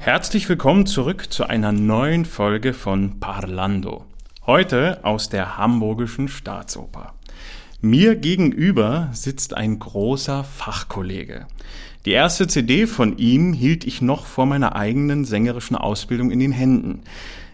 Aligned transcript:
Herzlich 0.00 0.48
willkommen 0.48 0.86
zurück 0.86 1.32
zu 1.32 1.44
einer 1.44 1.70
neuen 1.70 2.24
Folge 2.24 2.74
von 2.74 3.20
Parlando. 3.20 4.06
Heute 4.44 5.04
aus 5.04 5.28
der 5.28 5.56
Hamburgischen 5.56 6.26
Staatsoper. 6.26 7.14
Mir 7.82 8.16
gegenüber 8.16 9.08
sitzt 9.12 9.56
ein 9.56 9.78
großer 9.78 10.44
Fachkollege. 10.44 11.46
Die 12.04 12.10
erste 12.10 12.46
CD 12.46 12.86
von 12.86 13.16
ihm 13.16 13.54
hielt 13.54 13.86
ich 13.86 14.02
noch 14.02 14.26
vor 14.26 14.44
meiner 14.44 14.76
eigenen 14.76 15.24
sängerischen 15.24 15.76
Ausbildung 15.76 16.30
in 16.30 16.40
den 16.40 16.52
Händen. 16.52 17.00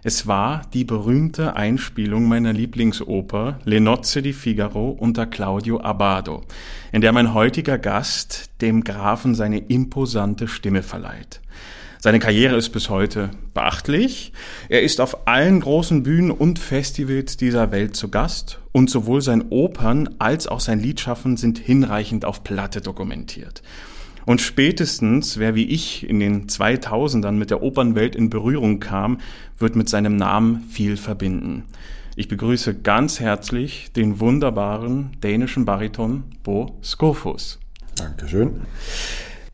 Es 0.02 0.26
war 0.26 0.62
die 0.74 0.82
berühmte 0.82 1.54
Einspielung 1.54 2.26
meiner 2.26 2.52
Lieblingsoper 2.52 3.60
Le 3.62 3.80
Nozze 3.80 4.20
di 4.20 4.32
Figaro 4.32 4.90
unter 4.90 5.26
Claudio 5.26 5.80
Abbado, 5.80 6.42
in 6.90 7.02
der 7.02 7.12
mein 7.12 7.32
heutiger 7.32 7.78
Gast 7.78 8.50
dem 8.60 8.82
Grafen 8.82 9.36
seine 9.36 9.58
imposante 9.58 10.48
Stimme 10.48 10.82
verleiht. 10.82 11.40
Seine 11.98 12.18
Karriere 12.18 12.56
ist 12.56 12.70
bis 12.70 12.90
heute 12.90 13.30
beachtlich. 13.54 14.32
Er 14.68 14.82
ist 14.82 15.00
auf 15.00 15.26
allen 15.26 15.60
großen 15.60 16.02
Bühnen 16.02 16.30
und 16.30 16.58
Festivals 16.58 17.36
dieser 17.36 17.72
Welt 17.72 17.96
zu 17.96 18.08
Gast 18.10 18.60
und 18.72 18.90
sowohl 18.90 19.22
sein 19.22 19.46
Opern 19.50 20.08
als 20.18 20.46
auch 20.46 20.60
sein 20.60 20.80
Liedschaffen 20.80 21.36
sind 21.36 21.58
hinreichend 21.58 22.24
auf 22.24 22.44
Platte 22.44 22.80
dokumentiert. 22.80 23.62
Und 24.26 24.40
spätestens, 24.40 25.38
wer 25.38 25.54
wie 25.54 25.66
ich 25.66 26.08
in 26.08 26.18
den 26.18 26.48
2000ern 26.48 27.32
mit 27.32 27.50
der 27.50 27.62
Opernwelt 27.62 28.16
in 28.16 28.28
Berührung 28.28 28.80
kam, 28.80 29.18
wird 29.58 29.76
mit 29.76 29.88
seinem 29.88 30.16
Namen 30.16 30.64
viel 30.68 30.96
verbinden. 30.96 31.64
Ich 32.16 32.28
begrüße 32.28 32.74
ganz 32.74 33.20
herzlich 33.20 33.92
den 33.94 34.20
wunderbaren 34.20 35.12
dänischen 35.22 35.64
Bariton 35.64 36.24
Bo 36.42 36.76
Skofus. 36.82 37.60
Dankeschön. 37.94 38.62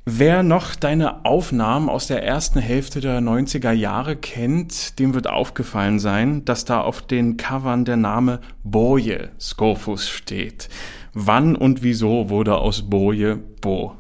Wer 0.05 0.43
noch 0.43 0.75
deine 0.75 1.25
Aufnahmen 1.25 1.89
aus 1.89 2.09
der 2.09 2.25
ersten 2.25 2.59
Hälfte 2.59 3.01
der 3.01 3.21
90er 3.21 3.71
Jahre 3.71 4.17
kennt, 4.17 4.99
dem 4.99 5.15
wird 5.15 5.29
aufgefallen 5.29 6.01
sein, 6.01 6.45
dass 6.45 6.65
da 6.65 6.81
auf 6.81 7.03
den 7.03 7.37
Covern 7.37 7.85
der 7.85 7.97
Name 7.97 8.41
Boje 8.65 9.29
Skofus 9.39 10.09
steht. 10.09 10.69
Wann 11.15 11.55
und 11.55 11.85
wieso 11.85 12.31
wurde 12.31 12.57
aus 12.57 12.91
Boje 12.91 13.39
Bo? 13.61 13.93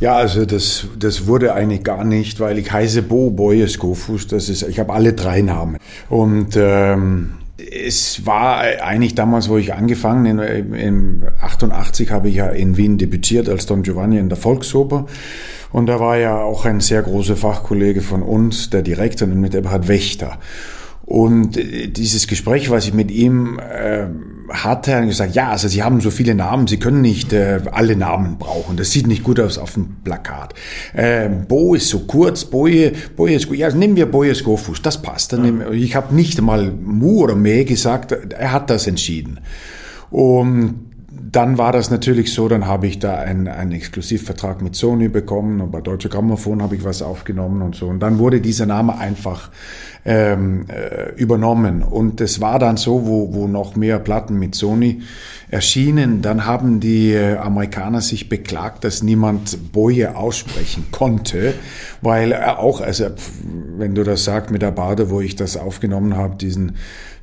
Ja, 0.00 0.16
also 0.16 0.44
das, 0.46 0.88
das 0.98 1.28
wurde 1.28 1.54
eigentlich 1.54 1.84
gar 1.84 2.02
nicht, 2.02 2.40
weil 2.40 2.58
ich 2.58 2.72
heiße 2.72 3.02
Bo 3.02 3.30
Boje 3.30 3.68
Skofus. 3.68 4.26
Das 4.26 4.48
ist, 4.48 4.62
ich 4.64 4.80
habe 4.80 4.92
alle 4.92 5.12
drei 5.12 5.42
Namen. 5.42 5.78
Und 6.08 6.56
ähm, 6.56 7.34
es 7.58 8.26
war 8.26 8.60
eigentlich 8.60 9.14
damals, 9.14 9.48
wo 9.48 9.56
ich 9.56 9.72
angefangen, 9.72 10.38
in, 10.38 10.74
in 10.74 11.24
88 11.40 12.10
habe 12.10 12.28
ich 12.28 12.36
ja 12.36 12.48
in 12.48 12.76
Wien 12.76 12.98
debütiert 12.98 13.48
als 13.48 13.66
Don 13.66 13.82
Giovanni 13.82 14.18
in 14.18 14.28
der 14.28 14.36
Volksoper. 14.36 15.06
Und 15.72 15.86
da 15.86 15.98
war 15.98 16.16
ja 16.16 16.38
auch 16.38 16.64
ein 16.64 16.80
sehr 16.80 17.02
großer 17.02 17.36
Fachkollege 17.36 18.02
von 18.02 18.22
uns, 18.22 18.70
der 18.70 18.82
Direktor, 18.82 19.26
mit 19.28 19.54
Eberhard 19.54 19.88
Wächter. 19.88 20.38
Und 21.06 21.56
äh, 21.56 21.86
dieses 21.86 22.26
Gespräch, 22.26 22.68
was 22.68 22.86
ich 22.86 22.92
mit 22.92 23.10
ihm 23.10 23.58
äh, 23.60 24.06
hatte, 24.50 24.96
hat 24.96 25.06
gesagt, 25.06 25.34
ja, 25.34 25.50
also 25.50 25.68
Sie 25.68 25.82
haben 25.82 26.00
so 26.00 26.10
viele 26.10 26.34
Namen, 26.34 26.66
Sie 26.66 26.78
können 26.78 27.00
nicht 27.00 27.32
äh, 27.32 27.60
alle 27.70 27.96
Namen 27.96 28.38
brauchen. 28.38 28.76
Das 28.76 28.90
sieht 28.90 29.06
nicht 29.06 29.22
gut 29.22 29.38
aus 29.38 29.56
auf 29.56 29.74
dem 29.74 29.96
Plakat. 30.02 30.54
Äh, 30.94 31.28
Bo 31.28 31.74
ist 31.74 31.88
so 31.88 32.00
kurz, 32.00 32.44
Boje, 32.44 32.92
Boje 33.16 33.36
ist 33.36 33.48
gut. 33.48 33.56
Ja, 33.56 33.70
nehmen 33.70 33.94
wir 33.94 34.06
Boje 34.06 34.34
Skofus, 34.34 34.82
das 34.82 35.00
passt. 35.00 35.32
Dann 35.32 35.42
nehmen, 35.42 35.72
ich 35.72 35.94
habe 35.94 36.14
nicht 36.14 36.40
mal 36.42 36.72
Mu 36.72 37.22
oder 37.22 37.36
Me 37.36 37.64
gesagt, 37.64 38.12
er 38.12 38.52
hat 38.52 38.68
das 38.68 38.88
entschieden. 38.88 39.38
Und 40.10 40.86
dann 41.36 41.58
war 41.58 41.72
das 41.72 41.90
natürlich 41.90 42.32
so, 42.32 42.48
dann 42.48 42.66
habe 42.66 42.86
ich 42.86 42.98
da 42.98 43.16
einen, 43.16 43.48
einen 43.48 43.72
Exklusivvertrag 43.72 44.62
mit 44.62 44.74
Sony 44.74 45.08
bekommen 45.08 45.60
und 45.60 45.70
bei 45.70 45.80
Deutsche 45.80 46.08
Grammophon 46.08 46.62
habe 46.62 46.76
ich 46.76 46.84
was 46.84 47.02
aufgenommen 47.02 47.62
und 47.62 47.74
so. 47.74 47.88
Und 47.88 48.00
dann 48.00 48.18
wurde 48.18 48.40
dieser 48.40 48.66
Name 48.66 48.96
einfach 48.96 49.50
ähm, 50.06 50.66
äh, 50.68 51.12
übernommen. 51.16 51.82
Und 51.82 52.20
es 52.20 52.40
war 52.40 52.58
dann 52.58 52.76
so, 52.76 53.06
wo, 53.06 53.34
wo 53.34 53.48
noch 53.48 53.74
mehr 53.74 53.98
Platten 53.98 54.38
mit 54.38 54.54
Sony 54.54 55.02
erschienen, 55.48 56.22
dann 56.22 56.46
haben 56.46 56.80
die 56.80 57.12
äh, 57.12 57.36
Amerikaner 57.36 58.00
sich 58.00 58.28
beklagt, 58.28 58.84
dass 58.84 59.02
niemand 59.02 59.72
Boje 59.72 60.16
aussprechen 60.16 60.86
konnte, 60.90 61.54
weil 62.02 62.32
er 62.32 62.58
auch, 62.60 62.80
also 62.80 63.06
wenn 63.76 63.94
du 63.94 64.02
das 64.04 64.24
sagst 64.24 64.50
mit 64.50 64.62
der 64.62 64.72
Bade, 64.72 65.10
wo 65.10 65.20
ich 65.20 65.36
das 65.36 65.56
aufgenommen 65.56 66.16
habe, 66.16 66.36
diesen 66.36 66.76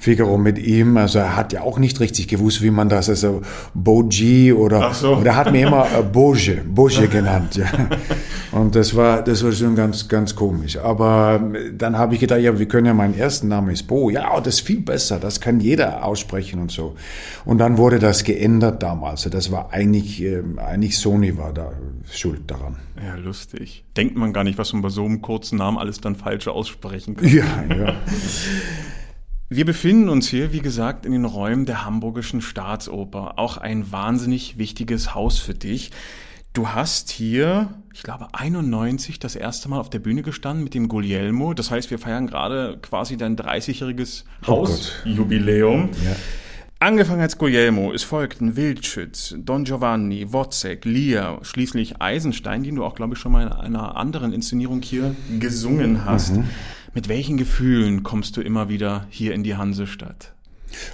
Figaro 0.03 0.37
mit 0.37 0.57
ihm, 0.57 0.97
also 0.97 1.19
er 1.19 1.37
hat 1.37 1.53
ja 1.53 1.61
auch 1.61 1.79
nicht 1.79 2.01
richtig 2.01 2.27
gewusst, 2.27 2.61
wie 2.61 2.71
man 2.71 2.89
das, 2.89 3.09
also 3.09 3.41
Boji 3.73 4.51
oder, 4.51 4.93
so. 4.93 5.15
oder 5.17 5.31
er 5.31 5.35
hat 5.37 5.51
mir 5.51 5.67
immer 5.67 5.85
äh, 5.97 6.03
Boje, 6.03 6.61
Boje 6.65 7.07
genannt, 7.11 7.55
ja. 7.55 7.67
Und 8.51 8.75
das 8.75 8.95
war, 8.95 9.23
das 9.23 9.43
war 9.43 9.51
schon 9.51 9.75
ganz, 9.75 10.07
ganz 10.07 10.35
komisch. 10.35 10.77
Aber 10.77 11.39
ähm, 11.41 11.77
dann 11.77 11.97
habe 11.97 12.13
ich 12.13 12.19
gedacht, 12.19 12.41
ja, 12.41 12.57
wir 12.57 12.67
können 12.73 12.87
ja, 12.87 12.93
mein 12.93 13.17
ersten 13.17 13.49
Name 13.49 13.73
ist 13.73 13.83
Bo, 13.83 14.09
ja, 14.09 14.39
das 14.39 14.55
ist 14.55 14.61
viel 14.61 14.79
besser, 14.79 15.19
das 15.19 15.41
kann 15.41 15.59
jeder 15.59 16.05
aussprechen 16.05 16.59
und 16.59 16.71
so. 16.71 16.95
Und 17.45 17.57
dann 17.59 17.77
wurde 17.77 17.99
das 17.99 18.13
das 18.13 18.23
geändert 18.23 18.83
damals. 18.83 19.23
Das 19.23 19.51
war 19.51 19.73
eigentlich, 19.73 20.21
äh, 20.21 20.43
eigentlich 20.57 20.99
Sony 20.99 21.35
war 21.35 21.51
da 21.51 21.71
schuld 22.11 22.41
daran. 22.45 22.77
Ja, 23.03 23.15
lustig. 23.15 23.85
Denkt 23.97 24.15
man 24.15 24.33
gar 24.33 24.43
nicht, 24.43 24.59
was 24.59 24.71
man 24.71 24.83
bei 24.83 24.89
so 24.89 25.03
einem 25.03 25.23
kurzen 25.23 25.57
Namen 25.57 25.79
alles 25.79 25.99
dann 25.99 26.15
falsch 26.15 26.47
aussprechen 26.47 27.15
kann. 27.15 27.27
Ja, 27.27 27.45
ja. 27.75 27.95
Wir 29.49 29.65
befinden 29.65 30.09
uns 30.09 30.27
hier, 30.27 30.53
wie 30.53 30.61
gesagt, 30.61 31.07
in 31.07 31.11
den 31.11 31.25
Räumen 31.25 31.65
der 31.65 31.85
Hamburgischen 31.85 32.41
Staatsoper. 32.41 33.39
Auch 33.39 33.57
ein 33.57 33.91
wahnsinnig 33.91 34.59
wichtiges 34.59 35.15
Haus 35.15 35.39
für 35.39 35.55
dich. 35.55 35.89
Du 36.53 36.69
hast 36.69 37.09
hier, 37.09 37.73
ich 37.95 38.03
glaube, 38.03 38.27
91 38.31 39.17
das 39.17 39.35
erste 39.35 39.69
Mal 39.69 39.79
auf 39.79 39.89
der 39.89 39.97
Bühne 39.97 40.21
gestanden 40.21 40.63
mit 40.63 40.75
dem 40.75 40.87
Guglielmo. 40.87 41.55
Das 41.55 41.71
heißt, 41.71 41.89
wir 41.89 41.97
feiern 41.97 42.27
gerade 42.27 42.77
quasi 42.79 43.17
dein 43.17 43.35
30-jähriges 43.35 44.23
oh 44.43 44.47
Hausjubiläum. 44.47 45.89
Ja. 46.05 46.15
Angefangen 46.79 47.21
als 47.21 47.39
Guglielmo, 47.39 47.91
es 47.91 48.03
folgten 48.03 48.55
Wildschütz, 48.55 49.33
Don 49.39 49.63
Giovanni, 49.63 50.31
Wozzeck, 50.31 50.85
Lear, 50.85 51.39
schließlich 51.41 52.01
Eisenstein, 52.01 52.61
den 52.61 52.75
du 52.75 52.83
auch, 52.83 52.93
glaube 52.93 53.15
ich, 53.15 53.19
schon 53.19 53.31
mal 53.31 53.47
in 53.47 53.75
einer 53.75 53.95
anderen 53.95 54.31
Inszenierung 54.31 54.83
hier 54.83 55.15
gesungen 55.39 56.05
hast. 56.05 56.35
Mhm. 56.35 56.49
Mit 56.93 57.09
welchen 57.09 57.37
Gefühlen 57.37 58.03
kommst 58.03 58.37
du 58.37 58.41
immer 58.41 58.69
wieder 58.69 59.07
hier 59.09 59.33
in 59.33 59.43
die 59.43 59.55
Hansestadt? 59.55 60.33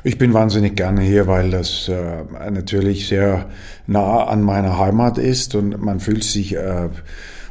Ich 0.04 0.18
bin 0.18 0.34
wahnsinnig 0.34 0.76
gerne 0.76 1.02
hier, 1.02 1.28
weil 1.28 1.52
das 1.52 1.90
äh, 1.90 2.24
natürlich 2.52 3.08
sehr 3.08 3.50
nah 3.88 4.26
an 4.26 4.42
meiner 4.42 4.78
Heimat 4.78 5.18
ist 5.18 5.56
und 5.56 5.82
man 5.82 6.00
fühlt 6.00 6.24
sich 6.24 6.56
äh, 6.56 6.90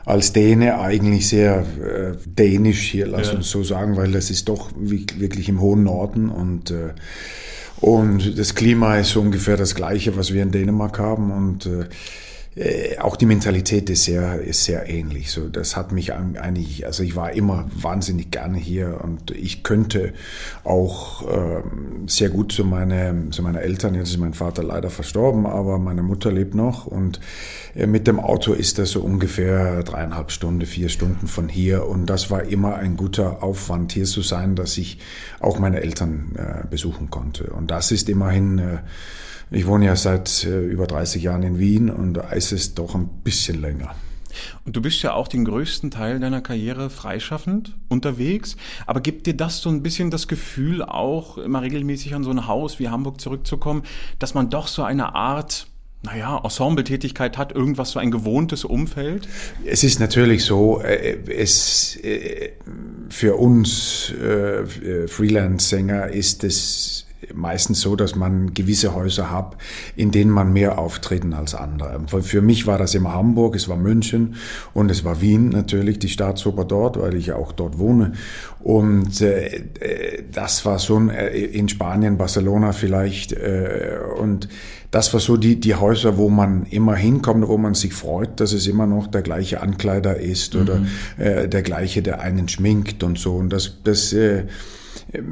als 0.04 0.32
Däne 0.32 0.80
eigentlich 0.80 1.28
sehr 1.28 1.64
äh, 1.80 2.16
dänisch 2.26 2.90
hier, 2.90 3.06
lass 3.06 3.28
ja. 3.28 3.34
uns 3.34 3.50
so 3.50 3.62
sagen, 3.62 3.96
weil 3.96 4.12
das 4.12 4.30
ist 4.30 4.48
doch 4.48 4.70
wirklich 4.76 5.48
im 5.48 5.60
hohen 5.60 5.84
Norden 5.84 6.30
und 6.30 6.70
äh, 6.70 6.94
und 7.80 8.36
das 8.36 8.56
Klima 8.56 8.96
ist 8.96 9.10
so 9.10 9.20
ungefähr 9.20 9.56
das 9.56 9.76
gleiche, 9.76 10.16
was 10.16 10.32
wir 10.32 10.42
in 10.42 10.50
Dänemark 10.50 10.98
haben. 10.98 11.30
Und 11.30 11.68
äh, 12.58 12.98
auch 12.98 13.16
die 13.16 13.26
Mentalität 13.26 13.88
ist 13.88 14.04
sehr, 14.04 14.40
ist 14.40 14.64
sehr 14.64 14.88
ähnlich. 14.88 15.30
So, 15.30 15.48
das 15.48 15.76
hat 15.76 15.92
mich 15.92 16.12
eigentlich, 16.12 16.86
also 16.86 17.04
ich 17.04 17.14
war 17.14 17.32
immer 17.32 17.70
wahnsinnig 17.74 18.32
gerne 18.32 18.58
hier 18.58 19.00
und 19.02 19.30
ich 19.30 19.62
könnte 19.62 20.12
auch 20.64 21.22
äh, 21.28 21.62
sehr 22.06 22.30
gut 22.30 22.50
zu, 22.50 22.64
meine, 22.64 23.30
zu 23.30 23.42
meinen 23.42 23.58
Eltern. 23.58 23.94
Jetzt 23.94 24.10
ist 24.10 24.18
mein 24.18 24.34
Vater 24.34 24.64
leider 24.64 24.90
verstorben, 24.90 25.46
aber 25.46 25.78
meine 25.78 26.02
Mutter 26.02 26.32
lebt 26.32 26.56
noch 26.56 26.86
und 26.86 27.20
äh, 27.76 27.86
mit 27.86 28.08
dem 28.08 28.18
Auto 28.18 28.52
ist 28.52 28.78
das 28.78 28.90
so 28.90 29.02
ungefähr 29.02 29.84
dreieinhalb 29.84 30.32
Stunden, 30.32 30.66
vier 30.66 30.88
Stunden 30.88 31.28
von 31.28 31.48
hier 31.48 31.86
und 31.86 32.06
das 32.06 32.30
war 32.30 32.42
immer 32.42 32.74
ein 32.74 32.96
guter 32.96 33.42
Aufwand, 33.42 33.92
hier 33.92 34.06
zu 34.06 34.22
sein, 34.22 34.56
dass 34.56 34.76
ich 34.78 34.98
auch 35.38 35.60
meine 35.60 35.80
Eltern 35.80 36.32
äh, 36.36 36.66
besuchen 36.66 37.08
konnte. 37.08 37.44
Und 37.44 37.70
das 37.70 37.92
ist 37.92 38.08
immerhin 38.08 38.58
äh, 38.58 38.78
ich 39.50 39.66
wohne 39.66 39.86
ja 39.86 39.96
seit 39.96 40.44
äh, 40.44 40.60
über 40.60 40.86
30 40.86 41.22
Jahren 41.22 41.42
in 41.42 41.58
Wien 41.58 41.90
und 41.90 42.14
da 42.14 42.30
ist 42.30 42.52
es 42.52 42.74
doch 42.74 42.94
ein 42.94 43.08
bisschen 43.24 43.60
länger. 43.60 43.94
Und 44.64 44.76
du 44.76 44.82
bist 44.82 45.02
ja 45.02 45.14
auch 45.14 45.26
den 45.28 45.44
größten 45.44 45.90
Teil 45.90 46.20
deiner 46.20 46.40
Karriere 46.40 46.90
freischaffend 46.90 47.76
unterwegs. 47.88 48.56
Aber 48.86 49.00
gibt 49.00 49.26
dir 49.26 49.34
das 49.34 49.60
so 49.60 49.68
ein 49.68 49.82
bisschen 49.82 50.10
das 50.10 50.28
Gefühl, 50.28 50.82
auch 50.82 51.38
immer 51.38 51.62
regelmäßig 51.62 52.14
an 52.14 52.22
so 52.22 52.30
ein 52.30 52.46
Haus 52.46 52.78
wie 52.78 52.88
Hamburg 52.88 53.20
zurückzukommen, 53.20 53.82
dass 54.18 54.34
man 54.34 54.50
doch 54.50 54.68
so 54.68 54.82
eine 54.84 55.14
Art 55.14 55.66
naja, 56.02 56.40
Ensemble-Tätigkeit 56.44 57.36
hat, 57.36 57.52
irgendwas 57.52 57.90
so 57.90 57.98
ein 57.98 58.12
gewohntes 58.12 58.64
Umfeld? 58.64 59.28
Es 59.64 59.82
ist 59.82 59.98
natürlich 59.98 60.44
so, 60.44 60.80
äh, 60.80 61.18
es, 61.28 61.96
äh, 61.96 62.52
für 63.08 63.34
uns 63.34 64.12
Freelance-Sänger 65.08 66.08
ist 66.08 66.44
es 66.44 67.07
meistens 67.34 67.80
so, 67.80 67.96
dass 67.96 68.14
man 68.14 68.54
gewisse 68.54 68.94
Häuser 68.94 69.30
hat, 69.30 69.56
in 69.96 70.10
denen 70.10 70.30
man 70.30 70.52
mehr 70.52 70.78
auftreten 70.78 71.32
als 71.32 71.54
andere. 71.54 72.00
Für 72.22 72.42
mich 72.42 72.66
war 72.66 72.78
das 72.78 72.94
immer 72.94 73.14
Hamburg, 73.14 73.56
es 73.56 73.68
war 73.68 73.76
München 73.76 74.36
und 74.74 74.90
es 74.90 75.04
war 75.04 75.20
Wien 75.20 75.48
natürlich, 75.50 75.98
die 75.98 76.08
Staatsoper 76.08 76.64
dort, 76.64 77.00
weil 77.00 77.14
ich 77.14 77.26
ja 77.26 77.36
auch 77.36 77.52
dort 77.52 77.78
wohne. 77.78 78.12
Und 78.60 79.20
äh, 79.20 79.64
äh 79.80 80.22
das 80.32 80.64
war 80.64 80.78
so 80.78 80.96
ein, 80.96 81.10
äh, 81.10 81.28
in 81.28 81.68
Spanien, 81.68 82.18
Barcelona 82.18 82.72
vielleicht. 82.72 83.32
Äh, 83.32 83.98
und 84.18 84.48
das 84.90 85.12
war 85.12 85.20
so 85.20 85.36
die, 85.36 85.60
die 85.60 85.74
Häuser, 85.74 86.16
wo 86.16 86.30
man 86.30 86.64
immer 86.66 86.94
hinkommt, 86.94 87.46
wo 87.46 87.58
man 87.58 87.74
sich 87.74 87.92
freut, 87.92 88.40
dass 88.40 88.52
es 88.52 88.66
immer 88.66 88.86
noch 88.86 89.06
der 89.06 89.22
gleiche 89.22 89.60
Ankleider 89.60 90.16
ist 90.16 90.56
oder 90.56 90.76
mhm. 90.76 90.88
äh, 91.18 91.48
der 91.48 91.62
gleiche, 91.62 92.02
der 92.02 92.20
einen 92.20 92.48
schminkt 92.48 93.02
und 93.02 93.18
so. 93.18 93.36
Und 93.36 93.50
das, 93.50 93.78
das 93.84 94.12
äh, 94.12 94.44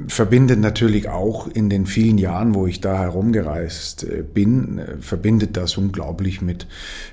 verbindet 0.08 0.58
natürlich 0.58 1.08
auch 1.08 1.48
in 1.48 1.68
den 1.68 1.86
vielen 1.86 2.16
Jahren, 2.16 2.54
wo 2.54 2.66
ich 2.66 2.80
da 2.80 2.98
herumgereist 2.98 4.04
äh, 4.04 4.22
bin, 4.22 4.78
äh, 4.78 4.96
verbindet 5.00 5.56
das 5.56 5.76
unglaublich 5.76 6.40
mit, 6.40 6.66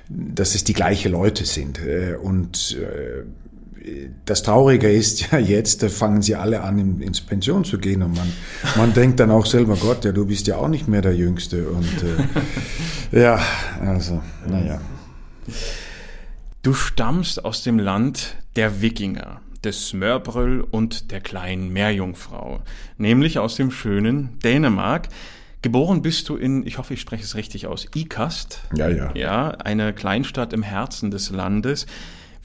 dass 0.08 0.54
es 0.54 0.64
die 0.64 0.72
gleichen 0.72 1.12
Leute 1.12 1.44
sind. 1.44 1.78
Äh, 1.84 2.16
und 2.16 2.76
das 4.24 4.42
Traurige 4.42 4.90
ist 4.90 5.30
ja 5.30 5.38
jetzt, 5.38 5.82
da 5.82 5.90
fangen 5.90 6.22
sie 6.22 6.36
alle 6.36 6.62
an, 6.62 7.02
ins 7.02 7.20
Pension 7.20 7.64
zu 7.64 7.76
gehen 7.76 8.02
und 8.02 8.16
man, 8.16 8.32
man 8.76 8.92
denkt 8.94 9.20
dann 9.20 9.30
auch 9.30 9.44
selber, 9.44 9.76
Gott, 9.76 10.06
ja, 10.06 10.12
du 10.12 10.24
bist 10.24 10.46
ja 10.46 10.56
auch 10.56 10.68
nicht 10.68 10.88
mehr 10.88 11.02
der 11.02 11.14
Jüngste 11.14 11.68
und 11.68 11.84
äh, 13.12 13.20
ja, 13.20 13.38
also, 13.80 14.22
naja. 14.48 14.80
Du 16.62 16.72
stammst 16.72 17.44
aus 17.44 17.62
dem 17.62 17.78
Land 17.78 18.36
der 18.56 18.80
Wikinger, 18.80 19.42
des 19.64 19.88
Smørbrøl 19.88 20.60
und 20.60 21.10
der 21.10 21.20
kleinen 21.20 21.72
Meerjungfrau, 21.72 22.60
nämlich 22.98 23.38
aus 23.38 23.56
dem 23.56 23.70
schönen 23.70 24.38
Dänemark. 24.40 25.08
Geboren 25.62 26.02
bist 26.02 26.28
du 26.28 26.36
in, 26.36 26.66
ich 26.66 26.76
hoffe, 26.76 26.94
ich 26.94 27.00
spreche 27.00 27.24
es 27.24 27.34
richtig 27.36 27.66
aus, 27.66 27.88
Ikast. 27.94 28.60
Ja, 28.76 28.88
ja. 28.88 29.14
Ja, 29.14 29.48
eine 29.52 29.94
Kleinstadt 29.94 30.52
im 30.52 30.62
Herzen 30.62 31.10
des 31.10 31.30
Landes. 31.30 31.86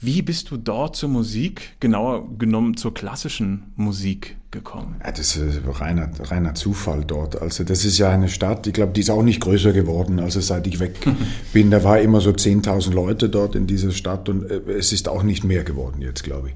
Wie 0.02 0.22
bist 0.22 0.50
du 0.50 0.56
dort 0.56 0.96
zur 0.96 1.10
Musik, 1.10 1.76
genauer 1.78 2.26
genommen 2.38 2.78
zur 2.78 2.94
klassischen 2.94 3.64
Musik 3.76 4.38
gekommen? 4.50 4.96
Ja, 5.04 5.12
das 5.12 5.36
ist 5.36 5.60
reiner, 5.78 6.08
reiner 6.18 6.54
Zufall 6.54 7.04
dort. 7.04 7.42
Also 7.42 7.64
das 7.64 7.84
ist 7.84 7.98
ja 7.98 8.08
eine 8.08 8.30
Stadt, 8.30 8.66
ich 8.66 8.72
glaube, 8.72 8.94
die 8.94 9.02
ist 9.02 9.10
auch 9.10 9.22
nicht 9.22 9.40
größer 9.40 9.74
geworden, 9.74 10.18
also 10.18 10.40
seit 10.40 10.66
ich 10.66 10.80
weg 10.80 11.06
bin. 11.52 11.70
Da 11.70 11.84
war 11.84 12.00
immer 12.00 12.22
so 12.22 12.30
10.000 12.30 12.94
Leute 12.94 13.28
dort 13.28 13.54
in 13.54 13.66
dieser 13.66 13.90
Stadt 13.90 14.30
und 14.30 14.50
äh, 14.50 14.62
es 14.72 14.94
ist 14.94 15.06
auch 15.06 15.22
nicht 15.22 15.44
mehr 15.44 15.64
geworden 15.64 16.00
jetzt, 16.00 16.24
glaube 16.24 16.48
ich. 16.48 16.54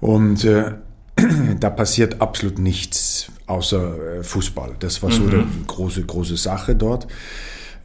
Und 0.00 0.44
äh, 0.44 0.72
da 1.60 1.70
passiert 1.70 2.20
absolut 2.20 2.58
nichts 2.58 3.30
außer 3.46 4.18
äh, 4.18 4.22
Fußball. 4.22 4.76
Das 4.78 5.02
war 5.02 5.10
so 5.10 5.22
mhm. 5.22 5.30
eine 5.30 5.46
große, 5.66 6.02
große 6.02 6.36
Sache 6.36 6.74
dort. 6.74 7.06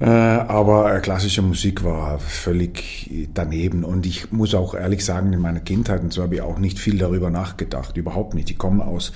Äh, 0.01 0.05
aber 0.05 0.99
klassische 0.99 1.43
Musik 1.43 1.83
war 1.83 2.17
völlig 2.17 3.29
daneben. 3.35 3.83
Und 3.83 4.07
ich 4.07 4.31
muss 4.31 4.55
auch 4.55 4.73
ehrlich 4.73 5.05
sagen, 5.05 5.31
in 5.31 5.39
meiner 5.39 5.59
Kindheit, 5.59 6.01
und 6.01 6.11
so 6.11 6.23
habe 6.23 6.35
ich 6.35 6.41
auch 6.41 6.57
nicht 6.57 6.79
viel 6.79 6.97
darüber 6.97 7.29
nachgedacht, 7.29 7.95
überhaupt 7.97 8.33
nicht. 8.33 8.49
Ich 8.49 8.57
komme 8.57 8.83
aus, 8.83 9.11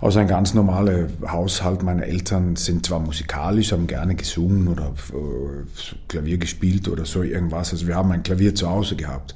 aus 0.00 0.16
einem 0.16 0.28
ganz 0.28 0.54
normalen 0.54 1.12
Haushalt. 1.30 1.82
Meine 1.82 2.06
Eltern 2.06 2.56
sind 2.56 2.86
zwar 2.86 3.00
musikalisch, 3.00 3.72
haben 3.72 3.86
gerne 3.86 4.14
gesungen 4.14 4.68
oder 4.68 4.94
äh, 5.12 6.08
Klavier 6.08 6.38
gespielt 6.38 6.88
oder 6.88 7.04
so 7.04 7.22
irgendwas. 7.22 7.72
Also 7.72 7.86
wir 7.86 7.96
haben 7.96 8.10
ein 8.10 8.22
Klavier 8.22 8.54
zu 8.54 8.70
Hause 8.70 8.96
gehabt. 8.96 9.34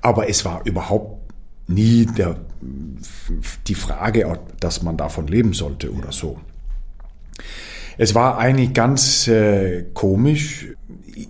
Aber 0.00 0.30
es 0.30 0.46
war 0.46 0.62
überhaupt 0.64 1.19
nie 1.70 2.06
der, 2.06 2.36
die 3.66 3.74
Frage, 3.74 4.38
dass 4.60 4.82
man 4.82 4.96
davon 4.96 5.26
leben 5.26 5.52
sollte 5.52 5.92
oder 5.92 6.12
so. 6.12 6.38
Es 7.96 8.14
war 8.14 8.38
eigentlich 8.38 8.72
ganz 8.72 9.28
äh, 9.28 9.84
komisch. 9.94 10.68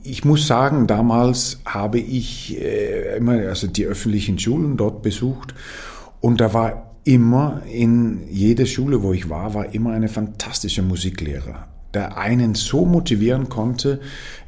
Ich 0.04 0.24
muss 0.24 0.46
sagen, 0.46 0.86
damals 0.86 1.60
habe 1.64 1.98
ich 1.98 2.60
äh, 2.60 3.16
immer 3.16 3.32
also 3.48 3.66
die 3.66 3.84
öffentlichen 3.86 4.38
Schulen 4.38 4.76
dort 4.76 5.02
besucht 5.02 5.54
und 6.20 6.40
da 6.40 6.54
war 6.54 6.90
immer 7.04 7.62
in 7.66 8.20
jeder 8.30 8.66
Schule, 8.66 9.02
wo 9.02 9.12
ich 9.12 9.28
war, 9.28 9.54
war 9.54 9.74
immer 9.74 9.92
eine 9.92 10.08
fantastische 10.08 10.82
Musiklehrer, 10.82 11.66
der 11.94 12.18
einen 12.18 12.54
so 12.54 12.84
motivieren 12.84 13.48
konnte, 13.48 14.00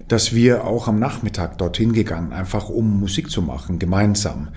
dass 0.07 0.35
wir 0.35 0.65
auch 0.65 0.89
am 0.89 0.99
Nachmittag 0.99 1.59
dorthin 1.59 1.93
gegangen, 1.93 2.33
einfach 2.33 2.69
um 2.69 3.01
Musik 3.01 3.31
zu 3.31 3.43
machen, 3.43 3.79
gemeinsam. 3.79 4.49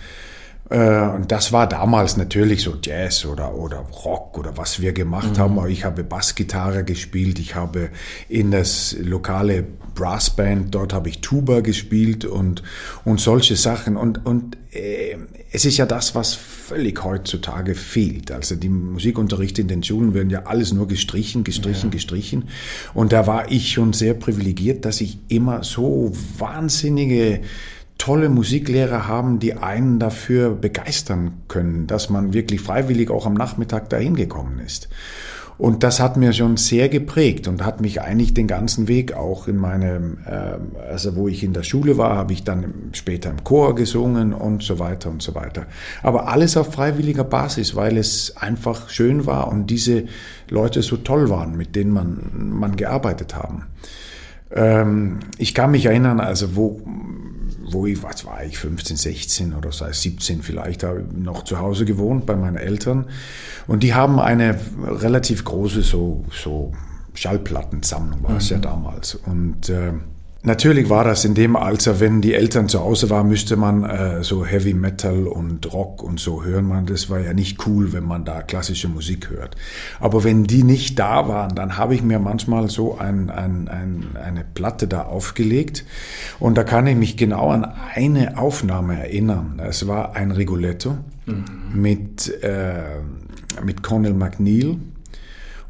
Äh, 0.69 1.01
und 1.09 1.31
das 1.31 1.51
war 1.51 1.67
damals 1.67 2.17
natürlich 2.17 2.63
so 2.63 2.75
Jazz 2.81 3.25
oder, 3.25 3.53
oder 3.55 3.77
Rock 3.77 4.37
oder 4.37 4.57
was 4.57 4.81
wir 4.81 4.93
gemacht 4.93 5.37
mhm. 5.37 5.39
haben. 5.39 5.69
Ich 5.69 5.85
habe 5.85 6.03
Bassgitarre 6.03 6.83
gespielt, 6.83 7.39
ich 7.39 7.55
habe 7.55 7.89
in 8.29 8.51
das 8.51 8.95
lokale 8.99 9.63
Brassband, 9.93 10.73
dort 10.73 10.93
habe 10.93 11.09
ich 11.09 11.21
Tuba 11.21 11.61
gespielt 11.61 12.25
und, 12.25 12.63
und 13.05 13.19
solche 13.19 13.55
Sachen. 13.55 13.95
Und, 13.95 14.25
und 14.25 14.57
äh, 14.71 15.17
es 15.51 15.65
ist 15.65 15.77
ja 15.77 15.85
das, 15.85 16.15
was 16.15 16.33
völlig 16.33 17.03
heutzutage 17.03 17.75
fehlt. 17.75 18.31
Also 18.31 18.55
die 18.55 18.69
Musikunterricht 18.69 19.59
in 19.59 19.67
den 19.67 19.83
Schulen 19.83 20.13
werden 20.13 20.29
ja 20.29 20.43
alles 20.45 20.73
nur 20.73 20.87
gestrichen, 20.87 21.43
gestrichen, 21.43 21.89
ja. 21.89 21.93
gestrichen. 21.93 22.49
Und 22.93 23.13
da 23.13 23.27
war 23.27 23.51
ich 23.51 23.71
schon 23.71 23.93
sehr 23.93 24.15
privilegiert, 24.15 24.83
dass 24.83 24.99
ich 24.99 25.19
immer 25.29 25.63
so 25.63 26.11
wahnsinnige 26.37 27.41
tolle 27.97 28.29
Musiklehrer 28.29 29.07
haben, 29.07 29.39
die 29.39 29.55
einen 29.55 29.99
dafür 29.99 30.51
begeistern 30.55 31.31
können, 31.47 31.87
dass 31.87 32.09
man 32.09 32.33
wirklich 32.33 32.61
freiwillig 32.61 33.09
auch 33.09 33.25
am 33.25 33.33
Nachmittag 33.33 33.89
dahin 33.89 34.15
gekommen 34.15 34.59
ist. 34.59 34.89
Und 35.57 35.83
das 35.83 36.01
hat 36.01 36.17
mir 36.17 36.33
schon 36.33 36.57
sehr 36.57 36.89
geprägt 36.89 37.47
und 37.47 37.63
hat 37.63 37.79
mich 37.79 38.01
eigentlich 38.01 38.33
den 38.33 38.47
ganzen 38.47 38.89
Weg 38.89 39.13
auch 39.13 39.47
in 39.47 39.55
meinem, 39.55 40.17
äh, 40.25 40.57
also 40.89 41.15
wo 41.15 41.29
ich 41.29 41.43
in 41.43 41.53
der 41.53 41.63
Schule 41.63 41.97
war, 41.97 42.17
habe 42.17 42.33
ich 42.33 42.43
dann 42.43 42.89
später 42.91 43.29
im 43.29 43.41
Chor 43.45 43.73
gesungen 43.73 44.33
und 44.33 44.63
so 44.63 44.79
weiter 44.79 45.09
und 45.09 45.21
so 45.21 45.33
weiter. 45.33 45.65
Aber 46.03 46.27
alles 46.27 46.57
auf 46.57 46.73
freiwilliger 46.73 47.23
Basis, 47.23 47.73
weil 47.73 47.97
es 47.97 48.35
einfach 48.35 48.89
schön 48.89 49.25
war 49.25 49.47
und 49.47 49.67
diese 49.67 50.03
Leute 50.49 50.81
so 50.81 50.97
toll 50.97 51.29
waren, 51.29 51.55
mit 51.55 51.75
denen 51.77 51.91
man, 51.91 52.19
man 52.33 52.75
gearbeitet 52.75 53.33
haben. 53.33 53.67
Ähm, 54.51 55.19
ich 55.37 55.53
kann 55.53 55.71
mich 55.71 55.85
erinnern, 55.85 56.19
also 56.19 56.57
wo, 56.57 56.81
wo 57.67 57.85
ich, 57.85 58.01
was 58.03 58.25
war 58.25 58.43
ich, 58.43 58.57
15, 58.57 58.97
16 58.97 59.53
oder 59.53 59.71
so, 59.71 59.85
17 59.89 60.41
vielleicht, 60.41 60.83
habe 60.83 61.01
ich 61.01 61.17
noch 61.17 61.43
zu 61.43 61.59
Hause 61.59 61.85
gewohnt 61.85 62.25
bei 62.25 62.35
meinen 62.35 62.57
Eltern. 62.57 63.07
Und 63.67 63.83
die 63.83 63.93
haben 63.93 64.19
eine 64.19 64.59
relativ 64.83 65.43
große 65.43 65.81
so, 65.81 66.23
so 66.31 66.71
Schallplattensammlung, 67.13 68.23
war 68.23 68.37
es 68.37 68.49
mhm. 68.49 68.57
ja 68.57 68.61
damals. 68.61 69.15
Und 69.15 69.69
äh, 69.69 69.93
Natürlich 70.45 70.89
war 70.89 71.03
das 71.03 71.25
in 71.25 71.33
dem 71.33 71.55
Alter, 71.55 71.99
wenn 71.99 72.21
die 72.21 72.35
Eltern 72.35 72.69
zu 72.69 72.79
Hause 72.79 73.09
waren, 73.09 73.27
müsste 73.27 73.55
man 73.55 73.83
äh, 73.83 74.23
so 74.23 74.45
Heavy 74.45 74.75
Metal 74.75 75.25
und 75.25 75.73
Rock 75.73 76.03
und 76.03 76.19
so 76.19 76.43
hören. 76.43 76.65
Man, 76.65 76.85
das 76.85 77.09
war 77.09 77.19
ja 77.19 77.33
nicht 77.33 77.65
cool, 77.65 77.93
wenn 77.93 78.03
man 78.03 78.25
da 78.25 78.43
klassische 78.43 78.87
Musik 78.87 79.31
hört. 79.31 79.55
Aber 79.99 80.23
wenn 80.23 80.43
die 80.43 80.61
nicht 80.61 80.99
da 80.99 81.27
waren, 81.27 81.55
dann 81.55 81.77
habe 81.77 81.95
ich 81.95 82.03
mir 82.03 82.19
manchmal 82.19 82.69
so 82.69 82.95
ein, 82.95 83.31
ein, 83.31 83.67
ein, 83.67 84.15
eine 84.23 84.43
Platte 84.43 84.87
da 84.87 85.03
aufgelegt 85.03 85.83
und 86.39 86.59
da 86.59 86.63
kann 86.63 86.85
ich 86.85 86.95
mich 86.95 87.17
genau 87.17 87.49
an 87.49 87.65
eine 87.95 88.37
Aufnahme 88.37 88.99
erinnern. 88.99 89.59
Es 89.67 89.87
war 89.87 90.15
ein 90.15 90.29
Rigoletto 90.29 90.95
mhm. 91.25 91.45
mit, 91.73 92.43
äh, 92.43 92.99
mit 93.63 93.81
Cornel 93.81 94.13
McNeil 94.13 94.77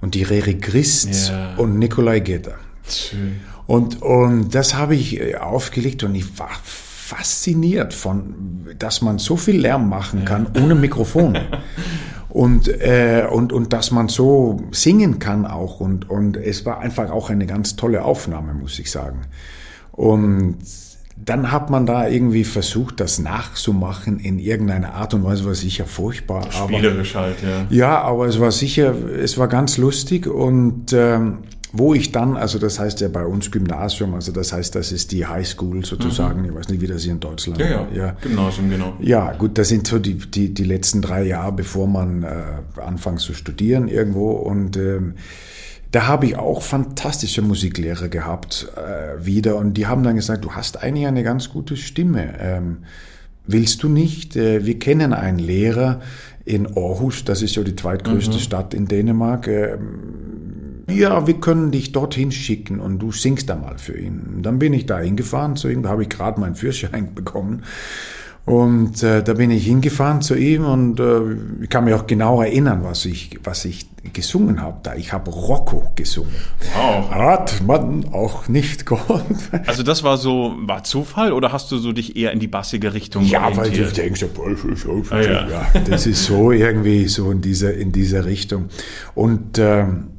und 0.02 0.16
die 0.16 0.24
Rere 0.24 0.56
Christ 0.56 1.30
ja. 1.30 1.56
und 1.56 1.80
Nikolai 1.80 2.20
Gedder. 2.20 2.56
Schön. 2.90 3.40
Und, 3.68 4.02
und 4.02 4.54
das 4.54 4.76
habe 4.76 4.96
ich 4.96 5.20
äh, 5.20 5.36
aufgelegt 5.36 6.04
und 6.04 6.16
ich 6.16 6.38
war 6.38 6.50
fasziniert 6.64 7.94
von, 7.94 8.68
dass 8.80 9.02
man 9.02 9.20
so 9.20 9.38
viel 9.38 9.60
Lärm 9.60 9.90
machen 9.90 10.26
kann 10.26 10.48
ja. 10.54 10.64
ohne 10.64 10.76
Mikrofon. 10.76 11.38
und, 12.30 12.68
äh, 12.68 13.28
und, 13.30 13.54
und 13.54 13.74
dass 13.74 13.92
man 13.92 14.08
so 14.08 14.62
singen 14.72 15.20
kann 15.20 15.46
auch. 15.46 15.80
Und, 15.80 16.10
und 16.10 16.38
es 16.38 16.66
war 16.66 16.80
einfach 16.80 17.12
auch 17.12 17.30
eine 17.30 17.46
ganz 17.46 17.76
tolle 17.76 18.04
Aufnahme, 18.04 18.54
muss 18.54 18.80
ich 18.80 18.92
sagen. 18.92 19.22
Und 19.92 20.58
dann 21.18 21.52
hat 21.52 21.70
man 21.70 21.86
da 21.86 22.08
irgendwie 22.08 22.44
versucht, 22.44 23.00
das 23.00 23.20
nachzumachen 23.20 24.20
in 24.20 24.38
irgendeiner 24.38 24.96
Art 24.96 25.14
und 25.14 25.24
Weise, 25.24 25.46
war 25.46 25.56
sicher 25.56 25.86
furchtbar. 25.86 26.52
Spielerisch 26.52 27.16
aber, 27.16 27.28
halt, 27.28 27.38
ja. 27.42 27.66
Ja, 27.70 28.02
aber 28.02 28.26
es 28.26 28.40
war 28.40 28.52
sicher, 28.52 28.94
es 28.94 29.38
war 29.38 29.48
ganz 29.48 29.78
lustig 29.78 30.28
und 30.28 30.92
ähm, 30.92 31.40
wo 31.78 31.94
ich 31.94 32.12
dann, 32.12 32.38
also 32.38 32.58
das 32.58 32.80
heißt 32.80 33.02
ja 33.02 33.08
bei 33.10 33.26
uns 33.26 33.52
Gymnasium, 33.52 34.14
also 34.14 34.32
das 34.32 34.54
heißt, 34.54 34.76
das 34.76 34.92
ist 34.92 35.12
die 35.12 35.26
High 35.26 35.48
School 35.48 35.86
sozusagen, 35.86 36.42
mhm. 36.42 36.48
ich 36.48 36.56
weiß 36.56 36.70
nicht, 36.70 36.82
wie 36.82 36.88
das 36.88 37.04
hier 37.04 37.12
in 37.12 37.20
Deutschland 37.20 37.60
ja, 37.60 37.68
ja, 37.68 37.88
ja. 37.94 38.18
Gymnasium, 38.22 38.70
genau. 38.70 38.94
Ja, 39.00 39.34
gut, 39.34 39.58
das 39.58 39.70
sind 39.70 39.88
so 39.88 40.00
die, 40.00 40.16
die, 40.16 40.54
die 40.54 40.64
letzten 40.64 41.02
drei 41.02 41.24
Jahre, 41.24 41.52
bevor 41.52 41.88
man 41.88 42.24
äh, 42.24 42.82
anfängt 42.82 43.20
zu 43.20 43.34
studieren 43.34 43.88
irgendwo 43.88 44.32
und 44.32 44.78
ähm, 44.78 45.16
da 45.92 46.08
habe 46.08 46.26
ich 46.26 46.36
auch 46.36 46.62
fantastische 46.62 47.42
Musiklehrer 47.42 48.10
gehabt 48.10 48.68
äh, 48.76 49.26
wieder 49.26 49.56
und 49.56 49.76
die 49.76 49.88
haben 49.88 50.04
dann 50.04 50.16
gesagt, 50.16 50.44
du 50.44 50.52
hast 50.52 50.84
eigentlich 50.84 51.08
eine 51.08 51.24
ganz 51.24 51.50
gute 51.50 51.78
Stimme. 51.78 52.34
Ähm, 52.40 52.78
willst 53.48 53.82
du 53.82 53.88
nicht? 53.88 54.36
Äh, 54.36 54.66
wir 54.66 54.78
kennen 54.78 55.14
einen 55.14 55.40
Lehrer 55.40 56.02
in 56.44 56.68
Aarhus, 56.68 57.24
das 57.24 57.42
ist 57.42 57.56
ja 57.56 57.64
die 57.64 57.76
zweitgrößte 57.76 58.36
mhm. 58.36 58.40
Stadt 58.40 58.74
in 58.74 58.88
Dänemark. 58.88 59.48
Ähm, 59.48 60.45
ja, 60.88 61.26
wir 61.26 61.36
können 61.36 61.72
dich 61.72 61.92
dorthin 61.92 62.32
schicken 62.32 62.80
und 62.80 63.00
du 63.00 63.12
singst 63.12 63.50
da 63.50 63.56
mal 63.56 63.78
für 63.78 63.98
ihn. 63.98 64.42
Dann 64.42 64.60
bin 64.60 64.74
ich 64.74 64.86
da 64.86 65.00
hingefahren 65.00 65.56
zu 65.56 65.70
ihm, 65.70 65.84
da 65.84 65.90
habe 65.90 66.04
ich 66.04 66.10
gerade 66.10 66.40
meinen 66.40 66.56
Führerschein 66.56 67.14
bekommen. 67.16 67.64
Und 68.46 69.02
äh, 69.02 69.24
da 69.24 69.34
bin 69.34 69.50
ich 69.50 69.66
hingefahren 69.66 70.22
zu 70.22 70.36
ihm 70.36 70.66
und 70.66 71.00
äh, 71.00 71.64
ich 71.64 71.70
kann 71.70 71.84
mich 71.86 71.96
auch 71.96 72.06
genau 72.06 72.44
erinnern, 72.44 72.84
was 72.84 73.06
ich, 73.06 73.40
was 73.44 73.66
ich 73.66 73.88
gesungen 74.14 74.62
habe. 74.62 74.82
Da 74.84 74.94
ich 74.94 75.14
habe 75.14 75.32
Rocco 75.32 75.92
gesungen. 75.96 76.30
Wow. 76.76 77.10
Hat 77.10 77.64
man 77.66 78.14
auch 78.14 78.48
nicht 78.48 78.86
gehört. 78.86 79.26
Also 79.66 79.82
das 79.82 80.04
war 80.04 80.18
so, 80.18 80.54
war 80.60 80.84
Zufall 80.84 81.34
oder 81.34 81.52
hast 81.52 81.72
du 81.72 81.80
so 81.80 81.92
dich 81.92 82.16
eher 82.16 82.34
in 82.34 82.40
die 82.40 82.48
bassige 82.48 82.94
Richtung 82.94 83.26
Ja, 83.26 83.50
weil 83.58 83.74
ich 83.74 83.94
denke 83.94 84.20
so, 84.20 84.28
ah, 85.10 85.22
ja. 85.22 85.48
ja, 85.50 85.68
das 85.90 86.06
ist 86.06 86.26
so 86.26 86.52
irgendwie 86.52 87.08
so 87.08 87.32
in 87.32 87.42
dieser, 87.42 87.74
in 87.74 87.92
dieser 87.92 88.26
Richtung. 88.26 88.66
Und, 89.16 89.58
ähm, 89.58 90.10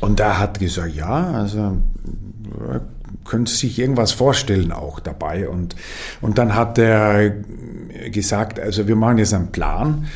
und 0.00 0.20
da 0.20 0.38
hat 0.38 0.60
gesagt, 0.60 0.94
ja, 0.94 1.32
also 1.32 1.78
könnte 3.24 3.52
sich 3.52 3.78
irgendwas 3.78 4.12
vorstellen 4.12 4.72
auch 4.72 5.00
dabei. 5.00 5.48
Und, 5.48 5.76
und 6.20 6.38
dann 6.38 6.54
hat 6.54 6.78
er 6.78 7.30
gesagt, 8.10 8.58
also 8.58 8.88
wir 8.88 8.96
machen 8.96 9.18
jetzt 9.18 9.34
einen 9.34 9.52
Plan. 9.52 10.06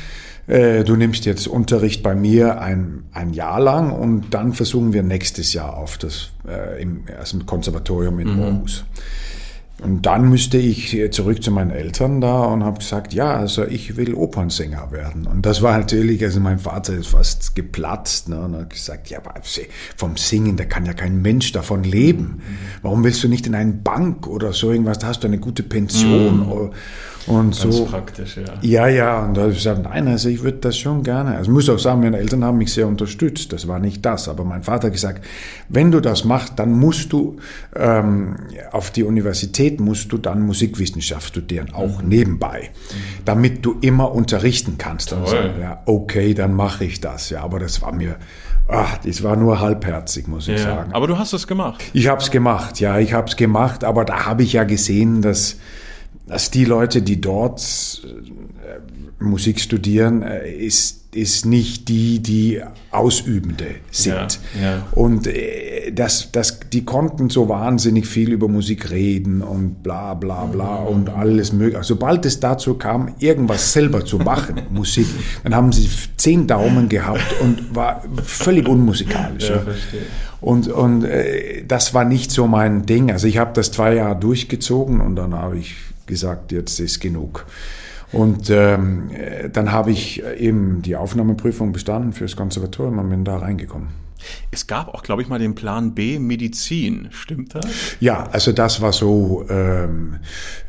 Äh, 0.46 0.84
du 0.84 0.96
nimmst 0.96 1.24
jetzt 1.24 1.46
Unterricht 1.46 2.02
bei 2.02 2.14
mir 2.14 2.60
ein, 2.60 3.04
ein 3.12 3.32
Jahr 3.32 3.60
lang 3.60 3.92
und 3.92 4.34
dann 4.34 4.52
versuchen 4.52 4.92
wir 4.92 5.02
nächstes 5.02 5.52
Jahr 5.52 5.76
auf 5.76 5.96
das 5.96 6.30
äh, 6.46 6.82
im, 6.82 7.04
also 7.18 7.38
im 7.38 7.46
Konservatorium 7.46 8.18
in 8.20 8.34
mhm. 8.34 8.42
Aarhus. 8.42 8.84
Und 9.82 10.06
dann 10.06 10.30
müsste 10.30 10.56
ich 10.56 10.96
zurück 11.10 11.42
zu 11.42 11.50
meinen 11.50 11.70
Eltern 11.70 12.20
da 12.20 12.44
und 12.44 12.62
habe 12.62 12.78
gesagt, 12.78 13.12
ja, 13.12 13.34
also 13.34 13.64
ich 13.64 13.96
will 13.96 14.14
Opernsänger 14.14 14.92
werden. 14.92 15.26
Und 15.26 15.44
das 15.44 15.62
war 15.62 15.76
natürlich, 15.76 16.22
also 16.22 16.40
mein 16.40 16.60
Vater 16.60 16.94
ist 16.94 17.08
fast 17.08 17.54
geplatzt 17.54 18.28
ne, 18.28 18.40
und 18.40 18.56
hat 18.56 18.70
gesagt, 18.70 19.10
ja, 19.10 19.18
aber 19.18 19.34
vom 19.96 20.16
Singen, 20.16 20.56
da 20.56 20.64
kann 20.64 20.86
ja 20.86 20.92
kein 20.92 21.20
Mensch 21.22 21.52
davon 21.52 21.82
leben. 21.82 22.40
Warum 22.82 23.02
willst 23.02 23.22
du 23.24 23.28
nicht 23.28 23.46
in 23.46 23.54
eine 23.54 23.72
Bank 23.72 24.26
oder 24.28 24.52
so 24.52 24.70
irgendwas, 24.70 25.00
da 25.00 25.08
hast 25.08 25.24
du 25.24 25.26
eine 25.26 25.38
gute 25.38 25.64
Pension. 25.64 26.46
Mhm. 26.46 26.70
Und 27.26 27.58
Ganz 27.58 27.76
so. 27.76 27.84
praktisch, 27.86 28.36
ja. 28.36 28.44
Ja, 28.60 28.88
ja. 28.88 29.24
Und 29.24 29.34
da 29.34 29.42
habe 29.42 29.52
ich 29.52 29.58
gesagt, 29.58 29.82
nein, 29.82 30.08
also 30.08 30.28
ich 30.28 30.42
würde 30.42 30.58
das 30.58 30.76
schon 30.76 31.02
gerne. 31.02 31.36
Also 31.36 31.50
ich 31.50 31.54
muss 31.54 31.68
auch 31.68 31.78
sagen, 31.78 32.00
meine 32.00 32.18
Eltern 32.18 32.44
haben 32.44 32.58
mich 32.58 32.72
sehr 32.72 32.86
unterstützt. 32.86 33.52
Das 33.52 33.66
war 33.66 33.78
nicht 33.78 34.04
das. 34.04 34.28
Aber 34.28 34.44
mein 34.44 34.62
Vater 34.62 34.88
hat 34.88 34.92
gesagt, 34.92 35.24
wenn 35.68 35.90
du 35.90 36.00
das 36.00 36.24
machst, 36.24 36.54
dann 36.56 36.72
musst 36.72 37.12
du 37.12 37.38
ähm, 37.74 38.36
auf 38.72 38.90
die 38.90 39.04
Universität, 39.04 39.80
musst 39.80 40.12
du 40.12 40.18
dann 40.18 40.42
Musikwissenschaft 40.42 41.28
studieren, 41.28 41.72
auch 41.72 42.02
mhm. 42.02 42.08
nebenbei, 42.08 42.70
mhm. 42.70 43.24
damit 43.24 43.64
du 43.64 43.76
immer 43.80 44.12
unterrichten 44.12 44.76
kannst. 44.76 45.12
Dann 45.12 45.20
also, 45.20 45.36
ja, 45.36 45.82
okay, 45.86 46.34
dann 46.34 46.54
mache 46.54 46.84
ich 46.84 47.00
das. 47.00 47.30
Ja, 47.30 47.42
aber 47.42 47.58
das 47.58 47.80
war 47.80 47.92
mir 47.92 48.16
Ach, 48.66 48.96
das 49.04 49.22
war 49.22 49.36
nur 49.36 49.60
halbherzig, 49.60 50.26
muss 50.26 50.48
ich 50.48 50.58
ja, 50.58 50.76
sagen. 50.76 50.94
Aber 50.94 51.06
du 51.06 51.18
hast 51.18 51.34
es 51.34 51.46
gemacht. 51.46 51.84
Ich 51.92 52.08
habe 52.08 52.22
es 52.22 52.30
gemacht, 52.30 52.80
ja, 52.80 52.98
ich 52.98 53.12
habe 53.12 53.28
es 53.28 53.36
gemacht, 53.36 53.84
aber 53.84 54.06
da 54.06 54.24
habe 54.24 54.42
ich 54.42 54.54
ja 54.54 54.64
gesehen, 54.64 55.20
dass 55.20 55.56
dass 56.26 56.50
die 56.50 56.64
Leute, 56.64 57.02
die 57.02 57.20
dort 57.20 58.02
äh, 58.04 59.22
Musik 59.22 59.60
studieren, 59.60 60.22
äh, 60.22 60.50
ist, 60.50 61.14
ist 61.14 61.46
nicht 61.46 61.88
die, 61.88 62.20
die 62.20 62.60
Ausübende 62.90 63.66
sind. 63.90 64.40
Ja, 64.60 64.62
ja. 64.62 64.86
Und 64.92 65.26
äh, 65.26 65.92
das, 65.92 66.32
das, 66.32 66.60
die 66.72 66.84
konnten 66.84 67.28
so 67.28 67.48
wahnsinnig 67.48 68.06
viel 68.06 68.32
über 68.32 68.48
Musik 68.48 68.90
reden 68.90 69.42
und 69.42 69.82
bla 69.82 70.14
bla 70.14 70.46
bla 70.46 70.80
mhm. 70.80 70.86
und 70.86 71.10
alles 71.10 71.52
mögliche. 71.52 71.84
Sobald 71.84 72.24
es 72.24 72.40
dazu 72.40 72.74
kam, 72.74 73.14
irgendwas 73.18 73.72
selber 73.72 74.04
zu 74.04 74.18
machen, 74.18 74.62
Musik, 74.70 75.06
dann 75.42 75.54
haben 75.54 75.72
sie 75.72 75.88
zehn 76.16 76.46
Daumen 76.46 76.88
gehabt 76.88 77.34
und 77.42 77.74
war 77.74 78.02
völlig 78.22 78.66
unmusikalisch. 78.66 79.50
Ja. 79.50 79.62
Und, 80.40 80.68
und 80.68 81.04
äh, 81.04 81.64
das 81.66 81.94
war 81.94 82.04
nicht 82.04 82.30
so 82.30 82.46
mein 82.46 82.86
Ding. 82.86 83.10
Also 83.10 83.26
ich 83.26 83.38
habe 83.38 83.52
das 83.54 83.72
zwei 83.72 83.94
Jahre 83.94 84.18
durchgezogen 84.18 85.00
und 85.00 85.16
dann 85.16 85.34
habe 85.34 85.58
ich 85.58 85.74
gesagt, 86.06 86.52
jetzt 86.52 86.80
ist 86.80 87.00
genug. 87.00 87.46
Und 88.12 88.48
ähm, 88.50 89.10
dann 89.52 89.72
habe 89.72 89.90
ich 89.90 90.22
eben 90.22 90.82
die 90.82 90.94
Aufnahmeprüfung 90.94 91.72
bestanden 91.72 92.12
fürs 92.12 92.36
Konservatorium 92.36 92.98
und 92.98 93.10
bin 93.10 93.24
da 93.24 93.38
reingekommen. 93.38 93.88
Es 94.50 94.66
gab 94.66 94.88
auch, 94.88 95.02
glaube 95.02 95.22
ich, 95.22 95.28
mal 95.28 95.38
den 95.38 95.54
Plan 95.54 95.94
B 95.94 96.18
Medizin, 96.18 97.08
stimmt 97.10 97.54
das? 97.54 97.66
Ja, 98.00 98.24
also 98.30 98.52
das 98.52 98.80
war 98.80 98.92
so 98.92 99.44
ähm, 99.48 100.18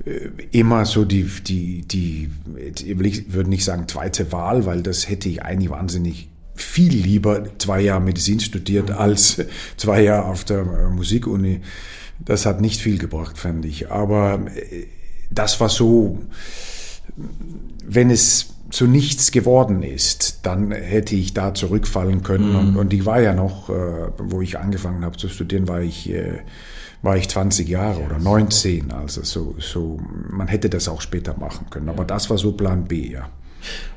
äh, 0.05 0.29
immer 0.51 0.85
so 0.85 1.05
die, 1.05 1.23
die, 1.23 1.83
die, 1.83 2.31
ich 2.73 3.33
würde 3.33 3.49
nicht 3.49 3.63
sagen 3.63 3.87
zweite 3.87 4.31
Wahl, 4.31 4.65
weil 4.65 4.81
das 4.81 5.09
hätte 5.09 5.29
ich 5.29 5.43
eigentlich 5.43 5.69
wahnsinnig 5.69 6.29
viel 6.55 6.93
lieber 6.93 7.43
zwei 7.57 7.81
Jahre 7.81 8.01
Medizin 8.01 8.39
studiert 8.39 8.91
als 8.91 9.43
zwei 9.77 10.01
Jahre 10.01 10.25
auf 10.25 10.45
der 10.45 10.63
Musikuni. 10.63 11.61
Das 12.19 12.45
hat 12.45 12.61
nicht 12.61 12.79
viel 12.79 12.97
gebracht, 12.97 13.37
fand 13.37 13.65
ich. 13.65 13.91
Aber 13.91 14.39
äh, 14.55 14.85
das 15.31 15.59
war 15.59 15.69
so, 15.69 16.19
wenn 17.85 18.09
es 18.09 18.55
zu 18.71 18.87
nichts 18.87 19.31
geworden 19.31 19.83
ist, 19.83 20.39
dann 20.43 20.71
hätte 20.71 21.15
ich 21.15 21.33
da 21.33 21.53
zurückfallen 21.53 22.23
können. 22.23 22.49
Mhm. 22.49 22.55
Und, 22.55 22.75
und 22.77 22.93
ich 22.93 23.05
war 23.05 23.21
ja 23.21 23.33
noch, 23.33 23.69
äh, 23.69 23.73
wo 24.17 24.41
ich 24.41 24.57
angefangen 24.57 25.05
habe 25.05 25.17
zu 25.17 25.29
studieren, 25.29 25.67
war 25.67 25.81
ich, 25.81 26.09
äh, 26.09 26.39
war 27.01 27.15
ich 27.15 27.29
20 27.29 27.69
Jahre 27.69 28.01
oder 28.01 28.19
19. 28.19 28.91
Also 28.91 29.23
so, 29.23 29.55
so, 29.59 29.99
man 30.29 30.47
hätte 30.47 30.69
das 30.69 30.87
auch 30.87 31.01
später 31.01 31.37
machen 31.37 31.67
können. 31.69 31.89
Aber 31.89 32.03
das 32.05 32.29
war 32.29 32.37
so 32.37 32.53
Plan 32.53 32.85
B, 32.85 33.11
ja. 33.11 33.29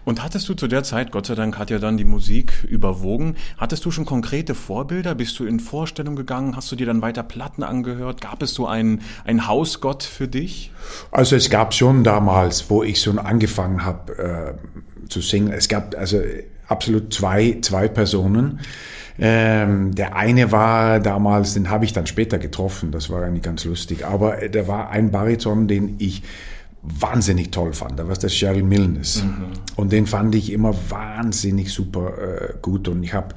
Und 0.04 0.22
hattest 0.22 0.48
du 0.48 0.54
zu 0.54 0.68
der 0.68 0.82
Zeit, 0.82 1.10
Gott 1.10 1.26
sei 1.26 1.34
Dank 1.34 1.58
hat 1.58 1.70
ja 1.70 1.78
dann 1.78 1.96
die 1.96 2.04
Musik 2.04 2.64
überwogen, 2.68 3.36
hattest 3.56 3.84
du 3.84 3.90
schon 3.90 4.04
konkrete 4.04 4.54
Vorbilder? 4.54 5.14
Bist 5.14 5.38
du 5.38 5.44
in 5.44 5.60
Vorstellung 5.60 6.16
gegangen? 6.16 6.56
Hast 6.56 6.70
du 6.72 6.76
dir 6.76 6.86
dann 6.86 7.02
weiter 7.02 7.22
Platten 7.22 7.62
angehört? 7.62 8.20
Gab 8.20 8.42
es 8.42 8.54
so 8.54 8.66
einen, 8.66 9.02
einen 9.24 9.46
Hausgott 9.46 10.02
für 10.02 10.28
dich? 10.28 10.72
Also 11.10 11.36
es 11.36 11.50
gab 11.50 11.74
schon 11.74 12.04
damals, 12.04 12.70
wo 12.70 12.82
ich 12.82 13.00
schon 13.00 13.18
angefangen 13.18 13.84
habe 13.84 14.56
äh, 14.58 15.08
zu 15.08 15.20
singen, 15.20 15.52
es 15.52 15.68
gab 15.68 15.94
also 15.96 16.20
absolut 16.68 17.12
zwei, 17.12 17.58
zwei 17.62 17.88
Personen. 17.88 18.60
Ähm, 19.20 19.94
der 19.96 20.14
eine 20.14 20.52
war 20.52 21.00
damals, 21.00 21.54
den 21.54 21.70
habe 21.70 21.84
ich 21.84 21.92
dann 21.92 22.06
später 22.06 22.38
getroffen, 22.38 22.92
das 22.92 23.10
war 23.10 23.24
eigentlich 23.24 23.42
ganz 23.42 23.64
lustig, 23.64 24.06
aber 24.06 24.42
äh, 24.42 24.48
der 24.50 24.68
war 24.68 24.90
ein 24.90 25.10
Bariton, 25.10 25.66
den 25.66 25.96
ich 25.98 26.22
wahnsinnig 26.82 27.50
toll 27.50 27.72
fand. 27.72 27.98
Da 27.98 28.08
war 28.08 28.16
der 28.16 28.30
Cheryl 28.30 28.62
Milnes. 28.62 29.22
Mhm. 29.22 29.52
Und 29.76 29.92
den 29.92 30.06
fand 30.06 30.34
ich 30.34 30.52
immer 30.52 30.74
wahnsinnig 30.88 31.72
super 31.72 32.18
äh, 32.18 32.54
gut. 32.62 32.88
Und 32.88 33.02
ich 33.02 33.14
habe 33.14 33.34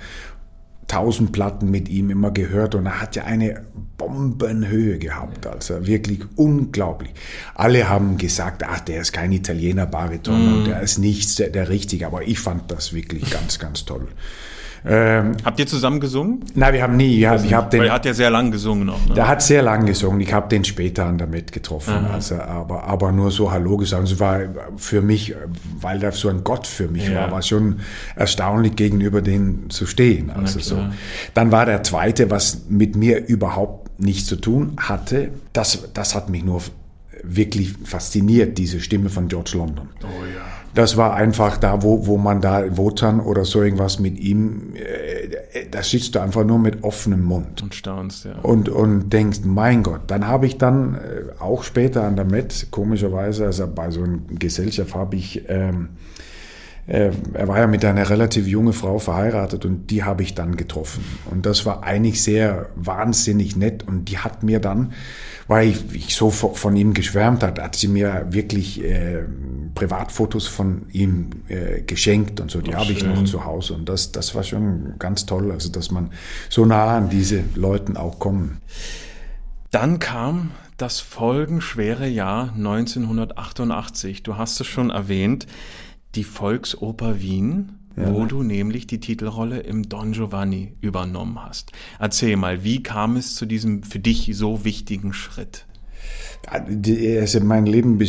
tausend 0.92 1.32
Platten 1.32 1.72
mit 1.72 1.88
ihm 1.88 2.10
immer 2.10 2.32
gehört 2.32 2.76
und 2.76 2.86
er 2.86 3.02
hat 3.02 3.16
ja 3.16 3.24
eine 3.24 3.66
Bombenhöhe 3.98 5.00
gehabt, 5.00 5.48
also 5.48 5.88
wirklich 5.88 6.20
unglaublich. 6.36 7.12
Alle 7.56 7.88
haben 7.88 8.18
gesagt, 8.18 8.64
ach, 8.66 8.82
der 8.82 9.00
ist 9.00 9.14
kein 9.14 9.32
Italiener 9.32 9.86
Bariton 9.86 10.44
mm. 10.44 10.54
und 10.54 10.68
der 10.68 10.82
ist 10.82 10.98
nichts 10.98 11.36
der, 11.36 11.50
der 11.50 11.70
Richtige, 11.70 12.08
aber 12.08 12.24
ich 12.28 12.40
fand 12.40 12.70
das 12.72 12.92
wirklich 12.92 13.30
ganz, 13.30 13.58
ganz 13.58 13.86
toll. 13.86 14.10
Ähm, 14.84 15.38
Habt 15.44 15.60
ihr 15.60 15.68
zusammen 15.68 16.00
gesungen? 16.00 16.44
Nein, 16.56 16.74
wir 16.74 16.82
haben 16.82 16.98
nie. 16.98 17.20
Ja, 17.20 17.36
ich 17.36 17.54
hab 17.54 17.70
den, 17.70 17.82
Weil 17.82 17.88
er 17.88 17.94
hat 17.94 18.06
ja 18.06 18.14
sehr 18.14 18.32
lang 18.32 18.52
gesungen 18.52 18.88
noch. 18.88 19.06
Ne? 19.06 19.14
Der 19.14 19.28
hat 19.28 19.42
sehr 19.42 19.62
lang 19.62 19.86
gesungen. 19.86 20.20
Ich 20.22 20.34
habe 20.34 20.48
den 20.50 20.64
später 20.64 21.06
an 21.06 21.18
damit 21.18 21.52
getroffen. 21.52 22.06
Also, 22.12 22.36
aber, 22.36 22.86
aber 22.86 23.12
nur 23.12 23.30
so 23.32 23.52
Hallo 23.52 23.78
gesagt. 23.78 24.04
Es 24.04 24.20
war 24.20 24.40
für 24.78 25.02
mich, 25.02 25.36
weil 25.80 26.02
er 26.04 26.12
so 26.12 26.30
ein 26.30 26.44
Gott 26.44 26.66
für 26.66 26.88
mich 26.88 27.08
ja. 27.08 27.22
war, 27.22 27.32
war 27.32 27.42
schon 27.42 27.80
erstaunlich 28.16 28.76
gegenüber 28.76 29.22
den 29.22 29.70
zu 29.70 29.86
stehen. 29.86 30.32
Also 30.32 30.60
so. 30.60 30.80
Dann 31.34 31.52
war 31.52 31.66
der 31.66 31.84
zweite, 31.84 32.32
was 32.32 32.64
mit 32.68 32.96
mir 32.96 33.28
überhaupt 33.28 34.00
nichts 34.00 34.28
zu 34.28 34.36
tun 34.36 34.78
hatte. 34.78 35.30
Das, 35.54 35.90
das 35.94 36.16
hat 36.16 36.30
mich 36.30 36.44
nur 36.44 36.62
wirklich 37.24 37.76
fasziniert, 37.84 38.58
diese 38.58 38.80
Stimme 38.80 39.10
von 39.10 39.28
George 39.28 39.52
London. 39.54 39.90
Oh 40.04 40.26
ja. 40.26 40.51
Das 40.74 40.96
war 40.98 41.16
einfach 41.16 41.58
da, 41.58 41.84
wo, 41.84 42.08
wo 42.08 42.18
man 42.18 42.42
da 42.42 42.78
Wotan 42.78 43.20
oder 43.20 43.46
so 43.46 43.62
irgendwas 43.62 44.00
mit 44.00 44.20
ihm, 44.20 44.74
äh, 44.76 45.68
da 45.70 45.84
sitzt 45.84 46.16
du 46.16 46.20
einfach 46.20 46.46
nur 46.46 46.60
mit 46.60 46.84
offenem 46.84 47.24
Mund. 47.24 47.62
Und 47.62 47.76
staunst, 47.76 48.26
ja. 48.26 48.36
Und, 48.42 48.70
und 48.70 49.10
denkst, 49.10 49.40
mein 49.44 49.84
Gott, 49.84 50.02
dann 50.08 50.28
habe 50.28 50.46
ich 50.46 50.58
dann 50.58 50.96
äh, 50.96 51.42
auch 51.42 51.64
später 51.64 52.04
an 52.04 52.16
der 52.16 52.26
Met, 52.26 52.68
komischerweise, 52.72 53.46
also 53.46 53.68
bei 53.68 53.92
so 53.92 54.04
einer 54.04 54.20
Gesellschaft 54.30 54.96
habe 54.96 55.16
ich, 55.18 55.44
ähm, 55.50 55.90
äh, 55.90 56.31
er 56.88 57.48
war 57.48 57.60
ja 57.60 57.68
mit 57.68 57.86
einer 57.86 58.10
relativ 58.10 58.48
junge 58.48 58.74
Frau 58.74 58.98
verheiratet 58.98 59.66
und 59.66 59.92
die 59.92 60.04
habe 60.04 60.24
ich 60.24 60.34
dann 60.34 60.58
getroffen. 60.58 61.04
Und 61.30 61.46
das 61.46 61.66
war 61.66 61.84
eigentlich 61.84 62.24
sehr 62.24 62.70
wahnsinnig 62.76 63.56
nett 63.56 63.88
und 63.88 64.06
die 64.06 64.18
hat 64.18 64.44
mir 64.44 64.60
dann, 64.60 64.94
weil 65.48 65.70
ich, 65.70 65.94
ich 65.94 66.16
so 66.16 66.32
von 66.32 66.76
ihm 66.76 66.94
geschwärmt 66.94 67.44
hat, 67.44 67.60
hat 67.60 67.76
sie 67.76 67.88
mir 67.88 68.28
wirklich 68.30 68.84
äh, 68.84 69.24
Privatfotos 69.76 70.48
von 70.48 70.88
ihm 70.92 71.30
äh, 71.50 71.82
geschenkt 71.82 72.40
und 72.40 72.50
so. 72.50 72.62
Die 72.62 72.76
habe 72.76 72.92
ich 72.92 73.04
noch 73.04 73.24
zu 73.26 73.46
Hause 73.46 73.76
und 73.76 73.88
das, 73.88 74.12
das 74.12 74.34
war 74.34 74.44
schon 74.44 74.96
ganz 74.98 75.26
toll, 75.26 75.52
also 75.52 75.72
dass 75.72 75.92
man 75.92 76.12
so 76.50 76.66
nah 76.66 76.98
an 76.98 77.10
diese 77.10 77.44
Leuten 77.56 77.96
auch 77.96 78.18
kommen. 78.20 78.58
Dann 79.70 80.00
kam 80.00 80.52
das 80.78 81.00
folgenschwere 81.00 82.08
Jahr 82.08 82.54
1988. 82.56 84.24
Du 84.24 84.38
hast 84.38 84.60
es 84.60 84.68
schon 84.68 84.90
erwähnt 84.90 85.46
die 86.16 86.24
Volksoper 86.24 87.22
Wien 87.22 87.78
ja. 87.96 88.14
wo 88.14 88.26
du 88.26 88.44
nämlich 88.44 88.88
die 88.88 89.00
Titelrolle 89.00 89.60
im 89.60 89.90
Don 89.90 90.14
Giovanni 90.14 90.74
übernommen 90.82 91.44
hast. 91.44 91.72
Erzähl 92.00 92.38
mal, 92.38 92.64
wie 92.64 92.84
kam 92.84 93.18
es 93.18 93.36
zu 93.36 93.46
diesem 93.46 93.84
für 93.84 94.00
dich 94.00 94.32
so 94.34 94.64
wichtigen 94.64 95.14
Schritt? 95.14 95.66
Also 96.48 97.40
mein 97.42 97.68
Leben 97.68 98.00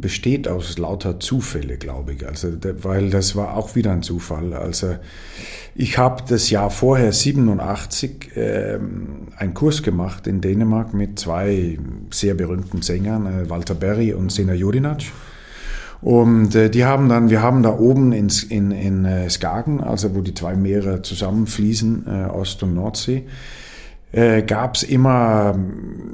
besteht 0.00 0.48
aus 0.48 0.78
lauter 0.78 1.20
Zufälle, 1.20 1.76
glaube 1.76 2.14
ich. 2.14 2.26
Also, 2.26 2.48
weil 2.82 3.10
das 3.10 3.36
war 3.36 3.56
auch 3.56 3.76
wieder 3.76 3.92
ein 3.92 4.02
Zufall. 4.02 4.52
Also 4.52 4.96
ich 5.76 5.96
habe 5.96 6.24
das 6.28 6.50
Jahr 6.50 6.70
vorher 6.70 7.12
87 7.12 8.36
äh, 8.36 8.80
einen 9.36 9.54
Kurs 9.54 9.84
gemacht 9.84 10.26
in 10.26 10.40
Dänemark 10.40 10.92
mit 10.92 11.20
zwei 11.20 11.78
sehr 12.10 12.34
berühmten 12.34 12.82
Sängern, 12.82 13.26
äh, 13.26 13.48
Walter 13.48 13.76
Berry 13.76 14.12
und 14.12 14.32
Sena 14.32 14.54
Jodinac. 14.54 15.02
Und 16.02 16.56
äh, 16.56 16.68
die 16.68 16.84
haben 16.84 17.08
dann, 17.08 17.30
wir 17.30 17.42
haben 17.42 17.62
da 17.62 17.78
oben 17.78 18.12
in, 18.12 18.28
in, 18.48 18.72
in 18.72 19.04
äh, 19.04 19.30
Skagen, 19.30 19.80
also 19.80 20.16
wo 20.16 20.20
die 20.20 20.34
zwei 20.34 20.56
Meere 20.56 21.02
zusammenfließen, 21.02 22.06
äh, 22.08 22.28
Ost- 22.28 22.62
und 22.64 22.74
Nordsee, 22.74 23.24
äh, 24.12 24.42
gab 24.42 24.76
es 24.76 24.82
immer 24.82 25.56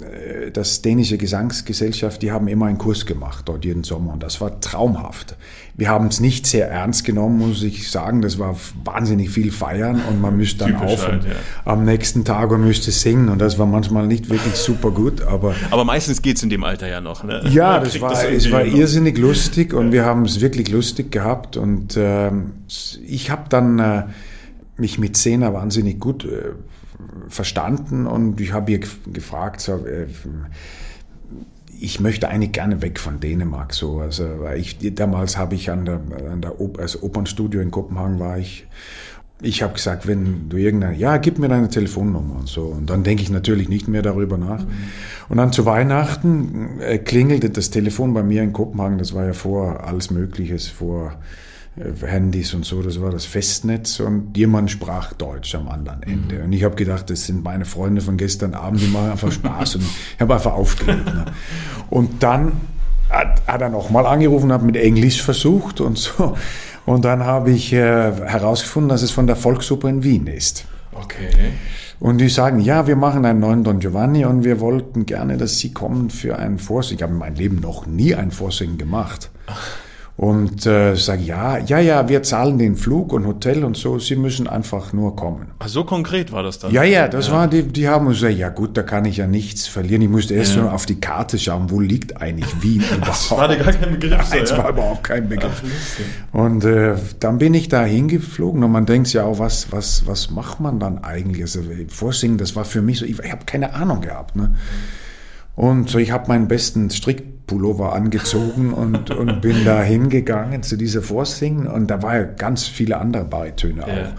äh, 0.00 0.50
das 0.52 0.83
dänische 0.83 1.19
Gesangsgesellschaft, 1.19 2.23
die 2.23 2.31
haben 2.31 2.47
immer 2.49 2.67
einen 2.67 2.78
Kurs 2.78 3.07
gemacht 3.07 3.49
dort 3.49 3.64
jeden 3.64 3.83
Sommer 3.83 4.12
und 4.12 4.23
das 4.23 4.40
war 4.40 4.61
traumhaft. 4.61 5.37
Wir 5.75 5.88
haben 5.88 6.07
es 6.07 6.21
nicht 6.21 6.47
sehr 6.47 6.69
ernst 6.69 7.05
genommen, 7.05 7.38
muss 7.38 7.62
ich 7.62 7.90
sagen. 7.90 8.21
Das 8.21 8.38
war 8.38 8.57
wahnsinnig 8.83 9.31
viel 9.31 9.52
feiern 9.52 10.00
und 10.09 10.21
man 10.21 10.37
müsste 10.37 10.64
dann 10.64 10.78
Typisch 10.78 10.93
auf 10.95 11.09
halt, 11.09 11.25
ja. 11.25 11.31
am 11.64 11.85
nächsten 11.85 12.25
Tag 12.25 12.50
und 12.50 12.62
müsste 12.62 12.90
singen 12.90 13.28
und 13.28 13.40
das 13.40 13.59
war 13.59 13.67
manchmal 13.67 14.07
nicht 14.07 14.31
wirklich 14.31 14.55
super 14.55 14.90
gut. 14.90 15.23
Aber, 15.23 15.55
aber 15.71 15.85
meistens 15.85 16.23
geht's 16.23 16.43
in 16.43 16.50
dem 16.50 16.64
Alter 16.64 16.88
ja 16.88 17.00
noch. 17.00 17.25
Ne? 17.25 17.43
Ja, 17.50 17.81
das 17.81 18.00
war, 18.00 18.11
das 18.11 18.25
es 18.25 18.50
war 18.50 18.64
irrsinnig 18.64 19.19
lustig 19.19 19.75
und 19.75 19.87
ja. 19.87 19.93
wir 19.93 20.05
haben 20.05 20.25
es 20.25 20.40
wirklich 20.40 20.71
lustig 20.71 21.11
gehabt 21.11 21.57
und 21.57 21.97
äh, 21.97 22.31
ich 23.07 23.31
habe 23.31 23.45
dann 23.49 23.78
äh, 23.78 24.02
mich 24.76 24.99
mit 24.99 25.17
Sena 25.17 25.52
wahnsinnig 25.52 25.99
gut 26.00 26.25
äh, 26.25 26.52
verstanden 27.28 28.07
und 28.07 28.40
ich 28.40 28.52
habe 28.52 28.73
ihr 28.73 28.81
gefragt, 29.12 29.61
so, 29.61 29.87
äh, 29.87 30.07
ich 31.81 32.00
möchte 32.00 32.28
eigentlich 32.28 32.52
gerne 32.52 32.83
weg 32.83 32.99
von 32.99 33.21
Dänemark 33.21 33.73
so 33.73 34.00
also 34.00 34.25
ich 34.57 34.78
damals 34.95 35.37
habe 35.37 35.55
ich 35.55 35.71
an 35.71 35.85
der 35.85 36.00
an 36.31 36.43
der 36.43 36.61
Op 36.61 36.78
also 36.78 37.02
Opernstudio 37.02 37.61
in 37.61 37.71
Kopenhagen 37.71 38.19
war 38.19 38.38
ich 38.38 38.67
ich 39.40 39.62
habe 39.62 39.75
gesagt 39.75 40.09
wenn 40.09 40.49
du 40.49 40.57
irgendein 40.57 40.99
ja 40.99 41.19
gib 41.19 41.38
mir 41.38 41.49
deine 41.49 41.69
Telefonnummer 41.69 42.37
und 42.40 42.49
so 42.49 42.62
und 42.62 42.90
dann 42.90 43.05
denke 43.05 43.23
ich 43.23 43.31
natürlich 43.31 43.69
nicht 43.69 43.87
mehr 43.87 44.02
darüber 44.02 44.38
nach 44.38 44.62
mhm. 44.62 44.71
und 45.28 45.37
dann 45.37 45.52
zu 45.52 45.67
Weihnachten 45.67 46.81
äh, 46.81 46.99
klingelte 46.99 47.50
das 47.50 47.71
Telefon 47.71 48.12
bei 48.12 48.23
mir 48.23 48.43
in 48.43 48.52
Kopenhagen 48.52 48.99
das 48.99 49.14
war 49.14 49.26
ja 49.26 49.33
vor 49.33 49.85
alles 49.85 50.11
Mögliches 50.11 50.67
vor 50.67 51.12
Handys 52.04 52.54
und 52.54 52.64
so, 52.64 52.82
das 52.82 53.00
war 53.00 53.11
das 53.11 53.25
Festnetz 53.25 54.00
und 54.00 54.37
jemand 54.37 54.70
sprach 54.70 55.12
Deutsch 55.12 55.54
am 55.54 55.68
anderen 55.68 56.02
Ende. 56.02 56.37
Mhm. 56.37 56.44
Und 56.44 56.52
ich 56.52 56.64
habe 56.64 56.76
gedacht, 56.76 57.11
das 57.11 57.26
sind 57.26 57.42
meine 57.44 57.64
Freunde 57.64 58.00
von 58.00 58.16
gestern 58.16 58.54
Abend, 58.54 58.80
die 58.80 58.88
machen 58.88 59.11
einfach 59.11 59.32
Spaß 59.32 59.76
und 59.76 59.82
ich 59.82 60.20
habe 60.20 60.35
einfach 60.35 60.52
aufgelegt. 60.52 61.06
Ne? 61.06 61.26
Und 61.90 62.23
dann 62.23 62.52
hat, 63.11 63.42
hat 63.47 63.61
er 63.61 63.70
nochmal 63.70 64.06
angerufen, 64.06 64.52
hat 64.52 64.62
mit 64.62 64.76
Englisch 64.76 65.23
versucht 65.23 65.80
und 65.80 65.99
so. 65.99 66.37
Und 66.87 67.04
dann 67.04 67.25
habe 67.25 67.50
ich 67.50 67.73
äh, 67.73 67.76
herausgefunden, 67.76 68.88
dass 68.88 69.02
es 69.02 69.11
von 69.11 69.26
der 69.26 69.37
Volksoper 69.37 69.88
in 69.88 70.02
Wien 70.02 70.26
ist. 70.26 70.64
Okay. 70.92 71.28
Und 72.00 72.18
die 72.18 72.28
sagen, 72.28 72.61
ja, 72.61 72.87
wir 72.87 72.97
machen 72.97 73.25
einen 73.25 73.40
neuen 73.40 73.64
Don 73.64 73.80
Giovanni 73.80 74.25
und 74.25 74.44
wir 74.44 74.61
wollten 74.61 75.04
gerne, 75.04 75.37
dass 75.37 75.58
Sie 75.58 75.73
kommen 75.73 76.11
für 76.11 76.38
einen 76.38 76.58
Vorsingen. 76.58 76.99
Ich 76.99 77.02
habe 77.02 77.12
in 77.12 77.18
meinem 77.18 77.35
Leben 77.35 77.61
noch 77.61 77.87
nie 77.87 78.14
ein 78.14 78.30
Vorsingen 78.30 78.78
gemacht. 78.78 79.30
Und 80.18 80.66
äh, 80.66 80.96
sage, 80.96 81.22
ja, 81.22 81.58
ja, 81.58 81.78
ja, 81.78 82.08
wir 82.08 82.25
zahlen 82.25 82.58
den 82.58 82.75
Flug 82.75 83.12
und 83.12 83.25
Hotel 83.25 83.62
und 83.62 83.76
so, 83.76 84.00
Sie 84.00 84.16
müssen 84.16 84.48
einfach 84.48 84.92
nur 84.92 85.14
kommen. 85.14 85.52
Ach, 85.60 85.68
so 85.68 85.84
konkret 85.84 86.32
war 86.32 86.42
das 86.42 86.58
dann? 86.58 86.72
Ja, 86.72 86.82
ja, 86.82 87.06
das 87.06 87.28
ja. 87.28 87.34
war, 87.34 87.46
die, 87.46 87.62
die 87.62 87.87
haben 87.87 88.08
gesagt, 88.08 88.34
ja 88.34 88.48
gut, 88.48 88.76
da 88.76 88.82
kann 88.82 89.04
ich 89.04 89.18
ja 89.18 89.28
nichts 89.28 89.68
verlieren. 89.68 90.02
Ich 90.02 90.08
musste 90.08 90.34
erst 90.34 90.56
ja. 90.56 90.62
nur 90.62 90.72
auf 90.72 90.87
die 90.87 90.98
Karte 90.98 91.38
schauen, 91.38 91.70
wo 91.70 91.78
liegt 91.78 92.20
eigentlich 92.20 92.48
Wien 92.60 92.82
überhaupt. 92.96 93.06
Das 93.06 93.30
war 93.30 93.56
gar 93.56 93.72
kein 93.72 93.92
Begriff. 93.92 94.25
So, 94.25 94.37
es 94.38 94.50
ja? 94.50 94.58
war 94.58 94.70
überhaupt 94.70 95.04
kein 95.04 95.28
Begriff. 95.28 95.62
Ach, 95.62 96.34
und 96.37 96.64
äh, 96.64 96.96
dann 97.20 97.38
bin 97.38 97.54
ich 97.54 97.68
da 97.68 97.85
hingeflogen 97.85 98.64
und 98.64 98.72
man 98.72 98.87
denkt 98.87 99.12
ja 99.12 99.22
auch, 99.22 99.38
was, 99.38 99.70
was, 99.70 100.04
was 100.09 100.33
macht 100.33 100.59
man 100.59 100.81
dann 100.81 100.98
eigentlich? 101.04 101.42
Also 101.42 101.61
Vorsingen, 101.87 102.38
das 102.38 102.57
war 102.57 102.64
für 102.64 102.83
mich 102.83 102.98
so, 102.98 103.04
ich, 103.04 103.20
ich 103.20 103.31
habe 103.31 103.44
keine 103.46 103.72
Ahnung 103.72 104.00
gehabt. 104.00 104.35
Ne? 104.35 104.57
Und 105.54 105.90
so, 105.90 105.98
ich 105.98 106.11
habe 106.11 106.26
meinen 106.26 106.48
besten 106.48 106.90
Strickpullover 107.48 107.92
angezogen 107.94 108.72
und, 108.72 109.11
und 109.11 109.40
bin 109.40 109.64
da 109.64 109.82
hingegangen 109.82 110.62
zu 110.62 110.76
dieser 110.76 111.02
Vorsingen 111.02 111.66
und 111.66 111.88
da 111.88 112.02
war 112.02 112.16
ja 112.16 112.24
ganz 112.24 112.66
viele 112.66 112.98
andere 112.98 113.24
Baritöne 113.24 113.84
auch. 113.84 113.88
Ja. 113.88 114.12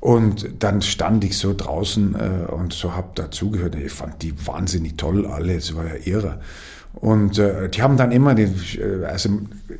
Und 0.00 0.48
dann 0.60 0.82
stand 0.82 1.24
ich 1.24 1.36
so 1.36 1.54
draußen 1.54 2.14
äh, 2.14 2.50
und 2.50 2.72
so 2.72 2.94
habe 2.94 3.08
dazugehört. 3.14 3.74
Ich 3.74 3.92
fand 3.92 4.22
die 4.22 4.34
wahnsinnig 4.46 4.96
toll 4.96 5.26
alle, 5.26 5.54
es 5.54 5.76
war 5.76 5.84
ja 5.84 5.94
irre. 6.04 6.40
Und 6.94 7.38
äh, 7.38 7.68
die 7.68 7.82
haben 7.82 7.96
dann 7.96 8.10
immer, 8.10 8.34
den, 8.34 8.54
äh, 8.78 9.04
also 9.04 9.28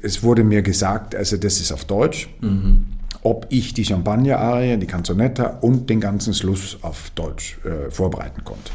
es 0.02 0.22
wurde 0.22 0.44
mir 0.44 0.62
gesagt, 0.62 1.14
also 1.14 1.36
das 1.38 1.58
ist 1.60 1.72
auf 1.72 1.86
Deutsch, 1.86 2.28
mhm. 2.40 2.84
ob 3.22 3.46
ich 3.48 3.72
die 3.72 3.84
Champagner-Arie, 3.84 4.76
die 4.76 4.86
Canzonetta 4.86 5.58
und 5.62 5.88
den 5.88 6.00
ganzen 6.00 6.34
Schluss 6.34 6.78
auf 6.82 7.10
Deutsch 7.14 7.58
äh, 7.64 7.90
vorbereiten 7.90 8.44
konnte. 8.44 8.72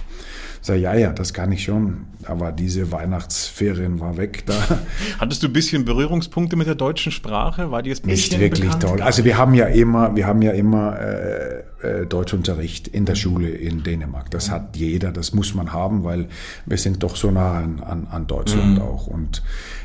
Sag, 0.66 0.80
ja, 0.80 0.96
ja, 0.96 1.14
das 1.14 1.32
kann 1.32 1.52
ich 1.52 1.64
schon. 1.64 2.08
Aber 2.24 2.52
diese 2.52 2.92
Weihnachtsferien 2.92 4.00
war 4.00 4.18
weg 4.18 4.48
da. 4.48 4.56
Hattest 5.20 5.44
du 5.44 5.48
ein 5.48 5.54
bisschen 5.54 5.86
Berührungspunkte 5.86 6.56
mit 6.56 6.66
der 6.66 6.74
deutschen 6.74 7.12
Sprache? 7.12 7.70
War 7.70 7.84
die 7.84 7.92
jetzt 7.92 8.04
Nicht 8.04 8.40
wirklich 8.40 8.72
bekannt? 8.72 8.82
toll. 8.82 9.02
Also 9.04 9.24
wir 9.26 9.38
haben 9.38 9.54
ja 9.54 9.68
immer, 9.68 10.16
wir 10.16 10.26
haben 10.26 10.42
ja 10.42 10.54
immer 10.54 11.00
äh, 11.00 11.60
äh, 11.84 12.06
Deutschunterricht 12.08 12.88
in 12.88 13.06
der 13.06 13.14
Schule 13.14 13.50
in 13.50 13.84
Dänemark. 13.84 14.32
Das 14.32 14.50
hat 14.50 14.76
jeder, 14.76 15.12
das 15.12 15.36
muss 15.36 15.54
man 15.54 15.72
haben, 15.72 16.04
weil 16.04 16.30
wir 16.66 16.80
sind 16.80 17.04
doch 17.04 17.16
so 17.16 17.30
nah 17.30 17.60
an, 17.60 17.80
an, 17.82 18.08
an 18.10 18.26
Deutschland 18.26 18.80
mhm. 18.80 18.82
auch. 18.82 19.06
Und 19.06 19.44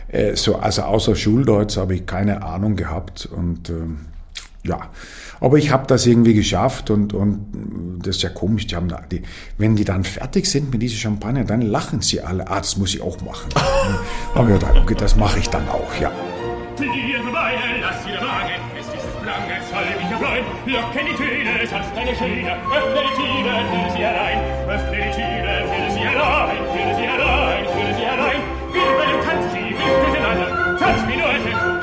äh, 0.08 0.34
so, 0.34 0.56
also 0.56 0.80
außer 0.80 1.14
Schuldeutsch 1.14 1.76
habe 1.76 1.94
ich 1.94 2.06
keine 2.06 2.42
Ahnung 2.42 2.76
gehabt 2.76 3.28
und 3.30 3.68
äh, 3.68 3.74
ja. 4.64 4.90
Aber 5.40 5.56
ich 5.56 5.70
habe 5.70 5.86
das 5.86 6.06
irgendwie 6.06 6.34
geschafft 6.34 6.90
und, 6.90 7.14
und 7.14 7.98
das 8.02 8.16
ist 8.16 8.22
ja 8.22 8.28
komisch, 8.28 8.66
die 8.66 8.76
haben 8.76 8.92
die, 9.10 9.22
wenn 9.56 9.74
die 9.74 9.84
dann 9.84 10.04
fertig 10.04 10.46
sind 10.46 10.70
mit 10.70 10.82
dieser 10.82 10.98
Champagner, 10.98 11.44
dann 11.44 11.62
lachen 11.62 12.02
sie 12.02 12.20
alle. 12.20 12.48
Ah, 12.48 12.58
das 12.58 12.76
muss 12.76 12.94
ich 12.94 13.00
auch 13.00 13.20
machen. 13.22 13.48
Aber 14.34 14.48
wir 14.48 14.58
gedacht, 14.58 14.76
okay, 14.76 14.94
das 14.96 15.16
mache 15.16 15.38
ich 15.38 15.48
dann 15.48 15.66
auch, 15.68 15.94
ja. 16.00 16.12
Locken 20.66 21.06
die 21.06 21.14
Tüne, 21.14 21.66
tanzt 21.68 21.90
deine 21.96 22.14
Schöne, 22.14 22.52
öffne 22.52 23.00
die 23.00 23.14
Tüne, 23.16 23.64
fühle 23.70 23.90
sie 23.96 24.04
allein, 24.04 24.38
öffne 24.68 24.96
die 24.96 25.10
Tüne, 25.10 25.64
fühle 25.66 25.90
sie 25.90 26.06
allein, 26.06 26.56
fühle 26.70 26.94
sie 26.96 27.06
allein, 27.08 27.64
fühle 27.64 27.94
sie 27.96 28.06
allein, 28.06 28.40
wirbeln 28.72 29.10
tanzt 29.10 29.19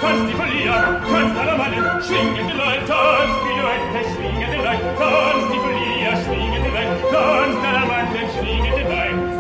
Tanzt 0.08 0.30
die 0.30 0.36
Verlierer, 0.36 1.02
tanzt 1.02 1.38
alle 1.38 1.58
Mannen, 1.58 1.84
schwingende 2.02 2.54
Leute, 2.54 2.86
tanzt 2.88 3.40
wie 3.44 3.60
Leute, 3.60 4.08
schwingende 4.16 4.56
Leute, 4.56 4.88
tanzt 4.98 5.48
die 5.52 5.60
Verlierer, 5.60 6.16
schwingende 6.24 6.70
Leute, 6.70 6.96
tanzt 7.12 7.60
alle 7.68 7.86
Mannen, 7.86 8.30
schwingende 8.40 8.84
Leute, 8.84 9.37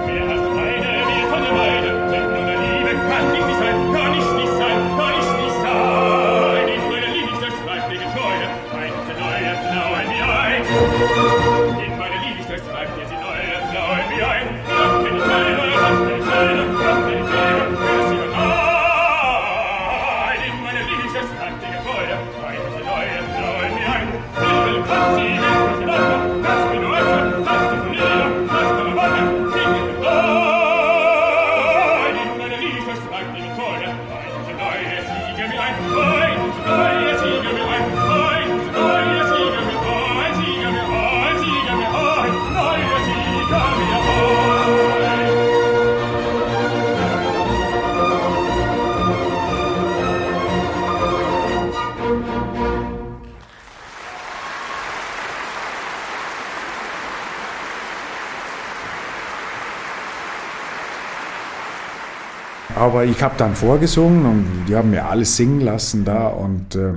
Aber 62.97 63.05
ich 63.05 63.21
habe 63.21 63.35
dann 63.37 63.53
vorgesungen 63.53 64.25
und 64.25 64.65
die 64.67 64.75
haben 64.75 64.89
mir 64.89 65.05
alles 65.05 65.37
singen 65.37 65.61
lassen 65.61 66.03
da 66.03 66.29
und 66.29 66.73
äh, 66.73 66.93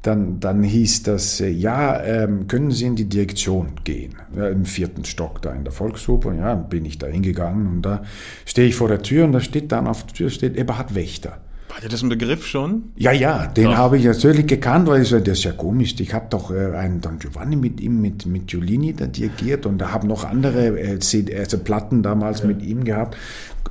dann, 0.00 0.40
dann 0.40 0.62
hieß 0.62 1.02
das, 1.02 1.42
äh, 1.42 1.50
ja, 1.50 2.02
ähm, 2.02 2.48
können 2.48 2.70
Sie 2.70 2.86
in 2.86 2.96
die 2.96 3.04
Direktion 3.06 3.72
gehen? 3.84 4.14
Ja, 4.34 4.48
Im 4.48 4.64
vierten 4.64 5.04
Stock 5.04 5.42
da 5.42 5.52
in 5.52 5.62
der 5.62 5.74
Volksoper. 5.74 6.32
Ja, 6.32 6.54
bin 6.54 6.86
ich 6.86 6.96
da 6.96 7.06
hingegangen 7.06 7.66
und 7.66 7.82
da 7.82 8.02
stehe 8.46 8.66
ich 8.66 8.76
vor 8.76 8.88
der 8.88 9.02
Tür 9.02 9.26
und 9.26 9.32
da 9.32 9.40
steht 9.40 9.72
dann 9.72 9.88
auf 9.88 10.06
der 10.06 10.14
Tür 10.14 10.30
steht 10.30 10.56
Eberhard 10.56 10.94
Wächter. 10.94 11.36
War 11.74 11.80
dir 11.80 11.88
das 11.88 12.02
ein 12.04 12.08
Begriff 12.08 12.46
schon? 12.46 12.92
Ja, 12.94 13.10
ja, 13.10 13.48
den 13.48 13.64
Doch. 13.64 13.76
habe 13.76 13.98
ich 13.98 14.04
natürlich 14.04 14.46
gekannt, 14.46 14.86
weil 14.86 15.02
ich 15.02 15.08
so, 15.08 15.18
das 15.18 15.38
ist 15.38 15.44
ja 15.44 15.50
komisch. 15.50 15.96
Ich 15.98 16.14
habe 16.14 16.26
doch 16.30 16.52
äh, 16.52 16.70
einen 16.76 17.00
Don 17.00 17.18
Giovanni 17.18 17.56
mit 17.56 17.80
ihm, 17.80 18.00
mit, 18.00 18.26
mit 18.26 18.46
Giulini 18.46 18.92
da 18.92 19.06
dirigiert 19.06 19.66
und 19.66 19.78
da 19.78 19.90
haben 19.90 20.06
noch 20.06 20.22
andere 20.22 20.78
äh, 20.78 21.00
CD, 21.00 21.36
also 21.36 21.58
Platten 21.58 22.04
damals 22.04 22.44
mit 22.44 22.62
ihm 22.62 22.84
gehabt. 22.84 23.16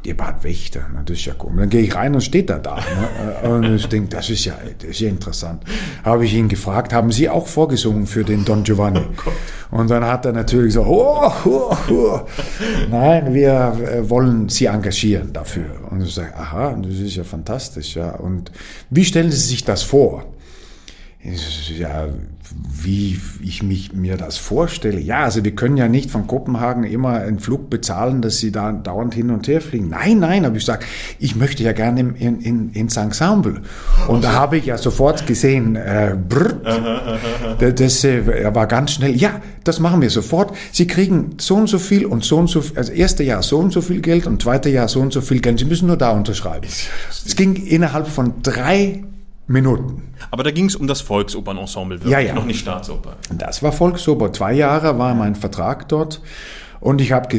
Eberhard 0.05 0.43
Wächter, 0.43 0.81
na, 0.93 1.01
das 1.03 1.17
ist 1.17 1.25
ja 1.25 1.33
komisch. 1.33 1.59
Dann 1.59 1.69
gehe 1.69 1.81
ich 1.81 1.95
rein 1.95 2.13
und 2.13 2.21
steht 2.21 2.49
er 2.49 2.59
da. 2.59 2.75
Ne? 2.75 3.49
Und 3.49 3.75
ich 3.75 3.87
denke, 3.87 4.09
das 4.09 4.29
ist 4.29 4.45
ja, 4.45 4.53
das 4.79 4.89
ist 4.89 4.99
ja 4.99 5.09
interessant. 5.09 5.63
Habe 6.03 6.25
ich 6.25 6.33
ihn 6.33 6.49
gefragt, 6.49 6.93
haben 6.93 7.11
Sie 7.11 7.29
auch 7.29 7.47
vorgesungen 7.47 8.05
für 8.05 8.23
den 8.23 8.43
Don 8.43 8.63
Giovanni? 8.63 9.01
und 9.71 9.89
dann 9.89 10.03
hat 10.03 10.25
er 10.25 10.33
natürlich 10.33 10.73
so, 10.73 10.83
oh, 10.83 11.31
oh, 11.45 11.77
oh. 11.89 12.19
nein, 12.89 13.33
wir 13.33 13.77
äh, 13.79 14.09
wollen 14.09 14.49
Sie 14.49 14.65
engagieren 14.65 15.31
dafür. 15.31 15.69
Und 15.89 16.01
ich 16.01 16.13
sage, 16.13 16.35
aha, 16.35 16.75
das 16.81 16.95
ist 16.95 17.15
ja 17.15 17.23
fantastisch. 17.23 17.92
Ja. 17.95 18.15
Und 18.15 18.51
wie 18.89 19.05
stellen 19.05 19.31
Sie 19.31 19.37
sich 19.37 19.63
das 19.63 19.83
vor? 19.83 20.25
Ja, 21.23 22.09
wie 22.81 23.17
ich 23.41 23.63
mich, 23.63 23.93
mir 23.93 24.17
das 24.17 24.37
vorstelle. 24.37 24.99
Ja, 24.99 25.23
also 25.23 25.43
wir 25.45 25.55
können 25.55 25.77
ja 25.77 25.87
nicht 25.87 26.11
von 26.11 26.27
Kopenhagen 26.27 26.83
immer 26.83 27.13
einen 27.13 27.39
Flug 27.39 27.69
bezahlen, 27.69 28.21
dass 28.21 28.39
sie 28.39 28.51
da 28.51 28.73
dauernd 28.73 29.13
hin 29.13 29.29
und 29.29 29.47
her 29.47 29.61
fliegen. 29.61 29.87
Nein, 29.87 30.19
nein, 30.19 30.45
habe 30.45 30.57
ich 30.57 30.65
gesagt, 30.65 30.85
ich 31.19 31.37
möchte 31.37 31.63
ja 31.63 31.71
gerne 31.71 32.01
in, 32.01 32.15
in, 32.15 32.41
in, 32.41 32.69
ins 32.71 32.97
Ensemble. 32.97 33.61
Und 34.09 34.25
da 34.25 34.33
habe 34.33 34.57
ich 34.57 34.65
ja 34.65 34.77
sofort 34.77 35.25
gesehen, 35.25 35.77
äh, 35.77 36.15
brr, 36.27 37.55
das, 37.57 37.75
das 37.75 38.03
äh, 38.03 38.53
war 38.53 38.67
ganz 38.67 38.91
schnell, 38.91 39.15
ja, 39.15 39.41
das 39.63 39.79
machen 39.79 40.01
wir 40.01 40.09
sofort. 40.09 40.53
Sie 40.73 40.87
kriegen 40.87 41.35
so 41.39 41.55
und 41.55 41.67
so 41.67 41.79
viel 41.79 42.05
und 42.05 42.25
so 42.25 42.37
und 42.37 42.49
so, 42.49 42.61
also 42.75 42.91
erste 42.91 43.23
Jahr 43.23 43.43
so 43.43 43.59
und 43.59 43.71
so 43.71 43.81
viel 43.81 44.01
Geld 44.01 44.27
und 44.27 44.41
zweite 44.41 44.69
Jahr 44.69 44.89
so 44.89 44.99
und 44.99 45.13
so 45.13 45.21
viel 45.21 45.39
Geld. 45.39 45.59
Sie 45.59 45.65
müssen 45.65 45.87
nur 45.87 45.97
da 45.97 46.11
unterschreiben. 46.11 46.67
Es 46.67 47.35
ging 47.37 47.55
innerhalb 47.55 48.07
von 48.07 48.33
drei 48.43 49.03
Minuten. 49.47 50.13
Aber 50.31 50.43
da 50.43 50.51
ging 50.51 50.65
es 50.65 50.75
um 50.75 50.87
das 50.87 51.01
Volksopernensemble, 51.01 51.97
wirklich, 51.97 52.11
Ja, 52.11 52.19
ja. 52.19 52.33
noch 52.33 52.45
nicht 52.45 52.59
Staatsoper. 52.59 53.17
Das 53.37 53.61
war 53.61 53.71
Volksoper. 53.71 54.31
Zwei 54.31 54.53
Jahre 54.53 54.97
war 54.97 55.13
mein 55.15 55.35
Vertrag 55.35 55.87
dort. 55.89 56.21
Und 56.79 56.99
ich 56.99 57.13
habe 57.13 57.29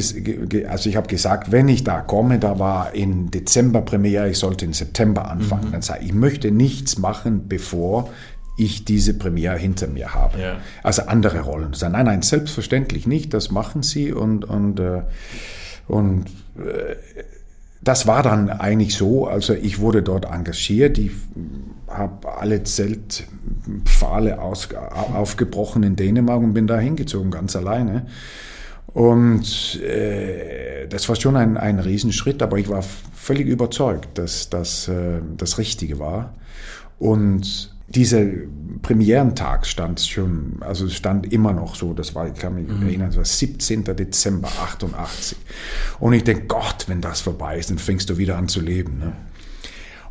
also 0.68 0.88
ich 0.88 0.96
hab 0.96 1.08
gesagt, 1.08 1.52
wenn 1.52 1.68
ich 1.68 1.84
da 1.84 2.00
komme, 2.00 2.38
da 2.38 2.58
war 2.58 2.94
in 2.94 3.30
Dezember 3.30 3.82
Premiere, 3.82 4.30
ich 4.30 4.38
sollte 4.38 4.64
in 4.64 4.72
September 4.72 5.30
anfangen. 5.30 5.70
Dann 5.70 5.82
sage 5.82 6.00
ich, 6.02 6.08
ich 6.08 6.14
möchte 6.14 6.50
nichts 6.50 6.96
machen, 6.96 7.46
bevor 7.46 8.08
ich 8.56 8.84
diese 8.84 9.14
Premiere 9.14 9.58
hinter 9.58 9.86
mir 9.86 10.14
habe. 10.14 10.40
Ja. 10.40 10.56
Also 10.82 11.02
andere 11.02 11.40
Rollen. 11.40 11.72
Ich 11.72 11.78
sage, 11.78 11.92
nein, 11.92 12.06
nein, 12.06 12.22
selbstverständlich 12.22 13.06
nicht, 13.06 13.34
das 13.34 13.50
machen 13.50 13.82
Sie. 13.82 14.12
Und, 14.12 14.44
und, 14.44 14.80
äh, 14.80 15.02
und 15.88 16.26
äh, 16.56 16.96
das 17.82 18.06
war 18.06 18.22
dann 18.22 18.48
eigentlich 18.48 18.94
so, 18.94 19.26
also 19.26 19.52
ich 19.52 19.78
wurde 19.78 20.02
dort 20.02 20.24
engagiert, 20.24 20.96
ich 20.96 21.10
habe 21.88 22.36
alle 22.36 22.62
Zeltpfahle 22.62 24.40
aus, 24.40 24.68
aufgebrochen 24.72 25.82
in 25.82 25.96
Dänemark 25.96 26.42
und 26.42 26.54
bin 26.54 26.66
da 26.66 26.78
hingezogen, 26.78 27.30
ganz 27.30 27.56
alleine. 27.56 28.06
Und 28.86 29.80
äh, 29.82 30.86
das 30.88 31.08
war 31.08 31.16
schon 31.16 31.36
ein, 31.36 31.56
ein 31.56 31.80
Riesenschritt, 31.80 32.42
aber 32.42 32.58
ich 32.58 32.68
war 32.68 32.82
völlig 33.14 33.48
überzeugt, 33.48 34.18
dass 34.18 34.50
das 34.50 34.88
äh, 34.88 35.20
das 35.36 35.58
Richtige 35.58 35.98
war. 35.98 36.34
Und 36.98 37.74
dieser 37.88 38.24
Premierentag 38.82 39.66
stand 39.66 40.00
schon, 40.00 40.56
also 40.60 40.88
stand 40.88 41.32
immer 41.32 41.52
noch 41.52 41.74
so, 41.74 41.92
das 41.92 42.14
war, 42.14 42.28
ich 42.28 42.34
kann 42.34 42.54
mich 42.54 42.68
erinnern, 42.68 43.08
das 43.08 43.16
war 43.16 43.24
17. 43.24 43.84
Dezember 43.84 44.48
88. 44.48 45.38
Und 46.00 46.12
ich 46.12 46.24
denke, 46.24 46.46
Gott, 46.46 46.84
wenn 46.86 47.00
das 47.00 47.20
vorbei 47.20 47.58
ist, 47.58 47.70
dann 47.70 47.78
fängst 47.78 48.08
du 48.10 48.16
wieder 48.16 48.36
an 48.36 48.48
zu 48.48 48.60
leben. 48.60 48.98
Ne? 48.98 49.12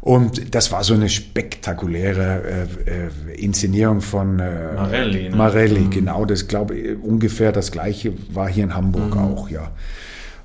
Und 0.03 0.53
das 0.53 0.69
war 0.73 0.83
so 0.83 0.95
eine 0.95 1.07
spektakuläre 1.07 2.67
äh, 2.85 3.31
äh, 3.31 3.41
Inszenierung 3.41 4.01
von 4.01 4.37
äh, 4.37 4.73
Marelli, 4.73 5.29
ne? 5.29 5.35
Marelli, 5.37 5.87
genau, 5.89 6.25
das 6.25 6.49
glaube 6.49 6.97
ungefähr 6.97 7.53
das 7.53 7.71
gleiche 7.71 8.11
war 8.33 8.49
hier 8.49 8.65
in 8.65 8.75
Hamburg 8.75 9.15
auch, 9.15 9.49
ja. 9.49 9.71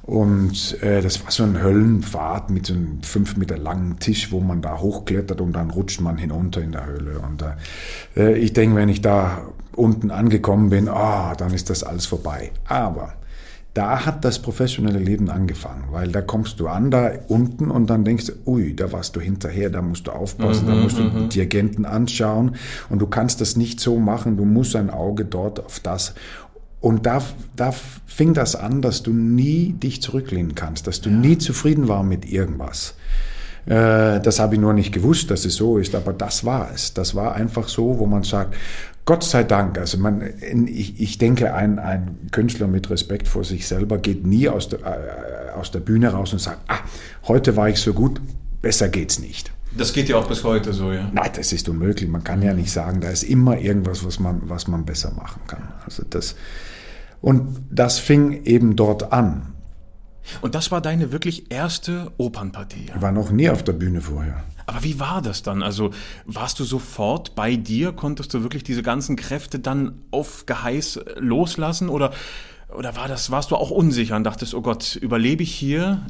Und 0.02 0.80
äh, 0.80 1.02
das 1.02 1.24
war 1.24 1.32
so 1.32 1.42
ein 1.42 1.60
Höllenpfad 1.60 2.50
mit 2.50 2.66
so 2.66 2.74
einem 2.74 3.02
fünf 3.02 3.36
Meter 3.36 3.58
langen 3.58 3.98
Tisch, 3.98 4.30
wo 4.30 4.38
man 4.38 4.62
da 4.62 4.78
hochklettert 4.78 5.40
und 5.40 5.54
dann 5.54 5.70
rutscht 5.70 6.00
man 6.00 6.18
hinunter 6.18 6.62
in 6.62 6.70
der 6.70 6.86
Höhle. 6.86 7.18
Und 7.18 7.44
äh, 8.16 8.38
ich 8.38 8.52
denke, 8.52 8.76
wenn 8.76 8.88
ich 8.88 9.02
da 9.02 9.42
unten 9.74 10.12
angekommen 10.12 10.70
bin, 10.70 10.88
ah, 10.88 11.34
dann 11.34 11.52
ist 11.52 11.68
das 11.68 11.82
alles 11.82 12.06
vorbei. 12.06 12.52
Aber 12.66 13.14
da 13.78 14.04
hat 14.04 14.24
das 14.24 14.40
professionelle 14.40 14.98
Leben 14.98 15.30
angefangen, 15.30 15.84
weil 15.92 16.10
da 16.10 16.20
kommst 16.20 16.58
du 16.58 16.66
an, 16.66 16.90
da 16.90 17.12
unten 17.28 17.70
und 17.70 17.88
dann 17.88 18.04
denkst 18.04 18.26
du, 18.26 18.32
ui, 18.44 18.74
da 18.74 18.90
warst 18.90 19.14
du 19.14 19.20
hinterher, 19.20 19.70
da 19.70 19.82
musst 19.82 20.08
du 20.08 20.10
aufpassen, 20.10 20.66
da 20.66 20.74
musst 20.74 20.98
du 20.98 21.08
die 21.08 21.28
Dirigenten 21.28 21.84
anschauen 21.84 22.56
und 22.90 22.98
du 22.98 23.06
kannst 23.06 23.40
das 23.40 23.54
nicht 23.54 23.78
so 23.78 24.00
machen, 24.00 24.36
du 24.36 24.44
musst 24.44 24.74
ein 24.74 24.90
Auge 24.90 25.24
dort 25.24 25.64
auf 25.64 25.78
das. 25.78 26.14
Und 26.80 27.06
da, 27.06 27.22
da 27.54 27.72
fing 28.04 28.34
das 28.34 28.56
an, 28.56 28.82
dass 28.82 29.04
du 29.04 29.12
nie 29.12 29.74
dich 29.74 30.02
zurücklehnen 30.02 30.56
kannst, 30.56 30.88
dass 30.88 31.00
du 31.00 31.08
nie 31.08 31.38
zufrieden 31.38 31.86
war 31.86 32.02
mit 32.02 32.28
irgendwas. 32.28 32.96
Äh, 33.66 34.18
das 34.20 34.40
habe 34.40 34.56
ich 34.56 34.60
nur 34.60 34.72
nicht 34.72 34.92
gewusst, 34.92 35.30
dass 35.30 35.44
es 35.44 35.54
so 35.54 35.78
ist, 35.78 35.94
aber 35.94 36.12
das 36.12 36.44
war 36.44 36.70
es. 36.74 36.94
Das 36.94 37.14
war 37.14 37.36
einfach 37.36 37.68
so, 37.68 38.00
wo 38.00 38.06
man 38.06 38.24
sagt, 38.24 38.56
Gott 39.08 39.24
sei 39.24 39.42
Dank, 39.42 39.78
also 39.78 39.96
man, 39.96 40.20
ich, 40.66 41.00
ich 41.00 41.16
denke, 41.16 41.54
ein, 41.54 41.78
ein 41.78 42.28
Künstler 42.30 42.66
mit 42.66 42.90
Respekt 42.90 43.26
vor 43.26 43.42
sich 43.42 43.66
selber 43.66 43.96
geht 43.96 44.26
nie 44.26 44.50
aus 44.50 44.68
der, 44.68 44.80
äh, 44.80 45.58
aus 45.58 45.70
der 45.70 45.80
Bühne 45.80 46.10
raus 46.10 46.34
und 46.34 46.40
sagt, 46.40 46.58
ah, 46.68 46.80
heute 47.26 47.56
war 47.56 47.70
ich 47.70 47.80
so 47.80 47.94
gut, 47.94 48.20
besser 48.60 48.90
geht's 48.90 49.18
nicht. 49.18 49.50
Das 49.78 49.94
geht 49.94 50.10
ja 50.10 50.18
auch 50.18 50.28
bis 50.28 50.44
heute 50.44 50.74
so, 50.74 50.92
ja. 50.92 51.10
Nein, 51.10 51.30
das 51.34 51.54
ist 51.54 51.70
unmöglich. 51.70 52.06
Man 52.06 52.22
kann 52.22 52.42
ja 52.42 52.52
nicht 52.52 52.70
sagen, 52.70 53.00
da 53.00 53.08
ist 53.08 53.22
immer 53.22 53.56
irgendwas, 53.56 54.04
was 54.04 54.20
man, 54.20 54.42
was 54.42 54.68
man 54.68 54.84
besser 54.84 55.10
machen 55.12 55.40
kann. 55.46 55.72
Also 55.86 56.04
das, 56.10 56.34
und 57.22 57.62
das 57.70 57.98
fing 57.98 58.44
eben 58.44 58.76
dort 58.76 59.10
an. 59.10 59.54
Und 60.42 60.54
das 60.54 60.70
war 60.70 60.82
deine 60.82 61.12
wirklich 61.12 61.50
erste 61.50 62.12
Opernpartie. 62.18 62.88
Ja? 62.88 62.96
Ich 62.96 63.00
war 63.00 63.12
noch 63.12 63.30
nie 63.30 63.48
auf 63.48 63.62
der 63.62 63.72
Bühne 63.72 64.02
vorher. 64.02 64.44
Aber 64.68 64.84
wie 64.84 65.00
war 65.00 65.22
das 65.22 65.42
dann? 65.42 65.62
Also 65.62 65.92
warst 66.26 66.60
du 66.60 66.64
sofort 66.64 67.34
bei 67.34 67.56
dir? 67.56 67.92
Konntest 67.92 68.34
du 68.34 68.42
wirklich 68.42 68.64
diese 68.64 68.82
ganzen 68.82 69.16
Kräfte 69.16 69.58
dann 69.58 70.02
auf 70.10 70.44
Geheiß 70.44 71.00
loslassen? 71.16 71.88
Oder, 71.88 72.12
oder 72.76 72.94
war 72.94 73.08
das, 73.08 73.30
warst 73.30 73.50
du 73.50 73.56
auch 73.56 73.70
unsicher 73.70 74.14
und 74.14 74.24
dachtest, 74.24 74.52
oh 74.52 74.60
Gott, 74.60 74.94
überlebe 74.96 75.42
ich 75.42 75.54
hier? 75.54 76.04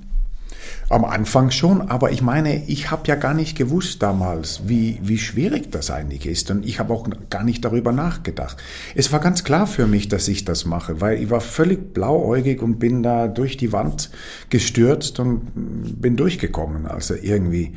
Am 0.90 1.04
Anfang 1.04 1.50
schon, 1.50 1.82
aber 1.82 2.12
ich 2.12 2.22
meine, 2.22 2.64
ich 2.66 2.90
habe 2.90 3.02
ja 3.06 3.14
gar 3.14 3.34
nicht 3.34 3.58
gewusst 3.58 4.02
damals, 4.02 4.62
wie, 4.66 4.98
wie 5.02 5.18
schwierig 5.18 5.70
das 5.70 5.90
eigentlich 5.90 6.26
ist. 6.26 6.50
Und 6.50 6.64
ich 6.64 6.78
habe 6.78 6.94
auch 6.94 7.06
gar 7.28 7.44
nicht 7.44 7.64
darüber 7.64 7.92
nachgedacht. 7.92 8.56
Es 8.94 9.12
war 9.12 9.20
ganz 9.20 9.44
klar 9.44 9.66
für 9.66 9.86
mich, 9.86 10.08
dass 10.08 10.28
ich 10.28 10.46
das 10.46 10.64
mache, 10.64 11.00
weil 11.00 11.22
ich 11.22 11.28
war 11.28 11.42
völlig 11.42 11.92
blauäugig 11.92 12.62
und 12.62 12.78
bin 12.78 13.02
da 13.02 13.28
durch 13.28 13.56
die 13.56 13.72
Wand 13.72 14.10
gestürzt 14.48 15.20
und 15.20 15.42
bin 15.54 16.16
durchgekommen. 16.16 16.86
Also 16.86 17.14
irgendwie, 17.14 17.74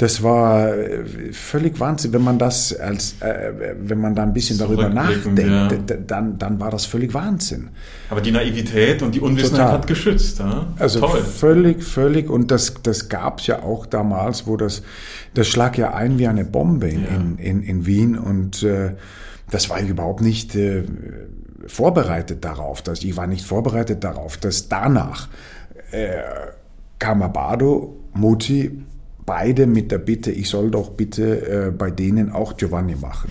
das 0.00 0.22
war 0.22 0.74
äh, 0.74 1.04
völlig 1.32 1.78
Wahnsinn. 1.78 2.14
Wenn 2.14 2.22
man 2.22 2.38
das 2.38 2.74
als, 2.74 3.16
äh, 3.20 3.74
wenn 3.82 4.00
man 4.00 4.14
da 4.14 4.22
ein 4.22 4.32
bisschen 4.32 4.56
darüber 4.56 4.88
nachdenkt, 4.88 5.90
ja. 5.90 5.96
dann, 6.06 6.38
dann 6.38 6.58
war 6.58 6.70
das 6.70 6.86
völlig 6.86 7.12
Wahnsinn. 7.12 7.68
Aber 8.08 8.22
die 8.22 8.32
Naivität 8.32 9.02
und 9.02 9.14
die 9.14 9.20
Unwissenheit 9.20 9.60
Total. 9.60 9.72
hat 9.74 9.86
geschützt. 9.86 10.38
Ja? 10.38 10.68
Also 10.78 11.00
Toll. 11.00 11.20
völlig, 11.20 11.84
völlig. 11.84 12.29
Und 12.30 12.50
das, 12.50 12.74
das 12.82 13.08
gab 13.08 13.40
es 13.40 13.46
ja 13.46 13.62
auch 13.62 13.86
damals, 13.86 14.46
wo 14.46 14.56
das, 14.56 14.82
das 15.34 15.48
schlag 15.48 15.76
ja 15.76 15.92
ein 15.94 16.18
wie 16.18 16.28
eine 16.28 16.44
Bombe 16.44 16.88
in, 16.88 17.02
Ja. 17.04 17.08
in, 17.10 17.38
in, 17.38 17.62
in 17.62 17.86
Wien. 17.86 18.16
Und 18.18 18.62
äh, 18.62 18.94
das 19.50 19.68
war 19.68 19.80
ich 19.80 19.88
überhaupt 19.88 20.20
nicht 20.22 20.54
äh, 20.54 20.84
vorbereitet 21.66 22.44
darauf. 22.44 22.82
Dass, 22.82 23.02
ich 23.02 23.16
war 23.16 23.26
nicht 23.26 23.44
vorbereitet 23.44 24.04
darauf, 24.04 24.36
dass 24.36 24.68
danach 24.68 25.28
äh, 25.90 26.18
kam 26.98 27.22
Abado, 27.22 27.96
Mutti, 28.12 28.70
beide 29.26 29.66
mit 29.66 29.90
der 29.92 29.98
Bitte, 29.98 30.30
ich 30.30 30.48
soll 30.48 30.70
doch 30.70 30.90
bitte 30.90 31.68
äh, 31.68 31.70
bei 31.70 31.90
denen 31.90 32.30
auch 32.32 32.56
Giovanni 32.56 32.96
machen. 32.96 33.30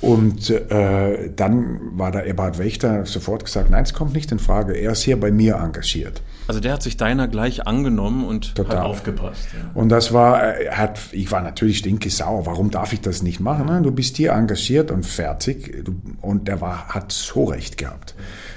Und 0.00 0.48
äh, 0.50 1.30
dann 1.34 1.98
war 1.98 2.12
der 2.12 2.26
Eberhard 2.26 2.58
Wächter 2.58 3.04
sofort 3.04 3.44
gesagt, 3.44 3.70
nein, 3.70 3.82
es 3.82 3.94
kommt 3.94 4.14
nicht 4.14 4.30
in 4.30 4.38
Frage, 4.38 4.74
er 4.74 4.92
ist 4.92 5.02
hier 5.02 5.18
bei 5.18 5.32
mir 5.32 5.56
engagiert. 5.56 6.22
Also 6.46 6.60
der 6.60 6.72
hat 6.72 6.82
sich 6.82 6.96
deiner 6.96 7.26
gleich 7.26 7.66
angenommen 7.66 8.24
und 8.24 8.54
Total. 8.54 8.78
hat 8.78 8.84
aufgepasst. 8.84 9.48
Ja. 9.52 9.70
Und 9.74 9.88
das 9.88 10.12
war, 10.12 10.40
er 10.40 10.78
hat, 10.78 11.00
ich 11.12 11.32
war 11.32 11.42
natürlich 11.42 11.78
stinkesauer, 11.78 12.46
warum 12.46 12.70
darf 12.70 12.92
ich 12.92 13.00
das 13.00 13.22
nicht 13.22 13.40
machen? 13.40 13.66
Ne? 13.66 13.82
Du 13.82 13.90
bist 13.90 14.16
hier 14.16 14.32
engagiert 14.32 14.90
und 14.90 15.04
fertig. 15.04 15.84
Und 16.20 16.46
der 16.46 16.60
war, 16.60 16.88
hat 16.88 17.10
so 17.10 17.44
recht 17.44 17.76
gehabt. 17.76 18.14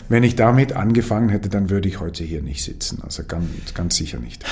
Wenn 0.09 0.23
ich 0.23 0.35
damit 0.35 0.73
angefangen 0.73 1.29
hätte, 1.29 1.49
dann 1.49 1.69
würde 1.69 1.89
ich 1.89 1.99
heute 1.99 2.23
hier 2.23 2.41
nicht 2.41 2.63
sitzen. 2.63 2.99
Also 3.03 3.23
ganz, 3.23 3.73
ganz 3.73 3.95
sicher 3.95 4.19
nicht. 4.19 4.45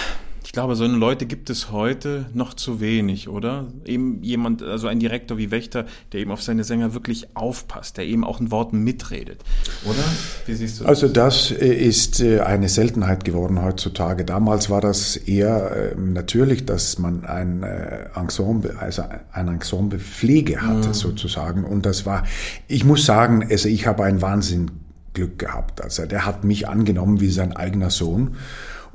Ich 0.50 0.54
glaube, 0.54 0.76
so 0.76 0.84
eine 0.84 0.96
Leute 0.96 1.28
gibt 1.28 1.52
es 1.52 1.72
heute 1.72 2.26
noch 2.34 2.56
zu 2.56 2.82
wenig, 2.82 3.30
oder? 3.30 3.68
Eben 3.86 4.24
jemand, 4.24 4.64
also 4.64 4.88
ein 4.88 5.00
Direktor 5.00 5.38
wie 5.38 5.52
Wächter, 5.52 5.86
der 6.12 6.22
eben 6.22 6.32
auf 6.32 6.42
seine 6.42 6.64
Sänger 6.64 6.96
wirklich 6.96 7.28
aufpasst, 7.36 7.98
der 7.98 8.08
eben 8.08 8.24
auch 8.24 8.40
ein 8.40 8.50
Wort 8.50 8.74
mitredet, 8.74 9.44
oder? 9.86 10.04
Wie 10.48 10.56
siehst 10.56 10.80
du 10.80 10.86
das? 10.86 10.90
Also 10.90 11.08
das 11.08 11.52
äh, 11.52 11.68
ist 11.68 12.20
äh, 12.20 12.40
eine 12.40 12.68
Seltenheit 12.68 13.26
geworden 13.26 13.62
heutzutage. 13.62 14.26
Damals 14.26 14.72
war 14.72 14.82
das 14.82 15.18
eher 15.18 15.92
ähm, 15.96 16.14
natürlich, 16.14 16.66
dass 16.66 16.98
man 16.98 17.26
ein 17.26 17.62
äh, 17.62 18.08
Ensemble, 18.16 18.76
also 18.80 19.04
ein 19.32 19.50
Ensemble 19.50 20.00
Pflege 20.00 20.64
hatte 20.64 20.88
mhm. 20.88 20.94
sozusagen. 20.96 21.64
Und 21.64 21.86
das 21.86 22.08
war, 22.08 22.24
ich 22.68 22.84
muss 22.84 23.06
sagen, 23.06 23.46
also 23.48 23.70
ich 23.70 23.86
habe 23.86 24.04
ein 24.04 24.24
Wahnsinn 24.24 24.72
Glück 25.14 25.38
gehabt. 25.38 25.84
Also 25.84 26.06
der 26.06 26.26
hat 26.26 26.44
mich 26.44 26.68
angenommen 26.68 27.20
wie 27.20 27.30
sein 27.30 27.56
eigener 27.56 27.90
Sohn. 27.92 28.36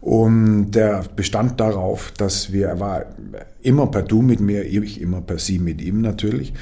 Und 0.05 0.73
der 0.73 1.03
bestand 1.17 1.59
darauf, 1.61 2.13
dass 2.19 2.53
wir, 2.53 2.69
er 2.69 2.79
war 2.79 3.07
immer 3.63 3.87
per 3.87 4.03
Du 4.03 4.21
mit 4.21 4.39
mir, 4.39 4.67
ich 4.67 5.01
immer 5.01 5.23
per 5.23 5.39
Sie 5.39 5.59
mit 5.59 5.81
ihm 5.81 6.03
natürlich. 6.03 6.53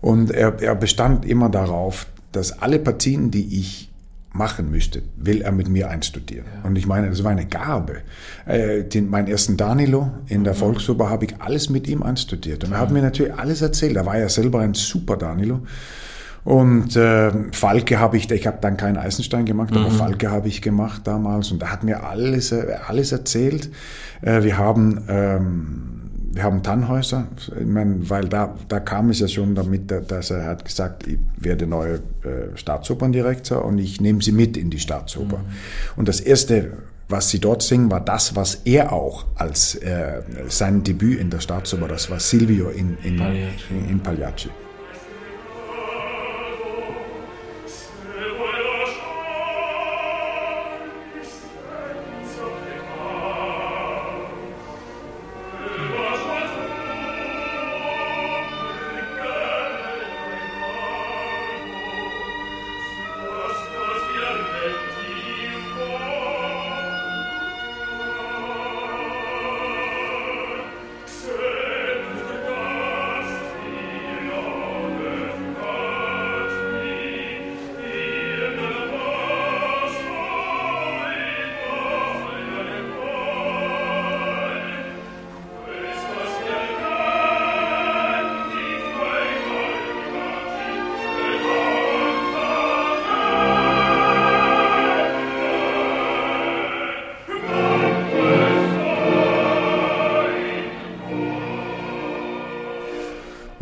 Und 0.00 0.30
er, 0.30 0.62
er 0.62 0.74
bestand 0.74 1.26
immer 1.26 1.50
darauf, 1.50 2.06
dass 2.32 2.62
alle 2.62 2.78
Partien, 2.78 3.30
die 3.30 3.58
ich 3.58 3.90
machen 4.32 4.70
müsste, 4.70 5.02
will 5.18 5.42
er 5.42 5.52
mit 5.52 5.68
mir 5.68 5.90
einstudieren. 5.90 6.46
Ja. 6.46 6.66
Und 6.66 6.76
ich 6.76 6.86
meine, 6.86 7.10
das 7.10 7.22
war 7.22 7.32
eine 7.32 7.44
Gabe. 7.44 7.96
Äh, 8.46 8.84
den, 8.84 9.10
meinen 9.10 9.28
ersten 9.28 9.58
Danilo 9.58 10.10
in 10.28 10.44
der 10.44 10.54
mhm. 10.54 10.58
Volksoper 10.58 11.10
habe 11.10 11.26
ich 11.26 11.38
alles 11.38 11.68
mit 11.68 11.86
ihm 11.88 12.02
einstudiert. 12.02 12.64
Und 12.64 12.72
er 12.72 12.78
hat 12.78 12.90
mir 12.92 13.02
natürlich 13.02 13.34
alles 13.34 13.60
erzählt. 13.60 13.96
Er 13.96 14.06
war 14.06 14.18
ja 14.18 14.30
selber 14.30 14.60
ein 14.60 14.72
super 14.72 15.18
Danilo. 15.18 15.60
Und 16.46 16.94
äh, 16.94 17.32
Falke 17.50 17.98
habe 17.98 18.16
ich, 18.16 18.30
ich 18.30 18.46
habe 18.46 18.58
dann 18.60 18.76
keinen 18.76 18.98
Eisenstein 18.98 19.46
gemacht, 19.46 19.72
mhm. 19.72 19.78
aber 19.78 19.90
Falke 19.90 20.30
habe 20.30 20.46
ich 20.46 20.62
gemacht 20.62 21.02
damals 21.04 21.50
und 21.50 21.60
er 21.60 21.72
hat 21.72 21.82
mir 21.82 22.04
alles, 22.04 22.52
äh, 22.52 22.76
alles 22.86 23.10
erzählt. 23.10 23.68
Äh, 24.22 24.44
wir 24.44 24.56
haben 24.56 25.02
ähm, 25.08 25.96
wir 26.36 26.44
haben 26.44 26.62
Tannhäuser, 26.62 27.28
ich 27.58 27.66
meine, 27.66 28.10
weil 28.10 28.28
da, 28.28 28.54
da 28.68 28.78
kam 28.78 29.08
es 29.08 29.20
ja 29.20 29.26
schon 29.26 29.54
damit, 29.54 29.90
dass 29.90 30.30
er 30.30 30.44
hat 30.44 30.66
gesagt, 30.66 31.06
ich 31.06 31.18
werde 31.38 31.66
neuer 31.66 31.94
äh, 32.22 32.54
Staatsoperndirektor 32.54 33.64
und 33.64 33.78
ich 33.78 34.02
nehme 34.02 34.22
sie 34.22 34.32
mit 34.32 34.58
in 34.58 34.68
die 34.68 34.78
Staatsoper. 34.78 35.38
Mhm. 35.38 35.96
Und 35.96 36.08
das 36.08 36.20
erste, 36.20 36.74
was 37.08 37.30
sie 37.30 37.40
dort 37.40 37.62
singen, 37.62 37.90
war 37.90 38.04
das, 38.04 38.36
was 38.36 38.56
er 38.66 38.92
auch 38.92 39.24
als 39.34 39.76
äh, 39.76 40.20
sein 40.48 40.84
Debüt 40.84 41.18
in 41.18 41.30
der 41.30 41.40
Staatsoper, 41.40 41.88
das 41.88 42.10
war 42.10 42.20
Silvio 42.20 42.68
in, 42.68 42.98
in, 43.02 43.16
Pagliacci. 43.16 43.64
in, 43.70 43.88
in 43.88 44.00
Pagliacci. 44.00 44.50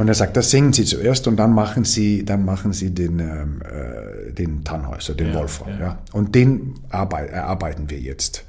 Und 0.04 0.08
er 0.08 0.14
sagt, 0.14 0.36
das 0.36 0.50
singen 0.50 0.74
Sie 0.74 0.84
zuerst 0.84 1.26
und 1.28 1.36
dann 1.36 1.54
machen 1.54 1.84
Sie, 1.84 2.26
dann 2.26 2.44
machen 2.44 2.74
Sie 2.74 2.90
den, 2.90 3.20
ähm, 3.20 3.62
äh, 3.62 4.32
den 4.32 4.62
Tannhäuser, 4.62 5.14
den 5.14 5.28
ja, 5.28 5.34
Wolfram. 5.36 5.70
Ja. 5.70 5.78
ja. 5.78 5.98
Und 6.12 6.34
den 6.34 6.74
arbeit, 6.90 7.30
erarbeiten 7.30 7.88
wir 7.88 7.98
jetzt. 7.98 8.44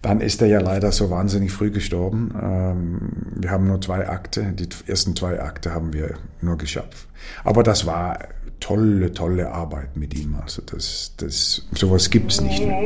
Dann 0.00 0.20
ist 0.20 0.40
er 0.42 0.46
ja 0.46 0.60
leider 0.60 0.92
so 0.92 1.10
wahnsinnig 1.10 1.50
früh 1.50 1.72
gestorben. 1.72 2.32
Ähm, 2.40 2.98
wir 3.34 3.50
haben 3.50 3.66
nur 3.66 3.80
zwei 3.80 4.08
Akte, 4.08 4.52
die 4.52 4.68
ersten 4.86 5.16
zwei 5.16 5.40
Akte 5.40 5.74
haben 5.74 5.92
wir 5.92 6.14
nur 6.40 6.56
geschafft. 6.56 7.08
Aber 7.42 7.64
das 7.64 7.84
war 7.84 8.20
tolle, 8.60 9.12
tolle 9.12 9.50
Arbeit 9.50 9.96
mit 9.96 10.16
ihm. 10.16 10.36
Also 10.40 10.62
das, 10.62 11.14
das, 11.16 11.66
sowas 11.74 12.10
gibt 12.10 12.30
es 12.30 12.40
nicht 12.40 12.64
mehr. 12.64 12.78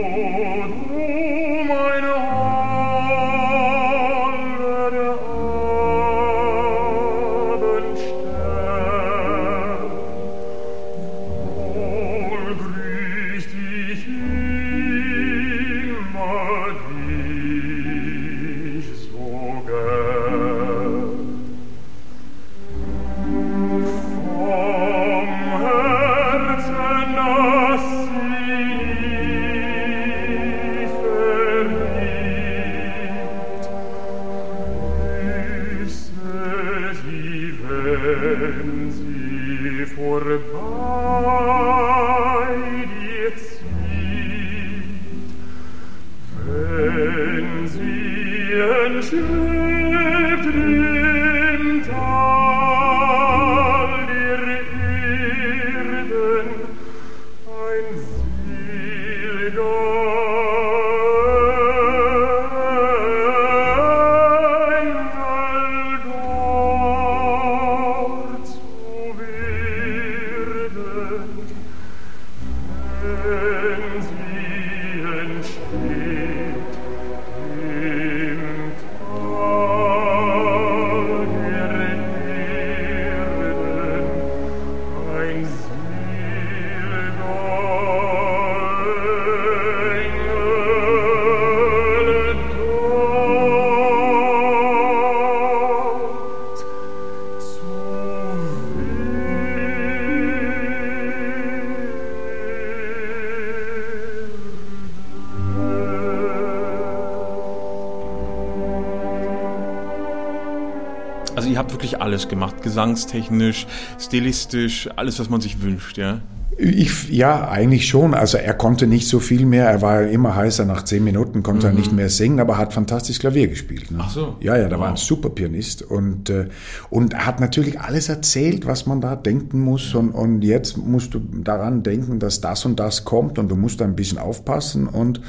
Wirklich 111.69 112.01
alles 112.01 112.29
gemacht, 112.29 112.63
gesangstechnisch, 112.63 113.67
stilistisch, 113.99 114.89
alles, 114.97 115.19
was 115.19 115.29
man 115.29 115.41
sich 115.41 115.63
wünscht, 115.63 115.99
ja? 115.99 116.21
Ich, 116.63 117.09
ja, 117.09 117.49
eigentlich 117.49 117.89
schon. 117.89 118.13
Also 118.13 118.37
er 118.37 118.53
konnte 118.53 118.87
nicht 118.87 119.09
so 119.09 119.19
viel 119.19 119.47
mehr. 119.47 119.71
Er 119.71 119.81
war 119.81 120.03
immer 120.03 120.37
heißer. 120.37 120.67
Nach 120.67 120.85
zehn 120.85 121.03
Minuten 121.03 121.43
konnte 121.43 121.67
mhm. 121.67 121.73
er 121.73 121.79
nicht 121.79 121.93
mehr 121.93 122.11
singen, 122.11 122.39
aber 122.39 122.59
hat 122.59 122.75
fantastisch 122.75 123.19
Klavier 123.19 123.49
gespielt. 123.49 123.91
Ne? 123.91 123.99
Ach 124.03 124.11
so. 124.11 124.37
Ja, 124.41 124.59
ja, 124.59 124.69
da 124.69 124.77
wow. 124.77 124.83
war 124.83 124.91
ein 124.91 124.97
super 124.97 125.31
Pianist 125.31 125.81
und 125.81 126.29
äh, 126.29 126.49
und 126.91 127.15
er 127.15 127.25
hat 127.25 127.41
natürlich 127.41 127.81
alles 127.81 128.11
erzählt, 128.11 128.67
was 128.67 128.85
man 128.85 129.01
da 129.01 129.17
denken 129.17 129.61
muss. 129.61 129.95
Und 129.95 130.11
und 130.11 130.43
jetzt 130.43 130.77
musst 130.77 131.15
du 131.15 131.21
daran 131.21 131.83
denken, 131.83 132.19
dass 132.19 132.43
das 132.43 132.67
und 132.67 132.79
das 132.79 133.07
kommt 133.07 133.39
und 133.39 133.49
du 133.49 133.57
musst 133.57 133.81
da 133.81 133.87
ein 133.87 133.97
bisschen 133.97 134.19
aufpassen. 134.19 134.87
Und 134.87 135.23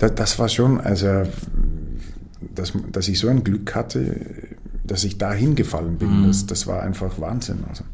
das, 0.00 0.14
das 0.16 0.38
war 0.40 0.48
schon, 0.48 0.80
also 0.80 1.22
dass, 2.52 2.72
dass 2.90 3.06
ich 3.08 3.18
so 3.18 3.28
ein 3.28 3.44
Glück 3.44 3.74
hatte, 3.76 4.16
dass 4.84 5.04
ich 5.04 5.18
da 5.18 5.32
hingefallen 5.32 5.98
bin. 5.98 6.20
Mhm. 6.20 6.26
Das, 6.28 6.46
das 6.46 6.66
war 6.66 6.82
einfach 6.82 7.20
Wahnsinn. 7.20 7.64
Also. 7.68 7.84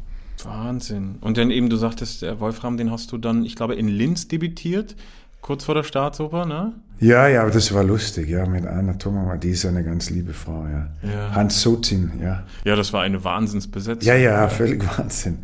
Wahnsinn. 0.43 1.15
Und 1.21 1.37
dann 1.37 1.51
eben, 1.51 1.69
du 1.69 1.77
sagtest, 1.77 2.21
der 2.21 2.39
Wolfram, 2.39 2.77
den 2.77 2.91
hast 2.91 3.11
du 3.11 3.17
dann, 3.17 3.45
ich 3.45 3.55
glaube, 3.55 3.75
in 3.75 3.87
Linz 3.87 4.27
debütiert, 4.27 4.95
kurz 5.41 5.63
vor 5.63 5.75
der 5.75 5.83
Staatsoper, 5.83 6.45
ne? 6.45 6.73
Ja, 6.99 7.27
ja, 7.27 7.41
aber 7.41 7.49
das 7.49 7.73
war 7.73 7.83
lustig, 7.83 8.29
ja, 8.29 8.45
mit 8.45 8.65
Anna 8.67 8.93
Thomama, 8.93 9.37
die 9.37 9.49
ist 9.49 9.65
eine 9.65 9.83
ganz 9.83 10.11
liebe 10.11 10.33
Frau, 10.33 10.67
ja. 10.67 10.87
ja. 11.01 11.31
Hans 11.31 11.59
Sozin, 11.59 12.11
ja. 12.21 12.43
Ja, 12.63 12.75
das 12.75 12.93
war 12.93 13.01
eine 13.01 13.23
Wahnsinnsbesetzung. 13.23 14.07
Ja, 14.07 14.15
ja, 14.15 14.47
völlig 14.49 14.85
Wahnsinn. 14.97 15.39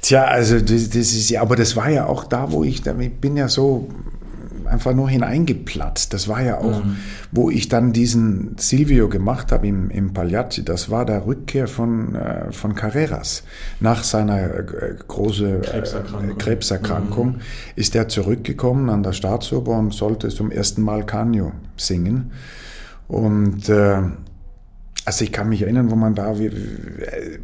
Tja, 0.00 0.24
also 0.24 0.58
das, 0.58 0.90
das 0.90 1.12
ist 1.12 1.30
ja, 1.30 1.40
aber 1.40 1.54
das 1.54 1.76
war 1.76 1.88
ja 1.88 2.06
auch 2.06 2.24
da, 2.24 2.50
wo 2.50 2.64
ich, 2.64 2.84
ich 2.84 3.14
bin 3.20 3.36
ja 3.36 3.48
so 3.48 3.88
einfach 4.72 4.94
nur 4.94 5.08
hineingeplatzt. 5.08 6.12
Das 6.12 6.26
war 6.28 6.42
ja 6.42 6.58
auch, 6.58 6.84
mhm. 6.84 6.96
wo 7.30 7.50
ich 7.50 7.68
dann 7.68 7.92
diesen 7.92 8.56
Silvio 8.58 9.08
gemacht 9.08 9.52
habe 9.52 9.68
im, 9.68 9.90
im 9.90 10.12
Pagliacci, 10.12 10.64
das 10.64 10.90
war 10.90 11.04
der 11.04 11.26
Rückkehr 11.26 11.68
von, 11.68 12.14
äh, 12.14 12.50
von 12.52 12.74
Carreras. 12.74 13.44
Nach 13.80 14.02
seiner 14.02 14.42
äh, 14.42 14.94
großen 15.06 15.62
Krebserkrankung, 15.62 16.30
äh, 16.30 16.34
Krebserkrankung 16.34 17.26
mhm. 17.28 17.40
ist 17.76 17.94
er 17.94 18.08
zurückgekommen 18.08 18.90
an 18.90 19.02
der 19.02 19.12
Staatsoper 19.12 19.72
und 19.72 19.94
sollte 19.94 20.28
zum 20.28 20.50
ersten 20.50 20.82
Mal 20.82 21.04
Canio 21.06 21.52
singen. 21.76 22.32
Und 23.08 23.68
äh, 23.68 24.02
also 25.04 25.24
ich 25.24 25.32
kann 25.32 25.48
mich 25.48 25.62
erinnern, 25.62 25.90
wo 25.90 25.96
man 25.96 26.14
da, 26.14 26.34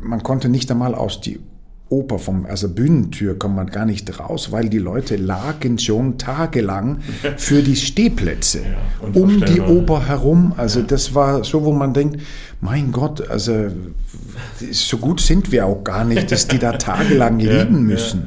man 0.01 0.23
konnte 0.23 0.49
nicht 0.49 0.71
einmal 0.71 0.95
aus 0.95 1.21
die 1.21 1.41
Oper, 1.91 2.19
vom, 2.19 2.45
also 2.47 2.69
Bühnentür 2.69 3.39
kommt 3.39 3.57
man 3.57 3.67
gar 3.69 3.87
nicht 3.87 4.19
raus, 4.21 4.53
weil 4.53 4.69
die 4.69 4.79
Leute 4.79 5.17
lagen 5.17 5.79
schon 5.79 6.19
tagelang 6.19 6.99
für 7.37 7.63
die 7.63 7.77
Stehplätze 7.77 8.61
ja, 8.61 9.21
um 9.21 9.45
die 9.45 9.61
Oper 9.61 10.07
herum. 10.07 10.53
Also 10.57 10.83
das 10.83 11.15
war 11.15 11.45
so, 11.45 11.65
wo 11.65 11.73
man 11.73 11.95
denkt, 11.95 12.21
mein 12.61 12.93
Gott, 12.93 13.29
also 13.31 13.69
so 14.71 14.99
gut 14.99 15.21
sind 15.21 15.51
wir 15.51 15.67
auch 15.67 15.83
gar 15.83 16.05
nicht, 16.05 16.31
dass 16.31 16.47
die 16.47 16.59
da 16.59 16.73
tagelang 16.79 17.39
liegen 17.39 17.83
müssen. 17.85 18.27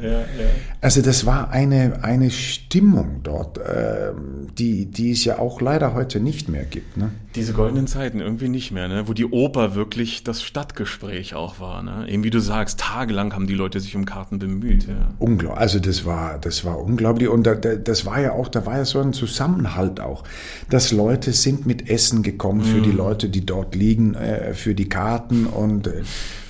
Also 0.83 1.03
das 1.03 1.27
war 1.27 1.51
eine, 1.51 2.03
eine 2.03 2.31
Stimmung 2.31 3.19
dort, 3.21 3.59
äh, 3.59 4.13
die, 4.57 4.87
die 4.87 5.11
es 5.11 5.23
ja 5.23 5.37
auch 5.37 5.61
leider 5.61 5.93
heute 5.93 6.19
nicht 6.19 6.49
mehr 6.49 6.65
gibt. 6.65 6.97
Ne? 6.97 7.11
Diese 7.35 7.53
goldenen 7.53 7.85
Zeiten 7.85 8.19
irgendwie 8.19 8.49
nicht 8.49 8.71
mehr, 8.71 8.87
ne? 8.87 9.07
wo 9.07 9.13
die 9.13 9.27
Oper 9.27 9.75
wirklich 9.75 10.23
das 10.23 10.41
Stadtgespräch 10.41 11.35
auch 11.35 11.59
war. 11.59 11.83
Ne? 11.83 12.09
Eben 12.09 12.23
wie 12.23 12.31
du 12.31 12.39
sagst, 12.39 12.79
tagelang 12.79 13.33
haben 13.35 13.45
die 13.45 13.53
Leute 13.53 13.79
sich 13.79 13.95
um 13.95 14.05
Karten 14.05 14.39
bemüht. 14.39 14.87
Ja. 14.87 15.13
Unglaublich, 15.19 15.61
also 15.61 15.77
das 15.77 16.03
war, 16.03 16.39
das 16.39 16.65
war 16.65 16.79
unglaublich 16.79 17.29
und 17.29 17.45
da, 17.45 17.53
das 17.53 18.07
war 18.07 18.19
ja 18.19 18.31
auch, 18.31 18.47
da 18.47 18.65
war 18.65 18.77
ja 18.77 18.85
so 18.85 18.99
ein 18.99 19.13
Zusammenhalt 19.13 19.99
auch, 19.99 20.23
dass 20.71 20.91
Leute 20.91 21.31
sind 21.33 21.67
mit 21.67 21.91
Essen 21.91 22.23
gekommen 22.23 22.63
für 22.63 22.81
die 22.81 22.91
Leute, 22.91 23.29
die 23.29 23.45
dort 23.45 23.75
liegen, 23.75 24.15
äh, 24.15 24.55
für 24.55 24.73
die 24.73 24.89
Karten 24.89 25.45
und, 25.45 25.91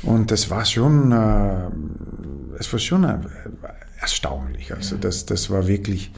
und 0.03 0.31
das 0.31 0.49
war 0.49 0.63
schon, 0.63 1.11
äh, 1.11 1.67
es 2.59 2.71
war 2.71 2.79
schon 2.79 3.03
äh, 3.03 3.17
erstaunlich. 4.01 4.73
Also 4.73 4.97
das, 4.97 5.25
das 5.25 5.49
war 5.49 5.67
wirklich, 5.67 6.11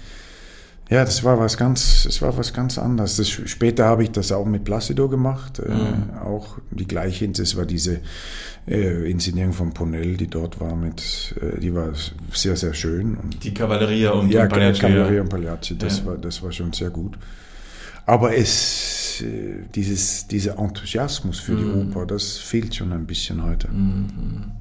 ja, 0.89 1.05
das 1.05 1.23
war 1.23 1.39
was 1.39 1.57
ganz, 1.57 2.03
das 2.03 2.21
war 2.21 2.37
was 2.37 2.53
ganz 2.53 2.77
anderes. 2.77 3.17
Das, 3.17 3.29
später 3.29 3.85
habe 3.85 4.03
ich 4.03 4.11
das 4.11 4.31
auch 4.31 4.45
mit 4.45 4.63
Placido 4.63 5.09
gemacht, 5.09 5.59
äh, 5.59 5.69
mhm. 5.69 6.17
auch 6.23 6.57
die 6.71 6.87
gleiche. 6.87 7.27
Das 7.27 7.55
war 7.55 7.65
diese 7.65 7.99
äh, 8.67 9.09
Inszenierung 9.09 9.53
von 9.53 9.73
Ponell, 9.73 10.17
die 10.17 10.27
dort 10.27 10.59
war 10.59 10.75
mit, 10.75 11.35
äh, 11.41 11.59
die 11.59 11.73
war 11.75 11.89
sehr 12.31 12.55
sehr 12.55 12.73
schön. 12.73 13.17
Und, 13.17 13.43
die 13.43 13.53
Cavalleria 13.53 14.11
und, 14.11 14.31
ja, 14.31 14.47
Pagliacci. 14.47 14.81
Cavalleria 14.81 15.21
und 15.21 15.29
Pagliacci, 15.29 15.77
das 15.77 15.99
ja. 15.99 16.05
war 16.05 16.17
das 16.17 16.41
war 16.41 16.51
schon 16.51 16.73
sehr 16.73 16.89
gut. 16.89 17.17
Aber 18.05 18.35
es, 18.35 19.21
äh, 19.21 19.63
dieses, 19.73 20.27
dieser 20.27 20.57
Enthusiasmus 20.57 21.39
für 21.39 21.53
mhm. 21.53 21.57
die 21.57 21.89
Oper, 21.89 22.05
das 22.05 22.37
fehlt 22.37 22.75
schon 22.75 22.91
ein 22.91 23.05
bisschen 23.05 23.43
heute. 23.43 23.69
Mhm. 23.69 24.51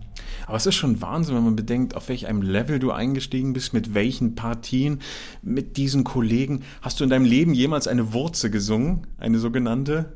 Aber 0.47 0.57
es 0.57 0.67
ist 0.67 0.75
schon 0.75 1.01
Wahnsinn, 1.01 1.37
wenn 1.37 1.45
man 1.45 1.57
bedenkt, 1.57 1.95
auf 1.97 2.09
welch 2.09 2.27
einem 2.27 2.43
Level 2.43 2.79
du 2.79 2.91
eingestiegen 2.91 3.53
bist, 3.53 3.73
mit 3.73 3.95
welchen 3.95 4.35
Partien, 4.35 5.01
mit 5.43 5.77
diesen 5.77 6.05
Kollegen. 6.05 6.63
Hast 6.81 7.01
du 7.01 7.05
in 7.05 7.11
deinem 7.11 7.25
Leben 7.25 7.55
jemals 7.55 7.89
eine 7.89 8.13
Wurze 8.13 8.51
gesungen, 8.51 9.07
eine 9.19 9.39
sogenannte? 9.39 10.13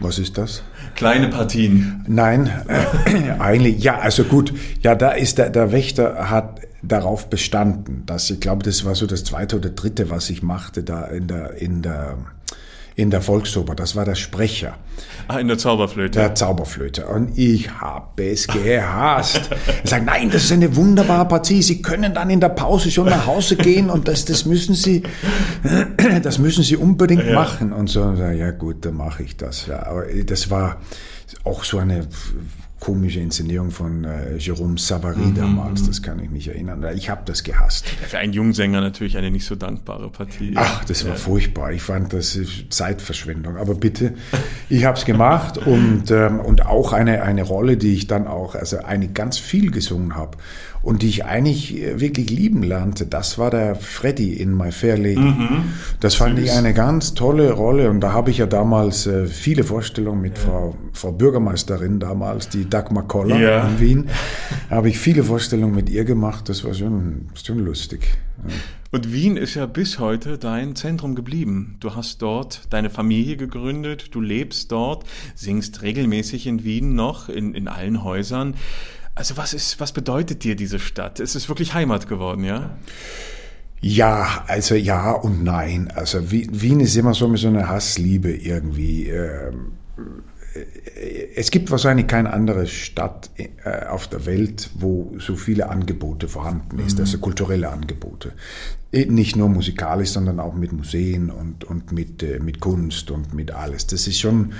Was 0.00 0.18
ist 0.18 0.38
das? 0.38 0.62
Kleine 0.94 1.28
Partien. 1.28 2.04
Nein, 2.08 2.50
äh, 2.68 3.32
eigentlich, 3.38 3.84
ja, 3.84 3.98
also 3.98 4.24
gut, 4.24 4.54
ja, 4.80 4.94
da 4.94 5.10
ist 5.10 5.36
der, 5.36 5.50
der 5.50 5.72
Wächter 5.72 6.30
hat 6.30 6.60
darauf 6.82 7.28
bestanden, 7.28 8.04
dass 8.06 8.30
ich 8.30 8.40
glaube, 8.40 8.62
das 8.62 8.86
war 8.86 8.94
so 8.94 9.06
das 9.06 9.24
zweite 9.24 9.56
oder 9.56 9.68
dritte, 9.68 10.08
was 10.08 10.30
ich 10.30 10.42
machte 10.42 10.82
da 10.82 11.04
in 11.04 11.26
der, 11.26 11.52
in 11.60 11.82
der, 11.82 12.16
in 13.00 13.10
der 13.10 13.22
Volksoper. 13.22 13.74
Das 13.74 13.96
war 13.96 14.04
der 14.04 14.14
Sprecher. 14.14 14.76
Ah, 15.26 15.38
in 15.38 15.48
der 15.48 15.56
Zauberflöte. 15.56 16.18
Der 16.18 16.34
Zauberflöte. 16.34 17.06
Und 17.06 17.38
ich 17.38 17.70
habe 17.80 18.24
es 18.24 18.46
gehasst. 18.46 19.48
er 19.82 19.88
sagt, 19.88 20.04
nein, 20.04 20.28
das 20.30 20.44
ist 20.44 20.52
eine 20.52 20.76
wunderbare 20.76 21.26
Partie. 21.26 21.62
Sie 21.62 21.80
können 21.80 22.12
dann 22.12 22.28
in 22.28 22.40
der 22.40 22.50
Pause 22.50 22.90
schon 22.90 23.06
nach 23.06 23.26
Hause 23.26 23.56
gehen 23.56 23.88
und 23.88 24.06
das, 24.06 24.26
das 24.26 24.44
müssen 24.44 24.74
Sie, 24.74 25.02
das 26.22 26.38
müssen 26.38 26.62
Sie 26.62 26.76
unbedingt 26.76 27.24
ja. 27.24 27.34
machen. 27.34 27.72
Und 27.72 27.88
so, 27.88 28.12
ja 28.12 28.50
gut, 28.50 28.84
dann 28.84 28.94
mache 28.94 29.22
ich 29.22 29.36
das. 29.36 29.66
Ja, 29.66 29.86
aber 29.86 30.04
das 30.26 30.50
war 30.50 30.76
auch 31.44 31.64
so 31.64 31.78
eine 31.78 32.06
komische 32.80 33.20
Inszenierung 33.20 33.70
von 33.70 34.04
äh, 34.04 34.36
Jérôme 34.38 34.78
Savary 34.78 35.20
mhm, 35.20 35.34
damals, 35.34 35.82
mhm. 35.82 35.86
das 35.86 36.02
kann 36.02 36.18
ich 36.18 36.30
mich 36.30 36.48
erinnern. 36.48 36.84
Ich 36.96 37.10
habe 37.10 37.22
das 37.26 37.44
gehasst. 37.44 37.86
Für 37.88 38.18
einen 38.18 38.32
Jungsänger 38.32 38.80
natürlich 38.80 39.18
eine 39.18 39.30
nicht 39.30 39.44
so 39.44 39.54
dankbare 39.54 40.10
Partie. 40.10 40.54
Ach, 40.56 40.84
das 40.86 41.04
war 41.04 41.12
ja. 41.12 41.18
furchtbar. 41.18 41.72
Ich 41.72 41.82
fand 41.82 42.12
das 42.14 42.38
Zeitverschwendung. 42.70 43.58
Aber 43.58 43.74
bitte, 43.74 44.14
ich 44.70 44.84
habe 44.86 44.98
es 44.98 45.04
gemacht 45.04 45.58
und, 45.58 46.10
ähm, 46.10 46.40
und 46.40 46.64
auch 46.64 46.92
eine, 46.92 47.22
eine 47.22 47.42
Rolle, 47.42 47.76
die 47.76 47.94
ich 47.94 48.06
dann 48.06 48.26
auch, 48.26 48.54
also 48.54 48.78
eine 48.78 49.08
ganz 49.08 49.36
viel 49.36 49.70
gesungen 49.70 50.16
habe 50.16 50.38
und 50.82 51.02
die 51.02 51.08
ich 51.08 51.24
eigentlich 51.24 51.76
äh, 51.76 52.00
wirklich 52.00 52.30
lieben 52.30 52.62
lernte, 52.62 53.06
das 53.06 53.38
war 53.38 53.50
der 53.50 53.74
Freddy 53.74 54.32
in 54.34 54.56
My 54.56 54.72
Fair 54.72 54.96
Lady. 54.96 55.18
Mhm. 55.18 55.64
Das 56.00 56.14
fand 56.14 56.38
Süß. 56.38 56.46
ich 56.46 56.52
eine 56.52 56.72
ganz 56.74 57.14
tolle 57.14 57.52
Rolle 57.52 57.90
und 57.90 58.00
da 58.00 58.12
habe 58.12 58.30
ich 58.30 58.38
ja 58.38 58.46
damals 58.46 59.06
äh, 59.06 59.26
viele 59.26 59.64
Vorstellungen 59.64 60.20
mit 60.20 60.38
ja. 60.38 60.44
Frau, 60.44 60.76
Frau 60.92 61.12
Bürgermeisterin 61.12 62.00
damals, 62.00 62.48
die 62.48 62.68
Dagmar 62.68 63.06
Koller 63.06 63.38
ja. 63.38 63.68
in 63.68 63.80
Wien, 63.80 64.08
habe 64.70 64.88
ich 64.88 64.98
viele 64.98 65.24
Vorstellungen 65.24 65.74
mit 65.74 65.90
ihr 65.90 66.04
gemacht, 66.04 66.48
das 66.48 66.64
war 66.64 66.74
schon, 66.74 67.28
schon 67.34 67.58
lustig. 67.58 68.18
Ja. 68.46 68.54
Und 68.92 69.12
Wien 69.12 69.36
ist 69.36 69.54
ja 69.54 69.66
bis 69.66 70.00
heute 70.00 70.36
dein 70.36 70.74
Zentrum 70.74 71.14
geblieben. 71.14 71.76
Du 71.78 71.94
hast 71.94 72.22
dort 72.22 72.62
deine 72.70 72.90
Familie 72.90 73.36
gegründet, 73.36 74.12
du 74.12 74.20
lebst 74.20 74.72
dort, 74.72 75.04
singst 75.36 75.82
regelmäßig 75.82 76.48
in 76.48 76.64
Wien 76.64 76.96
noch, 76.96 77.28
in, 77.28 77.54
in 77.54 77.68
allen 77.68 78.02
Häusern. 78.02 78.54
Also 79.14 79.36
was 79.36 79.54
ist, 79.54 79.80
was 79.80 79.92
bedeutet 79.92 80.44
dir 80.44 80.56
diese 80.56 80.78
Stadt? 80.78 81.20
Es 81.20 81.34
ist 81.34 81.48
wirklich 81.48 81.74
Heimat 81.74 82.08
geworden, 82.08 82.44
ja? 82.44 82.78
Ja, 83.80 84.44
also 84.46 84.74
ja 84.74 85.12
und 85.12 85.42
nein. 85.42 85.90
Also 85.94 86.30
Wien 86.30 86.80
ist 86.80 86.96
immer 86.96 87.14
so 87.14 87.28
mit 87.28 87.40
so 87.40 87.48
einer 87.48 87.68
Hassliebe 87.68 88.30
irgendwie. 88.30 89.08
Ähm, 89.08 89.72
es 91.36 91.50
gibt 91.50 91.70
wahrscheinlich 91.70 92.06
keine 92.06 92.32
andere 92.32 92.66
Stadt 92.66 93.30
äh, 93.36 93.86
auf 93.86 94.08
der 94.08 94.26
Welt, 94.26 94.70
wo 94.74 95.14
so 95.18 95.36
viele 95.36 95.68
Angebote 95.68 96.28
vorhanden 96.28 96.78
ist, 96.80 96.94
mhm. 96.94 97.04
also 97.04 97.18
kulturelle 97.18 97.70
Angebote. 97.70 98.32
Eh, 98.92 99.06
nicht 99.06 99.36
nur 99.36 99.48
musikalisch, 99.48 100.10
sondern 100.10 100.40
auch 100.40 100.54
mit 100.54 100.72
Museen 100.72 101.30
und, 101.30 101.62
und 101.62 101.92
mit, 101.92 102.24
äh, 102.24 102.40
mit 102.40 102.58
Kunst 102.58 103.12
und 103.12 103.32
mit 103.34 103.52
alles. 103.52 103.86
Das 103.86 104.08
ist 104.08 104.18
schon 104.18 104.52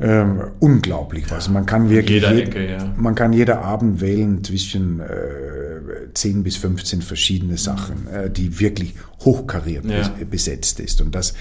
ähm, 0.00 0.40
unglaublich 0.58 1.30
was. 1.30 1.48
Man 1.48 1.64
kann 1.64 1.88
wirklich 1.88 2.22
jeder 2.22 2.36
Ecke, 2.36 2.70
ja. 2.70 2.94
man 2.96 3.14
kann 3.14 3.32
jeder 3.32 3.62
Abend 3.62 4.00
wählen 4.00 4.42
zwischen 4.42 4.98
äh, 4.98 6.12
10 6.12 6.42
bis 6.42 6.56
15 6.56 7.02
verschiedene 7.02 7.56
Sachen, 7.56 8.08
äh, 8.08 8.28
die 8.28 8.58
wirklich 8.58 8.94
hochkariert 9.20 9.84
ja. 9.84 10.10
besetzt 10.28 10.80
ist. 10.80 11.00
Und 11.00 11.14
das 11.14 11.34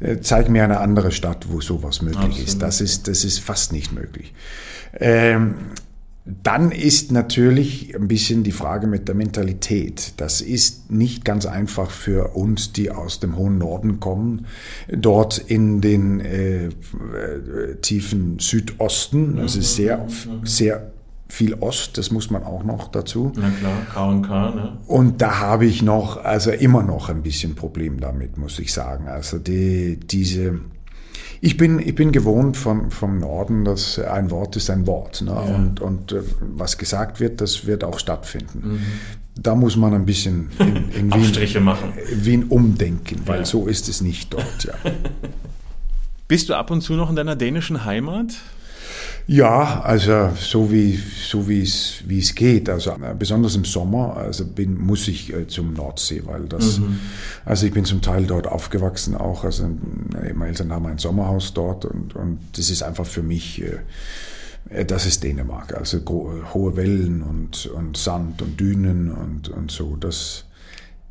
äh, 0.00 0.20
zeigt 0.20 0.48
mir 0.48 0.64
eine 0.64 0.80
andere 0.80 1.12
Stadt, 1.12 1.48
wo 1.50 1.60
sowas 1.60 2.00
möglich 2.00 2.24
Absolut. 2.24 2.48
ist. 2.48 2.62
Das 2.62 2.80
ist. 2.80 3.08
Das 3.08 3.24
ist 3.24 3.40
fast 3.40 3.72
nicht 3.74 3.92
möglich. 3.92 4.32
Ähm, 4.98 5.56
dann 6.26 6.72
ist 6.72 7.12
natürlich 7.12 7.94
ein 7.94 8.08
bisschen 8.08 8.44
die 8.44 8.52
Frage 8.52 8.86
mit 8.86 9.08
der 9.08 9.14
Mentalität. 9.14 10.14
Das 10.16 10.40
ist 10.40 10.90
nicht 10.90 11.22
ganz 11.24 11.44
einfach 11.44 11.90
für 11.90 12.34
uns, 12.34 12.72
die 12.72 12.90
aus 12.90 13.20
dem 13.20 13.36
hohen 13.36 13.58
Norden 13.58 14.00
kommen, 14.00 14.46
dort 14.88 15.36
in 15.36 15.82
den 15.82 16.20
äh, 16.20 16.66
äh, 16.66 16.70
tiefen 17.82 18.38
Südosten. 18.38 19.36
Das 19.36 19.54
ist 19.54 19.76
sehr, 19.76 20.06
sehr 20.44 20.92
viel 21.28 21.54
Ost, 21.54 21.98
das 21.98 22.10
muss 22.10 22.30
man 22.30 22.42
auch 22.42 22.64
noch 22.64 22.88
dazu. 22.88 23.32
Na 23.36 23.50
klar, 23.50 23.76
K 23.92 24.08
und 24.08 24.22
K, 24.22 24.50
ne? 24.50 24.78
Und 24.86 25.20
da 25.20 25.40
habe 25.40 25.66
ich 25.66 25.82
noch, 25.82 26.24
also 26.24 26.50
immer 26.52 26.82
noch 26.82 27.10
ein 27.10 27.22
bisschen 27.22 27.54
Problem 27.54 28.00
damit, 28.00 28.38
muss 28.38 28.58
ich 28.58 28.72
sagen. 28.72 29.08
Also 29.08 29.38
die, 29.38 29.98
diese 29.98 30.60
ich 31.44 31.58
bin, 31.58 31.78
ich 31.78 31.94
bin 31.94 32.10
gewohnt 32.10 32.56
vom, 32.56 32.90
vom 32.90 33.18
Norden, 33.18 33.66
dass 33.66 33.98
ein 33.98 34.30
Wort 34.30 34.56
ist 34.56 34.70
ein 34.70 34.86
Wort. 34.86 35.20
Ne? 35.20 35.30
Ja. 35.30 35.54
Und, 35.54 35.78
und 35.78 36.12
äh, 36.12 36.22
was 36.40 36.78
gesagt 36.78 37.20
wird, 37.20 37.42
das 37.42 37.66
wird 37.66 37.84
auch 37.84 37.98
stattfinden. 37.98 38.62
Mhm. 38.64 38.80
Da 39.36 39.54
muss 39.54 39.76
man 39.76 39.92
ein 39.92 40.06
bisschen 40.06 40.48
in, 40.58 41.10
in 41.10 41.12
Wien, 41.14 41.62
machen. 41.62 41.92
Wien 42.14 42.44
umdenken, 42.44 43.20
weil 43.26 43.40
ja. 43.40 43.44
so 43.44 43.66
ist 43.66 43.90
es 43.90 44.00
nicht 44.00 44.32
dort. 44.32 44.64
Ja. 44.64 44.72
Bist 46.28 46.48
du 46.48 46.54
ab 46.54 46.70
und 46.70 46.80
zu 46.80 46.94
noch 46.94 47.10
in 47.10 47.16
deiner 47.16 47.36
dänischen 47.36 47.84
Heimat? 47.84 48.36
Ja, 49.26 49.80
also 49.80 50.30
so 50.38 50.70
wie 50.70 50.96
so 50.96 51.48
wie 51.48 51.62
es 51.62 52.02
wie 52.06 52.18
es 52.18 52.34
geht. 52.34 52.68
Also 52.68 52.90
äh, 52.90 53.14
besonders 53.18 53.56
im 53.56 53.64
Sommer, 53.64 54.16
also 54.16 54.44
bin 54.44 54.78
muss 54.78 55.08
ich 55.08 55.32
äh, 55.32 55.46
zum 55.46 55.72
Nordsee, 55.72 56.22
weil 56.26 56.44
das 56.44 56.78
mhm. 56.78 57.00
also 57.44 57.66
ich 57.66 57.72
bin 57.72 57.86
zum 57.86 58.02
Teil 58.02 58.26
dort 58.26 58.46
aufgewachsen 58.46 59.14
auch. 59.14 59.44
Also 59.44 59.68
meine 60.34 60.46
Eltern 60.46 60.72
haben 60.72 60.86
ein 60.86 60.98
Sommerhaus 60.98 61.54
dort 61.54 61.86
und 61.86 62.14
und 62.14 62.38
das 62.52 62.68
ist 62.68 62.82
einfach 62.82 63.06
für 63.06 63.22
mich 63.22 63.62
äh, 63.62 64.84
das 64.84 65.06
ist 65.06 65.22
Dänemark. 65.24 65.74
Also 65.74 66.00
hohe 66.52 66.76
Wellen 66.76 67.22
und 67.22 67.66
und 67.66 67.96
Sand 67.96 68.42
und 68.42 68.60
Dünen 68.60 69.10
und 69.10 69.48
und 69.48 69.70
so. 69.70 69.96
Das 69.96 70.44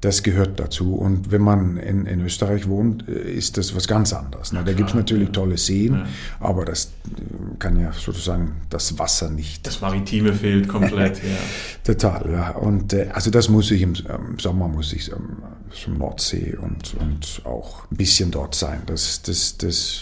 das 0.03 0.21
gehört 0.21 0.59
dazu. 0.59 0.95
Und 0.95 1.31
wenn 1.31 1.41
man 1.41 1.77
in, 1.77 2.05
in 2.05 2.19
Österreich 2.19 2.67
wohnt, 2.67 3.07
äh, 3.07 3.11
ist 3.11 3.57
das 3.57 3.73
was 3.73 3.87
ganz 3.87 4.11
anderes. 4.11 4.51
Ne? 4.51 4.61
Da 4.65 4.73
gibt 4.73 4.89
es 4.89 4.95
natürlich 4.95 5.29
tolle 5.29 5.57
Seen, 5.57 5.93
ja. 5.93 6.05
aber 6.41 6.65
das 6.65 6.91
äh, 7.05 7.55
kann 7.57 7.79
ja 7.79 7.93
sozusagen 7.93 8.55
das 8.69 8.99
Wasser 8.99 9.29
nicht. 9.29 9.65
Das 9.65 9.79
Maritime 9.79 10.33
fehlt 10.33 10.67
komplett, 10.67 11.17
ja. 11.23 11.37
Total, 11.85 12.29
ja. 12.31 12.49
Und 12.51 12.91
äh, 12.91 13.09
also 13.13 13.31
das 13.31 13.47
muss 13.47 13.71
ich 13.71 13.81
im, 13.81 13.93
im 13.93 14.39
Sommer 14.39 14.67
muss 14.67 14.91
ich 14.91 15.09
ähm, 15.09 15.37
zum 15.71 15.97
Nordsee 15.97 16.57
und, 16.61 16.95
und 16.99 17.41
auch 17.45 17.89
ein 17.89 17.95
bisschen 17.95 18.29
dort 18.29 18.55
sein. 18.55 18.81
Das, 18.85 19.21
das, 19.21 19.57
das 19.57 20.01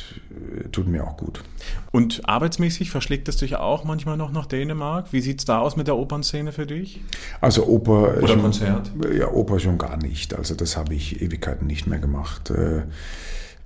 tut 0.71 0.87
mir 0.87 1.05
auch 1.05 1.17
gut. 1.17 1.43
Und 1.91 2.27
arbeitsmäßig 2.27 2.91
verschlägt 2.91 3.27
es 3.27 3.37
dich 3.37 3.55
auch 3.55 3.83
manchmal 3.83 4.17
noch 4.17 4.31
nach 4.31 4.45
Dänemark? 4.45 5.11
Wie 5.11 5.21
sieht 5.21 5.39
es 5.39 5.45
da 5.45 5.59
aus 5.59 5.75
mit 5.75 5.87
der 5.87 5.97
Opernszene 5.97 6.51
für 6.51 6.65
dich? 6.65 7.01
Also 7.39 7.65
Oper. 7.65 8.17
Oder 8.17 8.27
schon, 8.27 8.41
Konzert? 8.41 8.91
Ja, 9.17 9.31
Oper 9.31 9.59
schon 9.59 9.77
gar 9.77 9.97
nicht. 9.97 10.33
Also 10.33 10.55
das 10.55 10.77
habe 10.77 10.93
ich 10.93 11.21
Ewigkeiten 11.21 11.67
nicht 11.67 11.87
mehr 11.87 11.99
gemacht. 11.99 12.49
Äh, 12.49 12.83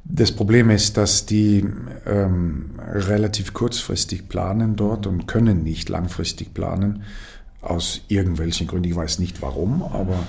das 0.04 0.32
Problem 0.32 0.70
ist, 0.70 0.98
dass 0.98 1.26
die 1.26 1.66
ähm, 2.06 2.80
relativ 2.80 3.54
kurzfristig 3.54 4.30
planen 4.30 4.76
dort 4.76 5.08
und 5.08 5.28
können 5.28 5.64
nicht 5.64 5.90
langfristig 5.90 6.54
planen. 6.54 7.04
Aus 7.62 8.02
irgendwelchen 8.10 8.68
Gründen. 8.68 8.90
Ich 8.90 8.96
weiß 8.96 9.18
nicht 9.18 9.42
warum, 9.42 9.82
aber, 9.82 10.20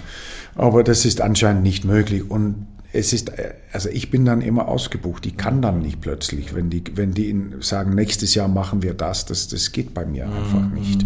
aber 0.54 0.82
das 0.82 1.04
ist 1.04 1.20
anscheinend 1.20 1.62
nicht 1.62 1.84
möglich. 1.84 2.30
Und 2.30 2.66
es 2.96 3.12
ist, 3.12 3.30
also 3.72 3.90
ich 3.90 4.10
bin 4.10 4.24
dann 4.24 4.40
immer 4.40 4.68
ausgebucht. 4.68 5.26
Ich 5.26 5.36
kann 5.36 5.60
dann 5.60 5.80
nicht 5.80 6.00
plötzlich, 6.00 6.54
wenn 6.54 6.70
die, 6.70 6.82
wenn 6.94 7.12
die 7.12 7.34
sagen, 7.60 7.94
nächstes 7.94 8.34
Jahr 8.34 8.48
machen 8.48 8.82
wir 8.82 8.94
das, 8.94 9.26
das, 9.26 9.48
das 9.48 9.70
geht 9.72 9.92
bei 9.92 10.06
mir 10.06 10.26
einfach 10.26 10.62
mhm, 10.62 10.74
nicht. 10.74 11.04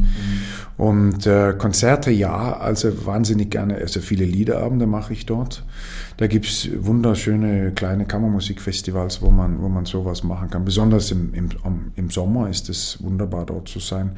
Und 0.77 1.27
äh, 1.27 1.53
Konzerte 1.59 2.11
ja, 2.13 2.57
also 2.57 3.07
wahnsinnig 3.07 3.51
gerne, 3.51 3.75
also 3.75 4.01
viele 4.01 4.25
Liederabende 4.25 4.87
mache 4.87 5.13
ich 5.13 5.27
dort. 5.27 5.65
Da 6.17 6.27
gibt's 6.29 6.69
wunderschöne 6.79 7.73
kleine 7.73 8.07
Kammermusikfestivals, 8.07 9.21
wo 9.21 9.31
man, 9.31 9.61
wo 9.61 9.69
man 9.69 9.85
sowas 9.85 10.23
machen 10.23 10.49
kann. 10.49 10.65
Besonders 10.65 11.11
im, 11.11 11.35
im, 11.35 11.49
im 11.97 12.11
Sommer 12.11 12.49
ist 12.49 12.69
es 12.69 13.03
wunderbar 13.03 13.47
dort 13.47 13.69
zu 13.69 13.81
sein. 13.81 14.13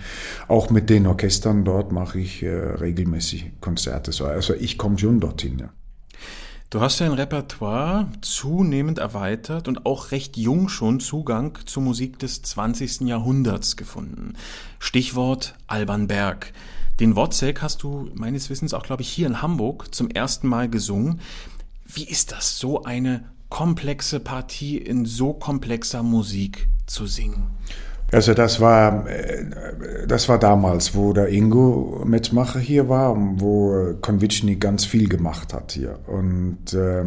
Auch 0.47 0.69
mit 0.69 0.91
den 0.91 1.07
Orchestern 1.07 1.65
dort 1.65 1.91
mache 1.91 2.19
ich 2.19 2.43
äh, 2.43 2.49
regelmäßig 2.51 3.53
Konzerte. 3.61 4.13
Also 4.27 4.55
ich 4.55 4.77
komme 4.77 4.99
schon 4.99 5.21
dorthin. 5.21 5.59
Ja. 5.59 5.71
Du 6.73 6.81
hast 6.81 7.03
dein 7.03 7.13
Repertoire 7.13 8.09
zunehmend 8.23 8.97
erweitert 8.97 9.69
und 9.69 9.85
auch 9.85 10.11
recht 10.11 10.39
jung 10.39 10.71
schon 10.71 11.01
Zugang 11.01 11.59
zur 11.67 11.83
Musik 11.83 12.19
des 12.19 12.41
20. 12.41 13.03
Jahrhunderts 13.03 13.77
gefunden. 13.77 14.39
Stichwort 14.79 15.55
Alban 15.67 16.07
Berg. 16.07 16.55
Den 16.99 17.15
Wozzeck 17.15 17.61
hast 17.61 17.83
du 17.83 18.09
meines 18.15 18.49
Wissens 18.49 18.73
auch, 18.73 18.85
glaube 18.85 19.03
ich, 19.03 19.11
hier 19.11 19.27
in 19.27 19.43
Hamburg 19.43 19.95
zum 19.95 20.09
ersten 20.09 20.49
Mal 20.49 20.71
gesungen. 20.71 21.21
Wie 21.85 22.05
ist 22.05 22.33
das, 22.33 22.59
so 22.59 22.85
eine 22.85 23.25
komplexe 23.51 24.19
Partie 24.19 24.79
in 24.79 25.05
so 25.05 25.35
komplexer 25.35 26.03
Musik 26.03 26.71
zu 26.87 27.07
singen? 27.07 27.51
Also 28.13 28.35
das 28.35 28.61
war, 28.61 29.09
äh, 29.09 29.45
das 30.07 30.29
war 30.29 30.39
damals, 30.39 30.95
wo 30.95 31.13
der 31.13 31.29
Ingo 31.29 32.03
Metzmacher 32.05 32.61
hier 32.61 32.89
war, 32.89 33.17
wo 33.17 33.95
Konvitschny 34.01 34.57
ganz 34.57 34.85
viel 34.85 35.09
gemacht 35.09 35.55
hat 35.55 35.73
hier. 35.73 35.99
Und 36.07 36.75
äh, 36.75 37.05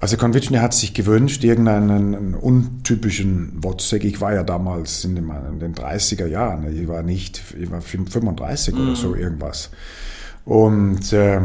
also 0.00 0.16
Konvitschny 0.16 0.56
hat 0.56 0.72
sich 0.74 0.94
gewünscht, 0.94 1.44
irgendeinen 1.44 2.34
untypischen 2.34 3.62
Wozzeck. 3.62 4.02
Ich 4.04 4.20
war 4.20 4.34
ja 4.34 4.42
damals 4.42 5.04
in 5.04 5.14
den, 5.14 5.30
in 5.52 5.60
den 5.60 5.74
30er 5.74 6.26
Jahren, 6.26 6.74
ich 6.74 6.88
war 6.88 7.02
nicht, 7.02 7.42
ich 7.60 7.70
war 7.70 7.82
35 7.82 8.74
mhm. 8.74 8.80
oder 8.80 8.96
so 8.96 9.14
irgendwas. 9.14 9.70
Und 10.46 11.12
äh, 11.12 11.40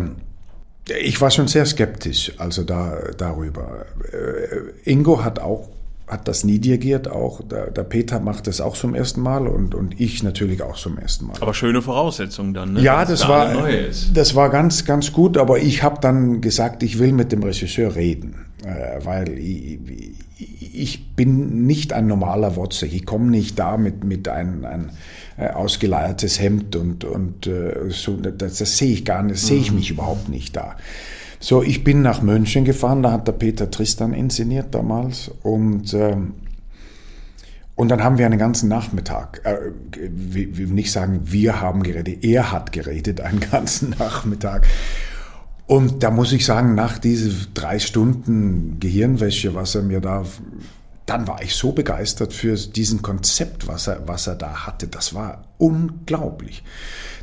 ich 0.87 1.19
war 1.19 1.31
schon 1.31 1.47
sehr 1.47 1.65
skeptisch, 1.65 2.31
also 2.37 2.63
da, 2.63 2.97
darüber. 3.17 3.85
Äh, 4.11 4.89
Ingo 4.89 5.23
hat 5.23 5.39
auch 5.39 5.69
hat 6.07 6.27
das 6.27 6.43
nie 6.43 6.59
dirigiert 6.59 7.07
auch. 7.07 7.41
Der, 7.41 7.71
der, 7.71 7.83
Peter 7.83 8.19
macht 8.19 8.45
das 8.47 8.61
auch 8.61 8.75
zum 8.75 8.93
ersten 8.93 9.21
Mal 9.21 9.47
und, 9.47 9.73
und 9.73 9.99
ich 9.99 10.21
natürlich 10.21 10.61
auch 10.61 10.75
zum 10.75 10.97
ersten 10.97 11.25
Mal. 11.25 11.35
Aber 11.39 11.53
schöne 11.53 11.81
Voraussetzungen 11.81 12.53
dann, 12.53 12.73
ne? 12.73 12.81
Ja, 12.81 13.05
das 13.05 13.21
da 13.21 13.29
war, 13.29 13.67
das 14.13 14.35
war 14.35 14.49
ganz, 14.49 14.85
ganz 14.85 15.11
gut, 15.11 15.37
aber 15.37 15.59
ich 15.59 15.81
habe 15.81 15.99
dann 16.01 16.41
gesagt, 16.41 16.83
ich 16.83 16.99
will 16.99 17.11
mit 17.11 17.31
dem 17.31 17.41
Regisseur 17.41 17.95
reden, 17.95 18.45
äh, 18.63 19.03
weil 19.03 19.29
ich, 19.39 19.79
ich, 20.37 21.15
bin 21.15 21.65
nicht 21.65 21.91
ein 21.91 22.05
normaler 22.05 22.55
Wotze. 22.55 22.85
Ich 22.85 23.05
komme 23.05 23.31
nicht 23.31 23.57
da 23.57 23.77
mit, 23.77 24.03
mit 24.03 24.27
ein, 24.27 24.63
ein 24.63 24.91
äh, 25.37 25.49
ausgeleiertes 25.49 26.39
Hemd 26.39 26.75
und, 26.75 27.03
und 27.03 27.47
äh, 27.47 27.89
so, 27.89 28.15
das, 28.17 28.57
das 28.57 28.77
sehe 28.77 28.93
ich 28.93 29.05
gar 29.05 29.23
nicht, 29.23 29.39
sehe 29.39 29.59
ich 29.59 29.71
mhm. 29.71 29.77
mich 29.77 29.89
überhaupt 29.89 30.29
nicht 30.29 30.55
da. 30.55 30.75
So, 31.39 31.61
ich 31.61 31.83
bin 31.83 32.01
nach 32.01 32.21
München 32.21 32.65
gefahren, 32.65 33.03
da 33.03 33.11
hat 33.11 33.27
der 33.27 33.33
Peter 33.33 33.69
Tristan 33.69 34.13
inszeniert 34.13 34.73
damals 34.73 35.29
und 35.43 35.93
ähm, 35.93 36.33
und 37.75 37.89
dann 37.89 38.01
haben 38.03 38.17
wir 38.17 38.25
einen 38.25 38.39
ganzen 38.39 38.69
Nachmittag, 38.69 39.41
äh, 39.43 39.57
wir, 39.91 40.57
wir 40.57 40.67
nicht 40.67 40.91
sagen, 40.93 41.21
wir 41.25 41.59
haben 41.59 41.83
geredet, 41.83 42.23
er 42.23 42.53
hat 42.53 42.71
geredet 42.71 43.19
einen 43.19 43.41
ganzen 43.41 43.89
Nachmittag. 43.99 44.65
Und 45.67 46.03
da 46.03 46.11
muss 46.11 46.31
ich 46.31 46.45
sagen, 46.45 46.75
nach 46.75 46.97
diesen 46.99 47.47
drei 47.53 47.79
Stunden 47.79 48.79
Gehirnwäsche, 48.79 49.55
was 49.55 49.75
er 49.75 49.81
mir 49.81 49.99
da 49.99 50.23
dann 51.05 51.27
war 51.27 51.41
ich 51.43 51.55
so 51.55 51.71
begeistert 51.71 52.33
für 52.33 52.55
diesen 52.55 53.01
Konzept, 53.01 53.67
was 53.67 53.87
er, 53.87 54.07
was 54.07 54.27
er 54.27 54.35
da 54.35 54.65
hatte. 54.65 54.87
Das 54.87 55.13
war 55.13 55.43
unglaublich, 55.57 56.63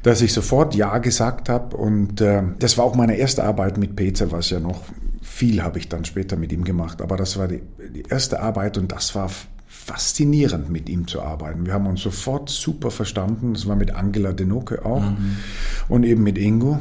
dass 0.02 0.22
ich 0.22 0.32
sofort 0.32 0.74
Ja 0.74 0.98
gesagt 0.98 1.48
habe. 1.48 1.76
Und 1.76 2.20
äh, 2.20 2.42
das 2.58 2.78
war 2.78 2.84
auch 2.84 2.94
meine 2.94 3.16
erste 3.16 3.42
Arbeit 3.42 3.78
mit 3.78 3.96
Peter, 3.96 4.30
was 4.30 4.50
ja 4.50 4.60
noch 4.60 4.82
viel 5.20 5.62
habe 5.62 5.78
ich 5.78 5.88
dann 5.88 6.04
später 6.04 6.36
mit 6.36 6.52
ihm 6.52 6.62
gemacht. 6.62 7.02
Aber 7.02 7.16
das 7.16 7.36
war 7.38 7.48
die, 7.48 7.62
die 7.94 8.02
erste 8.02 8.40
Arbeit 8.40 8.78
und 8.78 8.92
das 8.92 9.14
war 9.14 9.30
faszinierend, 9.66 10.70
mit 10.70 10.88
ihm 10.88 11.08
zu 11.08 11.22
arbeiten. 11.22 11.66
Wir 11.66 11.72
haben 11.72 11.86
uns 11.86 12.02
sofort 12.02 12.50
super 12.50 12.92
verstanden. 12.92 13.54
Das 13.54 13.66
war 13.66 13.74
mit 13.74 13.92
Angela 13.92 14.32
Denoke 14.32 14.84
auch 14.84 15.02
mhm. 15.02 15.38
und 15.88 16.04
eben 16.04 16.22
mit 16.22 16.38
Ingo. 16.38 16.78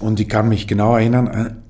Und 0.00 0.18
ich 0.18 0.28
kann 0.28 0.48
mich 0.48 0.66
genau 0.66 0.96
erinnern, 0.96 1.62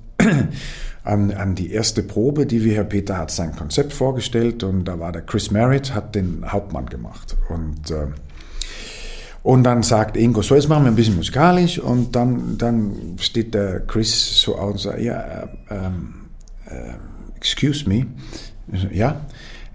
an, 1.05 1.31
an 1.31 1.53
die 1.55 1.71
erste 1.71 2.01
Probe, 2.03 2.45
die 2.45 2.63
wir, 2.63 2.73
Herr 2.73 2.83
Peter 2.83 3.17
hat 3.17 3.31
sein 3.31 3.55
Konzept 3.55 3.93
vorgestellt 3.93 4.63
und 4.63 4.85
da 4.85 4.99
war 4.99 5.11
der 5.11 5.21
Chris 5.21 5.51
Merritt, 5.51 5.93
hat 5.93 6.15
den 6.15 6.51
Hauptmann 6.51 6.87
gemacht. 6.87 7.37
Und, 7.49 7.91
äh, 7.91 8.07
und 9.43 9.63
dann 9.63 9.83
sagt 9.83 10.17
Ingo, 10.17 10.41
so 10.41 10.55
jetzt 10.55 10.67
machen 10.67 10.85
wir 10.85 10.91
ein 10.91 10.95
bisschen 10.95 11.15
musikalisch 11.15 11.77
und 11.77 12.15
dann, 12.15 12.57
dann 12.57 13.17
steht 13.19 13.53
der 13.53 13.81
Chris 13.81 14.41
so 14.41 14.55
auf 14.55 14.71
und 14.71 14.79
sagt, 14.79 14.99
ja, 14.99 15.21
äh, 15.69 15.75
äh, 16.65 16.93
excuse 17.37 17.87
me, 17.87 18.07
ja, 18.91 19.21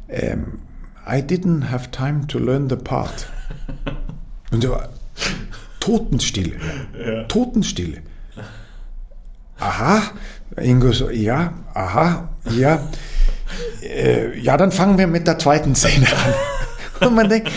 ähm, 0.08 0.58
I 1.06 1.22
didn't 1.22 1.70
have 1.70 1.92
time 1.92 2.26
to 2.26 2.40
learn 2.40 2.68
the 2.68 2.76
part. 2.76 3.28
Und 4.50 4.64
so, 4.64 4.76
Totenstille, 5.78 6.56
ja. 6.98 7.24
Totenstille. 7.24 8.02
Aha, 9.60 10.02
Ingo 10.56 10.92
so, 10.92 11.10
ja, 11.10 11.52
aha, 11.74 12.28
ja. 12.50 12.88
Äh, 13.82 14.38
ja, 14.38 14.56
dann 14.56 14.72
fangen 14.72 14.98
wir 14.98 15.06
mit 15.06 15.26
der 15.26 15.38
zweiten 15.38 15.74
Szene 15.74 16.06
an. 16.06 16.34
Und 17.08 17.14
man 17.14 17.28
denkt, 17.28 17.50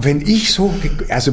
wenn 0.00 0.20
ich 0.20 0.52
so, 0.52 0.74
also 1.08 1.32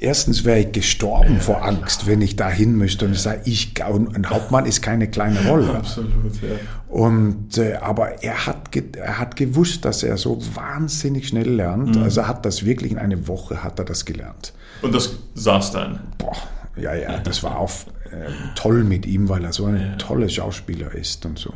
erstens 0.00 0.44
wäre 0.44 0.60
ich 0.60 0.72
gestorben 0.72 1.34
ja, 1.34 1.40
vor 1.40 1.64
Angst, 1.64 2.00
klar. 2.00 2.12
wenn 2.12 2.22
ich 2.22 2.36
da 2.36 2.48
hin 2.48 2.76
müsste 2.76 3.04
und 3.04 3.12
ich 3.12 3.20
sage, 3.20 3.42
ich, 3.44 3.74
ein 3.82 4.28
Hauptmann 4.28 4.66
ist 4.66 4.82
keine 4.82 5.08
kleine 5.08 5.46
Rolle. 5.46 5.70
Absolut, 5.74 6.34
ja. 6.42 6.48
Und, 6.88 7.56
äh, 7.56 7.74
aber 7.74 8.22
er 8.22 8.46
hat, 8.46 8.76
er 8.96 9.18
hat 9.18 9.36
gewusst, 9.36 9.84
dass 9.84 10.02
er 10.02 10.16
so 10.16 10.38
wahnsinnig 10.54 11.28
schnell 11.28 11.48
lernt. 11.48 11.96
Mhm. 11.96 12.02
Also 12.02 12.22
er 12.22 12.28
hat 12.28 12.44
das 12.44 12.64
wirklich 12.64 12.92
in 12.92 12.98
einer 12.98 13.28
Woche 13.28 13.62
hat 13.62 13.78
er 13.78 13.84
das 13.84 14.04
gelernt. 14.04 14.52
Und 14.82 14.94
das 14.94 15.10
saß 15.34 15.72
dann? 15.72 16.00
Boah, 16.18 16.36
ja, 16.76 16.94
ja, 16.94 17.18
das 17.18 17.42
war 17.42 17.58
auch 17.58 17.70
äh, 18.10 18.30
toll 18.54 18.84
mit 18.84 19.06
ihm, 19.06 19.28
weil 19.28 19.44
er 19.44 19.52
so 19.52 19.66
ein 19.66 19.76
ja. 19.76 19.96
toller 19.96 20.28
Schauspieler 20.28 20.94
ist 20.94 21.24
und 21.26 21.38
so. 21.38 21.52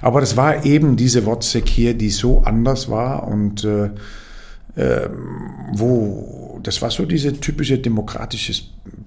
Aber 0.00 0.20
das 0.20 0.36
war 0.36 0.64
eben 0.64 0.96
diese 0.96 1.26
Wozzeck 1.26 1.68
hier, 1.68 1.94
die 1.94 2.10
so 2.10 2.42
anders 2.42 2.90
war 2.90 3.26
und 3.26 3.64
äh, 3.64 3.86
äh, 3.86 3.90
wo, 5.72 6.60
das 6.62 6.80
war 6.82 6.90
so 6.90 7.04
diese 7.04 7.32
typische 7.40 7.78
demokratische 7.78 8.52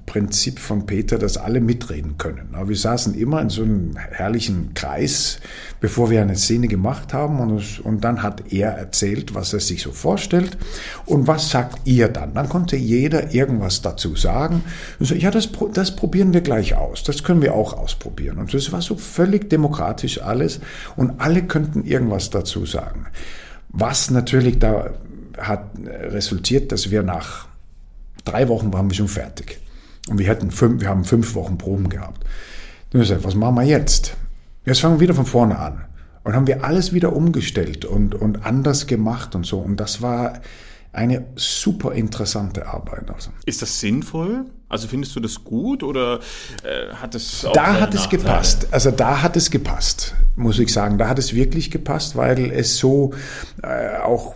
Prinzip 0.05 0.59
von 0.59 0.85
Peter, 0.85 1.17
dass 1.17 1.37
alle 1.37 1.61
mitreden 1.61 2.17
können. 2.17 2.49
Wir 2.65 2.75
saßen 2.75 3.13
immer 3.13 3.41
in 3.41 3.49
so 3.49 3.63
einem 3.63 3.95
herrlichen 3.95 4.73
Kreis, 4.73 5.39
bevor 5.79 6.09
wir 6.09 6.21
eine 6.21 6.35
Szene 6.35 6.67
gemacht 6.67 7.13
haben 7.13 7.39
und, 7.39 7.79
und 7.79 8.03
dann 8.03 8.21
hat 8.21 8.51
er 8.51 8.71
erzählt, 8.71 9.33
was 9.35 9.53
er 9.53 9.61
sich 9.61 9.81
so 9.81 9.93
vorstellt 9.93 10.57
und 11.05 11.27
was 11.27 11.49
sagt 11.49 11.79
ihr 11.85 12.09
dann. 12.09 12.33
Dann 12.33 12.49
konnte 12.49 12.75
jeder 12.75 13.33
irgendwas 13.33 13.81
dazu 13.81 14.17
sagen 14.17 14.63
und 14.99 15.05
so, 15.05 15.15
ja, 15.15 15.31
das, 15.31 15.49
das 15.73 15.95
probieren 15.95 16.33
wir 16.33 16.41
gleich 16.41 16.75
aus, 16.75 17.03
das 17.03 17.23
können 17.23 17.41
wir 17.41 17.55
auch 17.55 17.71
ausprobieren. 17.71 18.37
Und 18.37 18.53
das 18.53 18.73
war 18.73 18.81
so 18.81 18.97
völlig 18.97 19.49
demokratisch 19.49 20.21
alles 20.21 20.59
und 20.97 21.21
alle 21.21 21.43
könnten 21.43 21.85
irgendwas 21.85 22.29
dazu 22.29 22.65
sagen. 22.65 23.05
Was 23.69 24.11
natürlich 24.11 24.59
da 24.59 24.91
hat 25.47 25.71
resultiert, 25.85 26.71
dass 26.71 26.91
wir 26.91 27.03
nach 27.03 27.47
drei 28.25 28.47
Wochen 28.47 28.71
waren 28.73 28.89
wir 28.89 28.95
schon 28.95 29.07
fertig. 29.07 29.59
Und 30.09 30.17
wir, 30.17 30.27
hätten 30.27 30.51
fünf, 30.51 30.81
wir 30.81 30.89
haben 30.89 31.03
fünf 31.03 31.35
Wochen 31.35 31.57
Proben 31.57 31.89
gehabt. 31.89 32.23
Dann 32.89 33.01
gesagt, 33.01 33.23
was 33.23 33.35
machen 33.35 33.55
wir 33.55 33.63
jetzt? 33.63 34.15
Jetzt 34.65 34.79
fangen 34.79 34.95
wir 34.95 35.01
wieder 35.01 35.13
von 35.13 35.25
vorne 35.25 35.57
an. 35.57 35.85
Und 36.23 36.35
haben 36.35 36.47
wir 36.47 36.63
alles 36.63 36.93
wieder 36.93 37.15
umgestellt 37.15 37.85
und, 37.85 38.13
und 38.13 38.45
anders 38.45 38.85
gemacht 38.85 39.33
und 39.35 39.45
so. 39.45 39.59
Und 39.59 39.79
das 39.79 40.01
war 40.01 40.39
eine 40.93 41.25
super 41.35 41.93
interessante 41.93 42.67
Arbeit. 42.67 43.09
Also. 43.11 43.31
Ist 43.45 43.61
das 43.61 43.79
sinnvoll? 43.79 44.45
Also 44.67 44.87
findest 44.87 45.15
du 45.15 45.19
das 45.19 45.43
gut 45.43 45.83
oder 45.83 46.19
äh, 46.63 46.93
hat 46.93 47.15
es 47.15 47.45
auch 47.45 47.53
Da 47.53 47.79
hat 47.79 47.93
es 47.93 48.09
gepasst. 48.09 48.67
Also 48.71 48.91
da 48.91 49.21
hat 49.21 49.35
es 49.35 49.51
gepasst, 49.51 50.15
muss 50.35 50.59
ich 50.59 50.71
sagen. 50.71 50.97
Da 50.97 51.09
hat 51.09 51.19
es 51.19 51.33
wirklich 51.33 51.71
gepasst, 51.71 52.15
weil 52.15 52.51
es 52.51 52.77
so 52.77 53.13
äh, 53.63 53.97
auch 53.97 54.35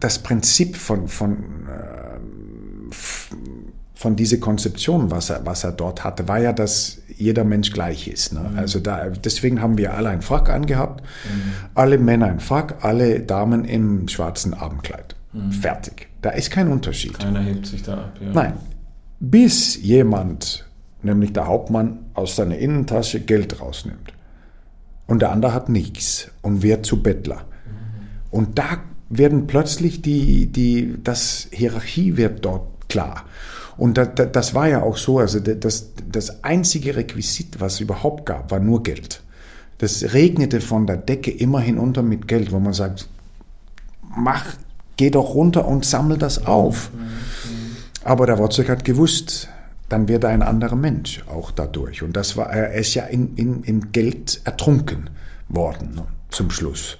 das 0.00 0.22
Prinzip 0.22 0.76
von, 0.76 1.08
von 1.08 1.66
äh, 1.66 2.18
von 3.98 4.14
dieser 4.14 4.36
Konzeption, 4.36 5.10
was 5.10 5.28
er, 5.28 5.44
was 5.44 5.64
er 5.64 5.72
dort 5.72 6.04
hatte, 6.04 6.28
war 6.28 6.38
ja, 6.38 6.52
dass 6.52 6.98
jeder 7.16 7.42
Mensch 7.42 7.72
gleich 7.72 8.06
ist. 8.06 8.32
Ne? 8.32 8.48
Mhm. 8.48 8.56
Also 8.56 8.78
da, 8.78 9.08
deswegen 9.10 9.60
haben 9.60 9.76
wir 9.76 9.92
alle 9.94 10.10
einen 10.10 10.22
Frack 10.22 10.50
angehabt, 10.50 11.02
mhm. 11.02 11.52
alle 11.74 11.98
Männer 11.98 12.26
einen 12.26 12.38
Frack, 12.38 12.84
alle 12.84 13.18
Damen 13.18 13.64
im 13.64 14.06
schwarzen 14.06 14.54
Abendkleid. 14.54 15.16
Mhm. 15.32 15.50
Fertig. 15.50 16.06
Da 16.22 16.30
ist 16.30 16.52
kein 16.52 16.68
Unterschied. 16.68 17.18
Keiner 17.18 17.40
hebt 17.40 17.66
sich 17.66 17.82
da 17.82 17.94
ab. 17.94 18.12
Ja. 18.20 18.30
Nein. 18.32 18.52
Bis 19.18 19.82
jemand, 19.82 20.64
nämlich 21.02 21.32
der 21.32 21.48
Hauptmann, 21.48 21.98
aus 22.14 22.36
seiner 22.36 22.56
Innentasche 22.56 23.18
Geld 23.18 23.60
rausnimmt. 23.60 24.12
Und 25.08 25.22
der 25.22 25.32
andere 25.32 25.52
hat 25.52 25.68
nichts 25.68 26.30
und 26.40 26.62
wird 26.62 26.86
zu 26.86 27.02
Bettler. 27.02 27.38
Mhm. 27.38 27.40
Und 28.30 28.58
da 28.60 28.78
werden 29.08 29.46
plötzlich 29.46 30.02
die, 30.02 30.46
die, 30.46 30.96
das 31.02 31.48
Hierarchie 31.50 32.16
wird 32.16 32.44
dort 32.44 32.88
klar. 32.88 33.24
Und 33.76 33.96
das, 33.96 34.08
das 34.32 34.54
war 34.54 34.68
ja 34.68 34.82
auch 34.82 34.96
so, 34.96 35.18
also 35.18 35.38
das, 35.40 35.92
das 36.10 36.42
einzige 36.44 36.96
Requisit, 36.96 37.60
was 37.60 37.74
es 37.74 37.80
überhaupt 37.80 38.26
gab, 38.26 38.50
war 38.50 38.60
nur 38.60 38.82
Geld. 38.82 39.22
Das 39.78 40.12
regnete 40.12 40.60
von 40.60 40.86
der 40.86 40.96
Decke 40.96 41.30
immer 41.30 41.60
hinunter 41.60 42.02
mit 42.02 42.26
Geld, 42.26 42.50
wo 42.50 42.58
man 42.58 42.72
sagt, 42.72 43.08
mach, 44.02 44.44
geh 44.96 45.10
doch 45.10 45.34
runter 45.34 45.66
und 45.66 45.84
sammel 45.84 46.18
das 46.18 46.44
auf. 46.46 46.90
Aber 48.02 48.26
der 48.26 48.38
Wozzeck 48.38 48.68
hat 48.68 48.84
gewusst, 48.84 49.48
dann 49.88 50.08
wird 50.08 50.24
er 50.24 50.30
ein 50.30 50.42
anderer 50.42 50.76
Mensch 50.76 51.22
auch 51.28 51.52
dadurch. 51.52 52.02
Und 52.02 52.16
das 52.16 52.36
war, 52.36 52.50
er 52.50 52.72
ist 52.74 52.94
ja 52.94 53.04
in, 53.04 53.36
in, 53.36 53.62
in 53.62 53.92
Geld 53.92 54.40
ertrunken 54.44 55.10
worden 55.48 56.00
zum 56.30 56.50
Schluss. 56.50 56.98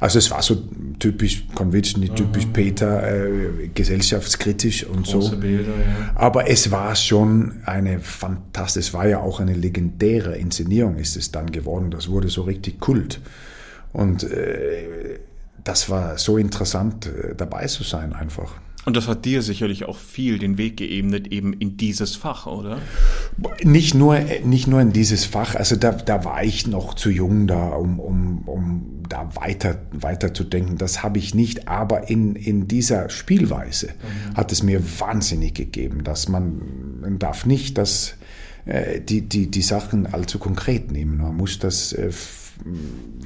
Also 0.00 0.18
es 0.18 0.30
war 0.30 0.42
so 0.42 0.56
typisch 0.98 1.46
Konvitschny, 1.54 2.10
typisch 2.10 2.46
Peter, 2.52 3.02
äh, 3.06 3.68
gesellschaftskritisch 3.74 4.84
und 4.84 5.06
Große 5.06 5.30
so. 5.30 5.36
Bilder, 5.36 5.70
ja. 5.70 6.12
Aber 6.14 6.48
es 6.48 6.70
war 6.70 6.94
schon 6.96 7.62
eine 7.64 8.00
fantastische, 8.00 8.88
es 8.88 8.94
war 8.94 9.06
ja 9.06 9.20
auch 9.20 9.40
eine 9.40 9.54
legendäre 9.54 10.36
Inszenierung 10.36 10.96
ist 10.96 11.16
es 11.16 11.32
dann 11.32 11.52
geworden. 11.52 11.90
Das 11.90 12.08
wurde 12.08 12.28
so 12.28 12.42
richtig 12.42 12.80
Kult. 12.80 13.20
Und 13.92 14.24
äh, 14.24 15.18
das 15.62 15.88
war 15.88 16.18
so 16.18 16.36
interessant, 16.38 17.06
äh, 17.06 17.34
dabei 17.34 17.66
zu 17.66 17.82
sein 17.82 18.12
einfach. 18.12 18.52
Und 18.84 18.96
das 18.96 19.08
hat 19.08 19.24
dir 19.24 19.42
sicherlich 19.42 19.86
auch 19.86 19.96
viel 19.96 20.38
den 20.38 20.58
Weg 20.58 20.76
geebnet, 20.76 21.28
eben 21.28 21.54
in 21.54 21.76
dieses 21.76 22.16
Fach, 22.16 22.46
oder? 22.46 22.78
Nicht 23.62 23.94
nur, 23.94 24.18
nicht 24.44 24.66
nur 24.66 24.80
in 24.80 24.92
dieses 24.92 25.24
Fach. 25.24 25.54
Also 25.54 25.76
da, 25.76 25.92
da 25.92 26.24
war 26.24 26.44
ich 26.44 26.66
noch 26.66 26.94
zu 26.94 27.10
jung 27.10 27.46
da, 27.46 27.68
um, 27.70 27.98
um, 27.98 28.42
um 28.46 29.02
da 29.08 29.34
weiter, 29.36 29.80
weiter 29.92 30.34
zu 30.34 30.44
denken. 30.44 30.76
Das 30.76 31.02
habe 31.02 31.18
ich 31.18 31.34
nicht. 31.34 31.66
Aber 31.66 32.10
in, 32.10 32.36
in 32.36 32.68
dieser 32.68 33.08
Spielweise 33.08 33.88
mhm. 33.88 34.36
hat 34.36 34.52
es 34.52 34.62
mir 34.62 34.82
wahnsinnig 35.00 35.54
gegeben, 35.54 36.04
dass 36.04 36.28
man, 36.28 37.00
man 37.00 37.18
darf 37.18 37.46
nicht 37.46 37.78
das, 37.78 38.16
äh, 38.66 39.00
die, 39.00 39.22
die, 39.22 39.50
die 39.50 39.62
Sachen 39.62 40.06
allzu 40.06 40.38
konkret 40.38 40.92
nehmen. 40.92 41.18
Man 41.18 41.36
muss 41.36 41.58
das 41.58 41.94
äh, 41.94 42.10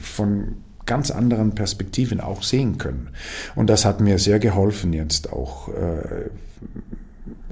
von 0.00 0.54
ganz 0.88 1.12
anderen 1.12 1.54
Perspektiven 1.54 2.20
auch 2.20 2.42
sehen 2.42 2.78
können. 2.78 3.10
Und 3.54 3.68
das 3.70 3.84
hat 3.84 4.00
mir 4.00 4.18
sehr 4.18 4.40
geholfen, 4.40 4.92
jetzt 4.92 5.32
auch 5.32 5.68
äh, 5.68 6.24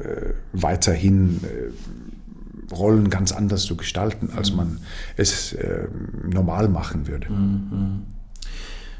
äh, 0.03 0.34
weiterhin 0.53 1.41
äh, 1.45 2.74
Rollen 2.74 3.11
ganz 3.11 3.30
anders 3.30 3.62
zu 3.62 3.76
gestalten, 3.76 4.30
als 4.34 4.53
man 4.53 4.80
es 5.16 5.53
äh, 5.53 5.87
normal 6.28 6.68
machen 6.68 7.07
würde. 7.07 7.30
Mhm. 7.30 8.03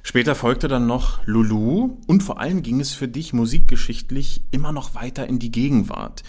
Später 0.05 0.37
folgte 0.37 0.69
dann 0.69 0.87
noch 0.87 1.27
Lulu 1.27 1.97
und 2.07 2.23
vor 2.23 2.39
allem 2.39 2.63
ging 2.63 2.79
es 2.79 2.93
für 2.93 3.09
dich 3.09 3.33
musikgeschichtlich 3.33 4.45
immer 4.53 4.71
noch 4.71 4.95
weiter 4.95 5.27
in 5.27 5.41
die 5.41 5.51
Gegenwart. 5.51 6.23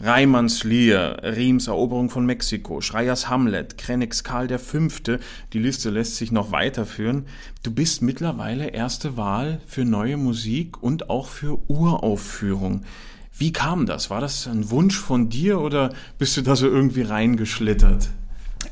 Reimanns 0.00 0.64
Lear, 0.64 1.22
Riems 1.22 1.68
Eroberung 1.68 2.10
von 2.10 2.26
Mexiko, 2.26 2.80
Schreiers 2.80 3.28
Hamlet, 3.28 3.78
Krennicks 3.78 4.24
Karl 4.24 4.48
V., 4.58 4.88
die 5.52 5.58
Liste 5.60 5.90
lässt 5.90 6.16
sich 6.16 6.32
noch 6.32 6.50
weiterführen. 6.50 7.26
Du 7.62 7.70
bist 7.70 8.02
mittlerweile 8.02 8.68
erste 8.68 9.16
Wahl 9.16 9.60
für 9.66 9.84
neue 9.84 10.16
Musik 10.16 10.82
und 10.82 11.10
auch 11.10 11.28
für 11.28 11.58
Uraufführung. 11.68 12.82
Wie 13.38 13.52
kam 13.52 13.86
das? 13.86 14.10
War 14.10 14.20
das 14.20 14.48
ein 14.48 14.68
Wunsch 14.70 14.98
von 14.98 15.28
dir 15.28 15.60
oder 15.60 15.92
bist 16.18 16.36
du 16.36 16.42
da 16.42 16.56
so 16.56 16.66
irgendwie 16.66 17.02
reingeschlittert? 17.02 18.10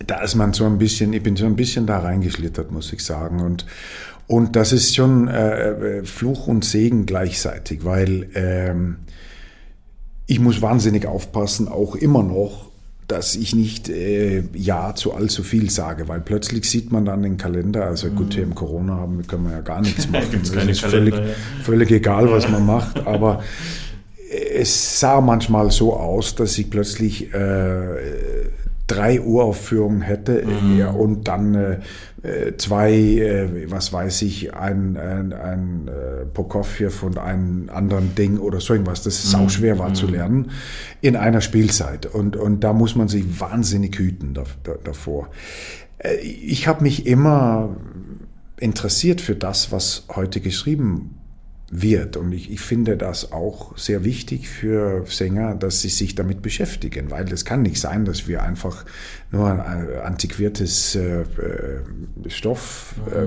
Da 0.04 0.22
ist 0.22 0.34
man 0.34 0.52
so 0.52 0.64
ein 0.66 0.78
bisschen, 0.78 1.12
ich 1.12 1.22
bin 1.22 1.36
so 1.36 1.46
ein 1.46 1.54
bisschen 1.54 1.86
da 1.86 2.00
reingeschlittert, 2.00 2.72
muss 2.72 2.92
ich 2.92 3.04
sagen. 3.04 3.40
Und, 3.40 3.64
und 4.26 4.56
das 4.56 4.72
ist 4.72 4.96
schon 4.96 5.28
äh, 5.28 5.98
äh 5.98 6.04
Fluch 6.04 6.48
und 6.48 6.64
Segen 6.64 7.06
gleichzeitig, 7.06 7.84
weil 7.84 8.28
ähm, 8.34 8.96
ich 10.32 10.40
muss 10.40 10.62
wahnsinnig 10.62 11.04
aufpassen, 11.04 11.68
auch 11.68 11.94
immer 11.94 12.22
noch, 12.22 12.70
dass 13.06 13.36
ich 13.36 13.54
nicht 13.54 13.90
äh, 13.90 14.42
Ja 14.54 14.94
zu 14.94 15.12
allzu 15.12 15.42
viel 15.42 15.68
sage, 15.68 16.08
weil 16.08 16.22
plötzlich 16.22 16.64
sieht 16.64 16.90
man 16.90 17.04
dann 17.04 17.22
den 17.22 17.36
Kalender, 17.36 17.84
also 17.84 18.08
mhm. 18.08 18.16
gut, 18.16 18.32
hier 18.32 18.42
im 18.44 18.54
Corona 18.54 18.96
haben, 18.96 19.26
können 19.26 19.44
wir 19.44 19.52
ja 19.52 19.60
gar 19.60 19.82
nichts 19.82 20.08
machen. 20.10 20.40
Das 20.42 20.64
ist 20.64 20.80
völlig, 20.80 21.14
ja. 21.14 21.22
völlig 21.62 21.90
egal, 21.90 22.30
was 22.30 22.48
man 22.48 22.64
macht, 22.64 23.06
aber 23.06 23.42
es 24.54 24.98
sah 24.98 25.20
manchmal 25.20 25.70
so 25.70 25.94
aus, 25.94 26.34
dass 26.34 26.56
ich 26.56 26.70
plötzlich 26.70 27.34
äh, 27.34 28.46
drei 28.86 29.20
Uraufführungen 29.20 30.02
hätte 30.02 30.44
mhm. 30.44 30.78
ja, 30.78 30.90
und 30.90 31.28
dann 31.28 31.54
äh, 31.54 31.78
äh, 32.22 32.56
zwei, 32.56 32.92
äh, 32.92 33.70
was 33.70 33.92
weiß 33.92 34.22
ich, 34.22 34.54
ein, 34.54 34.96
ein, 34.96 35.32
ein 35.32 35.88
äh, 35.88 36.26
Prokofjew 36.26 36.90
von 36.90 37.18
einem 37.18 37.68
anderen 37.70 38.14
Ding 38.14 38.38
oder 38.38 38.60
so 38.60 38.74
irgendwas, 38.74 39.02
das 39.02 39.22
sau 39.22 39.44
mhm. 39.44 39.48
schwer 39.50 39.78
war 39.78 39.90
mhm. 39.90 39.94
zu 39.94 40.06
lernen, 40.06 40.50
in 41.00 41.16
einer 41.16 41.40
Spielzeit. 41.40 42.06
Und, 42.06 42.36
und 42.36 42.60
da 42.64 42.72
muss 42.72 42.94
man 42.94 43.08
sich 43.08 43.40
wahnsinnig 43.40 43.98
hüten 43.98 44.34
da, 44.34 44.44
da, 44.62 44.74
davor. 44.82 45.30
Äh, 45.98 46.16
ich 46.16 46.68
habe 46.68 46.82
mich 46.82 47.06
immer 47.06 47.76
interessiert 48.58 49.20
für 49.20 49.34
das, 49.34 49.72
was 49.72 50.06
heute 50.14 50.40
geschrieben 50.40 51.21
wird. 51.74 52.18
Und 52.18 52.32
ich, 52.32 52.50
ich, 52.52 52.60
finde 52.60 52.98
das 52.98 53.32
auch 53.32 53.76
sehr 53.78 54.04
wichtig 54.04 54.46
für 54.46 55.06
Sänger, 55.06 55.54
dass 55.54 55.80
sie 55.80 55.88
sich 55.88 56.14
damit 56.14 56.42
beschäftigen, 56.42 57.10
weil 57.10 57.32
es 57.32 57.46
kann 57.46 57.62
nicht 57.62 57.80
sein, 57.80 58.04
dass 58.04 58.28
wir 58.28 58.42
einfach 58.42 58.84
nur 59.30 59.50
ein 59.50 59.60
antiquiertes 60.02 60.94
äh, 60.94 61.22
äh 61.22 61.80
Stoff 62.28 62.94
äh, 63.10 63.26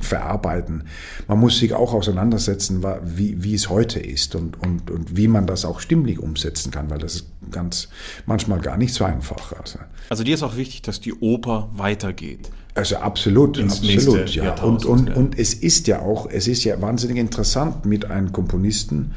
verarbeiten. 0.00 0.84
Man 1.26 1.40
muss 1.40 1.58
sich 1.58 1.72
auch 1.72 1.94
auseinandersetzen, 1.94 2.84
wie, 3.02 3.42
wie 3.42 3.54
es 3.54 3.70
heute 3.70 3.98
ist 3.98 4.34
und, 4.34 4.60
und, 4.62 4.90
und 4.90 5.16
wie 5.16 5.26
man 5.26 5.46
das 5.46 5.64
auch 5.64 5.80
stimmlich 5.80 6.18
umsetzen 6.18 6.70
kann, 6.70 6.90
weil 6.90 6.98
das 6.98 7.14
ist 7.14 7.35
ganz 7.50 7.88
manchmal 8.26 8.60
gar 8.60 8.76
nicht 8.76 8.94
so 8.94 9.04
einfach. 9.04 9.52
Also, 9.60 9.78
also 10.08 10.24
dir 10.24 10.34
ist 10.34 10.42
auch 10.42 10.56
wichtig, 10.56 10.82
dass 10.82 11.00
die 11.00 11.14
Oper 11.14 11.68
weitergeht. 11.72 12.50
Also 12.74 12.96
absolut, 12.96 13.56
Ins 13.56 13.80
absolut, 13.80 14.34
ja. 14.34 14.54
Und, 14.62 14.84
und, 14.84 15.08
ja. 15.08 15.14
und 15.14 15.38
es 15.38 15.54
ist 15.54 15.86
ja 15.86 16.00
auch, 16.00 16.28
es 16.30 16.46
ist 16.46 16.62
ja 16.64 16.80
wahnsinnig 16.82 17.16
interessant, 17.16 17.86
mit 17.86 18.10
einem 18.10 18.32
Komponisten 18.32 19.12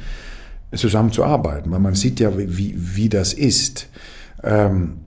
zusammenzuarbeiten, 0.74 1.70
weil 1.70 1.80
man 1.80 1.94
sieht 1.94 2.20
ja, 2.20 2.36
wie, 2.38 2.74
wie 2.76 3.08
das 3.08 3.34
ist. 3.34 3.88
Ähm, 4.42 4.98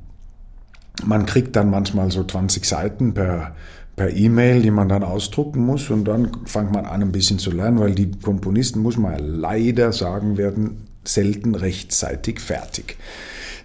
man 1.04 1.26
kriegt 1.26 1.56
dann 1.56 1.70
manchmal 1.72 2.12
so 2.12 2.24
20 2.24 2.66
Seiten 2.66 3.14
per, 3.16 3.56
per 3.96 4.16
E-Mail, 4.16 4.62
die 4.62 4.72
man 4.72 4.90
dann 4.90 5.04
ausdrucken 5.04 5.66
muss 5.66 5.90
und 5.90 6.06
dann 6.06 6.30
fängt 6.46 6.72
man 6.72 6.86
an, 6.86 7.02
ein 7.02 7.12
bisschen 7.12 7.40
zu 7.40 7.52
lernen, 7.52 7.80
weil 7.80 7.96
die 7.96 8.12
Komponisten, 8.12 8.82
muss 8.82 8.98
man 8.98 9.18
leider 9.18 9.92
sagen, 9.92 10.38
werden 10.38 10.88
selten 11.06 11.56
rechtzeitig 11.56 12.40
fertig. 12.40 12.98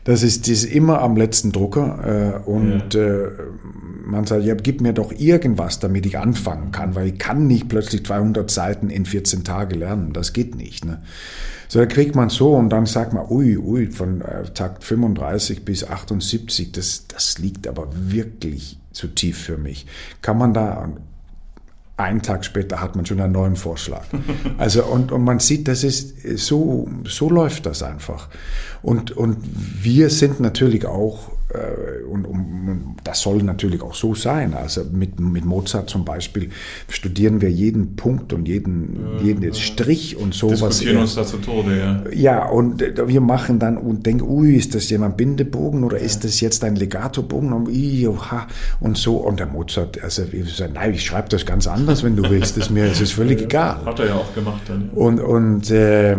Das 0.04 0.22
ist, 0.22 0.48
ist 0.48 0.64
immer 0.64 1.02
am 1.02 1.16
letzten 1.16 1.52
Drucker 1.52 2.40
äh, 2.46 2.48
und 2.48 2.94
ja. 2.94 3.00
äh, 3.00 3.30
man 4.06 4.24
sagt, 4.24 4.44
ja, 4.44 4.54
gib 4.54 4.80
mir 4.80 4.94
doch 4.94 5.12
irgendwas, 5.12 5.80
damit 5.80 6.06
ich 6.06 6.18
anfangen 6.18 6.72
kann, 6.72 6.94
weil 6.94 7.08
ich 7.08 7.18
kann 7.18 7.46
nicht 7.46 7.68
plötzlich 7.68 8.06
200 8.06 8.50
Seiten 8.50 8.88
in 8.88 9.04
14 9.04 9.44
Tage 9.44 9.76
lernen, 9.76 10.14
das 10.14 10.32
geht 10.32 10.54
nicht. 10.54 10.86
Ne? 10.86 11.02
So, 11.68 11.78
da 11.78 11.84
kriegt 11.84 12.14
man 12.14 12.30
so 12.30 12.54
und 12.54 12.70
dann 12.70 12.86
sagt 12.86 13.12
man, 13.12 13.26
ui, 13.28 13.58
ui, 13.58 13.86
von 13.88 14.22
äh, 14.22 14.44
Takt 14.54 14.82
35 14.84 15.66
bis 15.66 15.84
78, 15.84 16.72
das, 16.72 17.06
das 17.08 17.38
liegt 17.38 17.68
aber 17.68 17.88
wirklich 17.92 18.78
zu 18.92 19.08
tief 19.08 19.36
für 19.38 19.58
mich. 19.58 19.86
Kann 20.22 20.38
man 20.38 20.54
da 20.54 20.90
einen 21.98 22.22
Tag 22.22 22.44
später 22.44 22.80
hat 22.80 22.96
man 22.96 23.04
schon 23.04 23.20
einen 23.20 23.32
neuen 23.32 23.56
Vorschlag. 23.56 24.04
Also 24.58 24.84
und, 24.84 25.12
und 25.12 25.24
man 25.24 25.38
sieht, 25.38 25.68
das 25.68 25.84
ist 25.84 26.14
so 26.36 26.88
so 27.04 27.28
läuft 27.28 27.66
das 27.66 27.82
einfach. 27.82 28.28
Und 28.82 29.12
und 29.12 29.36
wir 29.82 30.10
sind 30.10 30.40
natürlich 30.40 30.86
auch 30.86 31.30
und, 32.10 32.26
und, 32.26 32.96
das 33.04 33.22
soll 33.22 33.42
natürlich 33.42 33.80
auch 33.80 33.94
so 33.94 34.14
sein. 34.14 34.52
Also 34.52 34.84
mit, 34.92 35.18
mit 35.18 35.46
Mozart 35.46 35.88
zum 35.88 36.04
Beispiel 36.04 36.50
studieren 36.90 37.40
wir 37.40 37.50
jeden 37.50 37.96
Punkt 37.96 38.34
und 38.34 38.46
jeden, 38.46 39.16
ja, 39.18 39.24
jeden 39.24 39.42
ja. 39.42 39.54
Strich 39.54 40.16
und 40.16 40.34
sowas. 40.34 40.60
Diskutieren 40.60 40.98
uns 40.98 41.14
da 41.14 41.24
zu 41.24 41.38
Tode, 41.38 41.78
ja. 41.78 42.02
Ja, 42.12 42.48
und 42.48 42.80
wir 42.80 43.20
machen 43.22 43.58
dann 43.58 43.78
und 43.78 44.04
denken, 44.04 44.28
ui, 44.28 44.56
ist 44.56 44.74
das 44.74 44.90
jemand 44.90 45.16
Bindebogen 45.16 45.84
oder 45.84 45.98
ja. 45.98 46.04
ist 46.04 46.24
das 46.24 46.40
jetzt 46.40 46.64
ein 46.64 46.76
Legatobogen? 46.76 47.54
Und, 47.54 47.68
oha, 47.68 48.46
und 48.80 48.98
so. 48.98 49.16
Und 49.16 49.40
der 49.40 49.46
Mozart, 49.46 50.02
also 50.02 50.24
ich 50.30 50.54
sage, 50.54 50.74
nein, 50.74 50.92
ich 50.92 51.04
schreibe 51.04 51.30
das 51.30 51.46
ganz 51.46 51.66
anders, 51.66 52.04
wenn 52.04 52.14
du 52.14 52.28
willst. 52.28 52.58
Das 52.58 52.64
ist 52.64 52.70
mir, 52.70 52.84
es 52.84 53.00
ist 53.00 53.12
völlig 53.12 53.40
egal. 53.40 53.84
Hat 53.86 53.98
er 54.00 54.08
ja 54.08 54.14
auch 54.16 54.34
gemacht 54.34 54.62
dann. 54.68 54.90
Und, 54.90 55.20
und 55.20 55.70
äh, 55.70 56.14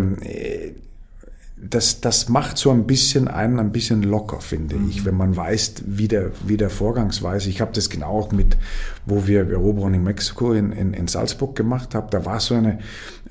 das, 1.62 2.00
das 2.02 2.30
macht 2.30 2.58
so 2.58 2.72
ein 2.72 2.88
bisschen 2.88 3.28
einen 3.28 3.60
ein 3.60 3.72
bisschen 3.72 4.04
locker, 4.04 4.40
finde 4.40 4.78
mhm. 4.78 4.90
ich, 4.90 5.06
wenn 5.06 5.16
man 5.16 5.36
weiß, 5.36 5.76
wie 5.86 6.08
der, 6.08 6.32
wie 6.46 6.58
der 6.58 6.70
Vorgangsweise. 6.70 7.50
Ich 7.50 7.60
habe 7.60 7.72
das 7.74 7.90
genau 7.90 8.20
auch 8.20 8.32
mit, 8.32 8.58
wo 9.06 9.28
wir 9.28 9.50
Eroberung 9.50 9.94
in 9.94 10.04
Mexiko 10.04 10.54
in, 10.54 10.72
in, 10.72 10.94
in 10.94 11.08
Salzburg 11.08 11.56
gemacht 11.56 11.96
haben. 11.96 12.10
Da 12.12 12.26
war 12.26 12.40
so 12.40 12.56
eine, 12.56 12.80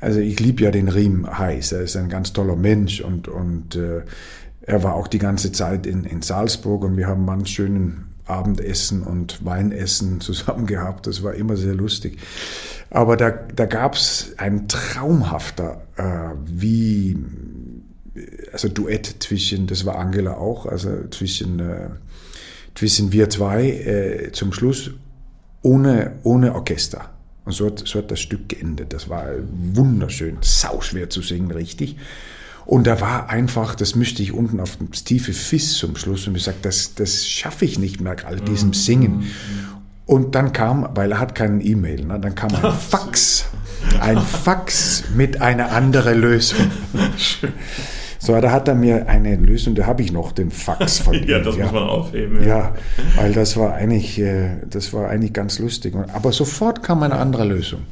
also 0.00 0.20
ich 0.20 0.40
liebe 0.40 0.62
ja 0.62 0.70
den 0.70 0.88
Riem 0.88 1.26
heiß. 1.38 1.72
Er 1.72 1.82
ist 1.82 1.96
ein 1.96 2.08
ganz 2.08 2.32
toller 2.32 2.56
Mensch 2.56 3.00
und, 3.00 3.28
und 3.28 3.76
äh, 3.76 4.02
er 4.62 4.82
war 4.82 4.94
auch 4.94 5.08
die 5.08 5.18
ganze 5.18 5.50
Zeit 5.52 5.86
in, 5.86 6.04
in 6.04 6.20
Salzburg 6.20 6.84
und 6.84 6.96
wir 6.96 7.06
haben 7.06 7.28
einen 7.30 7.46
schönen 7.46 8.08
Abendessen 8.26 9.02
und 9.02 9.44
Weinessen 9.44 10.20
zusammen 10.20 10.66
gehabt. 10.66 11.06
Das 11.06 11.22
war 11.22 11.34
immer 11.34 11.56
sehr 11.56 11.74
lustig. 11.74 12.18
Aber 12.90 13.16
da, 13.16 13.30
da 13.30 13.66
gab 13.66 13.94
es 13.94 14.34
ein 14.38 14.68
traumhafter, 14.68 15.82
äh, 15.96 16.02
wie 16.46 17.18
also 18.52 18.68
Duett 18.68 19.16
zwischen, 19.20 19.66
das 19.66 19.84
war 19.84 19.96
Angela 19.96 20.36
auch, 20.36 20.66
also 20.66 21.08
zwischen, 21.10 21.60
äh, 21.60 21.90
zwischen 22.74 23.12
wir 23.12 23.30
zwei 23.30 23.70
äh, 23.70 24.32
zum 24.32 24.52
Schluss 24.52 24.90
ohne, 25.62 26.12
ohne 26.22 26.54
Orchester. 26.54 27.10
Und 27.44 27.52
so 27.52 27.66
hat, 27.66 27.82
so 27.86 27.98
hat 27.98 28.10
das 28.10 28.20
Stück 28.20 28.48
geendet. 28.48 28.92
Das 28.92 29.08
war 29.08 29.26
wunderschön, 29.72 30.38
sauschwer 30.42 31.08
zu 31.08 31.22
singen, 31.22 31.50
richtig. 31.50 31.96
Und 32.66 32.86
da 32.86 33.00
war 33.00 33.30
einfach, 33.30 33.74
das 33.74 33.94
müsste 33.94 34.22
ich 34.22 34.34
unten 34.34 34.60
auf 34.60 34.76
das 34.90 35.02
tiefe 35.02 35.32
Fiss 35.32 35.78
zum 35.78 35.96
Schluss 35.96 36.26
und 36.26 36.36
ich 36.36 36.44
gesagt, 36.44 36.66
das, 36.66 36.94
das 36.94 37.26
schaffe 37.26 37.64
ich 37.64 37.78
nicht 37.78 38.02
mehr, 38.02 38.16
all 38.26 38.36
diesem 38.36 38.68
mhm. 38.68 38.74
Singen. 38.74 39.30
Und 40.04 40.34
dann 40.34 40.52
kam, 40.52 40.86
weil 40.94 41.12
er 41.12 41.20
hat 41.20 41.34
keinen 41.34 41.64
E-Mail, 41.64 42.04
ne, 42.04 42.20
dann 42.20 42.34
kam 42.34 42.54
ein 42.54 42.72
Fax, 42.72 43.46
ein 44.00 44.18
Fax 44.18 45.04
mit 45.14 45.40
einer 45.40 45.72
anderen 45.72 46.20
Lösung. 46.20 46.70
So, 48.18 48.38
da 48.40 48.50
hat 48.50 48.68
er 48.68 48.74
mir 48.74 49.08
eine 49.08 49.36
Lösung, 49.36 49.74
da 49.74 49.86
habe 49.86 50.02
ich 50.02 50.12
noch 50.12 50.32
den 50.32 50.50
Fax 50.50 50.98
von 50.98 51.14
ihm. 51.22 51.28
ja, 51.28 51.38
das 51.38 51.56
ja. 51.56 51.64
muss 51.64 51.72
man 51.72 51.84
aufheben. 51.84 52.42
Ja. 52.42 52.48
ja, 52.48 52.74
weil 53.16 53.32
das 53.32 53.56
war 53.56 53.74
eigentlich, 53.74 54.18
äh, 54.18 54.56
das 54.68 54.92
war 54.92 55.08
eigentlich 55.08 55.32
ganz 55.32 55.58
lustig. 55.58 55.94
Aber 56.12 56.32
sofort 56.32 56.82
kam 56.82 57.02
eine 57.02 57.16
andere 57.16 57.44
Lösung. 57.44 57.82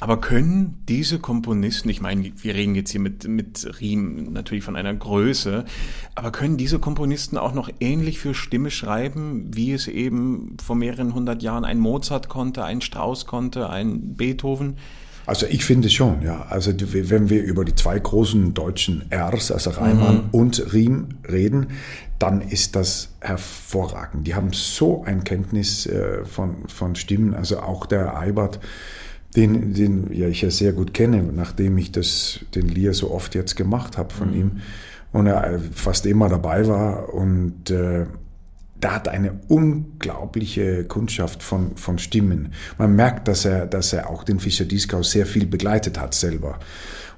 Aber 0.00 0.20
können 0.20 0.82
diese 0.88 1.18
Komponisten, 1.18 1.88
ich 1.88 2.00
meine, 2.00 2.30
wir 2.36 2.54
reden 2.54 2.74
jetzt 2.74 2.92
hier 2.92 3.00
mit, 3.00 3.26
mit 3.26 3.68
Riem 3.80 4.32
natürlich 4.32 4.64
von 4.64 4.76
einer 4.76 4.94
Größe, 4.94 5.64
aber 6.14 6.30
können 6.30 6.56
diese 6.56 6.78
Komponisten 6.78 7.36
auch 7.36 7.52
noch 7.52 7.68
ähnlich 7.80 8.18
für 8.18 8.34
Stimme 8.34 8.70
schreiben, 8.70 9.50
wie 9.52 9.72
es 9.72 9.88
eben 9.88 10.56
vor 10.64 10.76
mehreren 10.76 11.14
hundert 11.14 11.42
Jahren 11.42 11.64
ein 11.64 11.78
Mozart 11.78 12.28
konnte, 12.28 12.64
ein 12.64 12.80
Strauss 12.80 13.26
konnte, 13.26 13.68
ein 13.70 14.14
Beethoven? 14.14 14.76
Also 15.28 15.44
ich 15.44 15.66
finde 15.66 15.90
schon, 15.90 16.22
ja. 16.22 16.46
Also 16.48 16.72
wenn 16.80 17.28
wir 17.28 17.42
über 17.42 17.66
die 17.66 17.74
zwei 17.74 17.98
großen 17.98 18.54
deutschen 18.54 19.04
Rs, 19.12 19.52
also 19.52 19.68
Reimann 19.70 20.14
mhm. 20.14 20.28
und 20.32 20.72
Riem 20.72 21.08
reden, 21.30 21.66
dann 22.18 22.40
ist 22.40 22.74
das 22.76 23.10
hervorragend. 23.20 24.26
Die 24.26 24.34
haben 24.34 24.54
so 24.54 25.04
ein 25.04 25.24
Kenntnis 25.24 25.84
äh, 25.84 26.24
von, 26.24 26.66
von 26.68 26.94
Stimmen. 26.94 27.34
Also 27.34 27.60
auch 27.60 27.84
der 27.84 28.16
Eibert, 28.18 28.58
den, 29.36 29.74
den 29.74 30.10
ja, 30.14 30.28
ich 30.28 30.40
ja 30.40 30.50
sehr 30.50 30.72
gut 30.72 30.94
kenne, 30.94 31.22
nachdem 31.22 31.76
ich 31.76 31.92
das, 31.92 32.40
den 32.54 32.66
Lier 32.66 32.94
so 32.94 33.10
oft 33.10 33.34
jetzt 33.34 33.54
gemacht 33.54 33.98
habe 33.98 34.14
von 34.14 34.30
mhm. 34.30 34.34
ihm 34.34 34.50
und 35.12 35.26
er 35.26 35.60
fast 35.74 36.06
immer 36.06 36.30
dabei 36.30 36.66
war 36.66 37.12
und 37.12 37.68
äh, 37.68 38.06
da 38.80 38.94
hat 38.94 39.08
eine 39.08 39.40
unglaubliche 39.48 40.84
Kundschaft 40.84 41.42
von, 41.42 41.76
von 41.76 41.98
Stimmen. 41.98 42.52
Man 42.78 42.94
merkt, 42.94 43.28
dass 43.28 43.44
er, 43.44 43.66
dass 43.66 43.92
er 43.92 44.10
auch 44.10 44.24
den 44.24 44.40
Fischer 44.40 44.64
Dieskau 44.64 45.02
sehr 45.02 45.26
viel 45.26 45.46
begleitet 45.46 46.00
hat 46.00 46.14
selber. 46.14 46.58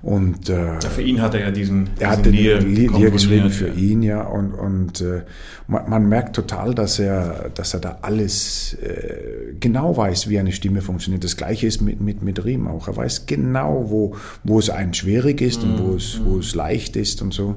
Und, 0.03 0.49
äh, 0.49 0.55
ja, 0.55 0.81
für 0.81 1.03
ihn 1.03 1.21
hat 1.21 1.35
er 1.35 1.41
ja 1.41 1.51
diesen, 1.51 1.85
diesen 1.85 2.01
er 2.01 2.11
hat 2.11 2.25
den 2.25 2.33
Lier 2.33 3.11
geschrieben 3.11 3.51
für 3.51 3.69
ja. 3.69 3.75
ihn, 3.75 4.03
ja. 4.03 4.23
Und, 4.23 4.53
und 4.53 5.03
äh, 5.03 5.23
man, 5.67 5.91
man, 5.91 6.09
merkt 6.09 6.35
total, 6.35 6.75
dass 6.75 6.99
er, 6.99 7.51
dass 7.55 7.75
er 7.75 7.81
da 7.81 7.99
alles 8.01 8.75
äh, 8.75 9.55
genau 9.61 9.95
weiß, 9.95 10.31
wie 10.31 10.39
eine 10.39 10.53
Stimme 10.53 10.81
funktioniert. 10.81 11.23
Das 11.23 11.37
Gleiche 11.37 11.67
ist 11.67 11.83
mit, 11.83 12.01
mit, 12.01 12.23
mit 12.23 12.43
Riem 12.43 12.67
auch. 12.67 12.89
Er 12.89 12.97
weiß 12.97 13.27
genau, 13.27 13.91
wo, 13.91 14.17
wo 14.43 14.59
es 14.59 14.71
einen 14.71 14.95
schwierig 14.95 15.43
ist 15.43 15.63
mhm. 15.63 15.75
und 15.75 15.85
wo 15.85 15.95
es, 15.95 16.21
wo 16.25 16.39
es 16.39 16.55
leicht 16.55 16.97
ist 16.97 17.21
und 17.21 17.35
so. 17.35 17.57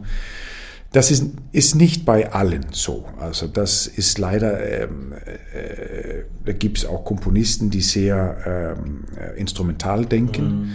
Das 0.94 1.10
ist, 1.10 1.26
ist 1.52 1.74
nicht 1.74 2.06
bei 2.06 2.32
allen 2.32 2.68
so. 2.72 3.06
Also 3.20 3.48
das 3.48 3.88
ist 3.88 4.20
leider, 4.20 4.84
ähm, 4.84 5.12
äh, 5.12 6.24
da 6.46 6.54
gibt 6.54 6.78
es 6.78 6.86
auch 6.86 7.04
Komponisten, 7.04 7.72
die 7.72 7.82
sehr 7.82 8.76
ähm, 8.78 9.06
äh, 9.20 9.38
instrumental 9.40 10.06
denken. 10.06 10.44
Mhm. 10.44 10.72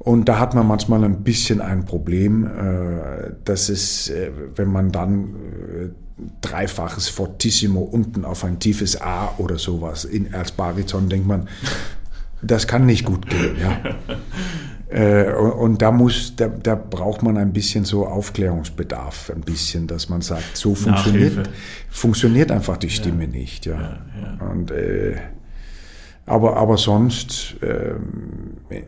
Und 0.00 0.28
da 0.28 0.40
hat 0.40 0.54
man 0.54 0.66
manchmal 0.66 1.04
ein 1.04 1.22
bisschen 1.22 1.60
ein 1.60 1.84
Problem, 1.84 2.46
äh, 2.46 3.32
dass 3.44 3.68
es, 3.68 4.10
äh, 4.10 4.32
wenn 4.56 4.72
man 4.72 4.90
dann 4.90 5.34
dreifaches 6.40 7.08
Fortissimo 7.08 7.80
unten 7.80 8.24
auf 8.24 8.44
ein 8.44 8.58
tiefes 8.58 9.00
A 9.00 9.34
oder 9.38 9.58
sowas 9.58 10.04
in, 10.04 10.34
als 10.34 10.50
Bariton 10.50 11.08
denkt 11.08 11.28
man, 11.28 11.48
das 12.42 12.66
kann 12.66 12.86
nicht 12.86 13.04
gut 13.04 13.28
gehen. 13.28 13.56
Ja. 13.60 13.80
Äh, 14.94 15.32
und 15.32 15.82
da 15.82 15.90
muss, 15.90 16.36
da, 16.36 16.46
da 16.46 16.76
braucht 16.76 17.24
man 17.24 17.36
ein 17.36 17.52
bisschen 17.52 17.84
so 17.84 18.06
Aufklärungsbedarf, 18.06 19.32
ein 19.34 19.40
bisschen, 19.40 19.88
dass 19.88 20.08
man 20.08 20.20
sagt, 20.20 20.56
so 20.56 20.76
funktioniert, 20.76 21.50
funktioniert 21.90 22.52
einfach 22.52 22.76
die 22.76 22.90
Stimme 22.90 23.24
ja. 23.24 23.30
nicht. 23.30 23.66
Ja. 23.66 23.80
ja, 23.80 23.98
ja. 24.38 24.46
Und, 24.46 24.70
äh, 24.70 25.16
aber, 26.26 26.56
aber 26.56 26.76
sonst 26.76 27.56
äh, 27.60 27.96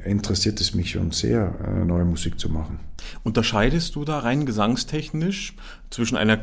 interessiert 0.08 0.60
es 0.60 0.74
mich 0.74 0.92
schon 0.92 1.10
sehr, 1.10 1.52
äh, 1.66 1.84
neue 1.84 2.04
Musik 2.04 2.38
zu 2.38 2.50
machen. 2.50 2.78
Unterscheidest 3.24 3.96
du 3.96 4.04
da 4.04 4.20
rein 4.20 4.46
gesangstechnisch 4.46 5.54
zwischen 5.90 6.16
einer 6.16 6.40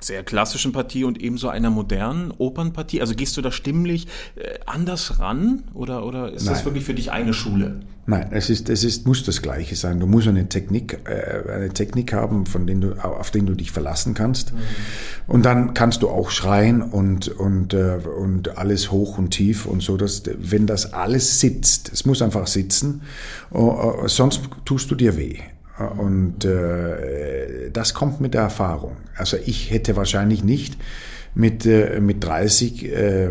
sehr 0.00 0.22
klassischen 0.24 0.72
Partie 0.72 1.04
und 1.04 1.20
ebenso 1.20 1.48
einer 1.48 1.70
modernen 1.70 2.32
Opernpartie? 2.32 3.00
Also 3.00 3.14
gehst 3.14 3.36
du 3.36 3.42
da 3.42 3.52
stimmlich 3.52 4.06
äh, 4.36 4.58
anders 4.66 5.18
ran 5.18 5.64
oder, 5.74 6.04
oder 6.04 6.32
ist 6.32 6.44
Nein. 6.44 6.54
das 6.54 6.64
wirklich 6.64 6.84
für 6.84 6.94
dich 6.94 7.12
eine 7.12 7.32
Schule? 7.32 7.80
Nein, 8.04 8.28
es 8.32 8.50
ist, 8.50 8.68
es 8.68 8.82
ist, 8.82 9.06
muss 9.06 9.22
das 9.22 9.42
Gleiche 9.42 9.76
sein. 9.76 10.00
Du 10.00 10.08
musst 10.08 10.26
eine 10.26 10.48
Technik, 10.48 10.98
äh, 11.04 11.48
eine 11.48 11.68
Technik 11.68 12.12
haben, 12.12 12.46
von 12.46 12.66
denen 12.66 12.80
du, 12.80 12.92
auf 12.94 13.30
den 13.30 13.46
du 13.46 13.54
dich 13.54 13.70
verlassen 13.70 14.14
kannst. 14.14 14.52
Mhm. 14.52 14.58
Und 15.28 15.44
dann 15.44 15.72
kannst 15.72 16.02
du 16.02 16.08
auch 16.08 16.30
schreien 16.30 16.82
und, 16.82 17.28
und, 17.28 17.74
äh, 17.74 18.00
und 18.18 18.58
alles 18.58 18.90
hoch 18.90 19.18
und 19.18 19.30
tief 19.30 19.66
und 19.66 19.82
so, 19.82 19.96
dass, 19.96 20.24
wenn 20.36 20.66
das 20.66 20.92
alles 20.92 21.38
sitzt, 21.38 21.92
es 21.92 22.04
muss 22.04 22.22
einfach 22.22 22.48
sitzen, 22.48 23.02
sonst 24.06 24.40
tust 24.64 24.90
du 24.90 24.94
dir 24.96 25.16
weh. 25.16 25.38
Und 25.78 26.44
äh, 26.44 27.70
das 27.70 27.94
kommt 27.94 28.20
mit 28.20 28.34
der 28.34 28.42
Erfahrung. 28.42 28.96
Also 29.16 29.38
ich 29.44 29.70
hätte 29.70 29.96
wahrscheinlich 29.96 30.44
nicht 30.44 30.76
mit, 31.34 31.64
äh, 31.64 32.00
mit 32.00 32.22
30 32.22 32.92
äh, 32.92 33.30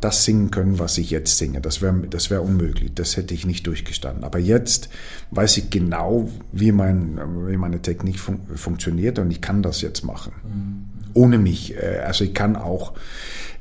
das 0.00 0.24
singen 0.24 0.50
können, 0.50 0.78
was 0.78 0.98
ich 0.98 1.10
jetzt 1.10 1.38
singe. 1.38 1.60
Das 1.60 1.80
wäre 1.80 1.94
das 2.10 2.30
wär 2.30 2.42
unmöglich. 2.42 2.92
Das 2.94 3.16
hätte 3.16 3.34
ich 3.34 3.46
nicht 3.46 3.66
durchgestanden. 3.66 4.24
Aber 4.24 4.38
jetzt 4.38 4.88
weiß 5.30 5.56
ich 5.58 5.70
genau, 5.70 6.28
wie, 6.52 6.72
mein, 6.72 7.18
wie 7.46 7.56
meine 7.56 7.80
Technik 7.80 8.18
fun 8.18 8.40
funktioniert 8.54 9.18
und 9.18 9.30
ich 9.30 9.40
kann 9.40 9.62
das 9.62 9.80
jetzt 9.80 10.04
machen. 10.04 10.32
Mhm. 10.44 11.10
Ohne 11.14 11.38
mich. 11.38 11.76
Äh, 11.76 12.00
also 12.04 12.24
ich 12.24 12.34
kann 12.34 12.56
auch, 12.56 12.92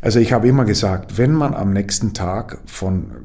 also 0.01 0.19
ich 0.19 0.33
habe 0.33 0.47
immer 0.47 0.65
gesagt, 0.65 1.17
wenn 1.17 1.33
man 1.33 1.53
am 1.53 1.71
nächsten 1.71 2.13
Tag 2.13 2.57
von 2.65 3.24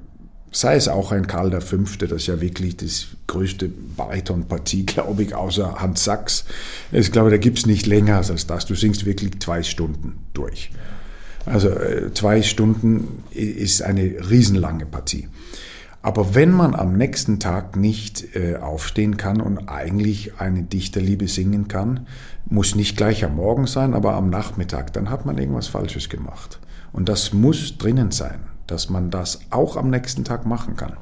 sei 0.52 0.74
es 0.74 0.88
auch 0.88 1.12
ein 1.12 1.26
Karl 1.26 1.58
V., 1.60 1.78
das 2.06 2.26
ja 2.26 2.40
wirklich 2.40 2.76
das 2.76 3.06
größte 3.26 3.68
Baritonpartie, 3.68 4.86
glaube 4.86 5.22
ich, 5.22 5.34
außer 5.34 5.76
Hans 5.76 6.04
Sachs. 6.04 6.44
Ich 6.92 7.12
glaube, 7.12 7.30
da 7.30 7.36
gibt's 7.36 7.66
nicht 7.66 7.86
länger 7.86 8.16
als 8.16 8.46
das. 8.46 8.66
Du 8.66 8.74
singst 8.74 9.06
wirklich 9.06 9.38
zwei 9.40 9.62
Stunden 9.62 10.18
durch. 10.34 10.70
Also 11.46 11.68
äh, 11.68 12.12
zwei 12.12 12.42
Stunden 12.42 13.22
ist 13.30 13.82
eine 13.82 14.02
riesenlange 14.28 14.86
Partie. 14.86 15.28
Aber 16.02 16.34
wenn 16.34 16.50
man 16.50 16.74
am 16.74 16.96
nächsten 16.96 17.40
Tag 17.40 17.76
nicht 17.76 18.34
äh, 18.34 18.56
aufstehen 18.56 19.18
kann 19.18 19.40
und 19.40 19.68
eigentlich 19.68 20.32
eine 20.38 20.62
Dichterliebe 20.62 21.28
singen 21.28 21.68
kann, 21.68 22.06
muss 22.46 22.74
nicht 22.74 22.96
gleich 22.96 23.24
am 23.24 23.36
Morgen 23.36 23.66
sein, 23.66 23.92
aber 23.94 24.14
am 24.14 24.30
Nachmittag, 24.30 24.94
dann 24.94 25.10
hat 25.10 25.26
man 25.26 25.36
irgendwas 25.36 25.68
Falsches 25.68 26.08
gemacht. 26.08 26.58
Und 26.92 27.08
das 27.08 27.32
muss 27.32 27.76
drinnen 27.76 28.10
sein 28.10 28.40
dass 28.70 28.88
man 28.88 29.10
das 29.10 29.40
auch 29.50 29.76
am 29.76 29.90
nächsten 29.90 30.24
Tag 30.24 30.46
machen 30.46 30.76
kann. 30.76 30.94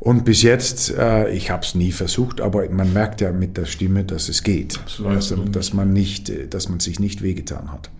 Und 0.00 0.24
bis 0.24 0.42
jetzt, 0.42 0.90
äh, 0.96 1.30
ich 1.30 1.50
habe 1.50 1.64
es 1.64 1.74
nie 1.74 1.92
versucht, 1.92 2.40
aber 2.40 2.68
man 2.70 2.92
merkt 2.92 3.20
ja 3.20 3.32
mit 3.32 3.56
der 3.56 3.66
Stimme, 3.66 4.04
dass 4.04 4.28
es 4.28 4.42
geht, 4.42 4.78
also, 5.04 5.36
dass 5.44 5.72
man 5.72 5.92
nicht, 5.92 6.30
äh, 6.30 6.46
dass 6.46 6.68
man 6.68 6.80
sich 6.80 7.00
nicht 7.00 7.22
wehgetan 7.22 7.72
hat. 7.72 7.90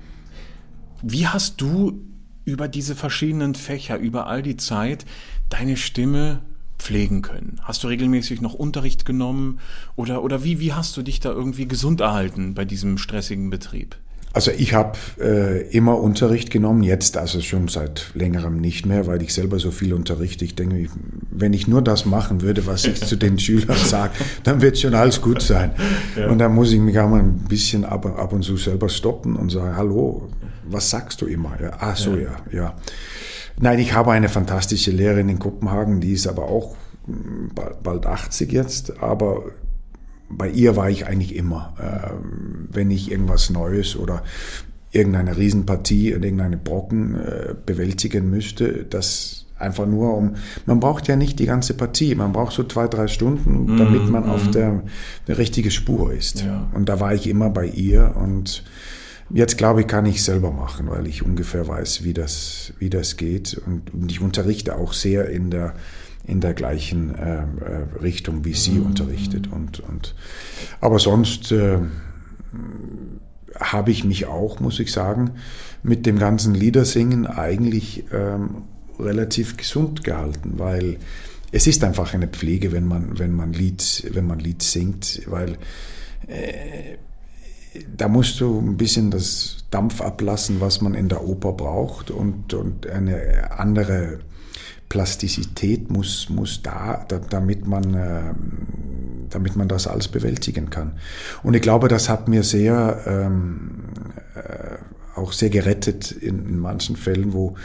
Wie 1.03 1.27
hast 1.27 1.61
du 1.61 2.01
über 2.45 2.69
diese 2.69 2.95
verschiedenen 2.95 3.55
Fächer, 3.55 3.99
über 3.99 4.27
all 4.27 4.43
die 4.43 4.57
Zeit, 4.57 5.05
deine 5.49 5.77
Stimme 5.77 6.41
pflegen 6.79 7.23
können? 7.23 7.61
Hast 7.63 7.83
du 7.83 7.89
regelmäßig 7.89 8.41
noch 8.41 8.55
Unterricht 8.55 9.05
genommen 9.05 9.59
oder, 9.97 10.23
oder 10.23 10.45
wie, 10.45 10.61
wie 10.61 10.73
hast 10.73 10.97
du 10.97 11.03
dich 11.03 11.19
da 11.19 11.31
irgendwie 11.31 11.67
gesund 11.67 12.01
erhalten 12.01 12.55
bei 12.55 12.65
diesem 12.65 12.97
stressigen 12.97 13.51
Betrieb? 13.51 13.97
Also 14.39 14.53
ich 14.57 14.73
habe 14.73 14.97
äh, 15.21 15.63
immer 15.77 15.99
Unterricht 15.99 16.53
genommen, 16.53 16.85
jetzt 16.85 17.17
also 17.17 17.41
schon 17.41 17.67
seit 17.67 18.13
längerem 18.15 18.61
nicht 18.61 18.87
mehr, 18.87 19.09
weil 19.09 19.21
ich 19.21 19.35
selber 19.35 19.59
so 19.59 19.73
viel 19.73 19.93
unterrichte. 19.93 20.45
Ich 20.45 20.55
denke, 20.55 20.89
wenn 21.29 21.53
ich 21.53 21.67
nur 21.67 21.83
das 21.83 22.07
machen 22.07 22.41
würde, 22.41 22.65
was 22.65 22.85
ich 22.85 23.05
zu 23.05 23.17
den 23.17 23.37
Schülern 23.41 23.77
sage, 23.77 24.13
dann 24.45 24.63
wird 24.63 24.79
schon 24.79 24.95
alles 24.95 25.21
gut 25.21 25.43
sein. 25.43 25.73
Ja. 26.17 26.29
Und 26.29 26.39
dann 26.39 26.55
muss 26.55 26.71
ich 26.71 26.79
mich 26.79 26.97
auch 27.01 27.11
mal 27.11 27.19
ein 27.19 27.47
bisschen 27.49 27.85
ab, 27.85 28.07
ab 28.07 28.33
und 28.33 28.45
zu 28.45 28.57
selber 28.57 28.89
stoppen 28.89 29.35
und 29.35 29.51
sagen, 29.51 29.75
hallo, 29.75 30.29
was 30.71 30.89
sagst 30.89 31.21
du 31.21 31.27
immer? 31.27 31.61
Ja, 31.61 31.73
ach 31.81 31.97
so, 31.97 32.15
ja. 32.15 32.37
ja, 32.53 32.59
ja. 32.59 32.77
Nein, 33.59 33.81
ich 33.81 33.93
habe 33.93 34.13
eine 34.13 34.29
fantastische 34.29 34.93
Lehrerin 34.93 35.29
in 35.31 35.41
Kopenhagen, 35.41 36.01
die 36.01 36.13
ist 36.13 36.29
aber 36.29 36.45
auch 36.45 36.77
hm, 37.07 37.51
bald 37.83 38.07
80 38.07 38.53
jetzt, 38.53 39.03
aber 39.03 39.47
bei 40.29 40.49
ihr 40.49 40.77
war 40.77 40.91
ich 40.91 41.07
eigentlich 41.07 41.35
immer, 41.35 41.75
äh, 41.79 42.11
wenn 42.71 42.91
ich 42.91 43.11
irgendwas 43.11 43.51
Neues 43.51 43.97
oder 43.97 44.23
irgendeine 44.91 45.37
Riesenpartie, 45.37 46.11
irgendeine 46.11 46.57
Brocken 46.57 47.15
äh, 47.15 47.55
bewältigen 47.65 48.31
müsste, 48.31 48.85
das 48.89 49.47
einfach 49.59 49.87
nur 49.87 50.17
um, 50.17 50.37
man 50.67 50.81
braucht 50.81 51.09
ja 51.09 51.17
nicht 51.17 51.39
die 51.39 51.47
ganze 51.47 51.75
Partie, 51.75 52.15
man 52.15 52.33
braucht 52.33 52.53
so 52.53 52.65
zwei, 52.65 52.87
drei 52.87 53.09
Stunden, 53.09 53.77
damit 53.77 54.09
man 54.09 54.27
mm, 54.27 54.31
auf 54.31 54.47
mhm. 54.47 54.53
der, 54.53 54.83
der 55.27 55.39
richtige 55.39 55.71
Spur 55.71 56.13
ist. 56.13 56.43
Ja. 56.43 56.69
Und 56.73 56.89
da 56.89 57.01
war 57.01 57.13
ich 57.13 57.27
immer 57.27 57.51
bei 57.51 57.67
ihr 57.67 58.15
und 58.17 58.65
Jetzt 59.31 59.59
glaube 59.59 59.83
ich, 59.83 59.87
kann 59.87 60.07
ich 60.07 60.23
selber 60.23 60.51
machen, 60.53 60.89
weil 60.89 61.07
ich 61.07 61.23
ungefähr 61.23 61.69
weiß, 61.69 62.03
wie 62.03 62.15
das, 62.15 62.73
wie 62.79 62.89
das 62.89 63.19
geht. 63.19 63.61
Und, 63.67 63.93
und 63.93 64.11
ich 64.11 64.23
unterrichte 64.23 64.77
auch 64.77 64.95
sehr 64.95 65.29
in 65.29 65.51
der 65.51 65.75
in 66.29 66.41
der 66.41 66.55
gleichen 66.55 67.15
äh, 67.15 67.39
äh, 67.39 67.47
Richtung, 68.03 68.45
wie 68.45 68.53
sie 68.53 68.79
unterrichtet. 68.79 69.51
Und, 69.51 69.81
und, 69.81 70.15
aber 70.81 70.99
sonst 70.99 71.51
äh, 71.53 71.79
habe 73.59 73.91
ich 73.91 74.05
mich 74.05 74.27
auch, 74.27 74.61
muss 74.61 74.79
ich 74.79 74.93
sagen, 74.93 75.33
mit 75.83 76.05
dem 76.05 76.19
ganzen 76.19 76.55
Liedersingen 76.55 77.27
eigentlich 77.27 78.05
ähm, 78.13 78.63
relativ 79.01 79.57
gesund 79.57 80.05
gehalten, 80.05 80.55
weil 80.59 80.99
es 81.51 81.67
ist 81.67 81.83
einfach 81.83 82.13
eine 82.13 82.29
Pflege, 82.29 82.73
wenn 82.73 82.87
man, 82.87 83.19
wenn 83.19 83.33
man 83.33 83.55
Lied, 83.55 84.11
wenn 84.13 84.27
man 84.27 84.39
Lied 84.39 84.63
singt, 84.63 85.23
weil 85.27 85.57
äh, 86.27 86.99
da 87.97 88.09
musst 88.09 88.39
du 88.41 88.59
ein 88.59 88.77
bisschen 88.77 89.11
das 89.11 89.65
Dampf 89.71 90.03
ablassen, 90.03 90.61
was 90.61 90.83
man 90.83 90.93
in 90.93 91.09
der 91.09 91.27
Oper 91.27 91.53
braucht 91.53 92.11
und, 92.11 92.53
und 92.53 92.87
eine 92.87 93.51
andere 93.59 94.19
Plastizität 94.89 95.91
muss, 95.91 96.29
muss 96.31 96.63
da, 96.63 97.05
da 97.09 97.19
damit, 97.19 97.67
man, 97.67 97.95
äh, 97.95 98.35
damit 99.31 99.57
man 99.57 99.69
das 99.69 99.87
alles 99.87 100.09
bewältigen 100.09 100.71
kann. 100.71 100.93
Und 101.43 101.55
ich 101.55 101.63
glaube, 101.63 101.89
das 101.89 102.09
hat 102.09 102.29
mir 102.29 102.43
sehr, 102.43 103.03
ähm, 103.07 103.85
äh, 104.35 104.77
auch 105.19 105.33
sehr 105.33 105.51
gerettet 105.51 106.13
in, 106.13 106.47
in 106.47 106.59
manchen 106.59 106.97
Fällen, 106.97 107.33
wo, 107.33 107.57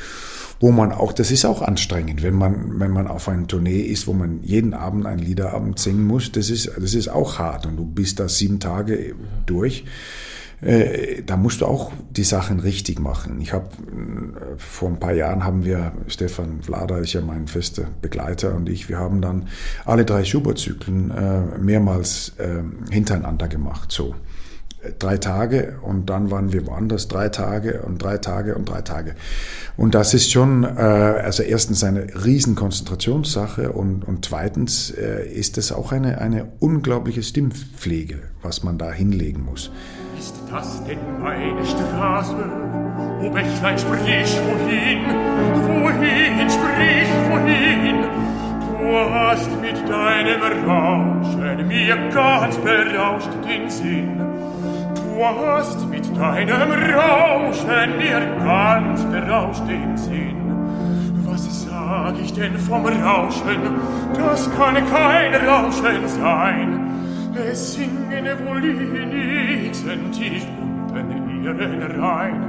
wo 0.59 0.71
man 0.71 0.91
auch, 0.91 1.13
das 1.13 1.31
ist 1.31 1.45
auch 1.45 1.61
anstrengend, 1.61 2.23
wenn 2.23 2.35
man, 2.35 2.79
wenn 2.79 2.91
man 2.91 3.07
auf 3.07 3.29
einer 3.29 3.47
Tournee 3.47 3.81
ist, 3.81 4.07
wo 4.07 4.13
man 4.13 4.41
jeden 4.43 4.73
Abend 4.73 5.05
einen 5.05 5.19
Liederabend 5.19 5.79
singen 5.79 6.05
muss, 6.05 6.31
das 6.31 6.49
ist, 6.49 6.71
das 6.77 6.93
ist 6.93 7.09
auch 7.09 7.39
hart 7.39 7.65
und 7.65 7.77
du 7.77 7.85
bist 7.85 8.19
da 8.19 8.27
sieben 8.27 8.59
Tage 8.59 9.15
durch. 9.45 9.85
Äh, 10.63 11.23
da 11.25 11.35
musst 11.35 11.61
du 11.61 11.65
auch 11.65 11.91
die 12.11 12.23
Sachen 12.23 12.59
richtig 12.59 12.99
machen. 12.99 13.41
Ich 13.41 13.53
habe 13.53 13.65
äh, 13.65 14.57
vor 14.57 14.89
ein 14.89 14.99
paar 14.99 15.13
Jahren 15.13 15.43
haben 15.43 15.65
wir 15.65 15.91
Stefan 16.07 16.61
Vlada 16.61 16.97
ist 16.99 17.13
ja 17.13 17.21
mein 17.21 17.47
fester 17.47 17.87
Begleiter 18.01 18.55
und 18.55 18.69
ich, 18.69 18.87
wir 18.87 18.97
haben 18.97 19.21
dann 19.21 19.47
alle 19.85 20.05
drei 20.05 20.23
Schubert-Zyklen 20.23 21.11
äh, 21.11 21.57
mehrmals 21.59 22.33
hintereinander 22.89 23.47
gemacht. 23.47 23.91
So 23.91 24.15
drei 24.99 25.17
Tage 25.17 25.79
und 25.81 26.09
dann 26.09 26.31
waren 26.31 26.51
wir 26.51 26.65
woanders 26.67 27.07
drei 27.07 27.29
Tage 27.29 27.81
und 27.83 28.01
drei 28.01 28.17
Tage 28.17 28.55
und 28.55 28.69
drei 28.69 28.81
Tage. 28.81 29.15
Und 29.77 29.95
das 29.95 30.13
ist 30.13 30.31
schon, 30.31 30.65
also 30.65 31.43
erstens 31.43 31.83
eine 31.83 32.07
riesen 32.25 32.55
Konzentrationssache 32.55 33.71
und, 33.71 34.03
und 34.03 34.25
zweitens 34.25 34.89
ist 34.89 35.57
es 35.57 35.71
auch 35.71 35.91
eine, 35.91 36.19
eine 36.19 36.51
unglaubliche 36.59 37.23
Stimmpflege, 37.23 38.23
was 38.43 38.63
man 38.63 38.77
da 38.77 38.91
hinlegen 38.91 39.45
muss. 39.45 39.71
Ist 40.19 40.35
das 40.51 40.83
denn 40.85 40.99
meine 41.21 41.65
Straße? 41.65 42.35
O 43.21 43.29
Bächlein, 43.29 43.77
sprich 43.79 44.37
wohin? 44.45 44.99
Wohin, 45.65 46.49
sprich 46.49 47.09
wohin? 47.29 48.03
Du 48.79 49.09
hast 49.13 49.49
mit 49.61 49.89
deinem 49.89 50.41
Rauschen 50.67 51.67
mir 51.67 51.95
ganz 52.13 52.57
berauscht 52.57 53.29
den 53.47 53.69
Sinn. 53.69 54.17
Du 54.95 55.25
hast 55.25 55.87
mit 55.87 56.05
deinem 56.17 56.71
Rauschen 56.93 57.97
mir 57.97 58.19
ganz 58.43 59.03
berauscht 59.05 59.63
den 59.67 59.97
Sinn. 59.97 60.35
Was 61.25 61.65
sag 61.65 62.19
ich 62.21 62.33
denn 62.33 62.57
vom 62.57 62.85
Rauschen? 62.85 63.61
Das 64.15 64.49
kann 64.55 64.75
kein 64.89 65.33
Rauschen 65.47 66.07
sein. 66.07 66.82
Es 67.35 67.73
singen 67.73 68.27
wohl 68.45 68.61
die 68.61 68.73
Nixen 68.73 70.11
tief 70.11 70.45
unten 70.93 71.43
ihren 71.43 71.81
Rhein. 71.99 72.43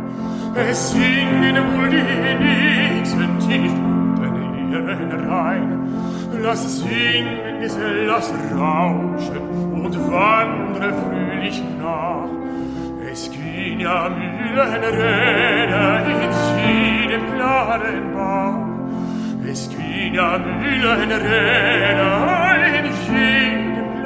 Es 0.55 0.93
singen 0.93 1.57
wohl 1.73 1.89
die 1.89 2.03
Nixen 2.45 3.39
tief 3.39 3.73
unten 3.73 4.71
ihren 4.71 5.11
Rhein. 5.27 5.89
Lass 6.43 6.81
singen, 6.81 7.63
lass 8.07 8.31
rauschen 8.55 9.41
und 9.73 9.97
wandre 10.13 10.93
fröhlich 10.93 11.63
nach. 11.79 12.29
Es 13.11 13.31
gehen 13.31 13.81
ja 13.81 14.11
Mühlenräder 14.11 16.03
in 16.07 16.31
jedem 16.61 17.23
klaren 17.35 18.13
Bach. 18.13 18.59
Es 19.51 19.71
gehen 19.71 20.13
ja 20.15 20.39
Mühlenräder 20.39 22.54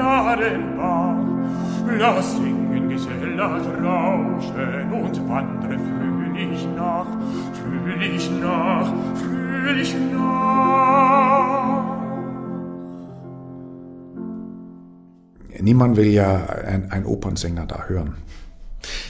in 0.09 0.41
jedem 0.41 0.77
klaren 0.77 0.77
Bach. 0.77 1.99
Lass 1.99 2.37
singen, 2.37 2.89
Gesell, 2.89 3.35
lass 3.37 3.67
rauschen 3.83 4.93
und 4.93 5.29
wandre 5.29 5.79
fröhlich 5.79 6.67
nach, 6.77 7.07
fröhlich 7.55 8.31
nach, 8.41 8.93
fröhlich 9.15 9.95
nach. 10.13 10.29
Niemand 15.61 15.97
will 15.97 16.07
ja 16.07 16.47
ein, 16.67 16.91
ein 16.93 17.05
Opernsänger 17.05 17.67
da 17.67 17.85
hören. 17.89 18.15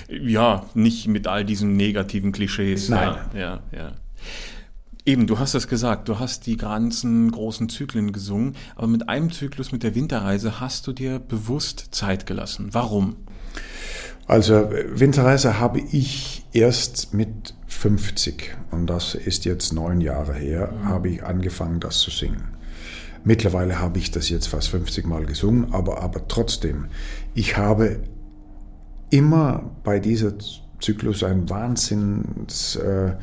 Ja, 0.09 0.65
nicht 0.75 1.07
mit 1.09 1.27
all 1.27 1.45
diesen 1.45 1.77
negativen 1.77 2.33
Klischees. 2.33 2.89
Nein. 2.89 3.17
Ja, 3.35 3.41
ja, 3.41 3.61
ja. 3.73 3.93
Eben, 5.09 5.27
du 5.27 5.39
hast 5.39 5.55
es 5.55 5.69
gesagt, 5.69 6.11
du 6.11 6.19
hast 6.19 6.45
die 6.45 6.59
ganzen 6.59 7.31
großen 7.31 7.71
Zyklen 7.71 8.13
gesungen, 8.13 8.55
aber 8.77 8.89
mit 8.89 9.09
einem 9.09 9.33
Zyklus, 9.33 9.73
mit 9.73 9.83
der 9.83 9.95
Winterreise, 9.95 10.61
hast 10.61 10.87
du 10.87 10.93
dir 10.93 11.19
bewusst 11.19 11.89
Zeit 11.93 12.27
gelassen. 12.27 12.69
Warum? 12.73 13.17
Also 14.27 14.71
Winterreise 14.93 15.59
habe 15.59 15.81
ich 15.81 16.45
erst 16.53 17.15
mit 17.15 17.55
50, 17.69 18.55
und 18.71 18.87
das 18.87 19.15
ist 19.15 19.47
jetzt 19.47 19.73
neun 19.73 20.03
Jahre 20.03 20.35
her, 20.35 20.75
mhm. 20.75 20.85
habe 20.85 21.09
ich 21.09 21.25
angefangen, 21.25 21.81
das 21.81 22.01
zu 22.01 22.11
singen. 22.11 22.49
Mittlerweile 23.25 23.81
habe 23.81 23.99
ich 23.99 24.11
das 24.11 24.29
jetzt 24.29 24.49
fast 24.49 24.69
50 24.69 25.07
Mal 25.07 25.25
gesungen, 25.25 25.73
aber, 25.73 26.03
aber 26.03 26.29
trotzdem, 26.29 26.89
ich 27.33 27.57
habe 27.57 28.01
immer 29.09 29.71
bei 29.85 30.01
dieser 30.01 30.35
Zyklus 30.81 31.25
einen 31.25 31.49
Wahnsinns 31.49 32.77
äh, 32.77 33.17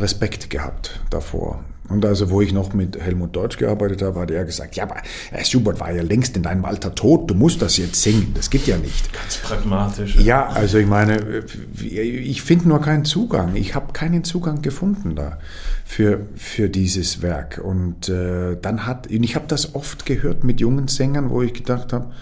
Respekt 0.00 0.50
gehabt 0.50 1.00
davor. 1.10 1.64
Und 1.90 2.04
also, 2.04 2.30
wo 2.30 2.40
ich 2.40 2.52
noch 2.52 2.72
mit 2.72 3.00
Helmut 3.00 3.34
Deutsch 3.34 3.58
gearbeitet 3.58 4.00
habe, 4.02 4.20
hat 4.20 4.30
er 4.30 4.44
gesagt, 4.44 4.76
ja, 4.76 4.84
aber 4.84 4.96
Herr 5.30 5.44
Schubert 5.44 5.80
war 5.80 5.90
ja 5.90 6.02
längst 6.02 6.36
in 6.36 6.44
deinem 6.44 6.64
Alter 6.64 6.94
tot, 6.94 7.28
du 7.28 7.34
musst 7.34 7.60
das 7.62 7.76
jetzt 7.78 8.00
singen, 8.00 8.32
das 8.34 8.48
geht 8.48 8.68
ja 8.68 8.76
nicht. 8.76 9.12
Ganz 9.12 9.38
pragmatisch. 9.38 10.16
Ja, 10.16 10.46
also 10.46 10.78
ich 10.78 10.86
meine, 10.86 11.42
ich 11.80 12.42
finde 12.42 12.68
nur 12.68 12.80
keinen 12.80 13.04
Zugang. 13.04 13.56
Ich 13.56 13.74
habe 13.74 13.92
keinen 13.92 14.22
Zugang 14.22 14.62
gefunden 14.62 15.16
da 15.16 15.38
für, 15.84 16.20
für 16.36 16.68
dieses 16.68 17.22
Werk. 17.22 17.60
Und 17.62 18.08
äh, 18.08 18.56
dann 18.62 18.86
hat, 18.86 19.08
und 19.08 19.24
ich 19.24 19.34
habe 19.34 19.46
das 19.48 19.74
oft 19.74 20.06
gehört 20.06 20.44
mit 20.44 20.60
jungen 20.60 20.86
Sängern, 20.86 21.30
wo 21.30 21.42
ich 21.42 21.54
gedacht 21.54 21.92
habe, 21.92 22.12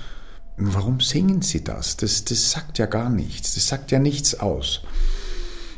warum 0.57 1.01
singen 1.01 1.43
sie 1.43 1.63
das? 1.63 1.99
das? 1.99 2.25
Das 2.25 2.51
sagt 2.53 2.79
ja 2.79 2.87
gar 2.87 3.11
nichts, 3.11 3.55
das 3.55 3.69
sagt 3.69 3.91
ja 3.91 3.99
nichts 3.99 4.41
aus. 4.41 4.83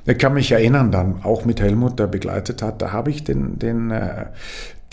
Ich 0.07 0.19
kann 0.19 0.35
mich 0.35 0.51
erinnern 0.53 0.91
dann, 0.91 1.23
auch 1.23 1.45
mit 1.45 1.61
Helmut, 1.61 1.99
der 1.99 2.07
begleitet 2.07 2.63
hat, 2.63 2.83
da 2.83 2.93
habe 2.93 3.11
ich 3.11 3.25
den, 3.25 3.59
den, 3.59 3.91
äh, 3.91 4.27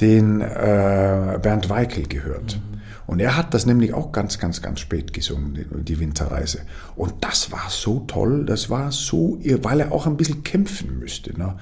den 0.01 0.41
äh, 0.41 1.39
Bernd 1.41 1.69
Weikel 1.69 2.07
gehört. 2.07 2.55
Mhm. 2.57 2.77
Und 3.07 3.21
er 3.21 3.37
hat 3.37 3.53
das 3.53 3.65
nämlich 3.65 3.93
auch 3.93 4.11
ganz, 4.11 4.37
ganz, 4.37 4.61
ganz 4.61 4.81
spät 4.81 5.13
gesungen, 5.13 5.65
die 5.85 5.99
Winterreise. 5.99 6.59
Und 6.97 7.13
das 7.21 7.53
war 7.53 7.69
so 7.69 8.01
toll, 8.01 8.45
das 8.45 8.69
war 8.69 8.91
so, 8.91 9.39
weil 9.61 9.79
er 9.79 9.93
auch 9.93 10.07
ein 10.07 10.17
bisschen 10.17 10.43
kämpfen 10.43 10.99
müsste. 10.99 11.37
Ne? 11.39 11.55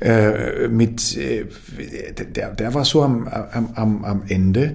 Äh, 0.00 0.68
mit, 0.68 1.16
äh, 1.16 1.46
der, 2.34 2.50
der 2.50 2.74
war 2.74 2.84
so 2.84 3.02
am, 3.02 3.26
am, 3.26 4.04
am 4.04 4.22
Ende 4.28 4.64
ja. 4.64 4.72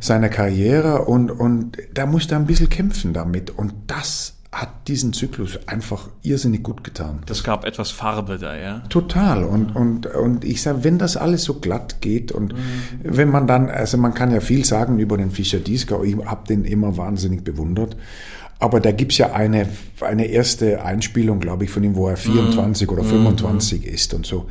seiner 0.00 0.28
Karriere 0.28 1.04
und, 1.04 1.30
und 1.30 1.78
da 1.94 2.04
musste 2.04 2.34
er 2.34 2.40
ein 2.40 2.46
bisschen 2.46 2.68
kämpfen 2.68 3.12
damit. 3.12 3.50
Und 3.50 3.72
das 3.86 4.39
hat 4.52 4.88
diesen 4.88 5.12
Zyklus 5.12 5.60
einfach 5.68 6.08
irrsinnig 6.22 6.64
gut 6.64 6.82
getan. 6.82 7.20
Das 7.26 7.44
gab 7.44 7.64
etwas 7.64 7.92
Farbe 7.92 8.36
da, 8.36 8.56
ja? 8.56 8.80
Total. 8.88 9.44
Und, 9.44 9.76
und, 9.76 10.06
und 10.06 10.44
ich 10.44 10.60
sage, 10.60 10.82
wenn 10.82 10.98
das 10.98 11.16
alles 11.16 11.44
so 11.44 11.54
glatt 11.54 12.00
geht 12.00 12.32
und 12.32 12.54
mhm. 12.54 12.58
wenn 13.02 13.30
man 13.30 13.46
dann, 13.46 13.70
also 13.70 13.96
man 13.96 14.12
kann 14.12 14.32
ja 14.32 14.40
viel 14.40 14.64
sagen 14.64 14.98
über 14.98 15.16
den 15.16 15.30
Fischer 15.30 15.60
Diesker, 15.60 16.02
ich 16.02 16.16
habe 16.16 16.48
den 16.48 16.64
immer 16.64 16.96
wahnsinnig 16.96 17.44
bewundert. 17.44 17.96
Aber 18.58 18.80
da 18.80 18.90
gibt's 18.90 19.18
ja 19.18 19.32
eine, 19.32 19.68
eine 20.00 20.26
erste 20.26 20.84
Einspielung, 20.84 21.38
glaube 21.38 21.64
ich, 21.64 21.70
von 21.70 21.84
ihm, 21.84 21.94
wo 21.94 22.08
er 22.08 22.16
24 22.16 22.88
mhm. 22.88 22.92
oder 22.92 23.04
25 23.04 23.82
mhm. 23.82 23.94
ist 23.94 24.14
und 24.14 24.26
so. 24.26 24.48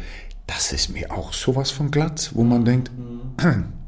Das 0.48 0.72
ist 0.72 0.90
mir 0.90 1.12
auch 1.12 1.34
sowas 1.34 1.72
von 1.72 1.92
glatt, 1.92 2.32
wo 2.34 2.44
man 2.44 2.64
denkt, 2.64 2.90
mhm. 2.98 3.66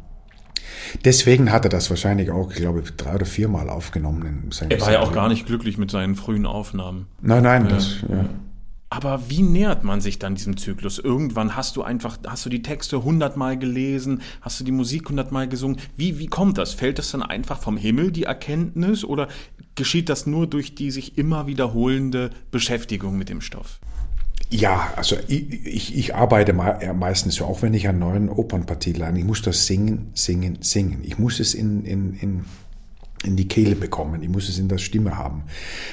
Deswegen 1.05 1.51
hat 1.51 1.65
er 1.65 1.69
das 1.69 1.89
wahrscheinlich 1.89 2.31
auch, 2.31 2.51
ich 2.51 2.57
glaube, 2.57 2.83
drei 2.97 3.15
oder 3.15 3.25
viermal 3.25 3.69
aufgenommen. 3.69 4.49
er 4.69 4.81
war 4.81 4.91
ja 4.91 4.99
auch 5.01 5.13
gar 5.13 5.29
nicht 5.29 5.45
glücklich 5.45 5.77
mit 5.77 5.91
seinen 5.91 6.15
frühen 6.15 6.45
Aufnahmen. 6.45 7.07
Nein, 7.21 7.43
nein, 7.43 7.69
das, 7.69 8.01
ja. 8.09 8.25
Aber 8.93 9.29
wie 9.29 9.41
nähert 9.41 9.85
man 9.85 10.01
sich 10.01 10.19
dann 10.19 10.35
diesem 10.35 10.57
Zyklus? 10.57 10.99
Irgendwann 10.99 11.55
hast 11.55 11.77
du 11.77 11.81
einfach, 11.81 12.17
hast 12.27 12.45
du 12.45 12.49
die 12.49 12.61
Texte 12.61 13.05
hundertmal 13.05 13.57
gelesen, 13.57 14.21
hast 14.41 14.59
du 14.59 14.65
die 14.65 14.73
Musik 14.73 15.07
hundertmal 15.07 15.47
gesungen. 15.47 15.77
Wie, 15.95 16.19
wie 16.19 16.27
kommt 16.27 16.57
das? 16.57 16.73
Fällt 16.73 16.99
das 16.99 17.09
dann 17.11 17.23
einfach 17.23 17.57
vom 17.57 17.77
Himmel, 17.77 18.11
die 18.11 18.23
Erkenntnis, 18.23 19.05
oder 19.05 19.29
geschieht 19.75 20.09
das 20.09 20.25
nur 20.27 20.45
durch 20.45 20.75
die 20.75 20.91
sich 20.91 21.17
immer 21.17 21.47
wiederholende 21.47 22.31
Beschäftigung 22.51 23.17
mit 23.17 23.29
dem 23.29 23.39
Stoff? 23.39 23.79
Ja, 24.53 24.93
also 24.97 25.15
ich, 25.29 25.65
ich, 25.65 25.97
ich 25.97 26.13
arbeite 26.13 26.51
meistens 26.51 27.35
so, 27.35 27.45
auch 27.45 27.61
wenn 27.61 27.73
ich 27.73 27.87
an 27.87 27.99
neuen 27.99 28.29
Opernpartie 28.29 28.91
lerne, 28.91 29.19
ich 29.19 29.25
muss 29.25 29.41
das 29.41 29.65
singen, 29.65 30.11
singen, 30.13 30.57
singen. 30.59 30.99
Ich 31.03 31.17
muss 31.17 31.39
es 31.39 31.53
in, 31.53 31.85
in, 31.85 32.13
in 32.15 32.45
in 33.23 33.35
die 33.35 33.47
Kehle 33.47 33.75
bekommen. 33.75 34.23
Ich 34.23 34.29
muss 34.29 34.49
es 34.49 34.57
in 34.57 34.67
der 34.67 34.77
Stimme 34.77 35.17
haben, 35.17 35.43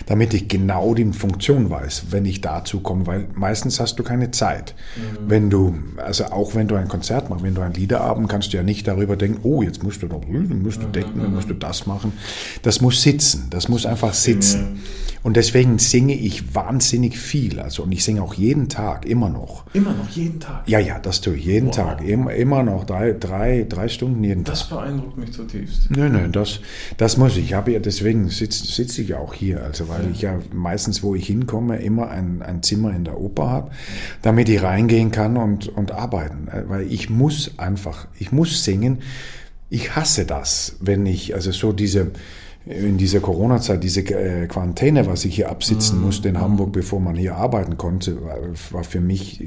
damit 0.06 0.32
ich 0.34 0.48
genau 0.48 0.94
die 0.94 1.04
Funktion 1.12 1.68
weiß, 1.68 2.04
wenn 2.10 2.24
ich 2.24 2.40
dazu 2.40 2.80
komme, 2.80 3.06
weil 3.06 3.28
meistens 3.34 3.80
hast 3.80 3.98
du 3.98 4.02
keine 4.02 4.30
Zeit. 4.30 4.74
Mhm. 4.96 5.30
Wenn 5.30 5.50
du, 5.50 5.74
also 5.98 6.24
auch 6.26 6.54
wenn 6.54 6.68
du 6.68 6.74
ein 6.76 6.88
Konzert 6.88 7.28
machst, 7.28 7.44
wenn 7.44 7.54
du 7.54 7.60
ein 7.60 7.74
Liederabend, 7.74 8.28
kannst 8.28 8.52
du 8.52 8.56
ja 8.56 8.62
nicht 8.62 8.88
darüber 8.88 9.16
denken, 9.16 9.40
oh, 9.42 9.62
jetzt 9.62 9.82
musst 9.82 10.02
du 10.02 10.06
noch, 10.06 10.22
dann 10.22 10.62
musst 10.62 10.82
du 10.82 10.86
mhm. 10.86 10.92
decken, 10.92 11.20
dann 11.20 11.34
musst 11.34 11.50
du 11.50 11.54
das 11.54 11.86
machen. 11.86 12.12
Das 12.62 12.80
muss 12.80 13.02
sitzen, 13.02 13.48
das 13.50 13.68
muss 13.68 13.84
einfach 13.84 14.14
sitzen. 14.14 14.80
Und 15.22 15.36
deswegen 15.36 15.78
singe 15.78 16.14
ich 16.14 16.54
wahnsinnig 16.54 17.18
viel, 17.18 17.60
also 17.60 17.82
und 17.82 17.92
ich 17.92 18.04
singe 18.04 18.22
auch 18.22 18.34
jeden 18.34 18.68
Tag, 18.68 19.04
immer 19.04 19.28
noch. 19.28 19.64
Immer 19.74 19.92
noch, 19.92 20.08
jeden 20.10 20.40
Tag? 20.40 20.62
Ja, 20.66 20.78
ja, 20.78 20.98
das 20.98 21.20
tue 21.20 21.34
ich 21.34 21.44
jeden 21.44 21.66
wow. 21.66 21.76
Tag, 21.76 22.02
immer, 22.02 22.32
immer 22.32 22.62
noch, 22.62 22.84
drei, 22.84 23.12
drei, 23.12 23.66
drei 23.68 23.88
Stunden 23.88 24.22
jeden 24.22 24.44
das 24.44 24.60
Tag. 24.60 24.68
Das 24.70 24.78
beeindruckt 24.78 25.18
mich 25.18 25.32
zutiefst. 25.32 25.90
Nein, 25.90 26.12
nein, 26.12 26.32
das, 26.32 26.60
das 26.96 27.17
muss 27.18 27.36
ich. 27.36 27.46
Ich 27.46 27.54
habe 27.54 27.72
ja, 27.72 27.78
deswegen 27.78 28.28
sitze 28.30 28.66
sitz 28.66 28.98
ich 28.98 29.14
auch 29.14 29.34
hier, 29.34 29.62
also 29.62 29.88
weil 29.88 30.04
ja. 30.04 30.10
ich 30.10 30.22
ja 30.22 30.38
meistens, 30.52 31.02
wo 31.02 31.14
ich 31.14 31.26
hinkomme, 31.26 31.78
immer 31.78 32.08
ein, 32.08 32.42
ein 32.42 32.62
Zimmer 32.62 32.94
in 32.94 33.04
der 33.04 33.20
Oper 33.20 33.48
habe, 33.48 33.70
damit 34.22 34.48
ich 34.48 34.62
reingehen 34.62 35.10
kann 35.10 35.36
und, 35.36 35.68
und 35.68 35.92
arbeiten. 35.92 36.48
Äh, 36.48 36.68
weil 36.68 36.90
ich 36.90 37.10
muss 37.10 37.58
einfach, 37.58 38.08
ich 38.18 38.32
muss 38.32 38.64
singen. 38.64 38.98
Ich 39.70 39.96
hasse 39.96 40.24
das, 40.24 40.76
wenn 40.80 41.04
ich, 41.04 41.34
also 41.34 41.52
so 41.52 41.72
diese, 41.72 42.12
in 42.64 42.96
dieser 42.96 43.20
Corona-Zeit, 43.20 43.82
diese 43.82 44.00
äh, 44.00 44.46
Quarantäne, 44.46 45.06
was 45.06 45.24
ich 45.24 45.34
hier 45.36 45.50
absitzen 45.50 46.00
mm. 46.00 46.02
musste 46.02 46.28
in 46.28 46.40
Hamburg, 46.40 46.72
bevor 46.72 47.00
man 47.00 47.16
hier 47.16 47.36
arbeiten 47.36 47.76
konnte, 47.76 48.18
war, 48.70 48.84
für 48.84 49.00
mich 49.00 49.42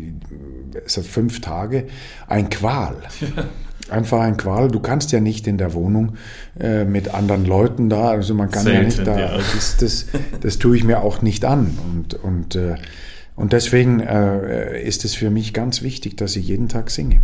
also 0.83 1.01
fünf 1.01 1.41
Tage 1.41 1.87
ein 2.27 2.49
Qual. 2.49 2.95
einfach 3.91 4.21
ein 4.21 4.37
Qual. 4.37 4.69
Du 4.69 4.79
kannst 4.79 5.11
ja 5.11 5.19
nicht 5.19 5.47
in 5.47 5.57
der 5.57 5.73
Wohnung 5.73 6.13
äh, 6.59 6.85
mit 6.85 7.13
anderen 7.13 7.45
Leuten 7.45 7.89
da, 7.89 8.09
also 8.09 8.33
man 8.33 8.49
kann 8.49 8.63
Selten, 8.63 8.79
ja 8.79 8.85
nicht 8.85 9.07
da, 9.07 9.19
ja. 9.19 9.37
Das, 9.37 9.77
das, 9.77 10.07
das 10.41 10.57
tue 10.57 10.77
ich 10.77 10.83
mir 10.83 11.01
auch 11.01 11.21
nicht 11.21 11.45
an. 11.45 11.77
Und, 11.91 12.13
und, 12.15 12.55
äh, 12.55 12.75
und 13.35 13.53
deswegen 13.53 13.99
äh, 13.99 14.81
ist 14.81 15.05
es 15.05 15.15
für 15.15 15.29
mich 15.29 15.53
ganz 15.53 15.81
wichtig, 15.81 16.17
dass 16.17 16.35
ich 16.35 16.47
jeden 16.47 16.69
Tag 16.69 16.89
singe. 16.91 17.21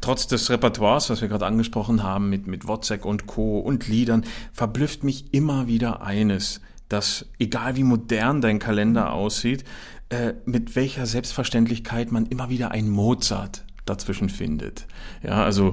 Trotz 0.00 0.28
des 0.28 0.48
Repertoires, 0.50 1.10
was 1.10 1.20
wir 1.20 1.28
gerade 1.28 1.46
angesprochen 1.46 2.02
haben, 2.02 2.30
mit, 2.30 2.46
mit 2.46 2.68
Wozzeck 2.68 3.04
und 3.04 3.26
Co. 3.26 3.58
und 3.58 3.88
Liedern, 3.88 4.24
verblüfft 4.52 5.02
mich 5.02 5.34
immer 5.34 5.66
wieder 5.66 6.02
eines, 6.02 6.60
dass 6.88 7.26
egal 7.38 7.76
wie 7.76 7.82
modern 7.82 8.40
dein 8.40 8.60
Kalender 8.60 9.12
aussieht, 9.12 9.64
äh, 10.10 10.34
mit 10.46 10.76
welcher 10.76 11.04
Selbstverständlichkeit 11.04 12.12
man 12.12 12.26
immer 12.26 12.48
wieder 12.48 12.70
ein 12.70 12.88
Mozart 12.88 13.64
dazwischen 13.88 14.28
findet. 14.28 14.86
Ja, 15.22 15.44
also 15.44 15.72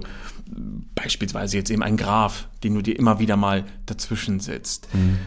beispielsweise 0.95 1.57
jetzt 1.57 1.69
eben 1.69 1.83
ein 1.83 1.97
Graf, 1.97 2.47
den 2.63 2.75
du 2.75 2.81
dir 2.81 2.97
immer 2.97 3.19
wieder 3.19 3.37
mal 3.37 3.65
dazwischen 3.85 4.39
setzt. 4.39 4.93
Mhm. 4.93 5.17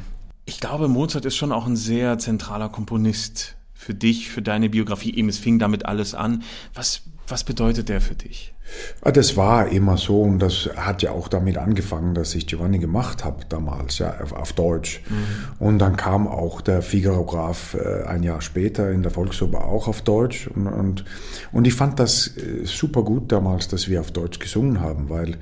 Ich 0.44 0.60
glaube, 0.60 0.88
Mozart 0.88 1.24
ist 1.24 1.36
schon 1.36 1.52
auch 1.52 1.66
ein 1.66 1.76
sehr 1.76 2.18
zentraler 2.18 2.68
Komponist 2.68 3.56
für 3.74 3.94
dich, 3.94 4.30
für 4.30 4.42
deine 4.42 4.70
Biografie. 4.70 5.14
Eben, 5.14 5.28
es 5.28 5.38
fing 5.38 5.58
damit 5.58 5.86
alles 5.86 6.14
an. 6.14 6.42
Was, 6.74 7.02
was 7.28 7.44
bedeutet 7.44 7.88
der 7.88 8.00
für 8.00 8.14
dich? 8.14 8.54
Ah, 9.00 9.10
das 9.10 9.36
war 9.36 9.68
immer 9.68 9.96
so 9.96 10.22
und 10.22 10.40
das 10.40 10.68
hat 10.76 11.02
ja 11.02 11.12
auch 11.12 11.28
damit 11.28 11.56
angefangen, 11.56 12.14
dass 12.14 12.34
ich 12.34 12.46
Giovanni 12.46 12.78
gemacht 12.78 13.24
habe 13.24 13.44
damals, 13.48 13.98
ja, 13.98 14.14
auf, 14.34 14.52
Deutsch. 14.52 15.02
Mhm. 15.08 15.66
Und 15.66 15.78
dann 15.78 15.96
kam 15.96 16.26
auch 16.26 16.60
der 16.60 16.82
Figaro-Graf 16.82 17.74
äh, 17.74 18.04
ein 18.06 18.22
Jahr 18.22 18.40
später 18.40 18.90
in 18.90 19.02
der 19.02 19.10
Volksoper 19.10 19.64
auch 19.64 19.88
auf 19.88 20.02
Deutsch. 20.02 20.48
Und, 20.48 20.66
und, 20.66 21.04
und 21.52 21.66
ich 21.66 21.74
fand 21.74 21.98
das 21.98 22.36
äh, 22.36 22.64
super 22.64 23.02
gut 23.02 23.32
damals, 23.32 23.68
dass 23.68 23.88
wir 23.88 24.00
auf 24.00 24.10
Deutsch 24.10 24.38
gesungen 24.38 24.80
haben, 24.80 25.08
weil 25.08 25.36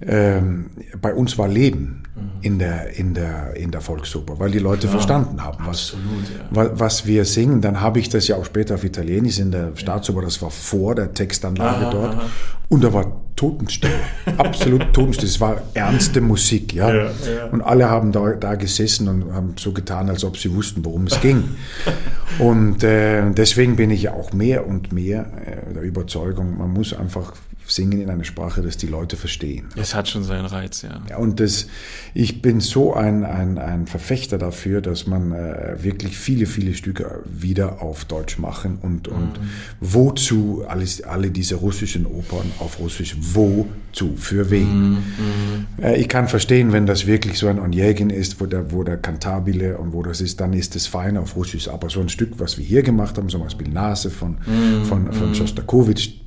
ähm, 0.00 0.70
bei 1.00 1.14
uns 1.14 1.38
war 1.38 1.48
Leben. 1.48 2.02
In, 2.40 2.58
der, 2.58 2.96
in, 2.96 3.12
der, 3.14 3.54
in 3.56 3.70
der 3.70 3.80
Volksoper, 3.80 4.38
weil 4.38 4.50
die 4.50 4.58
Leute 4.58 4.86
ja, 4.86 4.92
verstanden 4.92 5.42
haben, 5.42 5.66
was, 5.66 5.94
absolut, 5.94 6.70
ja. 6.70 6.78
was 6.78 7.06
wir 7.06 7.24
singen. 7.24 7.60
Dann 7.60 7.80
habe 7.80 7.98
ich 7.98 8.08
das 8.08 8.28
ja 8.28 8.36
auch 8.36 8.44
später 8.44 8.76
auf 8.76 8.84
Italienisch 8.84 9.38
in 9.38 9.50
der 9.50 9.76
Staatsoper, 9.76 10.22
das 10.22 10.40
war 10.40 10.50
vor 10.50 10.94
der 10.94 11.12
Textanlage 11.12 11.86
aha, 11.86 11.90
dort. 11.90 12.14
Aha. 12.14 12.22
Und 12.68 12.84
da 12.84 12.92
war 12.92 13.20
Totenstille, 13.36 13.92
absolut 14.38 14.92
Totenstille. 14.92 15.28
Es 15.28 15.40
war 15.40 15.60
ernste 15.74 16.20
Musik, 16.20 16.72
ja? 16.72 16.94
ja. 16.94 17.10
Und 17.52 17.60
alle 17.60 17.90
haben 17.90 18.12
da, 18.12 18.32
da 18.32 18.54
gesessen 18.54 19.08
und 19.08 19.34
haben 19.34 19.54
so 19.58 19.72
getan, 19.72 20.08
als 20.08 20.24
ob 20.24 20.36
sie 20.38 20.54
wussten, 20.54 20.84
worum 20.84 21.06
es 21.06 21.20
ging. 21.20 21.44
und 22.38 22.82
äh, 22.82 23.30
deswegen 23.30 23.76
bin 23.76 23.90
ich 23.90 24.02
ja 24.02 24.12
auch 24.12 24.32
mehr 24.32 24.66
und 24.66 24.92
mehr 24.92 25.26
äh, 25.44 25.74
der 25.74 25.82
Überzeugung, 25.82 26.56
man 26.56 26.72
muss 26.72 26.94
einfach 26.94 27.34
singen 27.68 28.00
in 28.00 28.10
einer 28.10 28.24
Sprache, 28.24 28.62
dass 28.62 28.76
die 28.76 28.86
Leute 28.86 29.16
verstehen. 29.16 29.68
Es 29.76 29.94
hat 29.94 30.08
schon 30.08 30.24
seinen 30.24 30.46
Reiz, 30.46 30.82
ja. 30.82 31.00
ja 31.08 31.16
und 31.16 31.40
das, 31.40 31.66
ich 32.14 32.42
bin 32.42 32.60
so 32.60 32.94
ein, 32.94 33.24
ein, 33.24 33.58
ein 33.58 33.86
Verfechter 33.86 34.38
dafür, 34.38 34.80
dass 34.80 35.06
man 35.06 35.32
äh, 35.32 35.76
wirklich 35.82 36.16
viele, 36.16 36.46
viele 36.46 36.74
Stücke 36.74 37.22
wieder 37.24 37.82
auf 37.82 38.04
Deutsch 38.04 38.38
machen 38.38 38.78
und, 38.80 39.08
und 39.08 39.40
mhm. 39.40 39.48
wozu 39.80 40.64
alles, 40.68 41.02
alle 41.02 41.30
diese 41.30 41.56
russischen 41.56 42.06
Opern 42.06 42.50
auf 42.58 42.78
Russisch, 42.78 43.16
wozu, 43.20 44.16
für 44.16 44.50
wen. 44.50 44.90
Mhm. 44.90 45.66
Äh, 45.82 45.96
ich 45.96 46.08
kann 46.08 46.28
verstehen, 46.28 46.72
wenn 46.72 46.86
das 46.86 47.06
wirklich 47.06 47.38
so 47.38 47.48
ein 47.48 47.58
Onjegin 47.58 48.10
ist, 48.10 48.40
wo 48.40 48.46
der, 48.46 48.72
wo 48.72 48.82
der 48.82 48.96
Kantabile 48.96 49.78
und 49.78 49.92
wo 49.92 50.02
das 50.02 50.20
ist, 50.20 50.40
dann 50.40 50.52
ist 50.52 50.76
es 50.76 50.86
fein 50.86 51.16
auf 51.16 51.36
Russisch. 51.36 51.68
Aber 51.68 51.90
so 51.90 52.00
ein 52.00 52.08
Stück, 52.08 52.38
was 52.38 52.58
wir 52.58 52.64
hier 52.64 52.82
gemacht 52.82 53.18
haben, 53.18 53.28
zum 53.28 53.42
Beispiel 53.42 53.68
Nase 53.68 54.10
von, 54.10 54.38
mhm. 54.46 54.84
von, 54.84 55.12
von 55.12 55.28
mhm. 55.28 55.34
Shostakovich, 55.34 56.25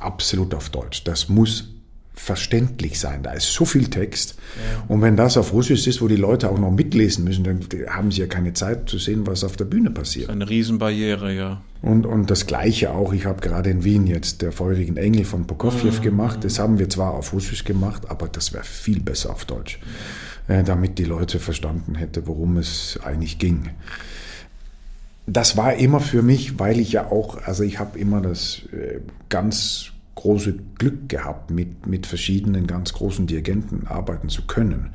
absolut 0.00 0.54
auf 0.54 0.70
Deutsch. 0.70 1.04
Das 1.04 1.28
muss 1.28 1.68
verständlich 2.18 2.98
sein. 2.98 3.22
Da 3.22 3.32
ist 3.32 3.52
so 3.52 3.64
viel 3.64 3.88
Text. 3.88 4.34
Ja. 4.56 4.84
Und 4.88 5.02
wenn 5.02 5.16
das 5.16 5.36
auf 5.36 5.52
Russisch 5.52 5.86
ist, 5.86 6.02
wo 6.02 6.08
die 6.08 6.16
Leute 6.16 6.50
auch 6.50 6.58
noch 6.58 6.70
mitlesen 6.70 7.24
müssen, 7.24 7.44
dann 7.44 7.60
haben 7.88 8.10
sie 8.10 8.20
ja 8.20 8.26
keine 8.26 8.52
Zeit 8.52 8.88
zu 8.88 8.98
sehen, 8.98 9.26
was 9.26 9.44
auf 9.44 9.56
der 9.56 9.64
Bühne 9.64 9.90
passiert. 9.90 10.28
Eine 10.28 10.48
Riesenbarriere, 10.48 11.32
ja. 11.32 11.62
Und, 11.80 12.06
und 12.06 12.28
das 12.28 12.46
Gleiche 12.46 12.90
auch, 12.90 13.12
ich 13.12 13.24
habe 13.24 13.40
gerade 13.40 13.70
in 13.70 13.84
Wien 13.84 14.08
jetzt 14.08 14.42
der 14.42 14.50
feurigen 14.50 14.96
Engel 14.96 15.24
von 15.24 15.46
Prokofjew 15.46 15.92
mhm. 15.92 16.02
gemacht. 16.02 16.44
Das 16.44 16.58
haben 16.58 16.78
wir 16.78 16.88
zwar 16.88 17.14
auf 17.14 17.32
Russisch 17.32 17.64
gemacht, 17.64 18.02
aber 18.08 18.26
das 18.26 18.52
wäre 18.52 18.64
viel 18.64 19.00
besser 19.00 19.30
auf 19.30 19.44
Deutsch, 19.44 19.78
äh, 20.48 20.64
damit 20.64 20.98
die 20.98 21.04
Leute 21.04 21.38
verstanden 21.38 21.94
hätten, 21.94 22.26
worum 22.26 22.56
es 22.56 22.98
eigentlich 23.04 23.38
ging. 23.38 23.70
Das 25.30 25.56
war 25.56 25.74
immer 25.74 26.00
für 26.00 26.22
mich, 26.22 26.58
weil 26.58 26.80
ich 26.80 26.92
ja 26.92 27.10
auch, 27.10 27.42
also 27.44 27.62
ich 27.62 27.78
habe 27.78 27.98
immer 27.98 28.20
das 28.20 28.62
äh, 28.72 29.00
ganz 29.28 29.92
große 30.18 30.54
Glück 30.78 31.08
gehabt, 31.08 31.52
mit, 31.52 31.86
mit 31.86 32.06
verschiedenen 32.06 32.66
ganz 32.66 32.92
großen 32.92 33.28
Dirigenten 33.28 33.86
arbeiten 33.86 34.28
zu 34.28 34.46
können. 34.46 34.90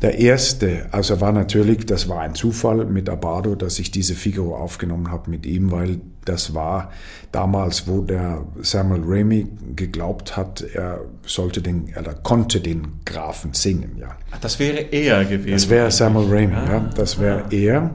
Der 0.00 0.18
erste, 0.18 0.86
also 0.92 1.20
war 1.20 1.32
natürlich, 1.32 1.84
das 1.84 2.08
war 2.08 2.20
ein 2.20 2.34
Zufall 2.34 2.86
mit 2.86 3.10
Abado, 3.10 3.54
dass 3.54 3.78
ich 3.78 3.90
diese 3.90 4.14
Figaro 4.14 4.56
aufgenommen 4.56 5.10
habe 5.10 5.30
mit 5.30 5.44
ihm, 5.44 5.72
weil 5.72 6.00
das 6.24 6.54
war 6.54 6.90
damals, 7.32 7.86
wo 7.86 8.00
der 8.00 8.46
Samuel 8.62 9.02
Ramey 9.04 9.46
geglaubt 9.74 10.36
hat, 10.36 10.62
er 10.74 11.00
sollte 11.26 11.60
den, 11.60 11.88
er 11.88 12.02
konnte 12.14 12.60
den 12.60 13.00
Grafen 13.04 13.52
singen, 13.52 13.96
ja. 13.98 14.16
Das 14.40 14.58
wäre 14.58 14.78
er 14.90 15.24
gewesen. 15.24 15.52
Das 15.52 15.68
wäre 15.68 15.90
Samuel 15.90 16.28
Ramey, 16.28 16.54
ja, 16.54 16.72
ja 16.72 16.90
das 16.94 17.18
wäre 17.18 17.44
ja. 17.50 17.58
er. 17.58 17.90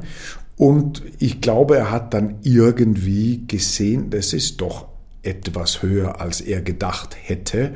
Und 0.61 1.01
ich 1.17 1.41
glaube, 1.41 1.75
er 1.75 1.89
hat 1.89 2.13
dann 2.13 2.35
irgendwie 2.43 3.45
gesehen, 3.47 4.11
das 4.11 4.31
ist 4.31 4.61
doch 4.61 4.85
etwas 5.23 5.81
höher, 5.81 6.21
als 6.21 6.39
er 6.39 6.61
gedacht 6.61 7.17
hätte. 7.19 7.71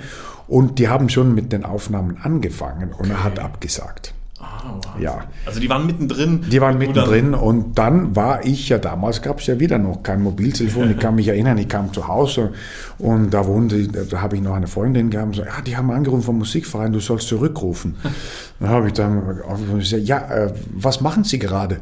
Und 0.48 0.78
die 0.78 0.88
haben 0.88 1.10
schon 1.10 1.34
mit 1.34 1.52
den 1.52 1.66
Aufnahmen 1.66 2.18
angefangen 2.22 2.90
und 2.90 3.06
okay. 3.06 3.10
er 3.10 3.24
hat 3.24 3.40
abgesagt. 3.40 4.14
Ah, 4.40 4.80
ja. 5.00 5.24
Also 5.48 5.60
die 5.60 5.68
waren 5.68 5.88
mittendrin. 5.88 6.46
Die 6.48 6.62
waren 6.62 6.78
mittendrin 6.78 7.34
und 7.34 7.76
dann 7.80 8.16
war 8.16 8.46
ich 8.46 8.70
ja 8.70 8.78
damals 8.78 9.24
gab 9.24 9.40
es 9.40 9.48
ja 9.48 9.60
wieder 9.60 9.80
noch 9.80 10.04
kein 10.04 10.22
Mobiltelefon. 10.22 10.92
Ich 10.92 11.00
kann 11.00 11.16
mich 11.16 11.28
erinnern, 11.28 11.58
ich 11.58 11.68
kam 11.68 11.92
zu 11.92 12.08
Hause 12.08 12.54
und 13.00 13.32
da 13.32 13.48
wohnte, 13.48 13.88
da 13.88 14.22
habe 14.22 14.36
ich 14.36 14.44
noch 14.44 14.54
eine 14.54 14.68
Freundin 14.68 15.10
gehabt 15.10 15.30
und 15.30 15.36
so, 15.38 15.42
ja, 15.42 15.60
die 15.66 15.76
haben 15.76 15.90
angerufen 15.90 16.22
vom 16.22 16.38
Musikverein, 16.38 16.94
du 16.94 17.00
sollst 17.00 17.30
zurückrufen. 17.30 17.96
dann 18.60 18.70
habe 18.70 18.86
ich 18.86 18.94
dann 18.94 19.42
gesagt, 19.80 20.04
ja, 20.04 20.20
äh, 20.20 20.54
was 20.72 21.02
machen 21.02 21.24
Sie 21.24 21.40
gerade? 21.40 21.80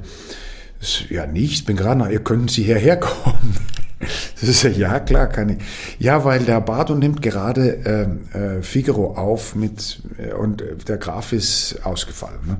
Ja, 1.09 1.25
nichts, 1.25 1.63
bin 1.63 1.77
gerade, 1.77 2.11
ihr 2.11 2.23
können 2.23 2.47
Sie 2.47 2.63
hierher 2.63 2.97
kommen. 2.97 3.57
Das 4.41 4.49
ist 4.49 4.63
ja, 4.63 4.69
ja 4.69 4.99
klar, 4.99 5.27
kann 5.27 5.47
ich. 5.47 5.57
Ja, 5.97 6.25
weil 6.25 6.41
der 6.41 6.59
Bardo 6.59 6.93
nimmt 6.93 7.21
gerade 7.21 7.79
ähm, 7.85 8.19
äh, 8.33 8.61
Figaro 8.61 9.15
auf 9.15 9.55
mit 9.55 10.01
äh, 10.17 10.33
und 10.33 10.61
der 10.89 10.97
Graf 10.97 11.31
ist 11.31 11.79
ausgefallen. 11.85 12.39
Ne? 12.45 12.57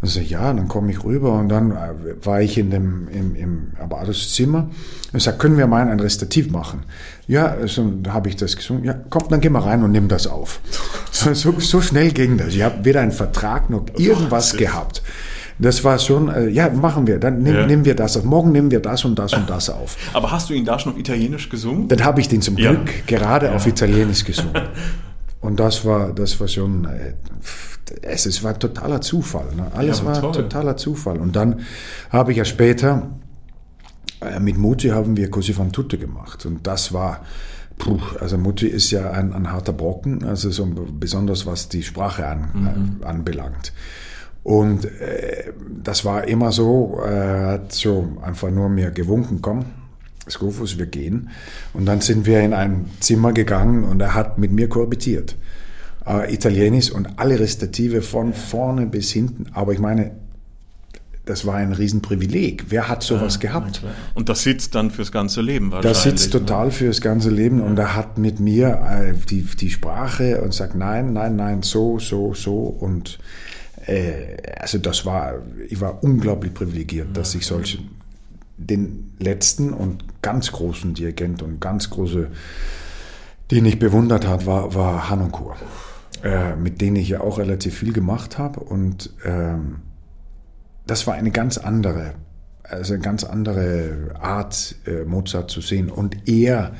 Also 0.00 0.20
ja, 0.20 0.50
dann 0.54 0.68
komme 0.68 0.90
ich 0.90 1.04
rüber 1.04 1.34
und 1.34 1.50
dann 1.50 1.72
äh, 1.72 2.24
war 2.24 2.40
ich 2.40 2.56
in 2.56 2.70
dem 2.70 3.08
im, 3.08 3.34
im 3.34 3.72
Abados 3.78 4.32
Zimmer 4.32 4.70
und 5.12 5.20
sag, 5.20 5.38
können 5.38 5.58
wir 5.58 5.66
mal 5.66 5.86
ein 5.86 6.00
Restativ 6.00 6.50
machen? 6.50 6.84
Ja, 7.28 7.56
so, 7.66 7.90
da 8.02 8.14
habe 8.14 8.30
ich 8.30 8.36
das 8.36 8.56
gesungen. 8.56 8.84
Ja, 8.84 8.94
komm, 9.10 9.24
dann 9.28 9.42
geh 9.42 9.50
mal 9.50 9.60
rein 9.60 9.82
und 9.82 9.92
nimm 9.92 10.08
das 10.08 10.26
auf. 10.26 10.60
So, 11.10 11.34
so, 11.34 11.60
so 11.60 11.82
schnell 11.82 12.12
ging 12.12 12.38
das. 12.38 12.54
Ich 12.54 12.62
habe 12.62 12.84
weder 12.86 13.02
einen 13.02 13.12
Vertrag 13.12 13.68
noch 13.68 13.84
irgendwas 13.98 14.56
gehabt. 14.56 15.02
Das 15.60 15.84
war 15.84 15.98
schon, 15.98 16.28
äh, 16.28 16.48
ja, 16.48 16.70
machen 16.70 17.06
wir, 17.06 17.18
dann 17.18 17.42
nehm, 17.42 17.54
ja. 17.54 17.66
nehmen 17.66 17.84
wir 17.84 17.94
das 17.94 18.16
auf. 18.16 18.24
Morgen 18.24 18.52
nehmen 18.52 18.70
wir 18.70 18.80
das 18.80 19.04
und 19.04 19.18
das 19.18 19.32
und 19.34 19.48
das 19.48 19.70
auf. 19.70 19.96
Aber 20.12 20.30
hast 20.30 20.50
du 20.50 20.54
ihn 20.54 20.64
da 20.64 20.78
schon 20.78 20.92
auf 20.92 20.98
Italienisch 20.98 21.48
gesungen? 21.48 21.88
Dann 21.88 22.04
habe 22.04 22.20
ich 22.20 22.28
den 22.28 22.42
zum 22.42 22.56
Glück 22.56 22.88
ja. 22.88 23.18
gerade 23.18 23.46
ja. 23.46 23.52
auf 23.54 23.66
Italienisch 23.66 24.24
gesungen. 24.24 24.54
Und 25.40 25.58
das 25.58 25.84
war, 25.84 26.12
das 26.12 26.38
war 26.38 26.48
schon, 26.48 26.84
äh, 26.84 27.14
es, 28.02 28.26
es 28.26 28.42
war 28.42 28.58
totaler 28.58 29.00
Zufall. 29.00 29.54
Ne? 29.56 29.70
Alles 29.74 30.04
war 30.04 30.20
toll. 30.20 30.32
totaler 30.32 30.76
Zufall. 30.76 31.18
Und 31.18 31.34
dann 31.34 31.60
habe 32.10 32.32
ich 32.32 32.38
ja 32.38 32.44
später, 32.44 33.10
äh, 34.20 34.38
mit 34.38 34.58
Mutti 34.58 34.88
haben 34.88 35.16
wir 35.16 35.30
Così 35.30 35.52
fan 35.52 35.72
tutte 35.72 35.98
gemacht. 35.98 36.44
Und 36.46 36.66
das 36.66 36.92
war, 36.92 37.22
Puh, 37.80 37.98
also 38.20 38.36
Mutti 38.36 38.66
ist 38.66 38.90
ja 38.90 39.10
ein, 39.10 39.32
ein 39.32 39.50
harter 39.50 39.72
Brocken, 39.72 40.22
also 40.24 40.50
so 40.50 40.66
besonders 40.66 41.46
was 41.46 41.70
die 41.70 41.82
Sprache 41.82 42.26
an, 42.26 42.50
mhm. 42.52 43.00
äh, 43.00 43.06
anbelangt. 43.06 43.72
Und 44.42 44.86
äh, 44.86 45.52
das 45.82 46.04
war 46.04 46.26
immer 46.26 46.52
so, 46.52 47.00
er 47.04 47.46
hat 47.46 47.72
so 47.72 48.16
einfach 48.22 48.50
nur 48.50 48.68
mir 48.68 48.90
gewunken, 48.90 49.42
komm, 49.42 49.66
Skofus, 50.28 50.78
wir 50.78 50.86
gehen. 50.86 51.30
Und 51.74 51.86
dann 51.86 52.00
sind 52.00 52.26
wir 52.26 52.40
in 52.40 52.54
ein 52.54 52.86
Zimmer 53.00 53.32
gegangen 53.32 53.84
und 53.84 54.00
er 54.00 54.14
hat 54.14 54.38
mit 54.38 54.52
mir 54.52 54.68
kohabitiert. 54.68 55.36
Äh, 56.06 56.32
Italienisch 56.32 56.90
und 56.90 57.18
alle 57.18 57.38
Restative 57.38 58.02
von 58.02 58.32
vorne 58.32 58.86
bis 58.86 59.10
hinten. 59.10 59.46
Aber 59.52 59.72
ich 59.72 59.78
meine, 59.78 60.12
das 61.26 61.46
war 61.46 61.56
ein 61.56 61.72
Riesenprivileg. 61.72 62.66
Wer 62.70 62.88
hat 62.88 63.02
sowas 63.02 63.34
ja, 63.34 63.40
gehabt? 63.40 63.82
Und 64.14 64.28
das 64.28 64.42
sitzt 64.42 64.74
dann 64.74 64.90
fürs 64.90 65.12
ganze 65.12 65.42
Leben 65.42 65.70
wahrscheinlich. 65.70 65.92
Das 65.92 66.02
sitzt 66.02 66.34
ne? 66.34 66.40
total 66.40 66.70
fürs 66.70 67.00
ganze 67.00 67.30
Leben 67.30 67.60
und 67.60 67.78
er 67.78 67.94
hat 67.94 68.18
mit 68.18 68.40
mir 68.40 68.68
äh, 68.90 69.14
die, 69.28 69.42
die 69.42 69.70
Sprache 69.70 70.40
und 70.40 70.54
sagt, 70.54 70.74
nein, 70.74 71.12
nein, 71.12 71.36
nein, 71.36 71.62
so, 71.62 71.98
so, 71.98 72.34
so 72.34 72.56
und 72.56 73.18
äh, 73.86 74.36
also 74.58 74.78
das 74.78 75.06
war, 75.06 75.42
ich 75.68 75.80
war 75.80 76.02
unglaublich 76.02 76.54
privilegiert, 76.54 77.16
dass 77.16 77.34
ich 77.34 77.46
solche, 77.46 77.78
den 78.56 79.12
letzten 79.18 79.72
und 79.72 80.04
ganz 80.22 80.52
großen 80.52 80.94
Dirigent 80.94 81.42
und 81.42 81.60
ganz 81.60 81.90
große, 81.90 82.28
den 83.50 83.64
ich 83.64 83.78
bewundert 83.78 84.26
habe, 84.26 84.46
war, 84.46 84.74
war 84.74 85.10
Hanonkur, 85.10 85.56
äh, 86.22 86.56
mit 86.56 86.80
denen 86.80 86.96
ich 86.96 87.08
ja 87.08 87.20
auch 87.20 87.38
relativ 87.38 87.78
viel 87.78 87.92
gemacht 87.92 88.38
habe 88.38 88.60
und 88.60 89.14
ähm, 89.24 89.76
das 90.86 91.06
war 91.06 91.14
eine 91.14 91.30
ganz 91.30 91.56
andere, 91.56 92.14
also 92.62 92.94
eine 92.94 93.02
ganz 93.02 93.24
andere 93.24 94.14
Art, 94.20 94.74
äh, 94.86 95.04
Mozart 95.04 95.50
zu 95.50 95.60
sehen 95.60 95.88
und 95.88 96.28
er 96.28 96.72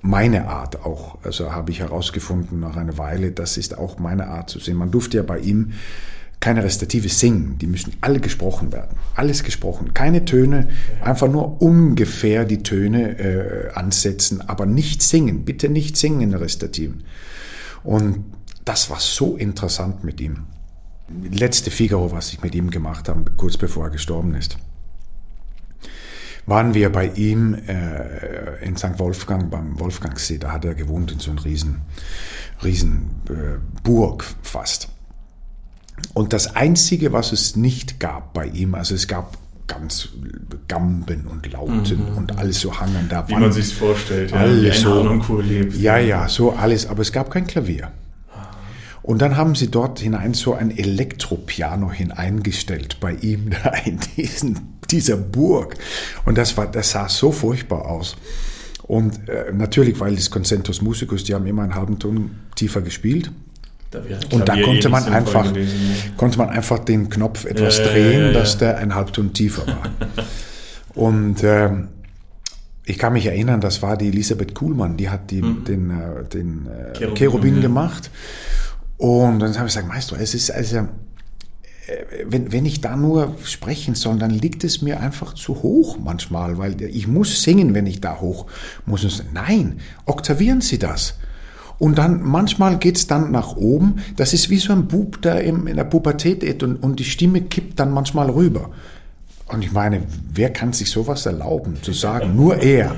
meine 0.00 0.48
Art 0.48 0.84
auch, 0.84 1.18
also 1.24 1.52
habe 1.52 1.70
ich 1.70 1.80
herausgefunden 1.80 2.60
nach 2.60 2.76
einer 2.76 2.98
Weile, 2.98 3.32
das 3.32 3.56
ist 3.56 3.76
auch 3.76 3.98
meine 3.98 4.28
Art 4.28 4.48
zu 4.48 4.58
sehen. 4.58 4.76
Man 4.76 4.90
durfte 4.90 5.16
ja 5.16 5.22
bei 5.22 5.38
ihm 5.38 5.72
keine 6.40 6.62
Restative 6.62 7.08
singen, 7.08 7.58
die 7.58 7.66
müssen 7.66 7.94
alle 8.00 8.20
gesprochen 8.20 8.72
werden. 8.72 8.96
Alles 9.16 9.42
gesprochen. 9.42 9.92
Keine 9.92 10.24
Töne, 10.24 10.68
einfach 11.02 11.28
nur 11.28 11.60
ungefähr 11.60 12.44
die 12.44 12.62
Töne 12.62 13.18
äh, 13.18 13.70
ansetzen, 13.72 14.40
aber 14.48 14.64
nicht 14.64 15.02
singen. 15.02 15.44
Bitte 15.44 15.68
nicht 15.68 15.96
singen 15.96 16.20
in 16.20 16.30
der 16.30 16.40
Restativen. 16.40 17.02
Und 17.82 18.24
das 18.64 18.88
war 18.90 19.00
so 19.00 19.36
interessant 19.36 20.04
mit 20.04 20.20
ihm. 20.20 20.46
Letzte 21.32 21.70
Figaro, 21.70 22.12
was 22.12 22.32
ich 22.32 22.42
mit 22.42 22.54
ihm 22.54 22.70
gemacht 22.70 23.08
habe, 23.08 23.32
kurz 23.36 23.56
bevor 23.56 23.84
er 23.84 23.90
gestorben 23.90 24.34
ist, 24.34 24.58
waren 26.46 26.74
wir 26.74 26.90
bei 26.90 27.08
ihm 27.08 27.54
äh, 27.54 28.64
in 28.64 28.76
St. 28.76 28.98
Wolfgang, 28.98 29.50
beim 29.50 29.78
Wolfgangsee. 29.80 30.38
Da 30.38 30.52
hat 30.52 30.64
er 30.64 30.74
gewohnt 30.74 31.10
in 31.10 31.18
so 31.18 31.30
einer 31.30 31.44
riesen, 31.44 31.80
riesen 32.62 33.10
äh, 33.28 33.58
Burg 33.82 34.24
fast. 34.42 34.88
Und 36.14 36.32
das 36.32 36.56
Einzige, 36.56 37.12
was 37.12 37.32
es 37.32 37.56
nicht 37.56 38.00
gab 38.00 38.32
bei 38.34 38.46
ihm, 38.46 38.74
also 38.74 38.94
es 38.94 39.08
gab 39.08 39.38
ganz 39.66 40.08
Gamben 40.66 41.26
und 41.26 41.50
Lauten 41.52 42.10
mhm. 42.10 42.16
und 42.16 42.38
alles 42.38 42.60
so 42.60 42.80
hangen 42.80 43.06
da. 43.08 43.28
Wie 43.28 43.34
man 43.34 43.52
sich 43.52 43.74
vorstellt, 43.74 44.30
ja, 44.32 44.38
alles 44.38 44.80
so, 44.80 45.02
Ja, 45.78 45.98
ja, 45.98 46.28
so 46.28 46.52
alles, 46.52 46.86
aber 46.86 47.02
es 47.02 47.12
gab 47.12 47.30
kein 47.30 47.46
Klavier. 47.46 47.92
Und 49.02 49.22
dann 49.22 49.38
haben 49.38 49.54
sie 49.54 49.70
dort 49.70 50.00
hinein 50.00 50.34
so 50.34 50.52
ein 50.52 50.76
Elektropiano 50.76 51.90
hineingestellt 51.90 52.98
bei 53.00 53.14
ihm 53.14 53.50
da 53.64 53.70
in 53.84 53.98
diesen, 54.16 54.78
dieser 54.90 55.16
Burg. 55.16 55.76
Und 56.26 56.36
das 56.36 56.56
war, 56.56 56.66
das 56.66 56.90
sah 56.90 57.08
so 57.08 57.32
furchtbar 57.32 57.86
aus. 57.86 58.16
Und 58.82 59.28
äh, 59.28 59.52
natürlich, 59.52 60.00
weil 60.00 60.16
das 60.16 60.30
Concentus 60.30 60.82
Musicus, 60.82 61.24
die 61.24 61.34
haben 61.34 61.46
immer 61.46 61.62
einen 61.62 61.74
halben 61.74 61.98
Ton 61.98 62.32
tiefer 62.54 62.82
gespielt. 62.82 63.30
Da 63.90 64.00
und 64.32 64.46
da 64.46 64.60
konnte 64.60 64.90
man 64.90 65.04
einfach, 65.04 65.50
konnte 66.18 66.38
man 66.38 66.50
einfach 66.50 66.78
den 66.80 67.08
Knopf 67.08 67.46
etwas 67.46 67.78
ja, 67.78 67.84
drehen, 67.86 68.20
ja, 68.20 68.26
ja, 68.26 68.32
dass 68.32 68.58
der 68.58 68.76
ein 68.78 68.94
Halbton 68.94 69.32
tiefer 69.32 69.66
war. 69.66 69.82
und 70.94 71.42
ähm, 71.42 71.88
ich 72.84 72.98
kann 72.98 73.12
mich 73.14 73.26
erinnern, 73.26 73.60
das 73.60 73.82
war 73.82 73.96
die 73.96 74.08
Elisabeth 74.08 74.54
Kuhlmann, 74.54 74.96
die 74.96 75.08
hat 75.08 75.30
die, 75.30 75.42
mhm. 75.42 75.64
den, 75.64 75.90
äh, 75.90 76.24
den 76.24 76.66
äh, 76.66 77.14
Cherubin 77.14 77.60
gemacht. 77.60 78.10
Und 78.98 79.40
dann 79.40 79.54
habe 79.54 79.68
ich 79.68 79.74
gesagt, 79.74 79.88
Meister, 79.88 80.18
es 80.18 80.34
ist 80.34 80.50
also, 80.50 80.76
äh, 80.78 80.86
wenn, 82.26 82.50
wenn 82.52 82.66
ich 82.66 82.80
da 82.80 82.96
nur 82.96 83.36
sprechen 83.44 83.94
soll, 83.94 84.18
dann 84.18 84.30
liegt 84.30 84.64
es 84.64 84.82
mir 84.82 85.00
einfach 85.00 85.34
zu 85.34 85.62
hoch 85.62 85.98
manchmal, 85.98 86.58
weil 86.58 86.80
ich 86.82 87.06
muss 87.06 87.42
singen, 87.42 87.74
wenn 87.74 87.86
ich 87.86 88.00
da 88.00 88.20
hoch 88.20 88.46
muss. 88.86 89.22
Nein, 89.32 89.80
oktavieren 90.04 90.60
Sie 90.60 90.78
das. 90.78 91.14
Und 91.78 91.98
dann 91.98 92.22
manchmal 92.22 92.78
geht's 92.78 93.06
dann 93.06 93.30
nach 93.30 93.56
oben. 93.56 93.96
Das 94.16 94.34
ist 94.34 94.50
wie 94.50 94.58
so 94.58 94.72
ein 94.72 94.88
Bub, 94.88 95.22
der 95.22 95.42
in 95.42 95.64
der 95.64 95.84
Pubertät 95.84 96.42
ist 96.42 96.62
und, 96.62 96.76
und 96.76 96.98
die 96.98 97.04
Stimme 97.04 97.42
kippt 97.42 97.78
dann 97.78 97.92
manchmal 97.92 98.30
rüber. 98.30 98.70
Und 99.50 99.64
ich 99.64 99.72
meine, 99.72 100.02
wer 100.30 100.52
kann 100.52 100.74
sich 100.74 100.90
sowas 100.90 101.24
erlauben, 101.24 101.78
zu 101.80 101.94
sagen? 101.94 102.36
Nur 102.36 102.58
er. 102.58 102.94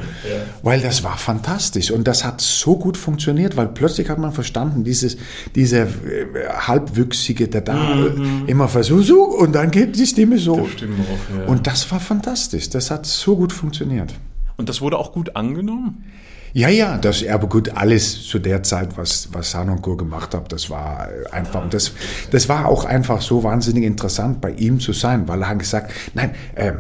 weil 0.63 0.81
das 0.81 1.05
war 1.05 1.17
fantastisch 1.17 1.93
und 1.93 2.09
das 2.09 2.25
hat 2.25 2.41
so 2.41 2.77
gut 2.77 2.97
funktioniert, 2.97 3.57
weil 3.57 3.69
plötzlich 3.69 4.09
hat 4.09 4.19
man 4.19 4.33
verstanden, 4.33 4.83
dieses, 4.83 5.17
dieser 5.55 5.83
äh, 5.83 6.49
halbwüchsige, 6.59 7.47
der 7.47 7.61
da 7.61 7.95
mhm. 7.95 8.45
immer 8.49 8.67
versucht, 8.67 9.05
so, 9.05 9.23
und 9.23 9.55
dann 9.55 9.71
geht 9.71 9.97
die 9.97 10.07
Stimme 10.07 10.39
so. 10.39 10.57
Das 10.57 10.73
stimmt 10.73 10.99
auch, 11.01 11.39
ja. 11.39 11.45
Und 11.47 11.69
das 11.69 11.91
war 11.93 12.01
fantastisch, 12.01 12.69
das 12.69 12.91
hat 12.91 13.07
so 13.07 13.37
gut 13.37 13.53
funktioniert. 13.53 14.13
Und 14.57 14.69
das 14.69 14.81
wurde 14.81 14.99
auch 14.99 15.13
gut 15.13 15.37
angenommen? 15.37 16.05
Ja, 16.53 16.69
ja, 16.69 16.99
das, 16.99 17.27
aber 17.27 17.49
gut, 17.49 17.77
alles 17.77 18.27
zu 18.27 18.39
der 18.39 18.63
Zeit, 18.63 18.97
was, 18.97 19.29
was 19.33 19.53
Sanoncourt 19.53 19.99
gemacht 19.99 20.35
hat, 20.35 20.53
das 20.53 20.69
war 20.69 21.09
einfach, 21.31 21.69
das, 21.69 21.93
das 22.31 22.49
war 22.49 22.67
auch 22.67 22.85
einfach 22.85 23.23
so 23.23 23.45
wahnsinnig 23.45 23.85
interessant, 23.85 24.41
bei 24.41 24.51
ihm 24.53 24.81
zu 24.81 24.93
sein, 24.93 25.29
weil 25.29 25.43
er 25.43 25.49
hat 25.51 25.59
gesagt, 25.61 25.93
nein, 26.15 26.35
äh, 26.55 26.73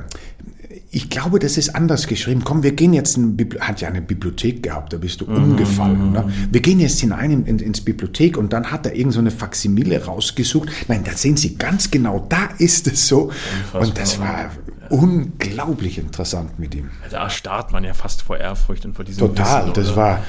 ich 0.92 1.08
glaube, 1.08 1.38
das 1.38 1.56
ist 1.56 1.76
anders 1.76 2.08
geschrieben. 2.08 2.42
Komm, 2.42 2.64
wir 2.64 2.72
gehen 2.72 2.92
jetzt 2.92 3.16
in 3.16 3.36
hat 3.60 3.80
ja 3.80 3.88
eine 3.88 4.02
Bibliothek 4.02 4.64
gehabt, 4.64 4.92
da 4.92 4.98
bist 4.98 5.20
du 5.20 5.26
mhm. 5.26 5.52
umgefallen. 5.52 6.12
Ne? 6.12 6.32
Wir 6.50 6.60
gehen 6.60 6.80
jetzt 6.80 6.98
hinein 6.98 7.30
in, 7.30 7.46
in, 7.46 7.58
ins 7.60 7.80
Bibliothek 7.80 8.36
und 8.36 8.52
dann 8.52 8.72
hat 8.72 8.86
er 8.86 8.96
irgend 8.96 9.14
so 9.14 9.20
eine 9.20 9.30
Faximile 9.30 10.04
rausgesucht. 10.04 10.68
Nein, 10.88 11.02
da 11.04 11.12
sehen 11.12 11.36
Sie 11.36 11.56
ganz 11.56 11.92
genau, 11.92 12.26
da 12.28 12.48
ist 12.58 12.88
es 12.88 13.06
so. 13.06 13.30
Unfassbar. 13.30 13.82
Und 13.82 13.98
das 13.98 14.18
war 14.18 14.50
unglaublich 14.90 15.98
interessant 15.98 16.58
mit 16.58 16.74
ihm. 16.74 16.90
Da 17.10 17.30
starrt 17.30 17.72
man 17.72 17.84
ja 17.84 17.94
fast 17.94 18.22
vor 18.22 18.36
Ehrfurcht 18.36 18.84
und 18.84 18.94
vor 18.94 19.04
diesem 19.04 19.28
Total, 19.28 19.62
Wissen, 19.62 19.74
das 19.74 19.96
war 19.96 20.22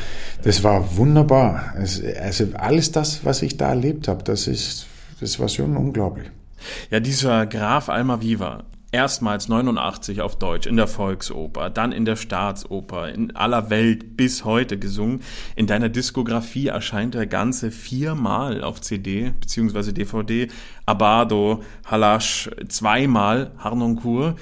das 0.44 0.64
war 0.64 0.98
wunderbar. 0.98 1.74
Also 1.76 2.46
alles 2.54 2.92
das, 2.92 3.26
was 3.26 3.42
ich 3.42 3.58
da 3.58 3.70
erlebt 3.70 4.08
habe, 4.08 4.24
das 4.24 4.48
ist 4.48 4.88
das 5.20 5.40
war 5.40 5.50
schon 5.50 5.76
unglaublich. 5.78 6.30
Ja, 6.90 7.00
dieser 7.00 7.46
Graf 7.48 7.90
Almaviva, 7.90 8.64
erstmals 8.92 9.48
89 9.48 10.22
auf 10.22 10.38
Deutsch 10.38 10.68
in 10.68 10.76
der 10.76 10.88
Volksoper, 10.88 11.70
dann 11.70 11.92
in 11.92 12.06
der 12.06 12.16
Staatsoper, 12.16 13.10
in 13.10 13.36
aller 13.36 13.70
Welt 13.70 14.18
bis 14.18 14.44
heute 14.44 14.78
gesungen. 14.78 15.22
In 15.56 15.68
deiner 15.68 15.90
Diskografie 15.90 16.68
erscheint 16.68 17.16
er 17.16 17.26
ganze 17.26 17.72
viermal 17.72 18.64
auf 18.64 18.82
CD 18.82 19.32
bzw. 19.40 19.94
DVD. 19.94 20.48
Abado, 20.86 21.64
Halasch, 21.86 22.50
zweimal 22.68 23.52
Harnoncourt. 23.58 24.38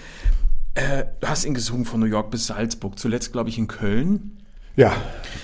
Äh, 0.73 1.05
du 1.19 1.27
hast 1.27 1.45
ihn 1.45 1.53
gesungen 1.53 1.85
von 1.85 1.99
New 1.99 2.07
York 2.07 2.31
bis 2.31 2.47
Salzburg, 2.47 2.97
zuletzt 2.97 3.31
glaube 3.31 3.49
ich 3.49 3.57
in 3.57 3.67
Köln. 3.67 4.37
Ja, 4.75 4.93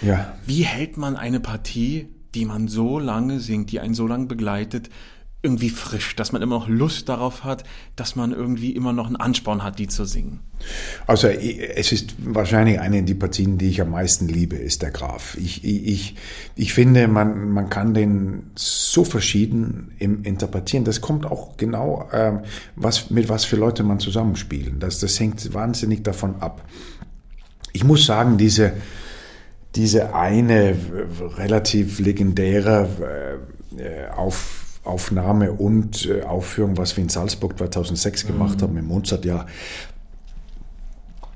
ja. 0.01 0.33
Wie 0.45 0.63
hält 0.63 0.97
man 0.97 1.15
eine 1.15 1.39
Partie, 1.39 2.07
die 2.33 2.45
man 2.45 2.67
so 2.67 2.99
lange 2.99 3.39
singt, 3.39 3.71
die 3.71 3.79
einen 3.79 3.93
so 3.93 4.07
lange 4.07 4.27
begleitet, 4.27 4.89
irgendwie 5.45 5.69
frisch, 5.69 6.15
dass 6.15 6.31
man 6.31 6.41
immer 6.41 6.55
noch 6.55 6.67
Lust 6.67 7.07
darauf 7.07 7.43
hat, 7.43 7.63
dass 7.95 8.15
man 8.15 8.31
irgendwie 8.31 8.71
immer 8.71 8.93
noch 8.93 9.05
einen 9.05 9.15
Ansporn 9.15 9.63
hat, 9.63 9.77
die 9.77 9.87
zu 9.87 10.03
singen. 10.03 10.39
Also 11.05 11.27
es 11.27 11.91
ist 11.91 12.15
wahrscheinlich 12.17 12.79
eine 12.79 13.03
der 13.03 13.13
Partien, 13.13 13.59
die 13.59 13.69
ich 13.69 13.79
am 13.79 13.91
meisten 13.91 14.27
liebe, 14.27 14.55
ist 14.55 14.81
der 14.81 14.89
Graf. 14.89 15.37
Ich, 15.39 15.63
ich, 15.63 16.15
ich 16.55 16.73
finde, 16.73 17.07
man, 17.07 17.51
man 17.51 17.69
kann 17.69 17.93
den 17.93 18.49
so 18.55 19.03
verschieden 19.03 19.91
interpretieren. 19.99 20.83
Das 20.83 20.99
kommt 20.99 21.27
auch 21.27 21.57
genau, 21.57 22.09
ähm, 22.11 22.39
was, 22.75 23.11
mit 23.11 23.29
was 23.29 23.45
für 23.45 23.55
Leute 23.55 23.83
man 23.83 23.99
zusammenspielen. 23.99 24.79
Das, 24.79 24.99
das 24.99 25.19
hängt 25.19 25.53
wahnsinnig 25.53 26.03
davon 26.03 26.41
ab. 26.41 26.67
Ich 27.71 27.83
muss 27.83 28.07
sagen, 28.07 28.39
diese, 28.39 28.73
diese 29.75 30.15
eine 30.15 30.75
relativ 31.37 31.99
legendäre 31.99 32.89
äh, 33.77 34.09
auf 34.15 34.64
Aufnahme 34.85 35.51
und 35.51 36.07
äh, 36.07 36.23
Aufführung, 36.23 36.77
was 36.77 36.95
wir 36.95 37.03
in 37.03 37.09
Salzburg 37.09 37.57
2006 37.57 38.23
mhm. 38.23 38.27
gemacht 38.27 38.61
haben, 38.61 38.77
im 38.77 38.87
Mozartjahr, 38.87 39.45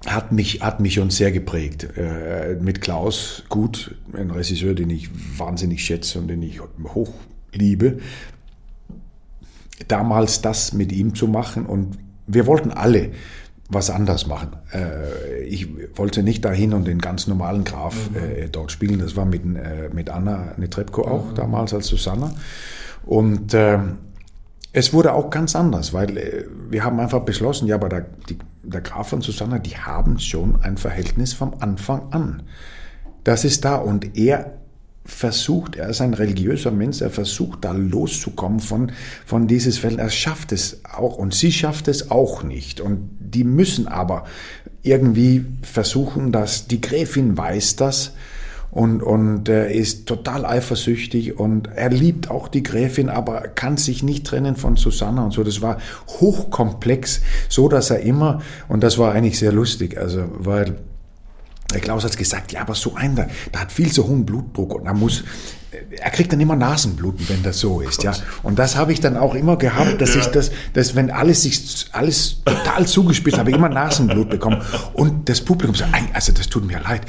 hat 0.05 0.31
mich, 0.31 0.61
hat 0.61 0.79
mich 0.79 0.99
uns 0.99 1.17
sehr 1.17 1.31
geprägt. 1.31 1.97
Äh, 1.97 2.55
mit 2.61 2.81
Klaus 2.81 3.43
Gut, 3.49 3.95
ein 4.13 4.31
Regisseur, 4.31 4.73
den 4.73 4.89
ich 4.89 5.09
wahnsinnig 5.37 5.83
schätze 5.83 6.19
und 6.19 6.27
den 6.27 6.41
ich 6.41 6.61
hoch 6.61 7.11
liebe, 7.51 7.99
damals 9.87 10.41
das 10.41 10.73
mit 10.73 10.91
ihm 10.91 11.15
zu 11.15 11.27
machen 11.27 11.65
und 11.65 11.97
wir 12.27 12.45
wollten 12.45 12.71
alle 12.71 13.11
was 13.69 13.89
anders 13.89 14.25
machen. 14.25 14.49
Äh, 14.73 15.43
ich 15.43 15.67
wollte 15.95 16.23
nicht 16.23 16.43
dahin 16.43 16.73
und 16.73 16.87
den 16.87 16.99
ganz 16.99 17.27
normalen 17.27 17.63
Graf 17.63 18.09
mhm. 18.09 18.15
äh, 18.17 18.49
dort 18.49 18.71
spielen. 18.71 18.99
Das 18.99 19.15
war 19.15 19.25
mit, 19.25 19.43
äh, 19.43 19.89
mit 19.93 20.09
Anna 20.09 20.53
Netrebko 20.57 21.03
auch 21.03 21.31
mhm. 21.31 21.35
damals 21.35 21.73
als 21.73 21.87
Susanna. 21.87 22.33
Und 23.09 23.55
äh, 23.55 23.79
es 24.71 24.93
wurde 24.93 25.13
auch 25.13 25.31
ganz 25.31 25.55
anders, 25.55 25.93
weil 25.93 26.15
äh, 26.15 26.45
wir 26.69 26.83
haben 26.83 26.99
einfach 26.99 27.21
beschlossen, 27.21 27.67
ja, 27.67 27.73
aber 27.73 27.89
der, 27.89 28.05
die, 28.29 28.37
der 28.61 28.81
Graf 28.81 29.13
und 29.13 29.23
Susanna, 29.23 29.57
die 29.57 29.75
haben 29.75 30.19
schon 30.19 30.61
ein 30.61 30.77
Verhältnis 30.77 31.33
vom 31.33 31.55
Anfang 31.59 32.13
an. 32.13 32.43
Das 33.23 33.45
ist 33.45 33.65
da 33.65 33.77
und 33.77 34.15
er 34.15 34.59
versucht, 35.05 35.75
er 35.75 35.89
ist 35.89 36.01
ein 36.01 36.13
religiöser 36.13 36.69
Mensch, 36.69 37.01
er 37.01 37.09
versucht 37.09 37.65
da 37.65 37.71
loszukommen 37.71 38.59
von, 38.59 38.91
von 39.25 39.47
dieses 39.47 39.79
Feld. 39.79 39.97
Er 39.97 40.11
schafft 40.11 40.51
es 40.51 40.81
auch 40.85 41.17
und 41.17 41.33
sie 41.33 41.51
schafft 41.51 41.87
es 41.87 42.11
auch 42.11 42.43
nicht. 42.43 42.79
Und 42.79 43.09
die 43.19 43.43
müssen 43.43 43.87
aber 43.87 44.25
irgendwie 44.83 45.47
versuchen, 45.63 46.31
dass 46.31 46.67
die 46.67 46.79
Gräfin 46.79 47.35
weiß 47.35 47.75
das 47.75 48.13
und, 48.71 49.01
und 49.01 49.49
er 49.49 49.71
ist 49.71 50.05
total 50.05 50.45
eifersüchtig 50.45 51.39
und 51.39 51.67
er 51.75 51.89
liebt 51.89 52.29
auch 52.29 52.47
die 52.47 52.63
Gräfin, 52.63 53.09
aber 53.09 53.41
kann 53.41 53.77
sich 53.77 54.03
nicht 54.03 54.27
trennen 54.27 54.55
von 54.55 54.75
Susanna 54.75 55.23
und 55.23 55.31
so. 55.31 55.43
Das 55.43 55.61
war 55.61 55.77
hochkomplex, 56.07 57.21
so 57.47 57.67
dass 57.67 57.89
er 57.89 58.01
immer, 58.01 58.41
und 58.67 58.83
das 58.83 58.97
war 58.97 59.13
eigentlich 59.13 59.39
sehr 59.39 59.51
lustig, 59.51 59.97
also, 59.97 60.25
weil 60.37 60.75
der 61.73 61.81
Klaus 61.81 62.03
hat 62.03 62.17
gesagt, 62.17 62.51
ja, 62.51 62.61
aber 62.61 62.75
so 62.75 62.95
einer, 62.95 63.27
der, 63.53 63.61
hat 63.61 63.71
viel 63.71 63.91
zu 63.91 64.07
hohen 64.07 64.25
Blutdruck 64.25 64.75
und 64.75 64.85
er 64.85 64.93
muss, 64.93 65.23
er 65.91 66.09
kriegt 66.09 66.33
dann 66.33 66.39
immer 66.39 66.55
Nasenbluten, 66.55 67.29
wenn 67.29 67.43
das 67.43 67.59
so 67.59 67.81
ist, 67.81 68.01
ja. 68.03 68.13
Und 68.41 68.57
das 68.57 68.75
habe 68.75 68.91
ich 68.91 69.01
dann 69.01 69.17
auch 69.17 69.35
immer 69.35 69.55
gehabt, 69.57 70.01
dass 70.01 70.15
ja. 70.15 70.21
ich 70.21 70.27
das, 70.27 70.51
dass 70.73 70.95
wenn 70.95 71.11
alles 71.11 71.43
sich, 71.43 71.85
alles 71.91 72.37
total 72.43 72.87
zugespitzt, 72.87 73.37
habe 73.37 73.51
ich 73.51 73.55
immer 73.55 73.69
Nasenblut 73.69 74.29
bekommen. 74.29 74.61
Und 74.93 75.29
das 75.29 75.41
Publikum 75.41 75.75
sagt, 75.75 75.93
also 76.13 76.31
das 76.31 76.47
tut 76.49 76.65
mir 76.65 76.79
leid, 76.79 77.01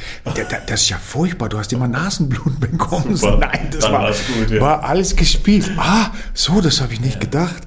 das 0.67 0.83
ist 0.83 0.91
ja 0.91 0.99
furchtbar, 0.99 1.49
du 1.49 1.59
hast 1.59 1.73
immer 1.73 1.89
Nasenblut 1.89 2.61
bekommen. 2.61 3.17
Super. 3.17 3.39
Nein, 3.39 3.69
das 3.71 3.91
war, 3.91 4.09
gut, 4.09 4.51
ja. 4.51 4.61
war 4.61 4.85
alles 4.85 5.17
gespielt. 5.17 5.71
Ah, 5.79 6.11
so, 6.35 6.61
das 6.61 6.81
habe 6.83 6.93
ich 6.93 7.01
nicht 7.01 7.15
ja. 7.15 7.21
gedacht. 7.21 7.67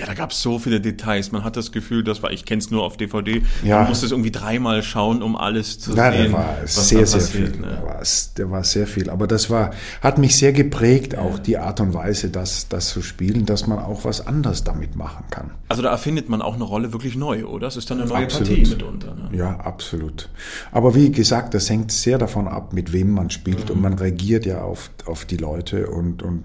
Ja, 0.00 0.06
da 0.06 0.14
gab 0.14 0.30
es 0.30 0.40
so 0.40 0.58
viele 0.58 0.80
Details. 0.80 1.30
Man 1.30 1.44
hat 1.44 1.58
das 1.58 1.72
Gefühl, 1.72 2.02
das 2.02 2.22
war, 2.22 2.30
ich 2.30 2.46
kenne 2.46 2.60
es 2.60 2.70
nur 2.70 2.84
auf 2.84 2.96
DVD. 2.96 3.42
Ja. 3.62 3.80
Man 3.80 3.88
musste 3.88 4.06
es 4.06 4.12
irgendwie 4.12 4.30
dreimal 4.30 4.82
schauen, 4.82 5.22
um 5.22 5.36
alles 5.36 5.78
zu 5.78 5.94
ja, 5.94 6.10
sehen. 6.10 6.22
Der 6.22 6.32
war 6.32 6.56
sehr, 6.64 7.06
sehr 7.06 7.20
viel. 7.20 7.50
Ne? 7.50 7.82
War, 7.84 8.02
der 8.38 8.50
war 8.50 8.64
sehr 8.64 8.86
viel. 8.86 9.10
Aber 9.10 9.26
das 9.26 9.50
war, 9.50 9.72
hat 10.00 10.16
mich 10.16 10.36
sehr 10.36 10.54
geprägt, 10.54 11.18
auch 11.18 11.38
die 11.38 11.58
Art 11.58 11.80
und 11.80 11.92
Weise, 11.92 12.30
das, 12.30 12.68
das 12.68 12.88
zu 12.88 13.02
spielen, 13.02 13.44
dass 13.44 13.66
man 13.66 13.78
auch 13.78 14.06
was 14.06 14.26
anderes 14.26 14.64
damit 14.64 14.96
machen 14.96 15.24
kann. 15.30 15.50
Also 15.68 15.82
da 15.82 15.90
erfindet 15.90 16.30
man 16.30 16.40
auch 16.40 16.54
eine 16.54 16.64
Rolle 16.64 16.94
wirklich 16.94 17.16
neu, 17.16 17.44
oder? 17.44 17.66
Das 17.66 17.76
ist 17.76 17.90
dann 17.90 18.00
eine 18.00 18.08
neue 18.08 18.24
absolut. 18.24 18.48
Partie 18.48 18.70
mitunter. 18.70 19.14
Ne? 19.14 19.36
Ja, 19.36 19.60
absolut. 19.60 20.30
Aber 20.72 20.94
wie 20.94 21.10
gesagt, 21.12 21.52
das 21.52 21.68
hängt 21.68 21.92
sehr 21.92 22.16
davon 22.16 22.48
ab, 22.48 22.72
mit 22.72 22.94
wem 22.94 23.10
man 23.10 23.28
spielt. 23.28 23.68
Mhm. 23.68 23.74
Und 23.74 23.82
man 23.82 23.92
reagiert 23.94 24.46
ja 24.46 24.62
auf, 24.62 24.90
auf 25.04 25.26
die 25.26 25.36
Leute 25.36 25.88
und, 25.88 26.22
und 26.22 26.44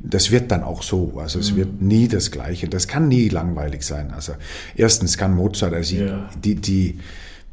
das 0.00 0.32
wird 0.32 0.50
dann 0.50 0.64
auch 0.64 0.82
so. 0.82 1.14
Also 1.18 1.38
es 1.38 1.52
mhm. 1.52 1.56
wird 1.56 1.82
nie 1.82 2.08
das 2.08 2.32
Gleiche. 2.32 2.68
Das 2.68 2.88
kann 2.88 2.95
nie 3.00 3.28
langweilig 3.28 3.82
sein. 3.82 4.12
Also 4.12 4.32
erstens 4.74 5.16
kann 5.16 5.34
Mozart, 5.34 5.74
also 5.74 5.96
ja. 5.96 6.28
die, 6.42 6.54
die, 6.56 6.98